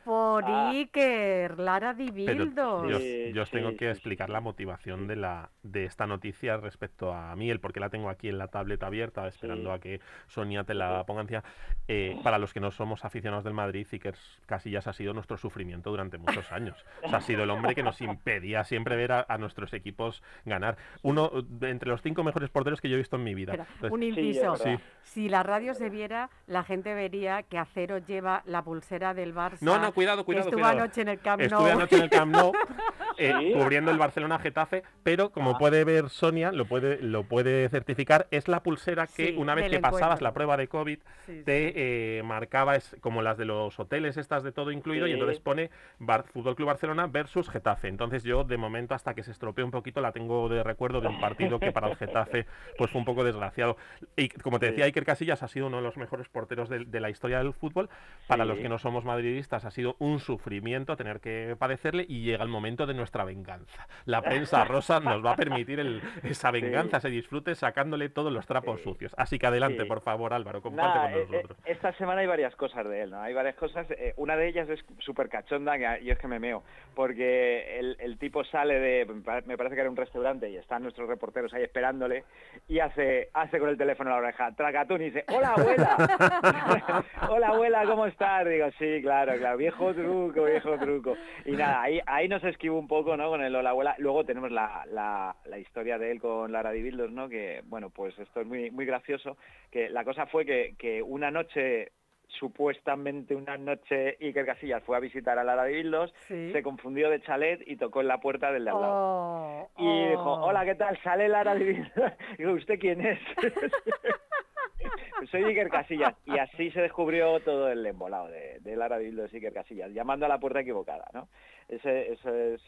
Por 0.07 0.45
Ah. 0.47 0.69
Iker, 0.71 1.59
Lara 1.59 1.93
Pero 1.97 2.13
Dibildos. 2.13 2.89
yo, 2.89 2.97
Sí, 2.99 3.31
yo 3.33 3.41
os 3.43 3.51
tengo 3.51 3.71
sí, 3.71 3.75
que 3.75 3.85
sí, 3.87 3.91
explicar 3.91 4.29
la 4.29 4.39
motivación 4.39 5.05
de 5.05 5.17
la 5.17 5.49
de 5.63 5.83
esta 5.83 6.07
noticia 6.07 6.55
respecto 6.55 7.13
a 7.13 7.35
mí, 7.35 7.49
el 7.51 7.59
por 7.59 7.73
qué 7.73 7.81
la 7.81 7.89
tengo 7.89 8.09
aquí 8.09 8.29
en 8.29 8.37
la 8.37 8.47
tableta 8.47 8.87
abierta, 8.87 9.27
esperando 9.27 9.69
Sí. 9.71 9.75
a 9.75 9.79
que 9.79 9.99
Sonia 10.27 10.63
te 10.63 10.73
la 10.73 11.03
ponga 11.05 11.21
encima. 11.21 11.43
Eh, 11.89 12.17
para 12.23 12.37
los 12.37 12.53
que 12.53 12.61
no 12.61 12.71
somos 12.71 13.03
aficionados 13.03 13.43
del 13.43 13.53
Madrid, 13.53 13.85
Iker 13.91 14.15
Casillas 14.45 14.87
ha 14.87 14.93
sido 14.93 15.13
nuestro 15.13 15.37
sufrimiento 15.37 15.89
durante 15.89 16.17
muchos 16.17 16.49
años. 16.53 16.85
O 17.03 17.09
sea, 17.09 17.17
ha 17.17 17.21
sido 17.21 17.43
el 17.43 17.49
hombre 17.49 17.75
que 17.75 17.83
nos 17.83 17.99
impedía 18.01 18.63
siempre 18.63 18.95
ver 18.95 19.11
a, 19.11 19.25
a 19.27 19.37
nuestros 19.37 19.73
equipos 19.73 20.23
ganar. 20.45 20.77
Uno 21.03 21.29
de 21.43 21.69
entre 21.69 21.89
los 21.89 22.01
cinco 22.01 22.23
mejores 22.23 22.49
porteros 22.49 22.79
que 22.79 22.87
yo 22.87 22.95
he 22.95 22.99
visto 22.99 23.17
en 23.17 23.23
mi 23.25 23.35
vida. 23.35 23.53
Entonces, 23.55 23.91
un 23.91 24.03
inciso. 24.03 24.55
Si 25.03 25.27
la 25.27 25.43
radio 25.43 25.73
se 25.73 25.89
viera, 25.89 26.29
la 26.47 26.63
gente 26.63 26.93
vería 26.93 27.43
que 27.43 27.57
Acero 27.57 27.97
lleva 27.97 28.41
la 28.45 28.63
pulsera 28.63 29.13
del 29.13 29.35
Barça. 29.35 29.57
No, 29.61 29.77
no, 29.79 29.91
cuidado, 29.97 30.23
cuidado, 30.25 30.47
estuvo 30.47 30.61
cuidado. 30.61 30.79
anoche 30.83 31.01
en 31.01 31.07
el 31.09 31.19
Camp 31.19 31.41
Nou. 31.41 31.45
Estuve 31.59 31.71
anoche 31.71 31.95
en 31.97 32.01
el 32.03 32.09
Camp 32.09 32.31
Nou 32.33 32.51
eh, 33.17 33.33
¿Sí? 33.39 33.51
cubriendo 33.53 33.89
el 33.91 33.97
Barcelona 33.97 34.37
Getafe, 34.39 34.83
pero 35.03 35.31
como 35.31 35.51
Ah. 35.51 35.57
puede 35.57 35.83
ver 35.83 36.09
Sonia, 36.09 36.51
lo 36.51 36.65
puede, 36.65 37.01
lo 37.01 37.23
puede 37.23 37.67
certificar, 37.69 38.27
es 38.31 38.47
la 38.47 38.61
pulsera 38.61 39.07
que 39.07 39.27
Sí, 39.29 39.35
una 39.37 39.55
vez 39.55 39.69
que 39.71 39.79
pasabas 39.79 40.01
encuentro. 40.03 40.23
la 40.23 40.33
prueba 40.33 40.57
de 40.57 40.67
COVID 40.67 40.99
Sí, 41.25 41.41
te 41.43 42.19
eh, 42.19 42.23
marcaba 42.23 42.75
es 42.75 42.95
como 43.01 43.21
las 43.21 43.37
de 43.37 43.45
los 43.45 43.79
hoteles 43.79 44.17
estas 44.17 44.43
de 44.43 44.51
todo 44.51 44.71
incluido 44.71 45.07
y 45.07 45.09
Sí. 45.09 45.13
entonces 45.15 45.39
pone 45.39 45.69
Bar 45.99 46.25
Fútbol 46.31 46.55
Club 46.55 46.67
Barcelona 46.67 47.07
versus 47.07 47.49
Getafe. 47.49 47.87
Entonces 47.87 48.23
yo 48.23 48.43
de 48.43 48.57
momento 48.57 48.93
hasta 48.93 49.13
que 49.15 49.23
se 49.23 49.31
estropee 49.31 49.63
un 49.65 49.71
poquito 49.71 49.99
la 49.99 50.11
tengo 50.11 50.47
de 50.49 50.61
recuerdo 50.63 51.01
de 51.01 51.07
un 51.07 51.19
partido 51.19 51.59
que 51.59 51.71
para 51.71 51.87
el 51.89 51.95
Getafe 51.95 52.45
pues 52.77 52.91
fue 52.91 52.99
un 52.99 53.05
poco 53.05 53.23
desgraciado. 53.23 53.77
Y 54.15 54.29
como 54.29 54.59
te 54.59 54.67
Sí. 54.67 54.71
decía 54.73 54.85
Iker 54.85 55.05
Casillas 55.05 55.41
ha 55.43 55.47
sido 55.47 55.67
uno 55.67 55.77
de 55.77 55.83
los 55.83 55.97
mejores 55.97 56.27
porteros 56.29 56.69
de, 56.69 56.85
de 56.85 56.99
la 56.99 57.09
historia 57.09 57.39
del 57.39 57.53
fútbol. 57.53 57.89
Para 58.27 58.45
los 58.45 58.57
Sí. 58.57 58.63
que 58.63 58.69
no 58.69 58.77
somos 58.77 59.05
madridistas 59.05 59.65
ha 59.65 59.71
sido 59.71 59.86
un 59.99 60.19
sufrimiento 60.19 60.95
tener 60.97 61.19
que 61.19 61.55
padecerle 61.57 62.05
y 62.07 62.21
llega 62.23 62.43
el 62.43 62.49
momento 62.49 62.85
de 62.85 62.93
nuestra 62.93 63.23
venganza. 63.23 63.87
La 64.05 64.21
prensa 64.23 64.65
rosa 64.65 64.99
nos 64.99 65.25
va 65.25 65.31
a 65.31 65.35
permitir 65.35 65.79
el- 65.79 66.01
esa 66.23 66.51
venganza, 66.91 66.99
se 66.99 67.09
disfrute 67.09 67.55
sacándole 67.55 68.09
todos 68.09 68.31
los 68.33 68.45
trapos 68.45 68.77
Sí. 68.79 68.83
sucios. 68.83 69.13
Así 69.17 69.39
que 69.39 69.47
adelante, 69.47 69.83
Sí. 69.83 69.87
por 69.87 70.01
favor, 70.01 70.33
Álvaro, 70.33 70.61
comparte 70.61 70.97
Nada, 70.97 71.11
con 71.11 71.19
eh, 71.19 71.23
eh, 71.23 71.27
nosotros. 71.31 71.57
esta 71.65 71.93
semana 71.93 72.21
hay 72.21 72.27
varias 72.27 72.55
cosas 72.55 72.87
de 72.87 73.01
él, 73.03 73.11
¿no? 73.11 73.21
Hay 73.21 73.33
varias 73.33 73.55
cosas. 73.55 73.89
eh, 73.91 74.13
una 74.17 74.35
de 74.35 74.47
ellas 74.47 74.67
es 74.69 74.83
súper 74.99 75.29
cachonda, 75.29 75.77
yo 75.99 76.13
es 76.13 76.19
que 76.19 76.27
me 76.27 76.39
meo, 76.39 76.63
porque 76.95 77.79
el, 77.79 77.95
el 77.99 78.17
tipo 78.17 78.43
sale 78.43 78.79
de, 78.79 79.05
me 79.45 79.57
parece 79.57 79.75
que 79.75 79.81
era 79.81 79.89
un 79.89 79.95
restaurante 79.95 80.49
y 80.49 80.57
están 80.57 80.83
nuestros 80.83 81.07
reporteros 81.07 81.53
ahí 81.53 81.63
esperándole 81.63 82.23
y 82.67 82.79
hace 82.79 83.29
hace 83.33 83.59
con 83.59 83.69
el 83.69 83.77
teléfono 83.77 84.09
a 84.09 84.13
la 84.13 84.19
oreja, 84.27 84.51
tracatún 84.55 85.01
y 85.01 85.05
dice, 85.05 85.23
hola 85.29 85.53
abuela, 85.55 87.03
hola 87.29 87.47
abuela, 87.49 87.83
¿cómo 87.85 88.05
estás? 88.05 88.47
Digo, 88.47 88.67
sí, 88.79 88.99
claro, 89.01 89.33
claro, 89.37 89.57
viejo 89.67 89.93
truco, 89.93 90.43
viejo 90.45 90.77
truco. 90.77 91.17
Y 91.45 91.51
nada, 91.51 91.81
ahí, 91.81 91.99
ahí 92.05 92.27
nos 92.27 92.43
esquivo 92.43 92.79
un 92.79 92.87
poco, 92.87 93.17
¿no? 93.17 93.29
Con 93.29 93.41
el 93.43 93.55
hola 93.55 93.71
abuela. 93.71 93.95
Luego 93.97 94.23
tenemos 94.23 94.51
la, 94.51 94.85
la, 94.91 95.35
la 95.45 95.59
historia 95.59 95.97
de 95.97 96.11
él 96.11 96.19
con 96.19 96.51
Lara 96.51 96.71
Dibildos, 96.71 97.11
¿no? 97.11 97.27
Que, 97.29 97.61
bueno, 97.65 97.89
pues 97.89 98.17
esto 98.19 98.41
es 98.41 98.47
muy, 98.47 98.71
muy 98.71 98.85
gracioso, 98.85 99.37
que 99.71 99.89
la 99.89 100.03
cosa 100.03 100.25
fue 100.27 100.45
que, 100.45 100.75
que 100.77 101.01
una 101.01 101.31
noche 101.31 101.91
supuestamente 102.29 103.33
una 103.35 103.57
noche 103.57 104.17
Iker 104.19 104.45
Casillas 104.45 104.83
fue 104.83 104.97
a 104.97 104.99
visitar 104.99 105.39
a 105.39 105.45
Lara 105.45 105.63
Dibildos, 105.63 106.13
Sí. 106.27 106.51
se 106.51 106.61
confundió 106.61 107.09
de 107.09 107.21
chalet 107.21 107.61
y 107.65 107.77
tocó 107.77 108.01
en 108.01 108.09
la 108.09 108.19
puerta 108.19 108.51
del 108.51 108.65
de 108.65 108.69
al 108.71 108.81
lado. 108.81 108.93
Oh, 108.93 109.69
Y 109.77 110.09
dijo, 110.09 110.33
oh. 110.33 110.47
hola, 110.47 110.65
¿qué 110.65 110.75
tal? 110.75 110.97
Sale 111.03 111.29
Lara 111.29 111.55
Dibildos. 111.55 111.89
Digo, 112.37 112.51
¿usted 112.51 112.79
quién 112.79 112.99
es? 113.05 113.19
Soy 115.31 115.43
Iker 115.43 115.69
Casillas. 115.69 116.15
Y 116.25 116.37
así 116.37 116.71
se 116.71 116.81
descubrió 116.81 117.39
todo 117.41 117.69
el 117.71 117.85
embolado 117.85 118.27
de, 118.27 118.59
de 118.61 118.75
Lara 118.75 118.97
Dibildos 118.97 119.33
y 119.33 119.37
Iker 119.37 119.53
Casillas, 119.53 119.91
llamando 119.91 120.25
a 120.25 120.29
la 120.29 120.39
puerta 120.39 120.59
equivocada, 120.59 121.05
¿no? 121.13 121.27
Ese, 121.67 122.13
eso 122.13 122.33
es 122.33 122.61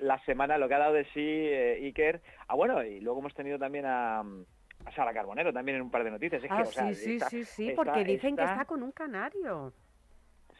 la 0.00 0.18
semana, 0.24 0.58
lo 0.58 0.68
que 0.68 0.74
ha 0.74 0.78
dado 0.78 0.94
de 0.94 1.04
sí 1.06 1.20
eh, 1.24 1.78
Iker. 1.84 2.20
Ah, 2.48 2.54
bueno, 2.54 2.82
y 2.84 3.00
luego 3.00 3.20
hemos 3.20 3.34
tenido 3.34 3.58
también 3.58 3.86
a, 3.86 4.20
a 4.20 4.92
Sara 4.94 5.14
Carbonero 5.14 5.52
también 5.52 5.76
en 5.76 5.82
un 5.82 5.90
par 5.90 6.04
de 6.04 6.10
noticias. 6.10 6.42
Es 6.42 6.48
que, 6.48 6.54
Ah, 6.54 6.62
o 6.62 6.66
sea, 6.66 6.88
sí, 6.88 6.94
sí, 6.94 7.14
está- 7.14 7.30
sí, 7.30 7.44
sí, 7.44 7.72
porque 7.74 8.04
dicen 8.04 8.36
que 8.36 8.42
está- 8.42 8.52
está 8.54 8.64
con 8.66 8.82
un 8.82 8.92
canario. 8.92 9.72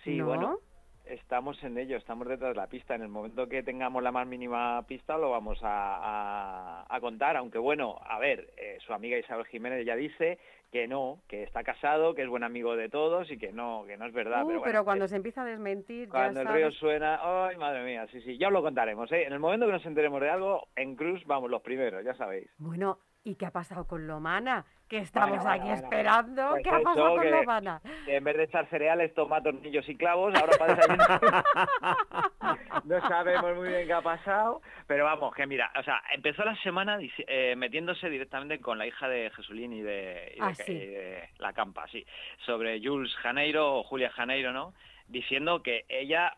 Sí, 0.02 0.16
¿no? 0.18 0.26
bueno, 0.26 0.58
estamos 1.06 1.62
en 1.64 1.78
ello, 1.78 1.96
estamos 1.96 2.26
detrás 2.28 2.50
de 2.54 2.60
la 2.60 2.66
pista. 2.66 2.94
En 2.94 3.02
el 3.02 3.08
momento 3.08 3.48
que 3.48 3.62
tengamos 3.62 4.02
la 4.02 4.12
más 4.12 4.26
mínima 4.26 4.82
pista 4.86 5.16
lo 5.18 5.30
vamos 5.30 5.58
a, 5.62 6.80
a- 6.82 6.86
a 6.88 7.00
contar, 7.00 7.36
aunque 7.36 7.58
bueno, 7.58 7.98
a 8.04 8.18
ver, 8.18 8.50
eh, 8.56 8.78
su 8.86 8.92
amiga 8.92 9.18
Isabel 9.18 9.46
Jiménez 9.46 9.84
ya 9.86 9.96
dice 9.96 10.38
que 10.72 10.88
no, 10.88 11.20
que 11.28 11.44
está 11.44 11.62
casado, 11.62 12.14
que 12.14 12.22
es 12.22 12.28
buen 12.28 12.42
amigo 12.42 12.74
de 12.74 12.88
todos 12.88 13.30
y 13.30 13.38
que 13.38 13.52
no, 13.52 13.84
que 13.86 13.96
no 13.96 14.06
es 14.06 14.12
verdad. 14.12 14.42
Uh, 14.44 14.48
pero 14.48 14.60
pero, 14.62 14.62
bueno, 14.62 14.84
cuando 14.84 15.04
eh, 15.04 15.08
se 15.08 15.16
empieza 15.16 15.42
a 15.42 15.46
desmentir, 15.46 16.08
cuando 16.08 16.34
ya 16.34 16.40
el 16.40 16.46
sabes. 16.48 16.62
río 16.62 16.70
suena, 16.72 17.20
ay 17.48 17.56
madre 17.56 17.84
mía, 17.84 18.06
sí, 18.10 18.20
sí, 18.22 18.36
ya 18.38 18.48
os 18.48 18.52
lo 18.52 18.62
contaremos, 18.62 19.10
¿eh? 19.12 19.24
En 19.24 19.32
el 19.32 19.38
momento 19.38 19.66
que 19.66 19.72
nos 19.72 19.86
enteremos 19.86 20.20
de 20.20 20.30
algo, 20.30 20.66
en 20.74 20.96
Cruz 20.96 21.24
vamos 21.26 21.48
los 21.50 21.62
primeros, 21.62 22.04
ya 22.04 22.14
sabéis. 22.14 22.50
Bueno, 22.58 22.98
¿y 23.24 23.36
qué 23.36 23.46
ha 23.46 23.50
pasado 23.50 23.86
con 23.86 24.06
Lomana? 24.06 24.64
Que 24.88 24.98
estamos 24.98 25.38
Bueno, 25.38 25.50
aquí 25.50 25.60
bueno, 25.60 25.74
bueno. 25.76 25.84
esperando. 25.86 26.48
Pues 26.50 26.62
¿Qué 26.62 26.70
ha 26.70 26.80
pasado 26.80 27.08
con 27.14 27.22
que- 27.22 27.30
Lomana? 27.30 27.80
que 28.04 28.16
en 28.16 28.24
vez 28.24 28.36
de 28.36 28.42
echar 28.44 28.68
cereales 28.68 29.14
toma 29.14 29.42
tornillos 29.42 29.88
y 29.88 29.96
clavos, 29.96 30.34
ahora 30.34 30.52
para 30.58 30.74
desayunar. 30.74 31.20
no 32.84 33.00
sabemos 33.08 33.56
muy 33.56 33.68
bien 33.68 33.86
qué 33.86 33.92
ha 33.94 34.02
pasado, 34.02 34.60
pero 34.86 35.04
vamos, 35.04 35.34
que 35.34 35.46
mira, 35.46 35.72
o 35.78 35.82
sea, 35.82 36.02
empezó 36.14 36.44
la 36.44 36.54
semana 36.62 36.98
eh, 37.26 37.54
metiéndose 37.56 38.10
directamente 38.10 38.60
con 38.60 38.76
la 38.78 38.86
hija 38.86 39.08
de 39.08 39.30
Jesulín 39.30 39.72
y 39.72 39.80
de, 39.82 40.32
y 40.36 40.40
de- 40.40 40.44
Ah, 40.46 40.54
sí. 40.54 40.72
y 40.72 40.86
de 40.86 41.28
la 41.38 41.52
Campa, 41.54 41.86
sí, 41.88 42.04
sobre 42.44 42.80
Jules 42.82 43.14
Janeiro 43.16 43.76
o 43.78 43.82
Julia 43.84 44.10
Janeiro, 44.10 44.52
¿no? 44.52 44.74
Diciendo 45.08 45.62
que 45.62 45.84
ella 45.88 46.36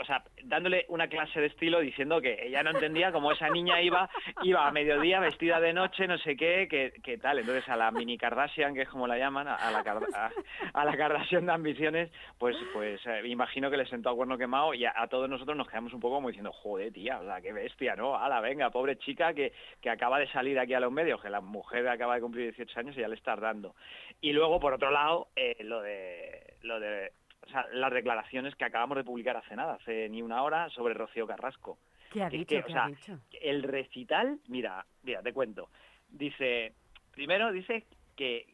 o 0.00 0.04
sea, 0.04 0.22
dándole 0.44 0.84
una 0.88 1.08
clase 1.08 1.40
de 1.40 1.46
estilo 1.46 1.80
diciendo 1.80 2.20
que 2.20 2.46
ella 2.46 2.62
no 2.62 2.70
entendía 2.70 3.12
cómo 3.12 3.32
esa 3.32 3.48
niña 3.48 3.80
iba 3.80 4.08
iba 4.42 4.66
a 4.66 4.72
mediodía 4.72 5.20
vestida 5.20 5.60
de 5.60 5.72
noche, 5.72 6.06
no 6.06 6.18
sé 6.18 6.36
qué, 6.36 6.68
que, 7.02 7.18
tal. 7.18 7.38
Entonces 7.38 7.68
a 7.68 7.76
la 7.76 7.90
mini 7.90 8.18
Kardashian, 8.18 8.74
que 8.74 8.82
es 8.82 8.88
como 8.88 9.06
la 9.06 9.18
llaman, 9.18 9.48
a, 9.48 9.70
la, 9.70 10.30
a, 10.72 10.84
la 10.84 10.96
Kardashian 10.96 11.46
de 11.46 11.52
ambiciones, 11.52 12.10
pues 12.38 12.56
pues 12.72 13.00
eh, 13.06 13.22
imagino 13.26 13.70
que 13.70 13.76
le 13.76 13.86
sentó 13.86 14.10
a 14.10 14.16
cuerno 14.16 14.38
quemado 14.38 14.74
y 14.74 14.84
a, 14.84 15.06
todos 15.08 15.28
nosotros 15.28 15.56
nos 15.56 15.68
quedamos 15.68 15.92
un 15.92 16.00
poco 16.00 16.16
como 16.16 16.28
diciendo, 16.28 16.52
joder, 16.52 16.92
tía, 16.92 17.18
o 17.20 17.24
sea, 17.24 17.40
qué 17.40 17.52
bestia, 17.52 17.96
¿no? 17.96 18.16
Ala, 18.16 18.40
venga, 18.40 18.70
pobre 18.70 18.96
chica 18.98 19.34
que, 19.34 19.52
que 19.80 19.90
acaba 19.90 20.18
de 20.18 20.28
salir 20.28 20.58
aquí 20.58 20.74
a 20.74 20.80
los 20.80 20.92
medios, 20.92 21.20
que 21.20 21.30
la 21.30 21.40
mujer 21.40 21.88
acaba 21.88 22.14
de 22.14 22.20
cumplir 22.20 22.54
18 22.54 22.80
años 22.80 22.96
y 22.96 23.00
ya 23.00 23.08
le 23.08 23.16
está 23.16 23.36
dando. 23.36 23.74
Y 24.20 24.32
luego, 24.32 24.60
por 24.60 24.74
otro 24.74 24.90
lado, 24.90 25.28
eh, 25.36 25.56
lo 25.60 25.80
de... 25.82 26.54
Lo 26.62 26.78
de 26.78 27.12
o 27.50 27.52
sea, 27.52 27.66
las 27.72 27.92
declaraciones 27.92 28.54
que 28.54 28.64
acabamos 28.64 28.96
de 28.96 29.04
publicar 29.04 29.36
hace 29.36 29.56
nada, 29.56 29.74
hace 29.74 30.08
ni 30.08 30.22
una 30.22 30.42
hora, 30.42 30.68
sobre 30.70 30.94
Rocío 30.94 31.26
Carrasco. 31.26 31.78
¿Qué 32.12 32.22
ha 32.22 32.30
dicho? 32.30 32.46
que, 32.46 32.58
o 32.60 32.64
¿Qué 32.64 32.72
sea, 32.72 32.84
ha 32.84 32.88
dicho? 32.88 33.18
el 33.40 33.62
recital, 33.64 34.38
mira, 34.48 34.86
mira, 35.02 35.22
te 35.22 35.32
cuento. 35.32 35.68
Dice, 36.08 36.74
primero 37.12 37.50
dice 37.52 37.86
que, 38.16 38.46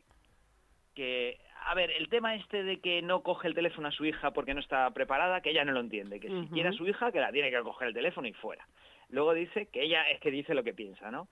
que, 0.94 1.38
a 1.66 1.74
ver, 1.74 1.90
el 1.90 2.08
tema 2.08 2.34
este 2.34 2.62
de 2.62 2.80
que 2.80 3.02
no 3.02 3.22
coge 3.22 3.48
el 3.48 3.54
teléfono 3.54 3.88
a 3.88 3.92
su 3.92 4.04
hija 4.06 4.30
porque 4.30 4.54
no 4.54 4.60
está 4.60 4.90
preparada, 4.90 5.42
que 5.42 5.50
ella 5.50 5.64
no 5.64 5.72
lo 5.72 5.80
entiende, 5.80 6.20
que 6.20 6.28
si 6.28 6.34
Ujú. 6.34 6.54
quiere 6.54 6.70
a 6.70 6.72
su 6.72 6.86
hija, 6.86 7.12
que 7.12 7.20
la 7.20 7.32
tiene 7.32 7.50
que 7.50 7.60
coger 7.60 7.88
el 7.88 7.94
teléfono 7.94 8.26
y 8.28 8.32
fuera. 8.32 8.66
Luego 9.10 9.34
dice 9.34 9.66
que 9.66 9.82
ella 9.82 10.08
es 10.10 10.20
que 10.20 10.30
dice 10.30 10.54
lo 10.54 10.64
que 10.64 10.74
piensa, 10.74 11.10
¿no? 11.10 11.28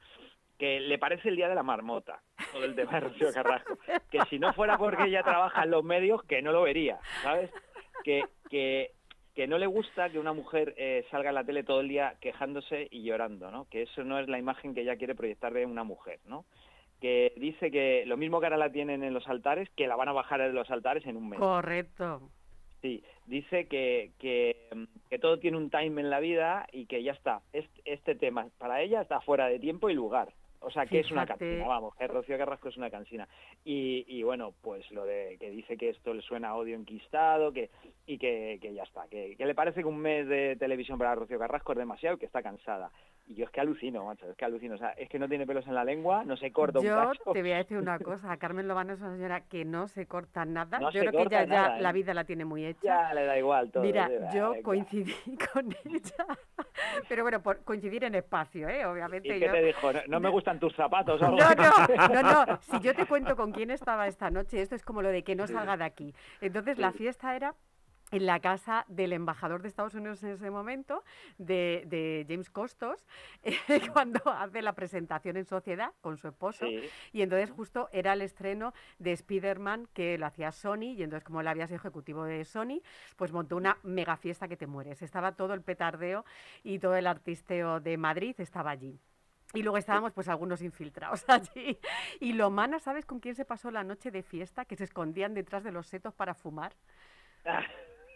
Que 0.59 0.81
le 0.81 0.99
parece 0.99 1.29
el 1.29 1.37
día 1.37 1.49
de 1.49 1.55
la 1.55 1.63
marmota, 1.63 2.21
todo 2.53 2.65
el 2.65 2.75
tema 2.75 2.93
de 2.93 3.01
Rocío 3.01 3.29
Carrasco. 3.35 3.79
Que 4.11 4.21
si 4.31 4.39
no 4.39 4.53
fuera 4.53 4.79
porque 4.79 5.05
ella 5.05 5.23
trabaja 5.23 5.65
en 5.65 5.71
los 5.71 5.85
medios, 5.85 6.23
que 6.25 6.43
no 6.43 6.53
lo 6.53 6.63
vería, 6.63 6.99
¿sabes? 7.23 7.51
Que, 8.05 8.25
que, 8.51 8.93
que 9.35 9.47
no 9.49 9.59
le 9.59 9.67
gusta 9.67 10.11
que 10.11 10.19
una 10.19 10.33
mujer 10.33 10.75
eh, 10.77 11.05
salga 11.11 11.31
en 11.31 11.35
la 11.35 11.45
tele 11.45 11.65
todo 11.65 11.81
el 11.81 11.89
día 11.89 12.15
quejándose 12.21 12.87
y 12.91 13.03
llorando, 13.03 13.51
¿no? 13.51 13.67
Que 13.69 13.83
eso 13.83 14.05
no 14.05 14.19
es 14.19 14.29
la 14.29 14.39
imagen 14.39 14.75
que 14.75 14.83
ella 14.83 14.97
quiere 14.97 15.15
proyectar 15.15 15.53
de 15.53 15.67
una 15.67 15.83
mujer, 15.83 16.21
¿no? 16.27 16.45
Que 17.01 17.33
dice 17.37 17.71
que 17.71 18.05
lo 18.07 18.17
mismo 18.17 18.39
que 18.39 18.47
ahora 18.47 18.57
la 18.57 18.71
tienen 18.71 19.03
en 19.03 19.13
los 19.13 19.27
altares, 19.29 19.69
que 19.71 19.89
la 19.89 19.97
van 19.97 20.09
a 20.09 20.13
bajar 20.13 20.41
de 20.41 20.53
los 20.53 20.71
altares 20.71 21.05
en 21.07 21.17
un 21.17 21.29
mes. 21.29 21.41
Correcto. 21.41 22.31
Sí, 22.81 23.03
dice 23.27 23.67
que, 23.67 24.13
que, 24.19 24.69
que 25.09 25.19
todo 25.19 25.39
tiene 25.39 25.57
un 25.57 25.71
time 25.71 26.01
en 26.01 26.11
la 26.11 26.21
vida 26.21 26.67
y 26.71 26.87
que 26.87 27.03
ya 27.03 27.13
está. 27.13 27.41
Este, 27.53 27.81
este 27.87 28.15
tema 28.15 28.47
para 28.59 28.83
ella 28.83 29.01
está 29.01 29.21
fuera 29.21 29.47
de 29.49 29.59
tiempo 29.59 29.89
y 29.89 29.95
lugar. 29.95 30.35
O 30.65 30.71
sea, 30.71 30.87
que 30.87 31.01
es 31.01 31.11
una 31.11 31.27
cansina, 31.27 31.67
vamos, 31.67 31.95
que 31.97 32.07
Rocío 32.07 32.39
Carrasco 32.39 32.69
es 32.69 32.77
una 32.77 32.91
cansina. 32.91 33.29
Y, 33.65 34.05
y 34.09 34.23
bueno, 34.23 34.55
pues 34.63 34.91
lo 34.91 35.05
de 35.05 35.37
que 35.39 35.51
dice 35.51 35.77
que 35.77 35.91
esto 35.91 36.15
le 36.15 36.23
suena 36.23 36.49
a 36.49 36.57
odio 36.57 36.77
enquistado 36.77 37.53
que, 37.53 37.71
y 38.07 38.19
que, 38.19 38.59
que 38.61 38.73
ya 38.73 38.83
está. 38.83 39.07
Que, 39.09 39.37
que 39.37 39.47
le 39.47 39.55
parece 39.55 39.81
que 39.81 39.87
un 39.87 39.99
mes 39.99 40.27
de 40.27 40.57
televisión 40.57 40.99
para 40.99 41.15
Rocío 41.15 41.39
Carrasco 41.39 41.73
es 41.73 41.79
demasiado 41.79 42.17
y 42.17 42.19
que 42.19 42.27
está 42.27 42.43
cansada. 42.43 42.91
Y 43.27 43.37
yo 43.37 43.47
es 43.47 43.51
que 43.51 43.61
alucino, 43.61 44.05
macho, 44.05 44.29
es 44.29 44.37
que 44.37 44.45
alucino. 44.45 44.75
O 44.75 44.79
sea, 44.79 44.91
es 44.91 45.09
que 45.09 45.19
no 45.19 45.27
tiene 45.29 45.47
pelos 45.47 45.67
en 45.67 45.75
la 45.75 45.83
lengua, 45.83 46.25
no 46.25 46.37
se 46.37 46.53
corta 46.53 46.79
un 46.79 46.85
Yo 46.85 46.95
cacho. 46.95 47.33
te 47.33 47.41
voy 47.41 47.53
a 47.53 47.57
decir 47.57 47.79
una 47.79 47.99
cosa, 48.01 48.37
Carmen 48.37 48.69
Lobano 48.69 48.93
es 48.93 49.01
una 49.01 49.13
señora 49.15 49.41
que 49.41 49.65
no 49.65 49.89
se 49.89 50.07
corta 50.07 50.45
nada. 50.45 50.79
No 50.79 50.91
yo 50.91 51.01
creo 51.01 51.13
que 51.13 51.23
ella 51.23 51.45
ya 51.45 51.47
nada, 51.47 51.79
¿eh? 51.79 51.83
la 51.83 51.93
vida 51.93 52.13
la 52.13 52.25
tiene 52.25 52.45
muy 52.45 52.67
hecha. 52.67 52.81
Ya 52.83 53.15
le 53.15 53.25
da 53.25 53.39
igual 53.39 53.71
todo. 53.71 53.83
Mira, 53.83 54.09
da 54.11 54.31
yo 54.31 54.55
coincidí 54.63 55.15
con 55.53 55.75
ella, 55.85 56.27
pero 57.09 57.23
bueno, 57.23 57.43
por 57.43 57.65
coincidir 57.65 58.05
en 58.05 58.15
espacio, 58.15 58.69
¿eh? 58.69 58.81
¿Y 58.83 58.85
Obviamente 58.85 59.29
qué 59.29 59.47
yo... 59.47 59.53
te 59.53 59.63
dijo? 59.63 59.93
¿No, 59.93 60.01
no 60.09 60.21
me 60.21 60.29
gustan 60.29 60.59
tus 60.61 60.75
zapatos? 60.75 61.23
o 61.23 61.25
algo 61.25 61.39
No, 61.39 61.49
no, 61.55 62.23
no, 62.23 62.47
no. 62.47 62.59
Si 62.61 62.79
yo 62.81 62.95
te 62.95 63.07
cuento 63.07 63.37
con 63.37 63.53
quién 63.53 63.71
estaba 63.71 64.07
esta 64.07 64.31
noche, 64.31 64.61
esto 64.61 64.75
es 64.75 64.83
como 64.85 65.01
lo 65.01 65.09
de 65.09 65.25
que 65.25 65.35
no 65.35 65.47
salga 65.47 65.79
de 65.79 65.85
aquí. 65.85 66.15
Entonces 66.43 66.79
la 66.79 66.93
fiesta 66.93 67.35
era 67.35 67.55
en 68.11 68.27
la 68.27 68.41
casa 68.41 68.85
del 68.89 69.13
embajador 69.13 69.63
de 69.63 69.69
Estados 69.69 69.95
Unidos 69.95 70.23
en 70.23 70.31
ese 70.31 70.51
momento, 70.51 71.03
de, 71.39 71.85
de 71.87 72.27
James 72.29 72.51
Costos, 72.51 73.07
eh, 73.43 73.57
cuando 73.93 74.21
hace 74.31 74.63
la 74.63 74.75
presentación 74.75 75.37
en 75.37 75.45
sociedad 75.45 75.93
con 76.01 76.17
su 76.17 76.29
esposo. 76.29 76.67
Sí. 76.67 76.89
Y 77.13 77.23
entonces 77.23 77.51
justo 77.51 77.89
era 77.93 78.13
el 78.13 78.23
estreno 78.23 78.73
de 78.99 79.13
Spider-Man 79.13 79.89
que 79.93 80.19
lo 80.19 80.27
hacía 80.27 80.53
Sony, 80.53 80.95
y 80.97 81.03
entonces 81.03 81.25
como 81.25 81.41
él 81.41 81.49
había 81.49 81.67
sido 81.67 81.79
ejecutivo 81.79 82.25
de 82.25 82.45
Sony, 82.45 82.81
pues 83.17 83.33
montó 83.33 83.57
una 83.57 83.79
mega 83.83 84.17
fiesta 84.17 84.49
que 84.49 84.57
te 84.57 84.67
mueres. 84.67 85.03
Estaba 85.03 85.33
todo 85.33 85.55
el 85.55 85.63
petardeo 85.63 86.25
y 86.63 86.79
todo 86.79 86.97
el 86.97 87.07
artisteo 87.07 87.81
de 87.81 87.97
Madrid 87.97 88.35
estaba 88.39 88.71
allí. 88.71 89.01
Y 89.55 89.63
luego 89.63 89.79
estábamos 89.79 90.13
pues 90.13 90.29
algunos 90.29 90.63
infiltrados 90.63 91.25
allí. 91.29 91.79
Y 92.21 92.33
lo 92.33 92.51
mana, 92.51 92.81
¿sabes 92.81 93.07
con 93.07 93.21
quién 93.21 93.35
se 93.35 93.45
pasó 93.45 93.71
la 93.71 93.85
noche 93.85 94.11
de 94.11 94.23
fiesta? 94.23 94.65
Que 94.65 94.77
se 94.77 94.85
escondían 94.85 95.35
detrás 95.35 95.63
de 95.63 95.73
los 95.73 95.87
setos 95.87 96.15
para 96.15 96.35
fumar. 96.35 96.75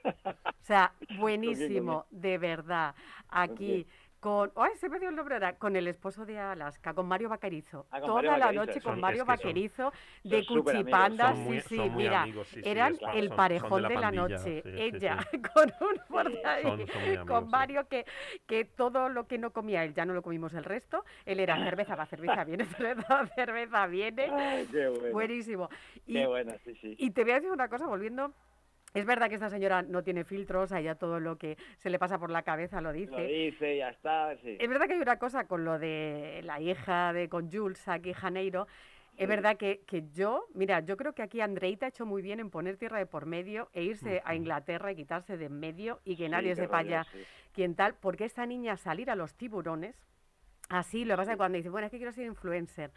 O 0.09 0.65
sea, 0.65 0.93
buenísimo, 1.19 2.07
de 2.11 2.39
verdad. 2.39 2.95
Aquí 3.29 3.87
con. 4.21 4.51
¡Ay, 4.57 4.73
se 4.81 4.89
me 4.89 4.99
dio 4.99 5.11
el 5.11 5.15
nombre 5.15 5.37
ahora! 5.37 5.55
Con 5.57 5.77
el 5.77 5.87
esposo 5.87 6.27
de 6.27 6.41
Alaska, 6.41 6.93
con 6.93 7.07
Mario 7.07 7.29
Vaquerizo. 7.29 7.87
Ah, 7.93 8.01
con 8.01 8.09
Toda 8.09 8.15
Mario 8.17 8.31
la 8.33 8.39
Vaquerizo, 8.47 8.67
noche 8.67 8.81
son- 8.81 8.93
con 8.93 9.01
Mario 9.01 9.15
que 9.25 9.27
son- 9.27 9.37
Vaquerizo 9.37 9.93
de 10.25 10.43
son 10.43 10.57
amigos, 10.59 10.73
Cuchipanda. 10.75 11.29
son 11.29 11.39
muy- 11.45 11.61
sí, 11.61 11.69
sí, 11.69 11.77
son 11.77 11.91
muy 11.93 12.03
mira. 12.03 12.23
amigos, 12.23 12.49
sí, 12.49 12.61
sí, 12.63 12.69
eran 12.69 12.97
son- 12.97 13.11
el 13.17 13.29
son 13.29 13.37
parejón 13.37 13.83
de 13.83 13.89
de 13.89 13.95
la 13.95 14.01
la, 14.01 14.07
pandilla, 14.09 14.39
noche. 14.39 14.63
sí, 14.65 14.71
sí, 14.73 14.81
Ella 14.83 15.19
sí. 15.31 15.39
con 15.55 15.73
un 15.81 15.97
por 16.09 16.27
ahí, 16.47 16.63
Son- 16.63 16.79
son 16.79 16.87
muy 16.89 17.07
amigos, 17.07 17.27
con 17.29 17.45
sí. 17.45 17.51
Mario 17.53 17.89
que, 17.89 18.07
que 18.49 18.65
todo 18.65 19.09
lo 19.09 19.29
que 19.29 19.39
no 19.39 19.53
comía 19.53 19.85
él 19.85 19.95
ya 19.95 20.05
no 20.05 20.15
lo 20.15 20.23
comimos 20.23 20.53
el 20.55 20.65
resto. 20.65 21.05
Él 21.25 21.39
era 21.39 21.57
cerveza 21.63 21.95
va, 21.95 22.07
cerveza 22.07 22.43
viene, 22.43 22.65
cerveza 23.07 23.25
cerveza 23.37 23.87
viene. 23.87 24.25
Ay, 24.33 24.67
qué 24.69 24.89
bueno. 24.89 25.13
Buenísimo. 25.13 25.69
Y, 26.07 26.15
Qué 26.15 26.27
bueno, 26.27 26.55
sí, 26.65 26.75
sí. 26.75 26.97
y 26.99 27.11
te 27.13 27.23
voy 27.23 27.33
a 27.33 27.35
decir 27.37 27.53
una 27.53 27.69
cosa, 27.69 27.87
volviendo. 27.87 28.33
Es 28.95 29.05
verdad 29.05 29.29
que 29.29 29.35
esta 29.35 29.51
señora 29.51 29.83
no 29.83 30.03
tiene 30.03 30.25
filtros, 30.25 30.73
a 30.73 30.81
ella 30.81 30.95
todo 30.95 31.21
lo 31.21 31.37
que 31.37 31.57
se 31.77 31.91
le 31.91 31.99
pasa 31.99 32.19
por 32.19 32.31
la 32.31 32.43
cabeza 32.43 32.81
lo 32.81 32.93
dice. 32.93 33.13
Lo 33.13 33.23
dice, 33.23 33.77
ya 33.77 33.91
está, 33.91 34.37
sí. 34.39 34.57
Es 34.59 34.69
verdad 34.69 34.87
que 34.87 34.95
hay 34.95 35.01
una 35.01 35.19
cosa 35.19 35.47
con 35.47 35.65
lo 35.65 35.79
de 35.79 36.41
la 36.45 36.61
hija 36.61 37.13
de 37.13 37.29
con 37.29 37.51
Jules 37.51 37.87
aquí 37.89 38.13
Janeiro. 38.13 38.67
Sí. 38.67 39.25
Es 39.25 39.29
verdad 39.29 39.57
que, 39.57 39.81
que 39.87 40.05
yo, 40.13 40.47
mira, 40.55 40.81
yo 40.81 40.97
creo 40.97 41.13
que 41.13 41.23
aquí 41.23 41.41
Andreita 41.41 41.87
ha 41.87 41.89
hecho 41.89 42.07
muy 42.07 42.23
bien 42.23 42.39
en 42.41 42.51
poner 42.51 42.77
tierra 42.77 42.99
de 42.99 43.07
por 43.07 43.27
medio 43.27 43.69
e 43.73 43.83
irse 43.83 44.23
a 44.25 44.35
Inglaterra 44.35 44.93
y 44.93 44.97
quitarse 44.97 45.37
de 45.37 45.47
en 45.47 45.59
medio 45.59 46.01
y 46.05 46.17
que 46.17 46.29
nadie 46.29 46.55
sepa 46.55 46.83
ya 46.83 47.05
quién 47.53 47.75
tal, 47.75 47.95
porque 47.95 48.25
esta 48.25 48.47
niña 48.47 48.77
salir 48.77 49.11
a 49.11 49.17
los 49.17 49.35
tiburones, 49.35 49.97
así, 50.69 51.05
lo 51.05 51.15
que 51.15 51.17
pasa 51.17 51.33
es 51.33 51.35
que 51.35 51.39
cuando 51.39 51.57
dice, 51.57 51.69
bueno, 51.69 51.87
es 51.87 51.91
que 51.91 51.97
quiero 51.97 52.13
ser 52.13 52.27
influencer, 52.27 52.93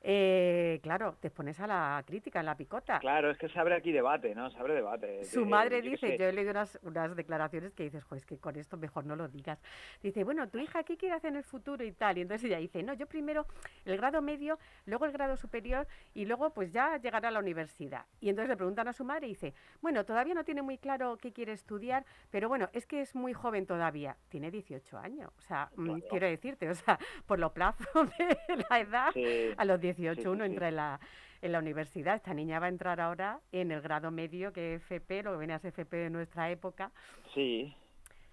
eh, 0.00 0.78
claro, 0.82 1.16
te 1.20 1.30
pones 1.30 1.58
a 1.60 1.66
la 1.66 2.02
crítica, 2.06 2.40
en 2.40 2.46
la 2.46 2.56
picota. 2.56 2.98
Claro, 3.00 3.30
es 3.30 3.38
que 3.38 3.48
se 3.48 3.58
abre 3.58 3.74
aquí 3.74 3.90
debate, 3.90 4.34
¿no? 4.34 4.48
Se 4.50 4.58
abre 4.58 4.74
debate. 4.74 5.24
Su 5.24 5.44
madre 5.44 5.82
yo 5.82 5.90
dice, 5.90 6.16
yo 6.16 6.26
he 6.26 6.32
leído 6.32 6.52
unas, 6.52 6.78
unas 6.82 7.16
declaraciones 7.16 7.74
que 7.74 7.82
dices, 7.84 8.04
joder, 8.04 8.18
es 8.18 8.26
que 8.26 8.38
con 8.38 8.54
esto 8.56 8.76
mejor 8.76 9.04
no 9.06 9.16
lo 9.16 9.26
digas. 9.28 9.58
Dice, 10.00 10.22
bueno, 10.22 10.48
tu 10.48 10.58
hija, 10.58 10.84
¿qué 10.84 10.96
quiere 10.96 11.16
hacer 11.16 11.30
en 11.30 11.36
el 11.38 11.42
futuro 11.44 11.84
y 11.84 11.90
tal? 11.92 12.16
Y 12.18 12.20
entonces 12.22 12.44
ella 12.48 12.58
dice, 12.58 12.82
no, 12.82 12.94
yo 12.94 13.06
primero 13.06 13.46
el 13.84 13.96
grado 13.96 14.22
medio, 14.22 14.58
luego 14.86 15.04
el 15.04 15.12
grado 15.12 15.36
superior 15.36 15.88
y 16.14 16.26
luego 16.26 16.50
pues 16.50 16.72
ya 16.72 16.96
llegará 16.98 17.28
a 17.28 17.32
la 17.32 17.40
universidad. 17.40 18.04
Y 18.20 18.28
entonces 18.28 18.50
le 18.50 18.56
preguntan 18.56 18.86
a 18.86 18.92
su 18.92 19.04
madre 19.04 19.26
y 19.26 19.30
dice, 19.30 19.52
bueno, 19.80 20.04
todavía 20.04 20.34
no 20.34 20.44
tiene 20.44 20.62
muy 20.62 20.78
claro 20.78 21.16
qué 21.16 21.32
quiere 21.32 21.52
estudiar, 21.52 22.04
pero 22.30 22.48
bueno, 22.48 22.68
es 22.72 22.86
que 22.86 23.00
es 23.00 23.16
muy 23.16 23.32
joven 23.32 23.66
todavía. 23.66 24.16
Tiene 24.28 24.50
18 24.52 24.96
años, 24.96 25.32
o 25.36 25.40
sea, 25.40 25.70
mm, 25.74 25.84
Claro. 25.84 26.04
quiero 26.08 26.26
decirte, 26.28 26.70
o 26.70 26.74
sea, 26.74 26.98
por 27.26 27.38
los 27.40 27.50
plazos 27.52 27.86
de 28.18 28.64
la 28.70 28.78
edad, 28.80 29.10
Sí, 29.12 29.50
a 29.56 29.64
los 29.64 29.80
18 29.80 29.87
sí, 29.96 30.22
sí, 30.22 30.28
uno 30.28 30.44
sí. 30.44 30.50
entra 30.50 30.68
en 30.68 30.76
la, 30.76 31.00
en 31.42 31.52
la 31.52 31.58
universidad. 31.58 32.16
Esta 32.16 32.34
niña 32.34 32.58
va 32.60 32.66
a 32.66 32.70
entrar 32.70 33.00
ahora 33.00 33.40
en 33.52 33.70
el 33.72 33.80
grado 33.80 34.10
medio, 34.10 34.52
que 34.52 34.74
es 34.74 34.82
FP, 34.82 35.22
lo 35.22 35.32
que 35.32 35.38
viene 35.38 35.54
a 35.54 35.58
ser 35.58 35.68
FP 35.70 35.96
de 35.96 36.10
nuestra 36.10 36.50
época. 36.50 36.90
Sí. 37.34 37.74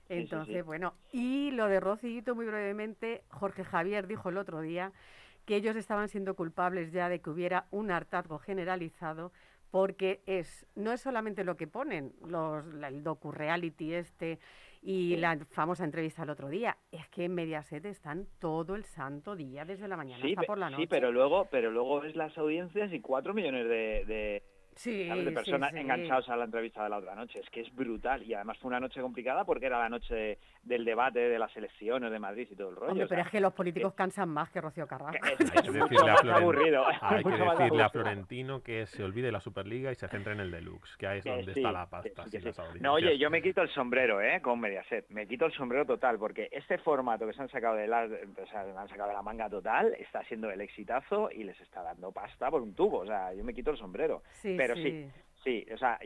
sí, 0.08 0.14
Entonces, 0.18 0.58
sí. 0.58 0.62
bueno, 0.62 0.94
y 1.12 1.52
lo 1.52 1.68
de 1.68 1.80
Rocito, 1.80 2.36
muy 2.36 2.46
brevemente, 2.46 3.24
Jorge 3.30 3.64
Javier 3.64 4.08
dijo 4.08 4.30
el 4.30 4.38
otro 4.38 4.62
día 4.62 4.92
que 5.46 5.56
ellos 5.56 5.76
estaban 5.76 6.10
siendo 6.10 6.36
culpables 6.36 6.92
ya 6.92 7.10
de 7.10 7.22
que 7.22 7.30
hubiera 7.30 7.66
un 7.72 7.92
hartazgo 7.92 8.40
generalizado 8.40 9.32
porque 9.72 10.22
es 10.26 10.66
no 10.76 10.92
es 10.94 11.02
solamente 11.02 11.44
lo 11.44 11.58
que 11.58 11.68
ponen 11.68 12.14
los 12.26 12.66
la- 12.66 12.88
el 12.88 13.04
docu 13.04 13.32
reality 13.32 13.94
este 13.94 14.40
y 14.88 15.16
la 15.16 15.36
famosa 15.50 15.84
entrevista 15.84 16.22
el 16.22 16.30
otro 16.30 16.48
día 16.48 16.78
es 16.92 17.08
que 17.10 17.26
en 17.26 17.34
Mediaset 17.34 17.84
están 17.86 18.28
todo 18.40 18.76
el 18.76 18.84
santo 18.86 19.36
día 19.36 19.66
desde 19.66 19.88
la 19.88 19.98
mañana 19.98 20.22
Sí, 20.24 20.34
hasta 20.38 20.44
por 20.46 20.60
la 20.60 20.70
noche. 20.70 20.84
sí, 20.84 20.88
pero 20.88 21.12
luego, 21.12 21.48
pero 21.50 21.72
luego 21.72 22.02
ves 22.02 22.16
las 22.16 22.38
audiencias 22.38 22.94
y 22.94 23.02
cuatro 23.02 23.34
millones 23.34 23.68
de, 23.68 24.06
de, 24.06 24.44
Sí, 24.76 25.04
de 25.06 25.32
personas 25.32 25.72
sí. 25.72 25.80
enganchados 25.80 26.30
a 26.30 26.36
la 26.36 26.46
entrevista 26.46 26.84
de 26.84 26.90
la 26.90 26.98
otra 26.98 27.16
noche. 27.16 27.40
Es 27.40 27.50
que 27.50 27.62
es 27.62 27.76
brutal. 27.76 28.24
Y 28.24 28.34
además 28.34 28.58
fue 28.60 28.70
una 28.70 28.80
noche 28.80 29.02
complicada 29.02 29.46
porque 29.46 29.66
era 29.66 29.80
la 29.80 29.90
noche 29.90 30.38
del 30.64 30.86
debate 30.86 31.20
de 31.20 31.40
las 31.40 31.56
elecciones 31.56 32.12
de 32.12 32.20
Madrid 32.20 32.48
y 32.52 32.56
todo 32.56 32.70
el 32.70 32.76
rollo. 32.76 32.92
Hombre, 32.92 33.06
o 33.06 33.08
pero 33.08 33.22
sea, 33.22 33.26
es 33.26 33.32
que 33.32 33.40
los 33.40 33.54
políticos 33.54 33.94
cansan 33.94 34.30
más 34.30 34.50
que 34.50 34.62
Rocío 34.62 34.88
Carrasco. 34.88 35.26
es, 35.26 35.52
Hay 35.52 35.68
es 35.68 35.74
mucho 35.74 36.06
más 36.06 36.24
aburrido. 36.26 36.86
hay 37.02 37.24
que 37.24 37.30
decirle 37.30 37.84
a. 37.84 37.90
Florentino 37.90 38.62
que 38.62 38.86
se 38.88 39.04
olvide 39.04 39.32
la 39.32 39.40
Superliga 39.40 39.92
y 39.92 39.96
se 39.96 40.08
centre 40.10 40.34
en 40.34 40.42
el 40.42 40.52
Deluxe, 40.52 40.98
que 40.98 41.08
ahí 41.08 41.20
es 41.20 41.26
donde 41.26 41.54
sí, 41.54 41.60
está 41.62 41.72
la 41.72 41.90
pasta. 41.90 42.26
No, 42.82 42.94
oye, 42.94 43.18
yo 43.18 43.30
me 43.30 43.42
quito 43.42 43.62
el 43.62 43.70
sombrero, 43.70 44.22
¿eh? 44.22 44.42
Con 44.42 44.60
Mediaset. 44.60 45.10
Me 45.10 45.26
quito 45.28 45.46
el 45.46 45.54
sombrero 45.54 45.86
total, 45.86 46.18
porque 46.20 46.50
este 46.52 46.78
formato 46.80 47.26
que 47.26 47.34
se 47.34 47.42
han 47.42 47.50
sacado 47.50 47.76
de 47.76 47.88
la, 47.88 48.04
o 48.04 48.48
sea, 48.48 48.62
han 48.62 48.90
sacado 48.90 49.10
de 49.10 49.16
la 49.16 49.22
manga 49.22 49.50
total 49.50 49.94
está 50.00 50.24
siendo 50.26 50.50
el 50.50 50.62
exitazo 50.62 51.30
y 51.32 51.44
les 51.44 51.60
está 51.62 51.84
dando 51.84 52.12
pasta 52.12 52.50
por 52.50 52.62
un 52.62 52.74
tubo. 52.74 53.00
O 53.00 53.06
sea, 53.06 53.34
yo 53.34 53.44
me 53.44 53.54
quito 53.54 53.72
el 53.72 53.78
sombrero. 53.78 54.24
Sí, 54.32 54.56
pero 54.58 54.65
sí. 54.74 54.82
sí, 54.84 55.12
sí, 55.44 55.74
o 55.74 55.78
sea, 55.78 56.00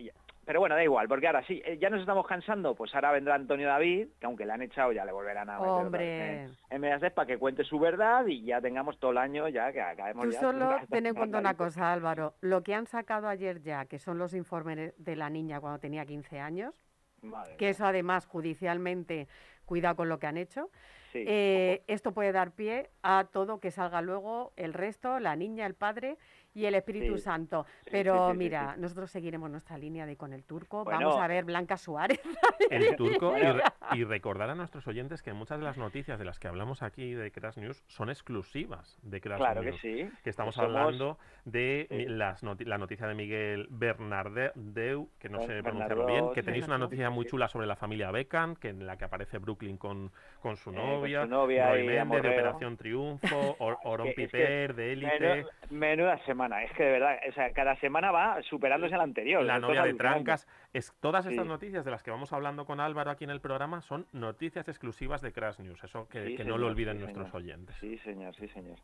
pero 0.50 0.62
bueno, 0.62 0.74
da 0.74 0.84
igual, 0.84 1.08
porque 1.08 1.28
ahora 1.28 1.44
sí, 1.46 1.62
eh, 1.64 1.78
ya 1.80 1.92
nos 1.92 2.00
estamos 2.00 2.26
cansando, 2.26 2.74
pues 2.74 2.96
ahora 2.96 3.12
vendrá 3.12 3.36
Antonio 3.36 3.68
David, 3.68 4.08
que 4.20 4.26
aunque 4.26 4.48
le 4.48 4.54
han 4.54 4.64
echado 4.64 4.92
ya 4.92 5.06
le 5.06 5.12
volverán 5.12 5.48
a 5.48 5.60
meter 5.60 5.68
otra 5.68 5.84
vez 5.84 5.86
Hombre. 5.86 6.44
en, 6.72 6.82
Mediaset 6.82 7.14
para 7.14 7.28
que 7.28 7.38
cuente 7.38 7.64
su 7.64 7.78
verdad 7.78 8.26
y 8.26 8.44
ya 8.44 8.60
tengamos 8.60 8.98
todo 8.98 9.12
el 9.12 9.20
año 9.20 9.48
ya 9.48 9.72
que 9.72 9.80
acabemos 9.80 10.26
Tú 10.26 10.32
ya 10.32 10.40
solo 10.40 10.76
ten 10.90 11.06
en 11.06 11.14
cuenta 11.14 11.38
una 11.38 11.54
cosa, 11.54 11.94
Álvaro. 11.94 12.34
Lo 12.42 12.64
que 12.64 12.74
han 12.74 12.88
sacado 12.88 13.28
ayer 13.28 13.62
ya, 13.62 13.86
que 13.86 14.00
son 14.00 14.18
los 14.18 14.34
informes 14.34 14.96
de 14.98 15.16
la 15.16 15.30
niña 15.30 15.62
cuando 15.62 15.78
tenía 15.78 16.04
15 16.04 16.40
años, 16.40 16.74
Madre 17.22 17.56
que 17.58 17.70
eso 17.70 17.86
además 17.86 18.26
judicialmente, 18.26 19.28
cuidado 19.66 19.98
con 19.98 20.10
lo 20.10 20.18
que 20.18 20.26
han 20.26 20.38
hecho, 20.38 20.72
Sí, 21.12 21.24
eh, 21.28 21.84
esto 21.88 22.12
puede 22.12 22.32
dar 22.32 22.52
pie 22.52 22.92
a 23.02 23.28
todo 23.32 23.60
que 23.60 23.72
salga 23.72 24.02
luego 24.02 24.54
el 24.58 24.74
resto, 24.74 25.20
la 25.20 25.36
niña, 25.36 25.66
el 25.66 25.74
padre 25.74 26.18
y 26.60 26.66
el 26.66 26.76
Espíritu 26.76 27.16
Sí, 27.18 27.24
Santo. 27.24 27.66
sí, 27.84 27.90
Pero 27.92 28.14
sí, 28.14 28.20
sí, 28.26 28.32
sí, 28.32 28.38
mira, 28.38 28.74
sí. 28.76 28.82
nosotros 28.82 29.12
seguiremos 29.12 29.50
nuestra 29.50 29.78
línea 29.78 30.06
de 30.06 30.16
con 30.18 30.34
el 30.34 30.44
turco. 30.44 30.84
Bueno. 30.84 31.00
Vamos 31.00 31.22
a 31.22 31.28
ver 31.28 31.46
Blanca 31.46 31.78
Suárez. 31.78 32.20
el 32.70 32.96
turco 32.96 33.38
y, 33.38 33.42
re- 33.42 33.64
y 33.94 34.04
recordar 34.04 34.50
a 34.50 34.56
nuestros 34.56 34.88
oyentes 34.88 35.22
que 35.22 35.34
muchas 35.34 35.58
de 35.60 35.66
las 35.66 35.78
noticias 35.78 36.20
de 36.20 36.26
las 36.26 36.40
que 36.40 36.48
hablamos 36.48 36.84
aquí 36.84 37.14
de 37.14 37.32
Crash 37.32 37.58
News 37.58 37.84
son 37.88 38.10
exclusivas 38.10 38.98
de 39.04 39.22
Crash 39.22 39.38
Claro 39.38 39.62
que 39.62 39.70
News. 39.72 39.82
sí. 39.82 40.10
Que 40.24 40.30
estamos 40.30 40.56
Somos- 40.56 40.76
hablando 40.76 41.18
de 41.46 41.88
las 42.10 42.44
noti- 42.44 42.66
la 42.66 42.78
noticia 42.78 43.08
de 43.08 43.16
Miguel 43.16 43.68
Bernardeu, 43.70 45.10
que 45.20 45.30
no 45.30 45.40
sé 45.42 45.62
pronunciarlo 45.64 46.06
bien, 46.06 46.34
que 46.34 46.44
tenéis 46.44 46.68
una 46.68 46.78
noticia 46.78 47.10
muy 47.10 47.26
chula 47.26 47.48
sobre 47.48 47.68
la 47.68 47.76
familia 47.76 48.12
Beckham, 48.12 48.56
que 48.56 48.70
en 48.70 48.86
la 48.86 48.98
que 48.98 49.06
aparece 49.06 49.38
Brooklyn 49.40 49.78
con, 49.78 50.12
con 50.42 50.58
su 50.58 50.72
Eh, 50.72 50.76
con 50.76 50.86
novia, 50.86 51.24
su 51.24 51.30
novia 51.30 51.70
Roy 51.70 51.82
y 51.82 51.88
Méndez 51.88 52.22
de. 52.24 52.30
Operación 52.30 52.78
Triunfo, 52.78 53.56
Or- 53.60 53.78
Orón 53.84 54.08
que- 54.16 54.24
es 54.24 54.32
que 54.32 54.38
Piper 54.38 54.76
de 54.76 54.94
Élite, 54.94 55.20
Menu- 55.20 55.48
menuda 55.70 56.18
semana, 56.26 56.49
es 56.58 56.72
que 56.74 56.84
de 56.84 56.92
verdad, 56.92 57.18
o 57.30 57.32
sea, 57.34 57.52
cada 57.52 57.76
semana 57.78 58.12
va 58.12 58.42
superándose 58.44 58.96
la 58.98 59.04
anterior. 59.04 59.44
la 59.44 59.60
novia 59.60 59.84
de. 59.84 59.94
Trancas. 59.94 60.48
Es, 60.74 60.94
todas 61.00 61.26
estas 61.26 61.44
Sí. 61.46 61.50
noticias 61.50 61.86
de 61.86 61.92
las 61.92 62.04
que 62.04 62.12
vamos 62.12 62.32
hablando 62.34 62.66
con 62.66 62.80
Álvaro 62.80 63.12
aquí 63.12 63.24
en 63.24 63.30
el 63.30 63.42
programa 63.42 63.82
son 63.82 64.06
noticias 64.14 64.68
exclusivas 64.68 65.22
de 65.22 65.32
Crash 65.32 65.60
News. 65.60 65.84
Eso 65.84 66.08
que, 66.10 66.26
Sí, 66.26 66.36
que 66.36 66.44
no 66.44 66.58
lo 66.58 66.68
olviden 66.68 66.98
sí, 66.98 67.04
nuestros 67.04 67.28
señor. 67.28 67.42
oyentes. 67.42 67.76
Sí, 67.80 67.98
señor, 68.00 68.36
sí, 68.36 68.48
señor. 68.50 68.78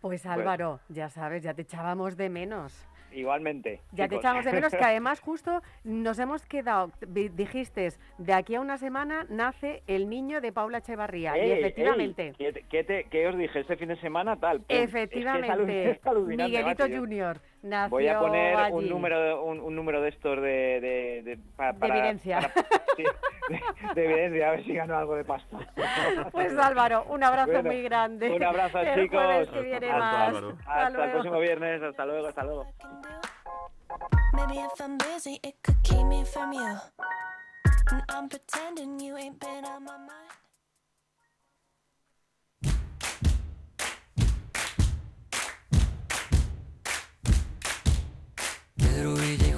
Pues 0.00 0.26
Álvaro, 0.26 0.80
ya 0.88 1.08
sabes, 1.08 1.42
ya 1.44 1.54
te 1.54 1.62
echábamos 1.62 2.16
de 2.16 2.28
menos. 2.28 2.88
Igualmente. 3.14 3.80
Ya 3.92 4.08
te 4.08 4.16
echamos 4.16 4.44
de 4.44 4.52
menos 4.52 4.72
que 4.72 4.84
además 4.84 5.20
justo 5.20 5.62
nos 5.84 6.18
hemos 6.18 6.44
quedado, 6.46 6.90
dijiste, 7.08 7.92
de 8.18 8.32
aquí 8.32 8.54
a 8.54 8.60
una 8.60 8.78
semana 8.78 9.26
nace 9.28 9.82
el 9.86 10.08
niño 10.08 10.40
de 10.40 10.52
Paula 10.52 10.78
Echevarría. 10.78 11.36
y 11.36 11.50
efectivamente, 11.52 12.28
ey, 12.28 12.34
¿qué, 12.38 12.52
te- 12.52 12.62
qué 12.68 12.84
te- 12.84 13.04
qué 13.04 13.28
os 13.28 13.36
dije 13.36 13.60
este 13.60 13.76
fin 13.76 13.88
de 13.88 13.96
semana? 13.96 14.36
Tal. 14.36 14.58
pum. 14.58 14.66
Es 14.68 14.90
que 14.92 15.02
es 15.02 15.26
alu- 15.26 15.68
efectivamente, 15.68 16.00
Miguelito 16.26 16.84
macho. 16.84 16.96
Junior 16.98 17.40
nació 17.62 17.90
Voy 17.90 18.08
a 18.08 18.18
poner 18.18 18.56
allí. 18.56 18.74
un 18.74 18.88
número, 18.88 19.20
de- 19.20 19.34
un, 19.34 19.60
un 19.60 19.74
número 19.76 20.00
de 20.00 20.08
estos 20.10 20.36
de, 20.36 20.80
de, 20.80 21.22
de, 21.24 21.38
para- 21.56 21.76
evidencia. 21.86 22.40
para- 22.40 22.52
sí, 22.96 23.04
de, 23.48 23.94
de 23.94 24.04
evidencia, 24.04 24.48
a 24.48 24.50
ver 24.52 24.64
si 24.64 24.74
gano 24.74 24.96
algo 24.96 25.14
de 25.14 25.24
pasta. 25.24 25.58
Pues 26.30 26.56
Álvaro, 26.58 27.04
un 27.08 27.22
abrazo 27.24 27.52
Bueno, 27.52 27.70
muy 27.70 27.82
grande. 27.82 28.30
Un 28.30 28.42
abrazo, 28.44 28.78
El 28.80 29.02
chicos. 29.02 29.22
Hasta 30.66 31.04
el 31.04 31.10
próximo 31.12 31.38
viernes. 31.40 31.82
Hasta 31.82 32.06
luego, 32.06 32.26
hasta 32.28 32.44
luego. 32.44 32.66
And 37.90 38.02
I'm 38.08 38.28
pretending 38.28 38.98
you 39.00 39.16
ain't 39.16 39.38
been 39.38 39.64
on 39.64 39.84
my 39.84 39.98
mind. 39.98 40.30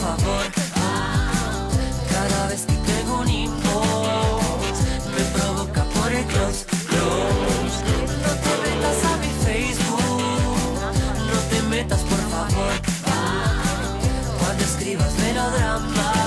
favor. 0.00 0.44
Cada 2.10 2.46
vez 2.48 2.62
que 2.62 2.76
tengo 2.90 3.20
un 3.20 3.28
inbox, 3.28 4.76
me 5.14 5.24
provoca 5.36 5.84
por 5.84 6.10
el 6.12 6.24
close, 6.24 6.64
close. 6.88 7.76
No 8.24 8.32
te 8.44 8.52
metas 8.64 9.04
a 9.10 9.16
mi 9.22 9.30
Facebook. 9.44 10.72
No 11.30 11.38
te 11.50 11.62
metas, 11.68 12.00
por 12.00 12.22
favor. 12.34 12.72
Cuando 14.38 14.64
escribas 14.64 15.12
melodramas, 15.18 16.19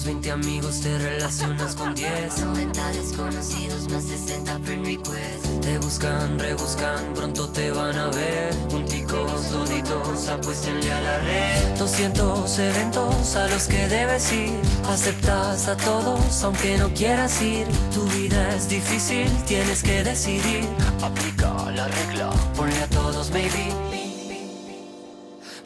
620 0.00 0.30
amigos 0.30 0.80
te 0.80 0.98
relacionas 0.98 1.74
con 1.74 1.94
10 1.94 2.38
90 2.38 2.92
desconocidos 2.92 3.86
más 3.90 4.04
60 4.04 4.58
friend 4.60 4.86
requests 4.86 5.60
Te 5.60 5.76
buscan, 5.76 6.38
rebuscan, 6.38 7.12
pronto 7.14 7.46
te 7.50 7.70
van 7.70 7.94
a 7.98 8.06
ver. 8.08 8.54
Punticos, 8.70 9.50
duditos, 9.50 10.28
apuéstenle 10.28 10.90
a 10.90 11.00
la 11.02 11.18
red. 11.18 11.78
200 11.78 12.58
eventos 12.58 13.36
a 13.36 13.46
los 13.48 13.66
que 13.66 13.88
debes 13.88 14.32
ir. 14.32 14.58
Aceptas 14.88 15.68
a 15.68 15.76
todos 15.76 16.42
aunque 16.44 16.78
no 16.78 16.88
quieras 16.94 17.42
ir. 17.42 17.66
Tu 17.92 18.02
vida 18.06 18.56
es 18.56 18.70
difícil, 18.70 19.28
tienes 19.46 19.82
que 19.82 20.02
decidir. 20.02 20.64
Aplica 21.02 21.70
la 21.72 21.86
regla, 21.88 22.30
ponle 22.56 22.82
a 22.82 22.88
todos 22.88 23.30
maybe. 23.32 23.68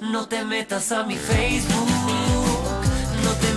No 0.00 0.26
te 0.26 0.44
metas 0.44 0.90
a 0.90 1.04
mi 1.04 1.16
Facebook, 1.16 1.88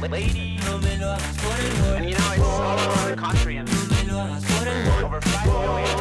No 0.00 0.08
me 0.08 0.96
lo 0.96 1.10
hagas 1.10 1.36
por 1.42 1.58
el 1.58 1.72
wall. 1.82 1.96
And 1.96 2.08
you 2.08 2.16
know, 2.16 2.32
it's 2.32 2.42
all 2.44 2.78
over 2.78 3.10
the 3.10 3.16
country 3.20 3.56
and 3.56 3.68
No 3.68 3.74
me 3.96 4.02
lo 4.04 4.20
hagas 4.20 4.44
por 4.44 4.68
el 4.68 4.88
wall. 4.88 5.04
over 5.04 5.20
5 5.20 5.44
million, 5.44 5.96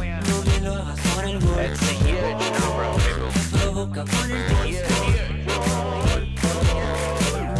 million. 0.00 0.20
No 0.26 0.42
me 0.42 0.60
lo 0.60 0.74
hagas 0.74 1.00
por 1.14 1.24
el 1.24 1.38
wall. 1.38 1.60
It's 1.60 1.80
a 1.80 1.94
huge 1.94 2.50
number 2.58 2.84
of 2.84 2.96
people. 3.06 3.30
Me 3.30 3.42
provoca 3.58 4.04
por 4.04 4.26
el 4.26 4.42
wall. 4.50 4.74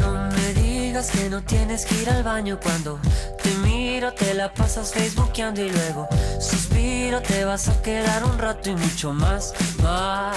No 0.00 0.10
me 0.32 0.54
digas 0.54 1.10
que 1.12 1.30
no 1.30 1.42
tienes 1.42 1.86
que 1.86 2.02
ir 2.02 2.10
al 2.10 2.24
baño 2.24 2.58
cuando 2.60 2.98
te 3.42 3.54
miro, 3.64 4.12
te 4.12 4.34
la 4.34 4.52
pasas 4.52 4.92
facebookeando 4.92 5.60
y 5.62 5.70
luego 5.70 6.08
suspiro, 6.40 7.22
te 7.22 7.44
vas 7.44 7.68
a 7.68 7.80
quedar 7.80 8.24
un 8.24 8.36
rato 8.38 8.70
y 8.70 8.74
mucho 8.74 9.12
más, 9.12 9.54
más. 9.84 10.36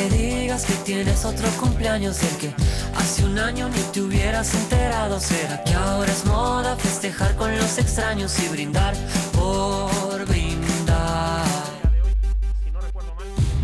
No 0.00 0.08
me 0.08 0.16
digas 0.16 0.64
que 0.64 0.72
tienes 0.84 1.26
otro 1.26 1.46
cumpleaños 1.60 2.22
del 2.22 2.38
que 2.38 2.54
hace 2.96 3.22
un 3.22 3.38
año 3.38 3.68
ni 3.68 3.82
te 3.92 4.00
hubieras 4.00 4.54
enterado. 4.54 5.20
¿Será 5.20 5.62
que 5.62 5.74
ahora 5.74 6.10
es 6.10 6.24
moda 6.24 6.74
festejar 6.74 7.36
con 7.36 7.54
los 7.54 7.76
extraños 7.76 8.38
y 8.42 8.48
brindar 8.48 8.94
por 9.34 10.24
brindar? 10.26 11.44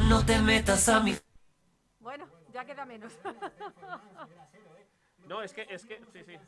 No 0.08 0.26
te 0.26 0.38
metas 0.40 0.86
a 0.90 1.00
mi 1.00 1.16
Bueno, 2.00 2.28
ya 2.52 2.66
queda 2.66 2.84
menos. 2.84 3.12
No, 5.26 5.42
es 5.42 5.52
que, 5.52 5.66
es 5.68 5.84
que, 5.84 5.98
sí, 6.12 6.22
sí. 6.24 6.38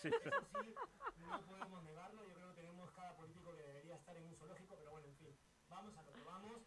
Sí. 0.00 0.10
no 1.26 1.40
podemos 1.42 1.82
negarlo, 1.82 2.22
yo 2.24 2.34
creo 2.34 2.54
que 2.54 2.60
tenemos 2.60 2.90
cada 2.92 3.16
político 3.16 3.52
que 3.56 3.62
debería 3.62 3.96
estar 3.96 4.16
en 4.16 4.26
un 4.28 4.36
zoológico, 4.36 4.76
pero 4.76 4.92
bueno, 4.92 5.08
en 5.08 5.16
fin, 5.16 5.36
vamos 5.72 5.96
a 5.96 6.02
lo 6.02 6.12
que 6.12 6.22
vamos, 6.22 6.60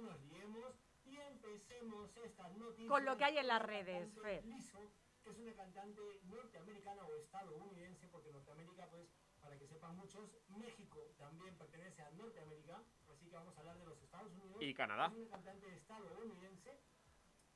no 0.00 0.10
nos 0.10 0.20
liemos 0.22 0.74
y 1.04 1.16
empecemos 1.16 2.16
estas 2.16 2.52
noticias. 2.56 2.88
Con 2.88 3.04
lo 3.04 3.16
que 3.16 3.24
hay 3.24 3.38
en 3.38 3.46
las 3.46 3.62
redes, 3.62 4.12
Fer. 4.20 4.44
Lizzo, 4.44 4.92
que 5.22 5.30
es 5.30 5.38
una 5.38 5.54
cantante 5.54 6.00
norteamericana 6.24 7.04
o 7.06 7.14
estadounidense, 7.16 8.08
porque 8.08 8.32
Norteamérica, 8.32 8.88
pues, 8.90 9.08
para 9.40 9.58
que 9.58 9.66
sepan 9.66 9.96
muchos, 9.96 10.30
México 10.48 11.14
también 11.18 11.56
pertenece 11.56 12.02
a 12.02 12.10
Norteamérica, 12.10 12.82
así 13.08 13.28
que 13.28 13.36
vamos 13.36 13.56
a 13.56 13.60
hablar 13.60 13.78
de 13.78 13.86
los 13.86 14.02
Estados 14.02 14.32
Unidos. 14.32 14.62
Y 14.62 14.74
Canadá. 14.74 15.06
Es 15.06 15.18
una 15.18 15.30
cantante 15.30 15.74
estadounidense 15.74 16.80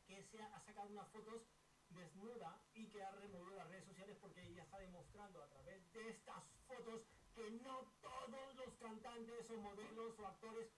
que 0.06 0.22
se 0.22 0.42
ha, 0.42 0.56
ha 0.56 0.60
sacado 0.60 0.88
unas 0.88 1.08
fotos 1.08 1.42
desnuda 1.90 2.62
y 2.74 2.86
que 2.88 3.02
ha 3.02 3.10
removido 3.10 3.56
las 3.56 3.68
redes 3.68 3.84
sociales 3.84 4.16
porque 4.20 4.46
ella 4.46 4.62
está 4.62 4.78
demostrando 4.78 5.42
a 5.42 5.48
través 5.48 5.92
de 5.92 6.08
estas 6.10 6.44
fotos 6.68 7.06
que 7.34 7.50
no 7.50 7.92
todos 8.00 8.54
los 8.54 8.74
cantantes 8.76 9.50
o 9.50 9.56
modelos 9.56 10.18
o 10.18 10.26
actores 10.26 10.70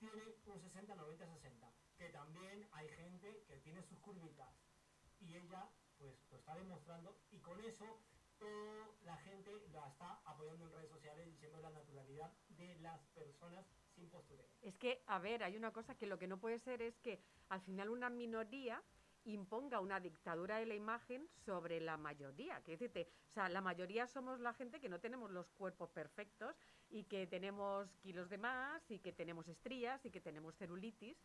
tienen 0.00 0.34
un 0.46 0.60
60, 0.60 0.94
90, 0.94 1.26
60. 1.26 1.72
Que 1.96 2.08
también 2.08 2.66
hay 2.72 2.88
gente 2.88 3.44
que 3.46 3.58
tiene 3.58 3.82
sus 3.82 3.98
curvitas. 4.00 4.48
Y 5.20 5.36
ella 5.36 5.70
pues 5.98 6.16
lo 6.30 6.38
está 6.38 6.54
demostrando 6.54 7.20
y 7.30 7.38
con 7.40 7.62
eso 7.62 8.00
toda 8.38 8.88
la 9.04 9.18
gente 9.18 9.50
la 9.70 9.86
está 9.86 10.22
apoyando 10.24 10.64
en 10.64 10.72
redes 10.72 10.88
sociales 10.88 11.26
diciendo 11.26 11.60
la 11.60 11.68
naturalidad 11.70 12.32
de 12.48 12.74
las 12.76 12.98
personas 13.08 13.66
sin 13.94 14.08
postureo. 14.08 14.46
Es 14.62 14.78
que, 14.78 15.02
a 15.06 15.18
ver, 15.18 15.44
hay 15.44 15.56
una 15.56 15.72
cosa 15.72 15.94
que 15.94 16.06
lo 16.06 16.18
que 16.18 16.26
no 16.26 16.38
puede 16.38 16.58
ser 16.58 16.80
es 16.80 16.98
que 17.00 17.22
al 17.50 17.60
final 17.60 17.90
una 17.90 18.08
minoría 18.08 18.82
imponga 19.24 19.80
una 19.80 20.00
dictadura 20.00 20.58
de 20.58 20.66
la 20.66 20.74
imagen 20.74 21.28
sobre 21.44 21.80
la 21.80 21.96
mayoría. 21.96 22.60
Que 22.62 22.72
decirte, 22.72 23.08
o 23.30 23.32
sea, 23.32 23.48
la 23.48 23.60
mayoría 23.60 24.06
somos 24.06 24.40
la 24.40 24.54
gente 24.54 24.80
que 24.80 24.88
no 24.88 25.00
tenemos 25.00 25.30
los 25.30 25.50
cuerpos 25.52 25.90
perfectos 25.90 26.56
y 26.88 27.04
que 27.04 27.26
tenemos 27.26 27.94
kilos 27.96 28.28
de 28.28 28.38
más 28.38 28.90
y 28.90 28.98
que 28.98 29.12
tenemos 29.12 29.48
estrías 29.48 30.04
y 30.04 30.10
que 30.10 30.20
tenemos 30.20 30.54
celulitis. 30.56 31.16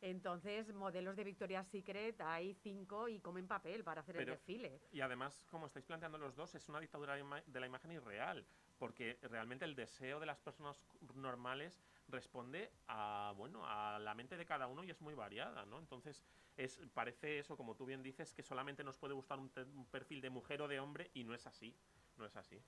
Entonces, 0.00 0.70
modelos 0.74 1.16
de 1.16 1.24
Victoria's 1.24 1.66
Secret 1.68 2.20
hay 2.20 2.52
cinco 2.54 3.08
y 3.08 3.20
comen 3.20 3.46
papel 3.46 3.82
para 3.84 4.02
hacer 4.02 4.18
el 4.18 4.26
desfile. 4.26 4.80
Y 4.92 5.00
además, 5.00 5.46
como 5.50 5.66
estáis 5.66 5.86
planteando 5.86 6.18
los 6.18 6.36
dos, 6.36 6.54
es 6.54 6.68
una 6.68 6.78
dictadura 6.78 7.16
de 7.16 7.60
la 7.60 7.66
imagen 7.66 7.92
irreal, 7.92 8.44
porque 8.78 9.18
realmente 9.22 9.64
el 9.64 9.74
deseo 9.74 10.20
de 10.20 10.26
las 10.26 10.38
personas 10.40 10.84
normales 11.14 11.80
responde 12.14 12.72
a 12.88 13.34
bueno 13.36 13.66
a 13.66 13.98
la 13.98 14.14
mente 14.14 14.36
de 14.36 14.46
cada 14.46 14.66
uno 14.66 14.84
y 14.84 14.90
es 14.90 15.00
muy 15.00 15.14
variada, 15.14 15.66
¿no? 15.66 15.78
Entonces 15.78 16.22
es 16.56 16.80
parece 16.94 17.38
eso, 17.40 17.56
como 17.56 17.74
tú 17.74 17.84
bien 17.84 18.02
dices, 18.02 18.32
que 18.32 18.42
solamente 18.42 18.84
nos 18.84 18.96
puede 18.96 19.14
gustar 19.14 19.38
un, 19.38 19.50
un 19.74 19.86
perfil 19.86 20.20
de 20.20 20.30
mujer 20.30 20.62
o 20.62 20.68
de 20.68 20.80
hombre 20.80 21.10
y 21.14 21.24
no 21.24 21.34
es 21.34 21.46
así, 21.46 21.76
no 22.16 22.24
es 22.24 22.36
así. 22.36 22.62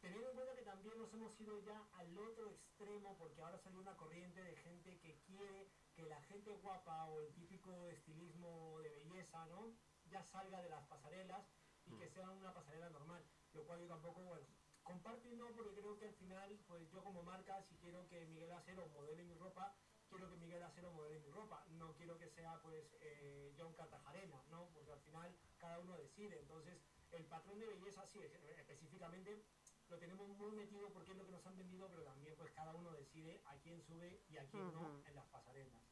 Teniendo 0.00 0.30
en 0.30 0.34
cuenta 0.34 0.54
que 0.54 0.62
también 0.62 0.98
nos 0.98 1.12
hemos 1.12 1.38
ido 1.40 1.60
ya 1.60 1.86
al 1.92 2.16
otro 2.18 2.48
extremo, 2.48 3.16
porque 3.18 3.42
ahora 3.42 3.58
salió 3.58 3.80
una 3.80 3.96
corriente 3.96 4.42
de 4.42 4.56
gente 4.56 4.98
que 4.98 5.20
quiere 5.26 5.68
que 5.94 6.06
la 6.06 6.20
gente 6.22 6.50
guapa 6.50 7.04
o 7.06 7.20
el 7.20 7.32
típico 7.34 7.90
estilismo 7.90 8.80
de 8.82 8.88
belleza, 8.88 9.44
¿no? 9.46 9.74
Ya 10.10 10.22
salga 10.24 10.62
de 10.62 10.70
las 10.70 10.86
pasarelas 10.86 11.46
y 11.86 11.94
que 11.96 12.08
sea 12.08 12.30
una 12.30 12.52
pasarela 12.54 12.88
normal, 12.88 13.22
lo 13.52 13.64
cual 13.64 13.80
yo 13.80 13.88
tampoco, 13.88 14.22
bueno, 14.22 14.46
comparto 14.90 15.28
y 15.30 15.36
no, 15.36 15.46
porque 15.54 15.72
creo 15.80 15.96
que 15.98 16.06
al 16.06 16.14
final, 16.14 16.58
pues 16.66 16.90
yo 16.90 17.02
como 17.04 17.22
marca, 17.22 17.62
si 17.62 17.76
quiero 17.76 18.08
que 18.08 18.26
Miguel 18.26 18.52
Acero 18.52 18.88
modele 18.88 19.22
mi 19.24 19.34
ropa, 19.34 19.72
quiero 20.08 20.28
que 20.28 20.36
Miguel 20.36 20.62
Acero 20.64 20.90
modele 20.90 21.20
mi 21.20 21.30
ropa, 21.30 21.64
no 21.68 21.94
quiero 21.94 22.18
que 22.18 22.28
sea 22.28 22.60
pues 22.60 22.84
eh, 23.00 23.54
John 23.56 23.72
Cartajarena, 23.74 24.42
¿no? 24.50 24.66
Porque 24.74 24.90
al 24.92 25.00
final 25.00 25.30
cada 25.58 25.78
uno 25.78 25.96
decide, 25.96 26.40
entonces 26.40 26.76
el 27.12 27.24
patrón 27.26 27.60
de 27.60 27.66
belleza 27.66 28.04
sí, 28.04 28.18
es- 28.20 28.34
específicamente 28.58 29.44
lo 29.88 29.98
tenemos 29.98 30.26
muy 30.28 30.50
metido 30.52 30.92
porque 30.92 31.12
es 31.12 31.18
lo 31.18 31.24
que 31.26 31.32
nos 31.32 31.46
han 31.46 31.56
vendido, 31.56 31.88
pero 31.88 32.02
también 32.02 32.34
pues 32.36 32.50
cada 32.52 32.74
uno 32.74 32.90
decide 32.92 33.40
a 33.46 33.54
quién 33.62 33.80
sube 33.80 34.24
y 34.28 34.38
a 34.38 34.46
quién 34.50 34.72
no 34.72 35.02
en 35.06 35.14
las 35.14 35.26
pasarelas. 35.26 35.82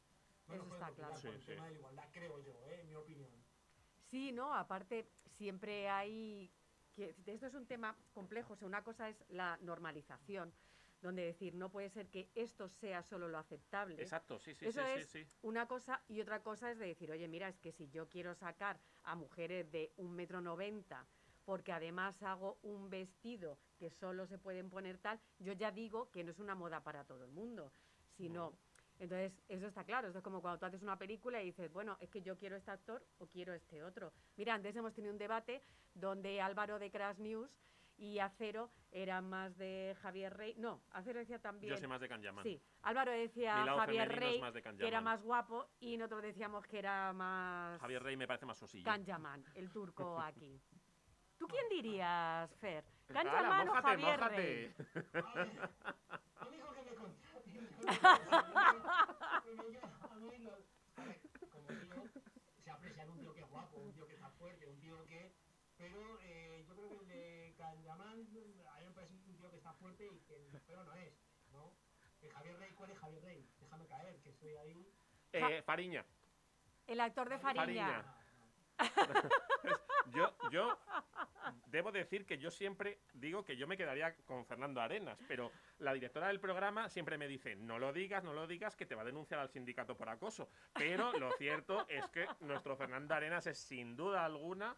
Eso 0.49 0.65
nos 0.65 0.73
está 0.73 0.91
claro. 0.93 1.15
por 1.21 1.33
el 1.35 1.39
Sí, 1.39 1.45
tema 1.47 1.63
sí. 1.63 1.67
de 1.67 1.71
la 1.71 1.79
igualdad, 1.79 2.09
creo 2.11 2.39
yo, 2.39 2.53
¿eh? 2.67 2.81
en 2.81 2.89
mi 2.89 2.95
opinión. 2.95 3.31
Sí, 4.09 4.31
no, 4.31 4.53
aparte 4.53 5.05
siempre 5.37 5.87
hay 5.87 6.49
que 6.99 7.33
esto 7.33 7.47
es 7.47 7.53
un 7.53 7.65
tema 7.65 7.95
complejo, 8.13 8.53
o 8.53 8.55
sea, 8.55 8.67
una 8.67 8.83
cosa 8.83 9.09
es 9.09 9.23
la 9.29 9.57
normalización, 9.61 10.53
donde 11.01 11.23
decir, 11.23 11.55
no 11.55 11.69
puede 11.71 11.89
ser 11.89 12.09
que 12.09 12.29
esto 12.35 12.67
sea 12.67 13.03
solo 13.03 13.29
lo 13.29 13.37
aceptable. 13.37 14.01
Exacto, 14.01 14.37
sí, 14.39 14.53
sí, 14.53 14.65
Eso 14.65 14.81
sí, 14.83 14.99
es 14.99 15.09
sí, 15.09 15.23
sí. 15.23 15.37
una 15.43 15.67
cosa 15.67 16.03
y 16.09 16.19
otra 16.19 16.43
cosa 16.43 16.71
es 16.71 16.77
de 16.77 16.87
decir, 16.87 17.09
oye, 17.11 17.27
mira, 17.27 17.47
es 17.47 17.57
que 17.59 17.71
si 17.71 17.89
yo 17.89 18.09
quiero 18.09 18.35
sacar 18.35 18.79
a 19.03 19.15
mujeres 19.15 19.71
de 19.71 19.93
un 19.97 20.13
metro 20.13 20.41
noventa 20.41 21.07
porque 21.45 21.71
además 21.71 22.21
hago 22.21 22.59
un 22.61 22.89
vestido 22.89 23.57
que 23.77 23.89
solo 23.89 24.27
se 24.27 24.37
pueden 24.37 24.69
poner 24.69 24.97
tal, 24.99 25.19
yo 25.39 25.53
ya 25.53 25.71
digo 25.71 26.11
que 26.11 26.23
no 26.23 26.31
es 26.31 26.39
una 26.39 26.53
moda 26.53 26.83
para 26.83 27.05
todo 27.05 27.23
el 27.23 27.31
mundo, 27.31 27.71
sino... 28.17 28.53
Entonces, 28.99 29.33
eso 29.47 29.65
está 29.67 29.83
claro. 29.85 30.07
Esto 30.07 30.19
es 30.19 30.23
como 30.23 30.41
cuando 30.41 30.59
tú 30.59 30.65
haces 30.65 30.81
una 30.83 30.97
película 30.97 31.41
y 31.41 31.45
dices, 31.45 31.71
bueno, 31.71 31.97
es 32.01 32.09
que 32.09 32.21
yo 32.21 32.37
quiero 32.37 32.57
este 32.57 32.71
actor 32.71 33.01
o 33.19 33.27
quiero 33.27 33.53
este 33.53 33.81
otro. 33.81 34.11
Mira, 34.35 34.53
antes 34.53 34.75
hemos 34.75 34.93
tenido 34.93 35.13
un 35.13 35.17
debate 35.17 35.63
donde 35.93 36.41
Álvaro 36.41 36.79
de 36.79 36.91
Crash 36.91 37.17
News 37.17 37.49
y 37.97 38.19
Acero 38.19 38.69
era 38.91 39.21
más 39.21 39.57
de 39.57 39.95
Javier 40.01 40.35
Rey. 40.35 40.53
No, 40.57 40.81
Acero 40.91 41.19
decía 41.19 41.39
también. 41.39 41.71
Yo 41.73 41.77
soy 41.77 41.87
más 41.87 42.01
de 42.01 42.07
Canyaman. 42.09 42.43
Sí, 42.43 42.61
Álvaro 42.81 43.11
decía 43.11 43.55
Javier 43.65 44.09
Rey, 44.09 44.39
más 44.41 44.53
de 44.53 44.61
que 44.61 44.69
era 44.69 44.77
Canyaman. 44.77 45.03
más 45.03 45.21
guapo, 45.21 45.69
y 45.79 45.97
nosotros 45.97 46.23
decíamos 46.23 46.65
que 46.67 46.79
era 46.79 47.13
más. 47.13 47.79
Javier 47.79 48.03
Rey 48.03 48.17
me 48.17 48.27
parece 48.27 48.45
más 48.45 48.57
sosillo. 48.57 48.85
Kanjaman, 48.85 49.43
el 49.55 49.69
turco 49.71 50.19
aquí. 50.21 50.61
¿Tú 51.37 51.47
quién 51.47 51.69
dirías, 51.69 52.53
Fer? 52.57 52.83
Hala, 53.09 53.23
¿Kanjaman 53.23 53.61
o 53.69 53.71
mójate, 53.75 53.87
Javier 53.87 54.19
mójate. 54.19 54.35
Rey? 54.35 54.75
Pero 59.45 59.69
yo, 59.71 59.79
a 60.09 60.15
mí 60.15 60.37
no. 60.39 60.51
A 60.95 61.05
ver, 61.05 61.19
como 61.51 61.67
tío, 61.67 62.03
se 62.63 62.69
aprecia 62.69 63.03
en 63.03 63.09
un 63.09 63.19
tío 63.19 63.33
que 63.33 63.41
es 63.41 63.49
guapo, 63.49 63.77
un 63.77 63.93
tío 63.93 64.07
que 64.07 64.13
está 64.13 64.29
fuerte, 64.31 64.67
un 64.67 64.79
tío 64.79 65.05
que. 65.05 65.33
Pero 65.77 66.19
eh, 66.23 66.65
yo 66.67 66.75
creo 66.75 66.89
que 66.89 66.95
el 66.95 67.07
de 67.07 67.55
Canyaman, 67.57 68.09
a 68.09 68.15
mí 68.15 68.85
me 68.85 68.91
parece 68.93 69.13
un 69.13 69.37
tío 69.37 69.49
que 69.49 69.57
está 69.57 69.73
fuerte 69.73 70.07
y 70.07 70.19
que 70.21 70.35
el 70.35 70.59
feo 70.61 70.83
no 70.83 70.93
es, 70.93 71.13
¿no? 71.51 71.73
El 72.21 72.31
Javier 72.31 72.59
Rey, 72.59 72.73
¿cuál 72.73 72.91
es 72.91 72.97
Javier 72.97 73.23
Rey? 73.23 73.49
Déjame 73.61 73.87
caer, 73.87 74.19
que 74.21 74.29
estoy 74.29 74.55
ahí. 74.57 74.93
Eh, 75.31 75.61
Fariña. 75.61 76.05
El 76.85 76.99
actor 76.99 77.29
de 77.29 77.39
Fariña. 77.39 78.18
Yo, 80.11 80.33
yo 80.51 80.77
debo 81.67 81.91
decir 81.91 82.25
que 82.25 82.37
yo 82.39 82.49
siempre 82.49 82.99
digo 83.13 83.43
que 83.43 83.55
yo 83.57 83.67
me 83.67 83.77
quedaría 83.77 84.15
con 84.25 84.45
Fernando 84.45 84.81
Arenas, 84.81 85.19
pero 85.27 85.51
la 85.77 85.93
directora 85.93 86.27
del 86.27 86.39
programa 86.39 86.89
siempre 86.89 87.17
me 87.17 87.27
dice, 87.27 87.55
no 87.55 87.77
lo 87.77 87.93
digas, 87.93 88.23
no 88.23 88.33
lo 88.33 88.47
digas, 88.47 88.75
que 88.75 88.85
te 88.87 88.95
va 88.95 89.03
a 89.03 89.05
denunciar 89.05 89.39
al 89.39 89.49
sindicato 89.49 89.95
por 89.95 90.09
acoso. 90.09 90.49
Pero 90.73 91.11
lo 91.13 91.31
cierto 91.33 91.85
es 91.89 92.07
que 92.09 92.27
nuestro 92.39 92.75
Fernando 92.75 93.13
Arenas 93.13 93.45
es 93.45 93.59
sin 93.59 93.95
duda 93.95 94.25
alguna 94.25 94.75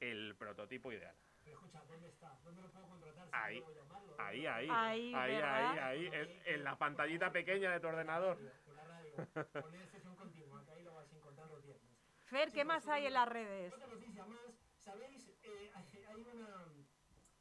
el 0.00 0.34
prototipo 0.36 0.92
ideal. 0.92 1.16
Pero 1.44 1.56
escucha, 1.56 1.82
¿dónde 1.86 2.08
está? 2.08 2.38
¿Dónde 2.42 2.62
lo 2.62 2.70
puedo 2.70 2.88
contratar? 2.88 3.26
Si 3.26 3.32
Ahí, 3.32 3.60
puedo 3.60 3.74
llamarlo? 3.76 4.16
ahí, 4.18 4.46
ahí, 4.46 4.68
Ahí, 4.70 5.14
ahí, 5.14 5.78
ahí, 5.78 6.06
en, 6.12 6.42
en 6.46 6.64
la 6.64 6.76
pantallita 6.76 7.30
pequeña 7.32 7.70
de 7.70 7.80
tu 7.80 7.86
ordenador. 7.86 8.38
Por 8.64 8.74
la 8.74 8.84
radio, 8.84 9.14
poner 9.62 9.86
sesión 9.88 10.16
continua, 10.16 10.60
a 10.60 11.16
encontrar 11.16 11.48
los 11.48 11.62
viernes. 11.62 11.94
Fer, 12.24 12.48
¿qué 12.48 12.60
Chicos, 12.62 12.66
más 12.66 12.88
hay 12.88 13.06
en 13.06 13.12
las 13.14 13.28
redes? 13.28 13.72
Otra 13.74 13.86
noticia 13.86 14.24
más, 14.26 14.40
¿sabéis? 14.84 15.28
Eh, 15.42 15.72
hay 16.08 16.22
una... 16.22 16.66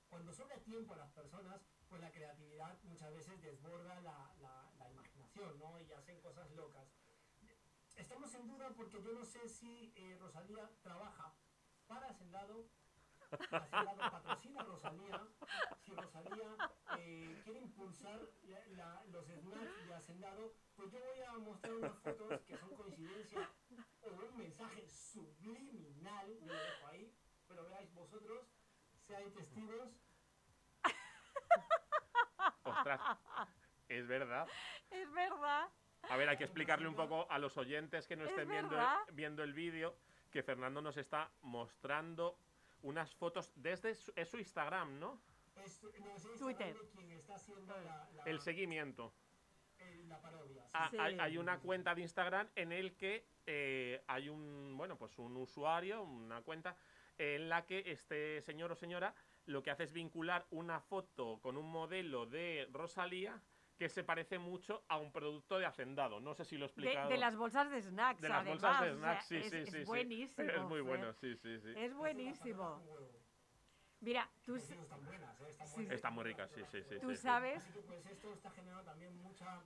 Cuando 0.09 0.31
sobra 0.31 0.57
tiempo 0.59 0.93
a 0.93 0.97
las 0.97 1.11
personas, 1.11 1.61
pues 1.89 2.01
la 2.01 2.11
creatividad 2.11 2.77
muchas 2.83 3.13
veces 3.13 3.41
desborda 3.41 3.99
la, 4.01 4.31
la- 4.39 4.71
la 4.77 4.89
imaginación, 4.91 5.57
¿no? 5.57 5.79
Y 5.79 5.91
hacen 5.91 6.21
cosas 6.21 6.51
locas. 6.51 6.87
Estamos 7.95 8.33
en 8.35 8.47
duda 8.47 8.69
porque 8.75 9.01
yo 9.01 9.11
no 9.13 9.23
sé 9.23 9.47
si 9.49 9.91
eh, 9.95 10.17
Rosalía 10.19 10.69
trabaja 10.83 11.33
para 11.87 12.07
Hacendado, 12.09 12.67
Hacendado 13.31 14.11
patrocina 14.11 14.61
a 14.61 14.63
Rosalía, 14.65 15.27
si 15.83 15.91
Rosalía 15.95 16.57
eh, 16.97 17.41
quiere 17.43 17.59
impulsar 17.61 18.19
la- 18.71 19.03
los 19.05 19.25
snacks 19.27 19.87
de 19.87 19.93
Hacendado, 19.95 20.53
pues 20.75 20.91
yo 20.91 20.99
voy 20.99 21.21
a 21.21 21.33
mostrar 21.39 21.73
unas 21.75 21.97
fotos 21.99 22.41
que 22.41 22.57
son 22.57 22.75
coincidencia 22.75 23.49
un 24.11 24.37
mensaje 24.37 24.85
subliminal, 24.87 26.37
yo 26.39 26.45
lo 26.47 26.53
dejo 26.53 26.87
ahí, 26.87 27.13
pero 27.47 27.63
veáis 27.65 27.93
vosotros, 27.93 28.45
seáis 29.07 29.33
testigos. 29.33 29.89
Ostras, 32.63 33.01
es 33.87 34.07
verdad. 34.07 34.47
Es 34.89 35.11
verdad. 35.11 35.69
A 36.09 36.17
ver, 36.17 36.29
hay 36.29 36.37
que 36.37 36.43
explicarle 36.43 36.87
un 36.87 36.95
poco 36.95 37.27
a 37.29 37.37
los 37.39 37.57
oyentes 37.57 38.07
que 38.07 38.15
no 38.15 38.23
Es 38.25 38.31
estén 38.31 38.49
viendo, 38.49 38.77
viendo 39.13 39.43
el 39.43 39.53
vídeo 39.53 39.95
que 40.31 40.43
Fernando 40.43 40.81
nos 40.81 40.97
está 40.97 41.31
mostrando 41.41 42.37
unas 42.81 43.13
fotos 43.15 43.51
desde 43.55 43.95
su, 43.95 44.11
es 44.15 44.29
su 44.29 44.37
Instagram, 44.37 44.99
¿no? 44.99 45.21
Es, 45.55 45.81
no, 45.83 45.89
es 46.15 46.25
Instagram 46.25 46.37
Twitter. 46.39 46.77
de 46.77 46.89
quien 46.89 47.11
está 47.11 47.35
haciendo 47.35 47.77
la, 47.81 48.09
la, 48.15 48.23
El 48.23 48.39
seguimiento. 48.41 49.13
el- 49.77 49.92
la 49.92 49.92
parodia. 49.92 49.92
sí. 49.92 49.92
Ah, 50.73 50.87
Sí. 50.89 50.97
hay, 50.99 51.17
hay 51.19 51.37
una 51.37 51.59
cuenta 51.59 51.93
de 51.93 52.01
Instagram 52.01 52.49
en 52.55 52.71
el 52.71 52.95
que 52.95 53.27
eh, 53.45 54.03
hay 54.07 54.29
un, 54.29 54.73
bueno, 54.77 54.97
pues 54.97 55.17
un 55.19 55.35
usuario, 55.37 56.03
una 56.03 56.41
cuenta 56.41 56.75
en 57.17 57.47
la 57.49 57.65
que 57.65 57.83
este 57.85 58.41
señor 58.41 58.71
o 58.71 58.75
señora 58.75 59.13
lo 59.45 59.61
que 59.61 59.69
hace 59.71 59.83
es 59.83 59.93
vincular 59.93 60.45
una 60.49 60.79
foto 60.79 61.39
con 61.41 61.57
un 61.57 61.69
modelo 61.71 62.25
de 62.25 62.67
Rosalía 62.71 63.39
que 63.77 63.89
se 63.89 64.03
parece 64.03 64.39
mucho 64.39 64.83
a 64.87 64.97
un 64.97 65.11
producto 65.11 65.59
de 65.59 65.65
Hacendado. 65.65 66.19
No 66.19 66.33
sé 66.33 66.45
si 66.45 66.57
lo 66.57 66.65
he 66.65 66.67
De, 66.67 66.71
explicado. 66.71 67.09
de 67.09 67.17
las 67.17 67.35
bolsas 67.35 67.69
de 67.69 67.81
snacks, 67.81 68.21
De 68.21 68.29
las 68.29 68.41
además. 68.41 68.61
bolsas 68.61 68.81
de 68.81 68.91
o 68.91 68.93
sea, 68.93 68.97
snacks, 68.99 69.25
sí, 69.25 69.35
es, 69.37 69.49
sí, 69.49 69.57
es 69.57 69.69
sí, 69.69 69.77
sí. 69.79 69.83
buenísimo. 69.85 70.49
Es 70.49 70.61
muy 70.63 70.81
bueno, 70.81 71.13
sí, 71.13 71.35
sí, 71.35 71.59
sí. 71.59 71.73
Es 71.75 71.93
buenísimo. 71.93 72.81
Mira, 73.99 74.29
tú, 74.43 74.55
Están 74.57 75.05
buenas, 75.05 75.39
¿eh? 75.41 75.45
Están 75.49 75.67
Sí, 75.67 75.73
buenas. 75.75 75.89
sí. 75.89 75.95
Está 75.95 76.09
muy 76.09 76.23
rica, 76.25 76.47
sí, 76.47 76.61
sí, 76.69 76.83
sí. 76.83 76.95
tú 76.99 77.09
sí, 77.11 77.15
sí. 77.15 77.21
sabes 77.21 77.57
Así 77.63 77.73
que 77.73 77.81
pues 77.81 78.05
esto 78.05 78.33
está 78.33 78.51
generando 78.51 78.83
también 78.83 79.15
mucha 79.21 79.61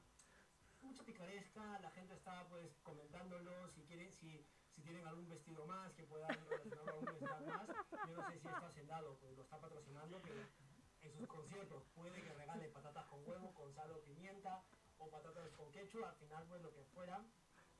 mucha 0.87 1.03
picaresca, 1.03 1.79
la 1.79 1.91
gente 1.91 2.13
está 2.13 2.47
pues 2.47 2.79
comentándolo, 2.83 3.67
si 3.69 3.83
quieren, 3.83 4.11
si, 4.13 4.45
si 4.71 4.81
tienen 4.81 5.05
algún 5.05 5.27
vestido 5.27 5.65
más 5.65 5.93
que 5.93 6.03
puedan 6.03 6.29
relacionarlo 6.29 7.01
más, 7.01 7.67
yo 8.07 8.15
no 8.15 8.29
sé 8.29 8.39
si 8.39 8.47
esto 8.47 8.65
Hacendado 8.65 9.17
pues 9.19 9.35
lo 9.35 9.43
está 9.43 9.59
patrocinando, 9.59 10.21
pero 10.21 10.35
en 11.01 11.13
sus 11.13 11.27
conciertos 11.27 11.83
puede 11.93 12.21
que 12.21 12.33
regale 12.33 12.69
patatas 12.69 13.05
con 13.05 13.27
huevo, 13.27 13.53
con 13.53 13.73
sal 13.73 13.91
o 13.91 14.01
pimienta, 14.01 14.63
o 14.97 15.09
patatas 15.09 15.51
con 15.51 15.71
ketchup, 15.71 16.05
al 16.05 16.15
final 16.15 16.45
pues 16.47 16.61
lo 16.61 16.73
que 16.73 16.83
fuera, 16.85 17.21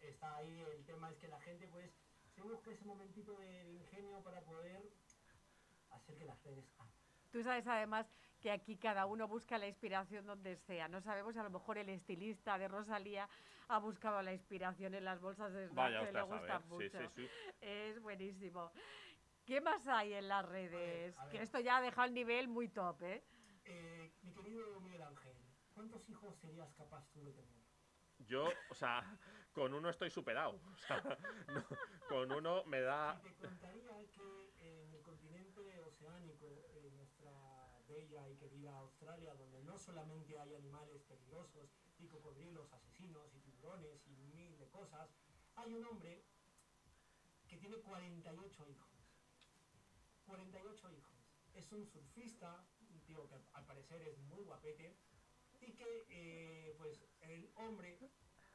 está 0.01 0.35
ahí, 0.35 0.59
el 0.75 0.85
tema 0.85 1.09
es 1.09 1.17
que 1.17 1.27
la 1.27 1.39
gente 1.41 1.67
pues 1.67 1.89
se 2.35 2.41
busca 2.41 2.71
ese 2.71 2.85
momentito 2.85 3.37
de 3.39 3.71
ingenio 3.71 4.21
para 4.21 4.41
poder 4.41 4.91
hacer 5.91 6.17
que 6.17 6.25
las 6.25 6.43
redes 6.43 6.65
ardan. 6.77 6.93
Tú 7.31 7.41
sabes 7.41 7.65
además 7.67 8.07
que 8.47 8.51
aquí 8.53 8.77
cada 8.77 9.05
uno 9.05 9.27
busca 9.27 9.57
la 9.57 9.67
inspiración 9.67 10.25
donde 10.25 10.55
sea. 10.55 10.87
No 10.87 11.01
sabemos, 11.01 11.35
a 11.35 11.43
lo 11.43 11.49
mejor 11.49 11.77
el 11.79 11.89
estilista 11.89 12.57
de 12.57 12.69
Rosalía 12.69 13.27
ha 13.67 13.77
buscado 13.77 14.21
la 14.21 14.31
inspiración 14.31 14.93
en 14.93 15.03
las 15.03 15.19
bolsas 15.19 15.51
de 15.51 15.67
Vaya 15.67 16.05
que 16.05 16.13
le 16.13 16.21
gustan 16.21 16.61
sí, 16.61 16.67
mucho. 16.69 16.97
sí, 16.97 17.07
sí. 17.13 17.29
Es 17.59 18.01
buenísimo. 18.01 18.71
¿Qué 19.45 19.59
más 19.59 19.85
hay 19.85 20.13
en 20.13 20.29
las 20.29 20.45
redes? 20.45 21.17
a 21.17 21.25
ver. 21.25 21.31
Que 21.33 21.41
esto 21.41 21.59
ya 21.59 21.75
ha 21.75 21.81
dejado 21.81 22.07
el 22.07 22.13
nivel 22.13 22.47
muy 22.47 22.69
top, 22.69 23.03
¿eh? 23.03 23.21
Eh, 23.65 24.13
mi 24.21 24.31
querido 24.31 24.79
Miguel 24.79 25.01
Ángel, 25.01 25.35
¿cuántos 25.73 26.07
hijos 26.07 26.33
serías 26.37 26.73
capaz 26.75 27.05
tú 27.11 27.25
de 27.25 27.33
tener? 27.33 27.57
Yo, 28.19 28.47
o 28.69 28.75
sea, 28.75 29.03
con 29.51 29.73
uno 29.73 29.89
estoy 29.89 30.09
superado. 30.09 30.61
O 30.73 30.77
sea, 30.77 31.03
no, 31.49 31.65
con 32.07 32.31
uno 32.31 32.63
me 32.63 32.79
da... 32.79 33.19
Y 33.25 33.27
te 33.27 33.45
contaría 33.45 33.91
que 34.13 34.53
en 34.59 34.93
el 34.93 35.01
continente 35.01 35.81
oceánico, 35.81 36.45
en 36.71 36.95
nuestra 36.95 37.67
bella 37.97 38.29
y 38.29 38.35
querida 38.37 38.77
Australia, 38.77 39.33
donde 39.33 39.63
no 39.63 39.79
solamente 39.79 40.37
hay 40.37 40.53
animales 40.53 41.01
peligrosos 41.05 41.73
y 41.97 42.07
cocodrilos 42.07 42.71
asesinos 42.71 43.33
y 43.33 43.39
tiburones 43.39 44.05
y 44.05 44.15
mil 44.35 44.55
de 44.59 44.69
cosas, 44.69 45.09
hay 45.55 45.73
un 45.73 45.83
hombre 45.85 46.23
que 47.47 47.57
tiene 47.57 47.77
48 47.77 48.67
hijos. 48.67 48.91
48 50.27 50.91
hijos. 50.91 51.17
Es 51.55 51.71
un 51.71 51.87
surfista, 51.87 52.63
un 52.91 53.01
tío 53.01 53.27
que 53.27 53.35
al 53.53 53.65
parecer 53.65 54.01
es 54.03 54.19
muy 54.19 54.43
guapete, 54.43 54.95
y 55.59 55.73
que 55.73 56.05
eh, 56.09 56.75
pues 56.77 57.03
el 57.21 57.49
hombre 57.55 57.97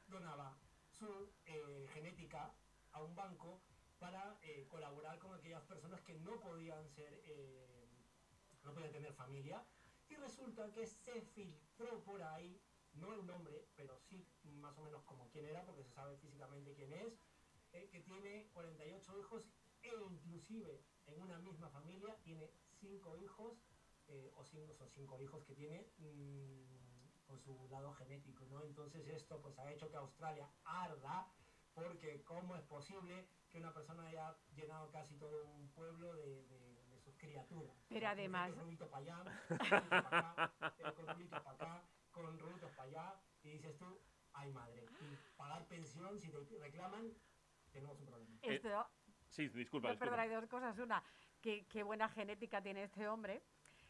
donaba 0.07 0.57
su 0.89 1.33
eh, 1.47 1.89
genética 1.93 2.55
a 2.93 3.03
un 3.03 3.17
banco 3.17 3.61
para 3.99 4.39
eh, 4.43 4.67
colaborar 4.69 5.19
con 5.19 5.35
aquellas 5.35 5.65
personas 5.65 6.01
que 6.03 6.15
no 6.15 6.39
podían 6.39 6.89
ser, 6.91 7.25
no 8.63 8.73
podían 8.73 8.93
tener 8.93 9.13
familia. 9.13 9.65
Y 10.09 10.17
resulta 10.17 10.71
que 10.73 10.87
se 10.87 11.23
filtró 11.23 12.03
por 12.05 12.23
ahí, 12.23 12.61
no 12.93 13.13
el 13.15 13.27
nombre, 13.27 13.69
pero 13.77 13.97
sí 13.97 14.27
más 14.43 14.77
o 14.77 14.83
menos 14.83 15.03
como 15.05 15.29
quién 15.31 15.47
era, 15.47 15.65
porque 15.65 15.83
se 15.83 15.91
sabe 15.93 16.17
físicamente 16.17 16.75
quién 16.75 16.93
es, 16.93 17.19
eh, 17.73 17.89
que 17.89 18.01
tiene 18.01 18.49
48 18.53 19.19
hijos 19.19 19.49
e 19.83 19.95
inclusive 19.97 20.85
en 21.07 21.21
una 21.23 21.39
misma 21.39 21.69
familia 21.71 22.21
tiene 22.23 22.53
5 22.81 23.17
hijos, 23.17 23.65
eh, 24.09 24.31
o 24.35 24.45
5 24.45 24.75
son 24.75 24.89
5 24.89 25.19
hijos 25.21 25.45
que 25.45 25.55
tiene 25.55 25.89
mm, 25.97 27.25
con 27.27 27.39
su 27.39 27.67
lado 27.69 27.91
genético, 27.93 28.47
¿no? 28.47 28.63
Entonces 28.63 29.07
esto 29.07 29.41
pues 29.41 29.59
ha 29.59 29.71
hecho 29.71 29.89
que 29.91 29.97
Australia 29.97 30.51
arda, 30.65 31.27
porque 31.73 32.23
cómo 32.25 32.55
es 32.57 32.63
posible 32.65 33.27
que 33.49 33.59
una 33.59 33.73
persona 33.73 34.05
haya 34.05 34.37
llenado 34.55 34.91
casi 34.91 35.17
todo 35.17 35.45
un 35.45 35.69
pueblo 35.71 36.15
de- 36.15 36.43
criaturas. 37.27 37.77
Pero 37.89 38.09
además- 38.09 38.51
con 38.53 38.61
rulito 38.65 38.89
para 38.91 39.03
allá, 39.03 39.17
rulito 39.49 39.89
para 39.89 40.09
acá, 40.09 40.55
eh, 40.79 40.93
con 40.97 41.07
rulitos 41.09 41.41
para 41.43 41.55
acá, 41.57 41.83
con 42.11 42.39
rulitos 42.39 42.71
para 42.73 42.89
allá, 42.89 43.21
y 43.43 43.49
dices 43.51 43.77
tú, 43.79 44.01
ay 44.33 44.51
madre, 44.53 44.85
y 45.01 45.17
pagar 45.37 45.67
pensión, 45.69 46.19
si 46.19 46.29
te 46.31 46.59
reclaman, 46.59 47.13
tenemos 47.73 47.99
un 48.01 48.07
problema. 48.07 48.39
Esto, 48.43 48.87
Sí, 49.29 49.49
disculpa, 49.49 49.89
no, 49.89 49.93
disculpa. 49.95 49.99
perdona, 49.99 50.23
hay 50.23 50.29
dos 50.31 50.47
cosas. 50.51 50.79
Una, 50.79 51.03
que 51.41 51.65
qué 51.67 51.83
buena 51.83 52.09
genética 52.09 52.61
tiene 52.61 52.83
este 52.85 53.09
hombre, 53.09 53.43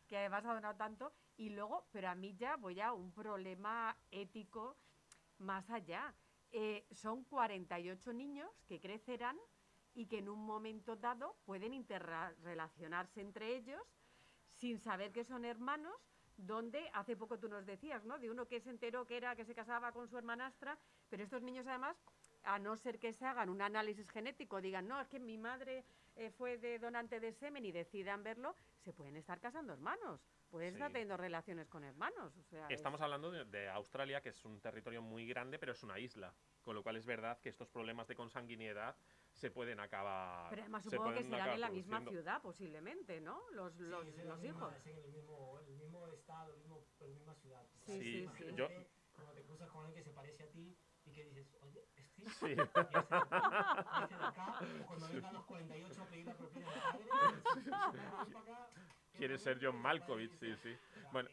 que 0.07 0.17
además 0.19 0.45
ha 0.45 0.55
donado 0.55 0.77
tanto. 0.77 1.13
Y 1.37 1.51
luego, 1.51 1.87
pero 1.91 2.11
a 2.11 2.15
mí 2.15 2.35
ya 2.37 2.57
voy 2.57 2.81
a 2.81 2.93
un 2.93 3.11
problema 3.13 3.97
ético 4.11 4.77
más 5.39 5.69
allá. 5.71 6.15
Eh, 6.53 6.87
son 6.93 7.25
48 7.25 8.13
niños 8.13 8.49
que 8.69 8.79
crecerán 8.79 9.37
y 9.95 10.07
que 10.07 10.19
en 10.19 10.29
un 10.29 10.45
momento 10.45 10.97
dado 10.97 11.37
pueden 11.45 11.75
interrelacionarse 11.75 13.21
entre 13.21 13.55
ellos 13.57 13.81
sin 14.55 14.79
saber 14.79 15.13
que 15.13 15.25
son 15.25 15.45
hermanos, 15.45 15.95
donde 16.37 16.89
hace 16.95 17.17
poco 17.17 17.39
tú 17.39 17.49
nos 17.49 17.67
decías, 17.67 18.05
¿no? 18.05 18.19
De 18.19 18.31
uno 18.31 18.47
que 18.47 18.61
se 18.61 18.71
enteró 18.71 19.07
que 19.07 19.17
era 19.17 19.37
que 19.37 19.45
se 19.45 19.55
casaba 19.55 19.93
con 19.93 20.09
su 20.09 20.17
hermanastra, 20.17 20.79
pero 21.09 21.23
estos 21.23 21.43
niños 21.43 21.67
además, 21.67 21.97
a 22.45 22.59
no 22.59 22.77
ser 22.77 22.99
que 22.99 23.13
se 23.13 23.25
hagan 23.27 23.49
un 23.51 23.61
análisis 23.61 24.09
genético, 24.11 24.61
digan, 24.61 24.89
no, 24.89 25.01
es 25.01 25.09
que 25.09 25.21
mi 25.21 25.37
madre 25.39 25.85
eh, 26.17 26.31
fue 26.31 26.59
de 26.59 26.79
donante 26.79 27.21
de 27.21 27.33
semen 27.33 27.65
y 27.65 27.73
decidan 27.73 28.23
verlo, 28.23 28.57
se 28.79 28.93
pueden 28.93 29.17
estar 29.17 29.41
casando 29.41 29.73
hermanos, 29.73 30.21
pueden 30.51 30.75
estar 30.75 30.89
Sí. 30.89 30.93
teniendo 30.95 31.17
relaciones 31.17 31.69
con 31.69 31.85
hermanos. 31.85 32.37
O 32.37 32.43
sea, 32.45 32.67
es- 32.69 32.75
Estamos 32.77 33.01
hablando 33.01 33.31
de, 33.31 33.45
de 33.45 33.69
Australia, 33.69 34.21
que 34.21 34.31
es 34.31 34.45
un 34.45 34.61
territorio 34.61 35.01
muy 35.03 35.27
grande, 35.27 35.59
pero 35.59 35.73
es 35.73 35.83
una 35.83 35.99
isla. 35.99 36.35
Con 36.63 36.75
lo 36.75 36.83
cual 36.83 36.97
es 36.97 37.07
verdad 37.07 37.39
que 37.41 37.49
estos 37.51 37.69
problemas 37.69 38.07
de 38.09 38.15
consanguinidad 38.17 38.97
se 39.33 39.51
pueden 39.51 39.81
acabar. 39.81 40.49
Pero 40.51 40.63
además 40.63 40.83
se 40.85 40.91
supongo 40.91 41.11
que 41.11 41.15
pueden 41.17 41.31
serán 41.31 41.49
en 41.55 41.61
la 41.61 41.71
misma 41.71 42.01
ciudad, 42.01 42.43
posiblemente, 42.43 43.21
¿no? 43.21 43.41
Los, 43.53 43.73
Sí, 43.75 43.83
los, 43.83 44.05
misma- 44.07 44.39
hijos. 44.45 44.75
en 44.87 44.99
el 44.99 45.11
mismo, 45.13 45.59
el 45.67 45.75
mismo 45.77 46.07
estado, 46.09 46.53
el 46.53 46.59
mismo, 46.61 46.87
la 47.01 47.07
misma 47.09 47.35
ciudad. 47.35 47.67
Sí, 47.85 47.93
sí, 47.93 48.03
sí. 48.03 48.19
imagínate 48.23 48.57
Yo- 48.57 48.69
Cuando 49.15 49.33
te 49.35 49.43
cruzas 49.43 49.69
con 49.71 49.85
alguien 49.85 50.03
que 50.05 50.11
se 50.11 50.15
parece 50.15 50.43
a 50.45 50.51
ti 50.51 50.77
y 51.05 51.13
que 51.13 51.25
dices, 51.27 51.57
oye, 51.63 51.87
este 51.97 52.31
Sí. 52.31 52.47
y 52.57 54.05
ese 54.05 54.17
de 54.17 54.25
acá, 54.25 54.59
de 54.61 54.85
cuando 54.87 55.09
vengan 55.09 55.35
los 55.35 55.45
48 55.45 56.03
a 56.03 56.07
pedir 56.07 56.27
la 56.27 56.35
propina 56.35 56.71
del 56.71 56.81
padre, 56.81 57.05
y 57.55 57.59
dices, 57.59 57.65
"Ven 57.93 58.33
para 58.33 58.41
acá". 58.41 58.69
Quiere 59.17 59.39
ser 59.39 59.59
John 59.61 59.77
Malkovich, 59.77 60.33
sí, 60.39 60.57
sí. 60.57 60.77
Bueno, 61.13 61.29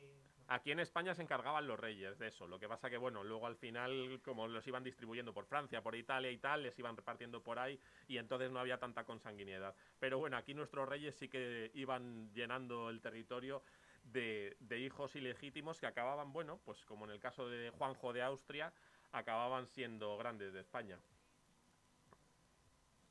aquí 0.49 0.71
en 0.71 0.79
España 0.79 1.13
se 1.13 1.21
encargaban 1.21 1.67
los 1.67 1.79
reyes 1.79 2.17
de 2.17 2.27
eso. 2.27 2.47
Lo 2.47 2.59
que 2.59 2.67
pasa 2.67 2.89
que, 2.89 2.97
bueno, 2.97 3.23
luego 3.23 3.47
al 3.47 3.55
final, 3.55 4.19
como 4.23 4.47
los 4.47 4.65
iban 4.67 4.83
distribuyendo 4.83 5.33
por 5.33 5.45
Francia, 5.45 5.81
por 5.81 5.95
Italia 5.95 6.31
y 6.31 6.37
tal, 6.37 6.63
les 6.63 6.77
iban 6.77 6.97
repartiendo 6.97 7.41
por 7.41 7.59
ahí 7.59 7.79
y 8.07 8.17
entonces 8.17 8.51
no 8.51 8.59
había 8.59 8.79
tanta 8.79 9.03
consanguinidad. 9.05 9.75
Pero 9.99 10.17
bueno, 10.17 10.37
aquí 10.37 10.53
nuestros 10.53 10.89
reyes 10.89 11.15
sí 11.15 11.29
que 11.29 11.71
iban 11.75 12.33
llenando 12.33 12.89
el 12.89 12.99
territorio 12.99 13.61
de, 14.03 14.57
de 14.59 14.79
hijos 14.79 15.15
ilegítimos 15.15 15.79
que 15.79 15.85
acababan, 15.85 16.33
bueno, 16.33 16.59
pues 16.65 16.83
como 16.85 17.05
en 17.05 17.11
el 17.11 17.19
caso 17.19 17.47
de 17.47 17.69
Juanjo 17.69 18.11
de 18.11 18.23
Austria, 18.23 18.73
acababan 19.11 19.67
siendo 19.67 20.17
grandes 20.17 20.51
de 20.51 20.61
España. 20.61 20.99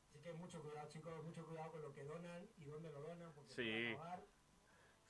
Así 0.08 0.18
que 0.20 0.32
mucho 0.32 0.60
cuidado, 0.60 0.88
chicos, 0.88 1.24
mucho 1.24 1.46
cuidado 1.46 1.70
con 1.70 1.82
lo 1.82 1.92
que 1.92 2.02
donan 2.02 2.48
y 2.56 2.64
dónde 2.64 2.90
lo 2.90 3.00
donan, 3.00 3.32
porque 3.32 3.54
Sí. 3.54 3.92
acabar 3.92 4.24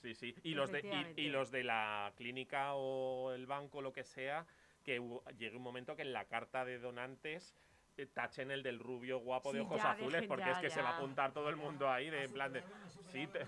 Sí, 0.01 0.15
sí. 0.15 0.35
Y 0.43 0.55
los, 0.55 0.71
de, 0.71 0.81
y- 1.17 1.21
y, 1.23 1.29
los 1.29 1.51
de 1.51 1.65
la 1.65 2.13
clínica 2.17 2.75
o 2.75 3.33
el 3.33 3.47
banco, 3.47 3.83
lo 3.83 3.93
que 3.93 4.05
sea, 4.05 4.47
que 4.85 5.01
llegue 5.37 5.57
un 5.57 5.63
momento 5.63 5.97
que 5.97 6.03
en 6.03 6.13
la 6.13 6.27
carta 6.27 6.65
de 6.65 6.79
donantes 6.79 7.55
eh, 7.97 8.07
tachen 8.07 8.51
el 8.53 8.63
del 8.63 8.79
rubio 8.79 9.19
guapo 9.19 9.53
de 9.53 9.59
Sí, 9.59 9.65
ojos 9.65 9.77
ya, 9.77 9.91
azules, 9.91 10.13
dejen 10.13 10.29
porque 10.29 10.45
ya, 10.45 10.51
es 10.53 10.59
que 10.59 10.71
se 10.71 10.83
va 10.83 10.91
a 10.91 10.93
ya. 10.93 10.97
apuntar 10.99 11.33
todo 11.33 11.49
el 11.49 11.57
mundo 11.57 11.91
ahí, 11.91 12.11
de 12.11 12.23
en 12.23 12.33
plan 12.33 12.53
de... 12.53 12.63
Sí, 13.11 13.27
te- 13.27 13.47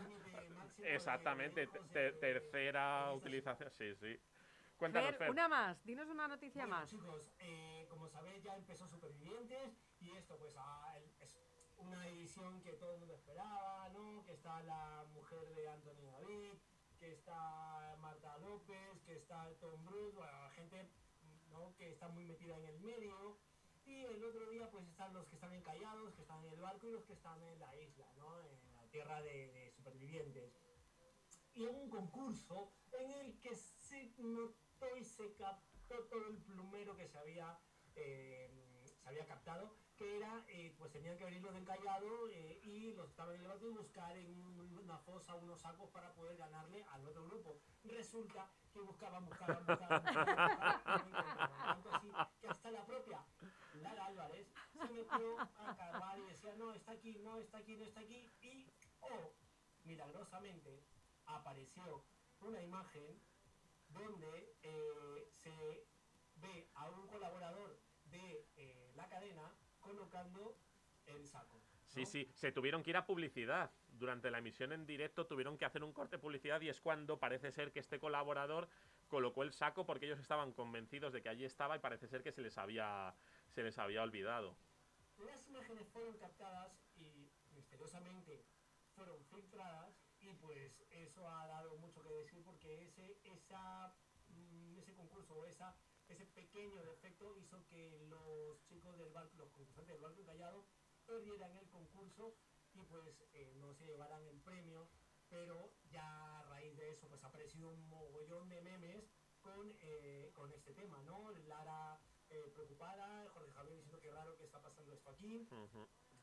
exactamente, 0.82 1.66
te- 1.66 2.12
tercera 2.12 3.12
utilización, 3.12 3.70
sí, 3.70 3.94
sí. 3.94 4.18
Cuéntanos, 4.77 5.10
Fer, 5.10 5.18
Fer. 5.18 5.31
una 5.31 5.47
más, 5.48 5.85
dinos 5.85 6.09
una 6.09 6.27
noticia 6.27 6.62
Bueno, 6.62 6.77
más. 6.81 6.90
chicos, 6.90 7.31
eh, 7.39 7.86
como 7.90 8.09
sabéis 8.09 8.43
ya 8.43 8.56
empezó 8.56 8.89
Supervivientes 8.89 9.77
y 10.01 10.10
esto 10.12 10.36
pues 10.39 10.55
ah, 10.59 10.94
el- 10.97 11.22
es 11.22 11.39
una 11.77 12.09
edición 12.09 12.62
que 12.62 12.72
todo 12.72 12.94
el 12.94 12.98
mundo 12.98 13.14
esperaba, 13.14 13.60
Que 14.25 14.33
está 14.33 14.62
la 14.62 15.05
mujer 15.12 15.55
de 15.55 15.69
Anthony 15.69 16.03
David, 16.12 16.53
que 16.99 17.12
está 17.12 17.97
Marta 18.01 18.39
López, 18.39 19.03
que 19.05 19.17
está 19.17 19.53
Tom 19.61 19.85
Bruce, 19.85 20.17
bueno, 20.17 20.51
gente 20.51 20.89
¿no? 21.51 21.75
que 21.77 21.91
está 21.91 22.09
muy 22.09 22.25
metida 22.25 22.57
en 22.57 22.67
el 22.67 22.81
medio. 22.81 23.39
Y 23.85 24.05
el 24.05 24.23
otro 24.23 24.49
día 24.51 24.71
pues 24.71 24.87
están 24.87 25.12
los 25.12 25.27
que 25.27 25.35
están 25.35 25.53
encallados, 25.53 26.15
que 26.15 26.23
están 26.23 26.45
en 26.45 26.53
el 26.53 26.61
barco 26.61 26.87
y 26.87 26.93
los 26.93 27.05
que 27.05 27.15
están 27.15 27.43
en 27.43 27.59
la 27.59 27.75
isla, 27.77 28.07
¿no? 28.17 28.39
En 28.41 28.75
la 28.77 28.87
tierra 28.91 29.21
de, 29.23 29.51
de 29.53 29.71
supervivientes 29.71 30.53
y 31.55 31.67
hubo 31.67 31.83
un 31.83 31.91
concurso 31.91 32.73
en 32.93 33.11
el 33.11 33.41
que 33.41 33.55
se 33.55 34.15
notó 34.19 34.97
y 34.97 35.05
se 35.05 35.35
captó 35.35 36.05
todo 36.05 36.29
el 36.29 36.39
plumero 36.39 36.97
que 36.97 37.09
se 37.09 37.19
había, 37.19 37.59
eh, 37.97 38.85
se 38.85 39.09
había 39.09 39.27
captado, 39.27 39.77
que 40.01 40.16
era, 40.16 40.43
eh, 40.48 40.74
pues 40.78 40.90
tenían 40.93 41.18
que 41.18 41.27
venir 41.27 41.43
los 41.43 41.52
del 41.52 41.66
Callado 41.66 42.27
eh, 42.31 42.59
y 42.64 42.94
los 42.94 43.10
estaban 43.10 43.36
y 43.36 43.68
buscar 43.74 44.16
en 44.16 44.32
un- 44.43 44.78
una 44.82 44.97
fosa 44.97 45.35
unos 45.35 45.60
sacos 45.60 45.90
para 45.90 46.10
poder 46.14 46.39
ganarle 46.39 46.82
al 46.85 47.05
otro 47.05 47.27
grupo. 47.27 47.60
Resulta 47.85 48.51
que 48.72 48.81
buscaban, 48.81 49.27
buscaban, 49.27 49.66
buscaban, 49.66 50.02
buscaban, 50.02 51.85
así 51.85 52.09
que 52.40 52.48
hasta 52.48 52.70
la 52.70 52.86
propia 52.86 53.22
Lara 53.74 54.06
Álvarez 54.06 54.47
se 54.72 54.89
metió 54.89 55.39
a 55.39 55.70
acabar 55.70 56.18
y 56.18 56.22
decía, 56.22 56.55
no, 56.56 56.72
está 56.72 56.93
aquí, 56.93 57.18
no, 57.18 57.39
está 57.39 57.59
aquí, 57.59 57.77
no 57.77 57.85
está 57.85 58.01
aquí, 58.01 58.27
y, 58.40 58.72
oh, 59.02 59.35
milagrosamente, 59.85 60.82
apareció 61.27 62.06
una 62.40 62.62
imagen 62.62 63.20
donde 63.90 64.56
eh, 64.62 65.31
se 65.35 65.86
ve 66.36 66.70
a 66.74 66.89
un 66.89 67.06
colaborador 67.06 67.78
de 68.05 68.48
eh, 68.56 68.93
la 68.97 69.06
cadena 69.10 69.52
colocando 69.81 70.57
el 71.07 71.27
saco. 71.27 71.61
Sí, 71.86 72.07
sí, 72.07 72.31
se 72.35 72.52
tuvieron 72.52 72.82
que 72.85 72.90
ir 72.90 72.97
a 72.97 73.05
publicidad. 73.05 73.73
Durante 73.89 74.31
la 74.31 74.39
emisión 74.39 74.73
en 74.73 74.86
directo 74.86 75.27
tuvieron 75.27 75.59
que 75.59 75.65
hacer 75.65 75.82
un 75.82 75.93
corte 75.93 76.16
de 76.16 76.23
publicidad 76.23 76.61
y 76.61 76.69
es 76.69 76.81
cuando 76.81 77.19
parece 77.19 77.51
ser 77.51 77.73
que 77.73 77.81
este 77.81 77.98
colaborador 77.98 78.69
colocó 79.09 79.43
el 79.43 79.52
saco 79.52 79.85
porque 79.85 80.07
ellos 80.07 80.20
estaban 80.20 80.52
convencidos 80.52 81.12
de 81.12 81.20
que 81.20 81.28
allí 81.28 81.44
estaba 81.44 81.77
y 81.77 81.81
parece 81.81 82.07
ser 82.07 82.23
que 82.23 82.31
se 82.31 82.43
les 82.43 82.57
había, 82.59 83.15
se 83.48 83.65
les 83.65 83.77
había 83.78 84.02
olvidado. 84.02 84.57
Las 85.19 85.47
imágenes 85.48 85.89
fueron 85.89 86.16
captadas 86.16 86.73
y 86.97 87.28
misteriosamente 87.52 88.47
fueron 88.94 89.23
filtradas 89.24 90.01
y 90.20 90.32
pues 90.35 90.85
eso 90.90 91.28
ha 91.28 91.47
dado 91.48 91.77
mucho 91.78 92.02
que 92.02 92.11
decir 92.11 92.43
porque 92.44 92.85
ese, 92.85 93.19
esa, 93.24 93.93
mm, 94.28 94.78
ese 94.78 94.94
concurso 94.94 95.35
o 95.35 95.44
esa, 95.44 95.74
ese 96.11 96.27
pequeño 96.27 96.82
defecto 96.82 97.37
hizo 97.39 97.65
que 97.69 97.99
los 98.09 98.62
chicos 98.66 98.97
del 98.99 99.11
barco, 99.11 99.37
los 99.37 99.51
concursantes 99.51 99.95
del 99.95 100.03
barco 100.03 100.20
encallado 100.20 100.66
perdieran 101.07 101.57
el 101.57 101.69
concurso 101.69 102.35
y 102.74 102.82
pues 102.85 103.05
eh, 103.32 103.53
no 103.57 103.74
se 103.74 103.87
llevaran 103.87 104.24
el 104.27 104.41
premio, 104.41 104.89
pero 105.28 105.73
ya 105.91 106.41
a 106.41 106.43
raíz 106.45 106.77
de 106.77 106.91
eso 106.93 107.09
pues 107.09 107.23
ha 107.24 107.28
aparecido 107.28 107.70
un 107.70 107.89
mogollón 107.89 108.49
de 108.49 108.61
memes 108.62 109.05
con, 109.41 109.73
eh, 109.81 110.31
con 110.35 110.53
este 110.53 110.74
tema, 110.74 111.03
¿no? 111.03 111.31
Lara 111.49 111.99
eh, 112.28 112.51
preocupada, 112.55 113.28
Jorge 113.31 113.51
Javier 113.53 113.77
diciendo 113.77 114.01
que 114.01 114.11
raro 114.12 114.37
que 114.37 114.45
está 114.45 114.61
pasando 114.61 114.93
esto 114.93 115.11
aquí, 115.11 115.49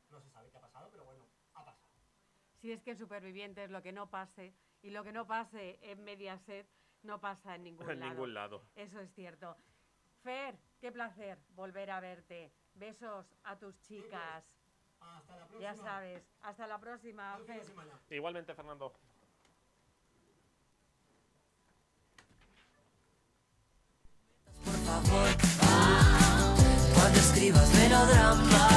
no 0.09 0.21
se 0.21 0.29
sabe 0.29 0.49
qué 0.51 0.57
ha 0.57 0.61
pasado, 0.61 0.89
pero 0.91 1.03
bueno, 1.05 1.27
ha 1.53 1.65
pasado. 1.65 1.87
Si 2.61 2.71
es 2.71 2.81
que 2.81 2.91
en 2.91 2.97
Supervivientes 2.97 3.69
lo 3.69 3.81
que 3.81 3.91
no 3.91 4.09
pase 4.09 4.53
y 4.81 4.89
lo 4.91 5.03
que 5.03 5.11
no 5.11 5.27
pase 5.27 5.79
en 5.81 6.03
Mediaset 6.03 6.67
no 7.03 7.19
pasa 7.19 7.55
en 7.55 7.63
ningún 7.63 7.89
En 7.91 7.99
lado. 7.99 8.11
ningún 8.11 8.33
lado. 8.33 8.63
Eso 8.75 8.99
es 8.99 9.11
cierto. 9.13 9.55
Fer, 10.27 10.59
qué 10.81 10.91
placer 10.91 11.37
volver 11.55 11.89
a 11.89 12.01
verte. 12.01 12.51
Besos 12.73 13.25
a 13.45 13.55
tus 13.55 13.79
chicas. 13.79 14.43
Hasta 14.99 15.37
la 15.37 15.47
próxima. 15.47 15.61
Ya 15.61 15.75
sabes. 15.75 16.23
Hasta 16.41 16.67
la 16.67 16.77
próxima, 16.79 17.39
Fer. 17.45 17.63
Igualmente, 18.09 18.53
Fernando. 18.53 18.91
Por 24.65 24.73
favor, 24.73 25.29
ah, 25.61 26.55
cuando 26.93 27.19
escribas 27.19 27.73
melodramas, 27.73 28.76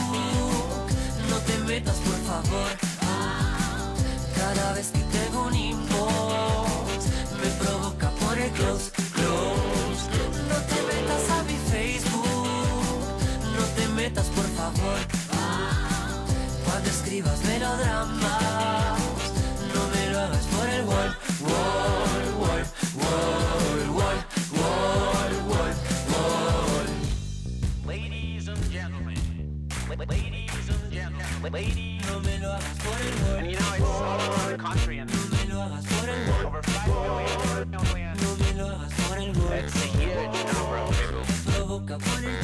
no 1.71 1.77
te 1.77 1.79
metas 1.79 1.97
por 1.99 2.17
favor. 2.25 2.71
Cada 4.35 4.73
vez 4.73 4.87
que 4.87 4.99
tengo 4.99 5.47
un 5.47 5.55
inbox, 5.55 7.05
me 7.41 7.49
provoca 7.63 8.09
por 8.09 8.37
el 8.37 8.51
close, 8.51 8.91
close. 8.91 10.03
No 10.49 10.57
te 10.69 10.81
metas 10.91 11.29
a 11.29 11.43
mi 11.43 11.57
Facebook, 11.71 12.47
no 13.57 13.63
te 13.75 13.87
metas 13.89 14.25
por 14.27 14.45
favor. 14.57 14.99
Cuando 16.65 16.89
escribas 16.89 17.39
melodramas, 17.45 18.60
No 31.41 31.49
me 31.49 32.37
lo 32.37 32.53
hagas 32.53 32.77
por 32.77 33.01
el 33.01 33.15
No 35.07 35.13
me 35.31 35.45
lo 35.47 35.61
hagas 35.61 35.85
por 35.85 36.07
el 36.07 36.19
wall. 36.29 36.45
over 36.45 36.61
5 36.63 36.91
million. 36.93 38.15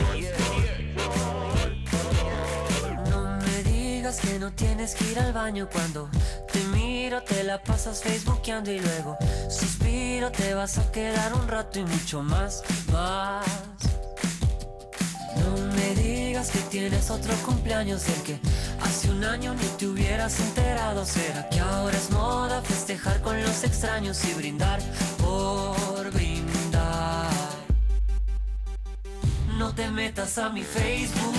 million. 0.09 0.33
No 3.11 3.37
me 3.37 3.47
el 3.47 3.57
el 3.57 3.63
digas 3.63 4.19
que 4.19 4.39
no 4.39 4.51
tienes 4.53 4.95
que 4.95 5.11
ir 5.11 5.19
al 5.19 5.31
baño 5.31 5.69
cuando 5.71 6.09
te 6.51 6.59
miro, 6.75 7.21
te 7.21 7.43
la 7.43 7.61
pasas 7.61 8.01
facebookeando 8.01 8.71
y 8.71 8.79
luego 8.79 9.15
suspiro, 9.47 10.31
te 10.31 10.55
vas 10.55 10.79
a 10.79 10.91
quedar 10.91 11.35
un 11.35 11.47
rato 11.47 11.77
y 11.79 11.83
mucho 11.83 12.23
más, 12.23 12.63
más. 12.91 13.45
No 15.35 15.55
me 15.75 15.95
digas 15.95 16.49
que 16.49 16.59
tienes 16.71 17.11
otro 17.11 17.33
cumpleaños 17.45 18.05
del 18.07 18.23
que 18.23 18.39
hace 18.81 19.09
un 19.09 19.23
año 19.23 19.53
ni 19.53 19.67
te 19.77 19.87
hubieras 19.87 20.39
enterado. 20.39 21.05
¿Será 21.05 21.47
que 21.49 21.59
ahora 21.59 21.97
es 21.97 22.09
moda 22.11 22.61
festejar 22.61 23.21
con 23.21 23.41
los 23.41 23.63
extraños 23.63 24.23
y 24.25 24.33
brindar 24.33 24.79
por 25.17 26.11
brindar? 26.11 27.31
No 29.57 29.73
te 29.73 29.89
metas 29.89 30.37
a 30.37 30.49
mi 30.49 30.63
Facebook, 30.63 31.35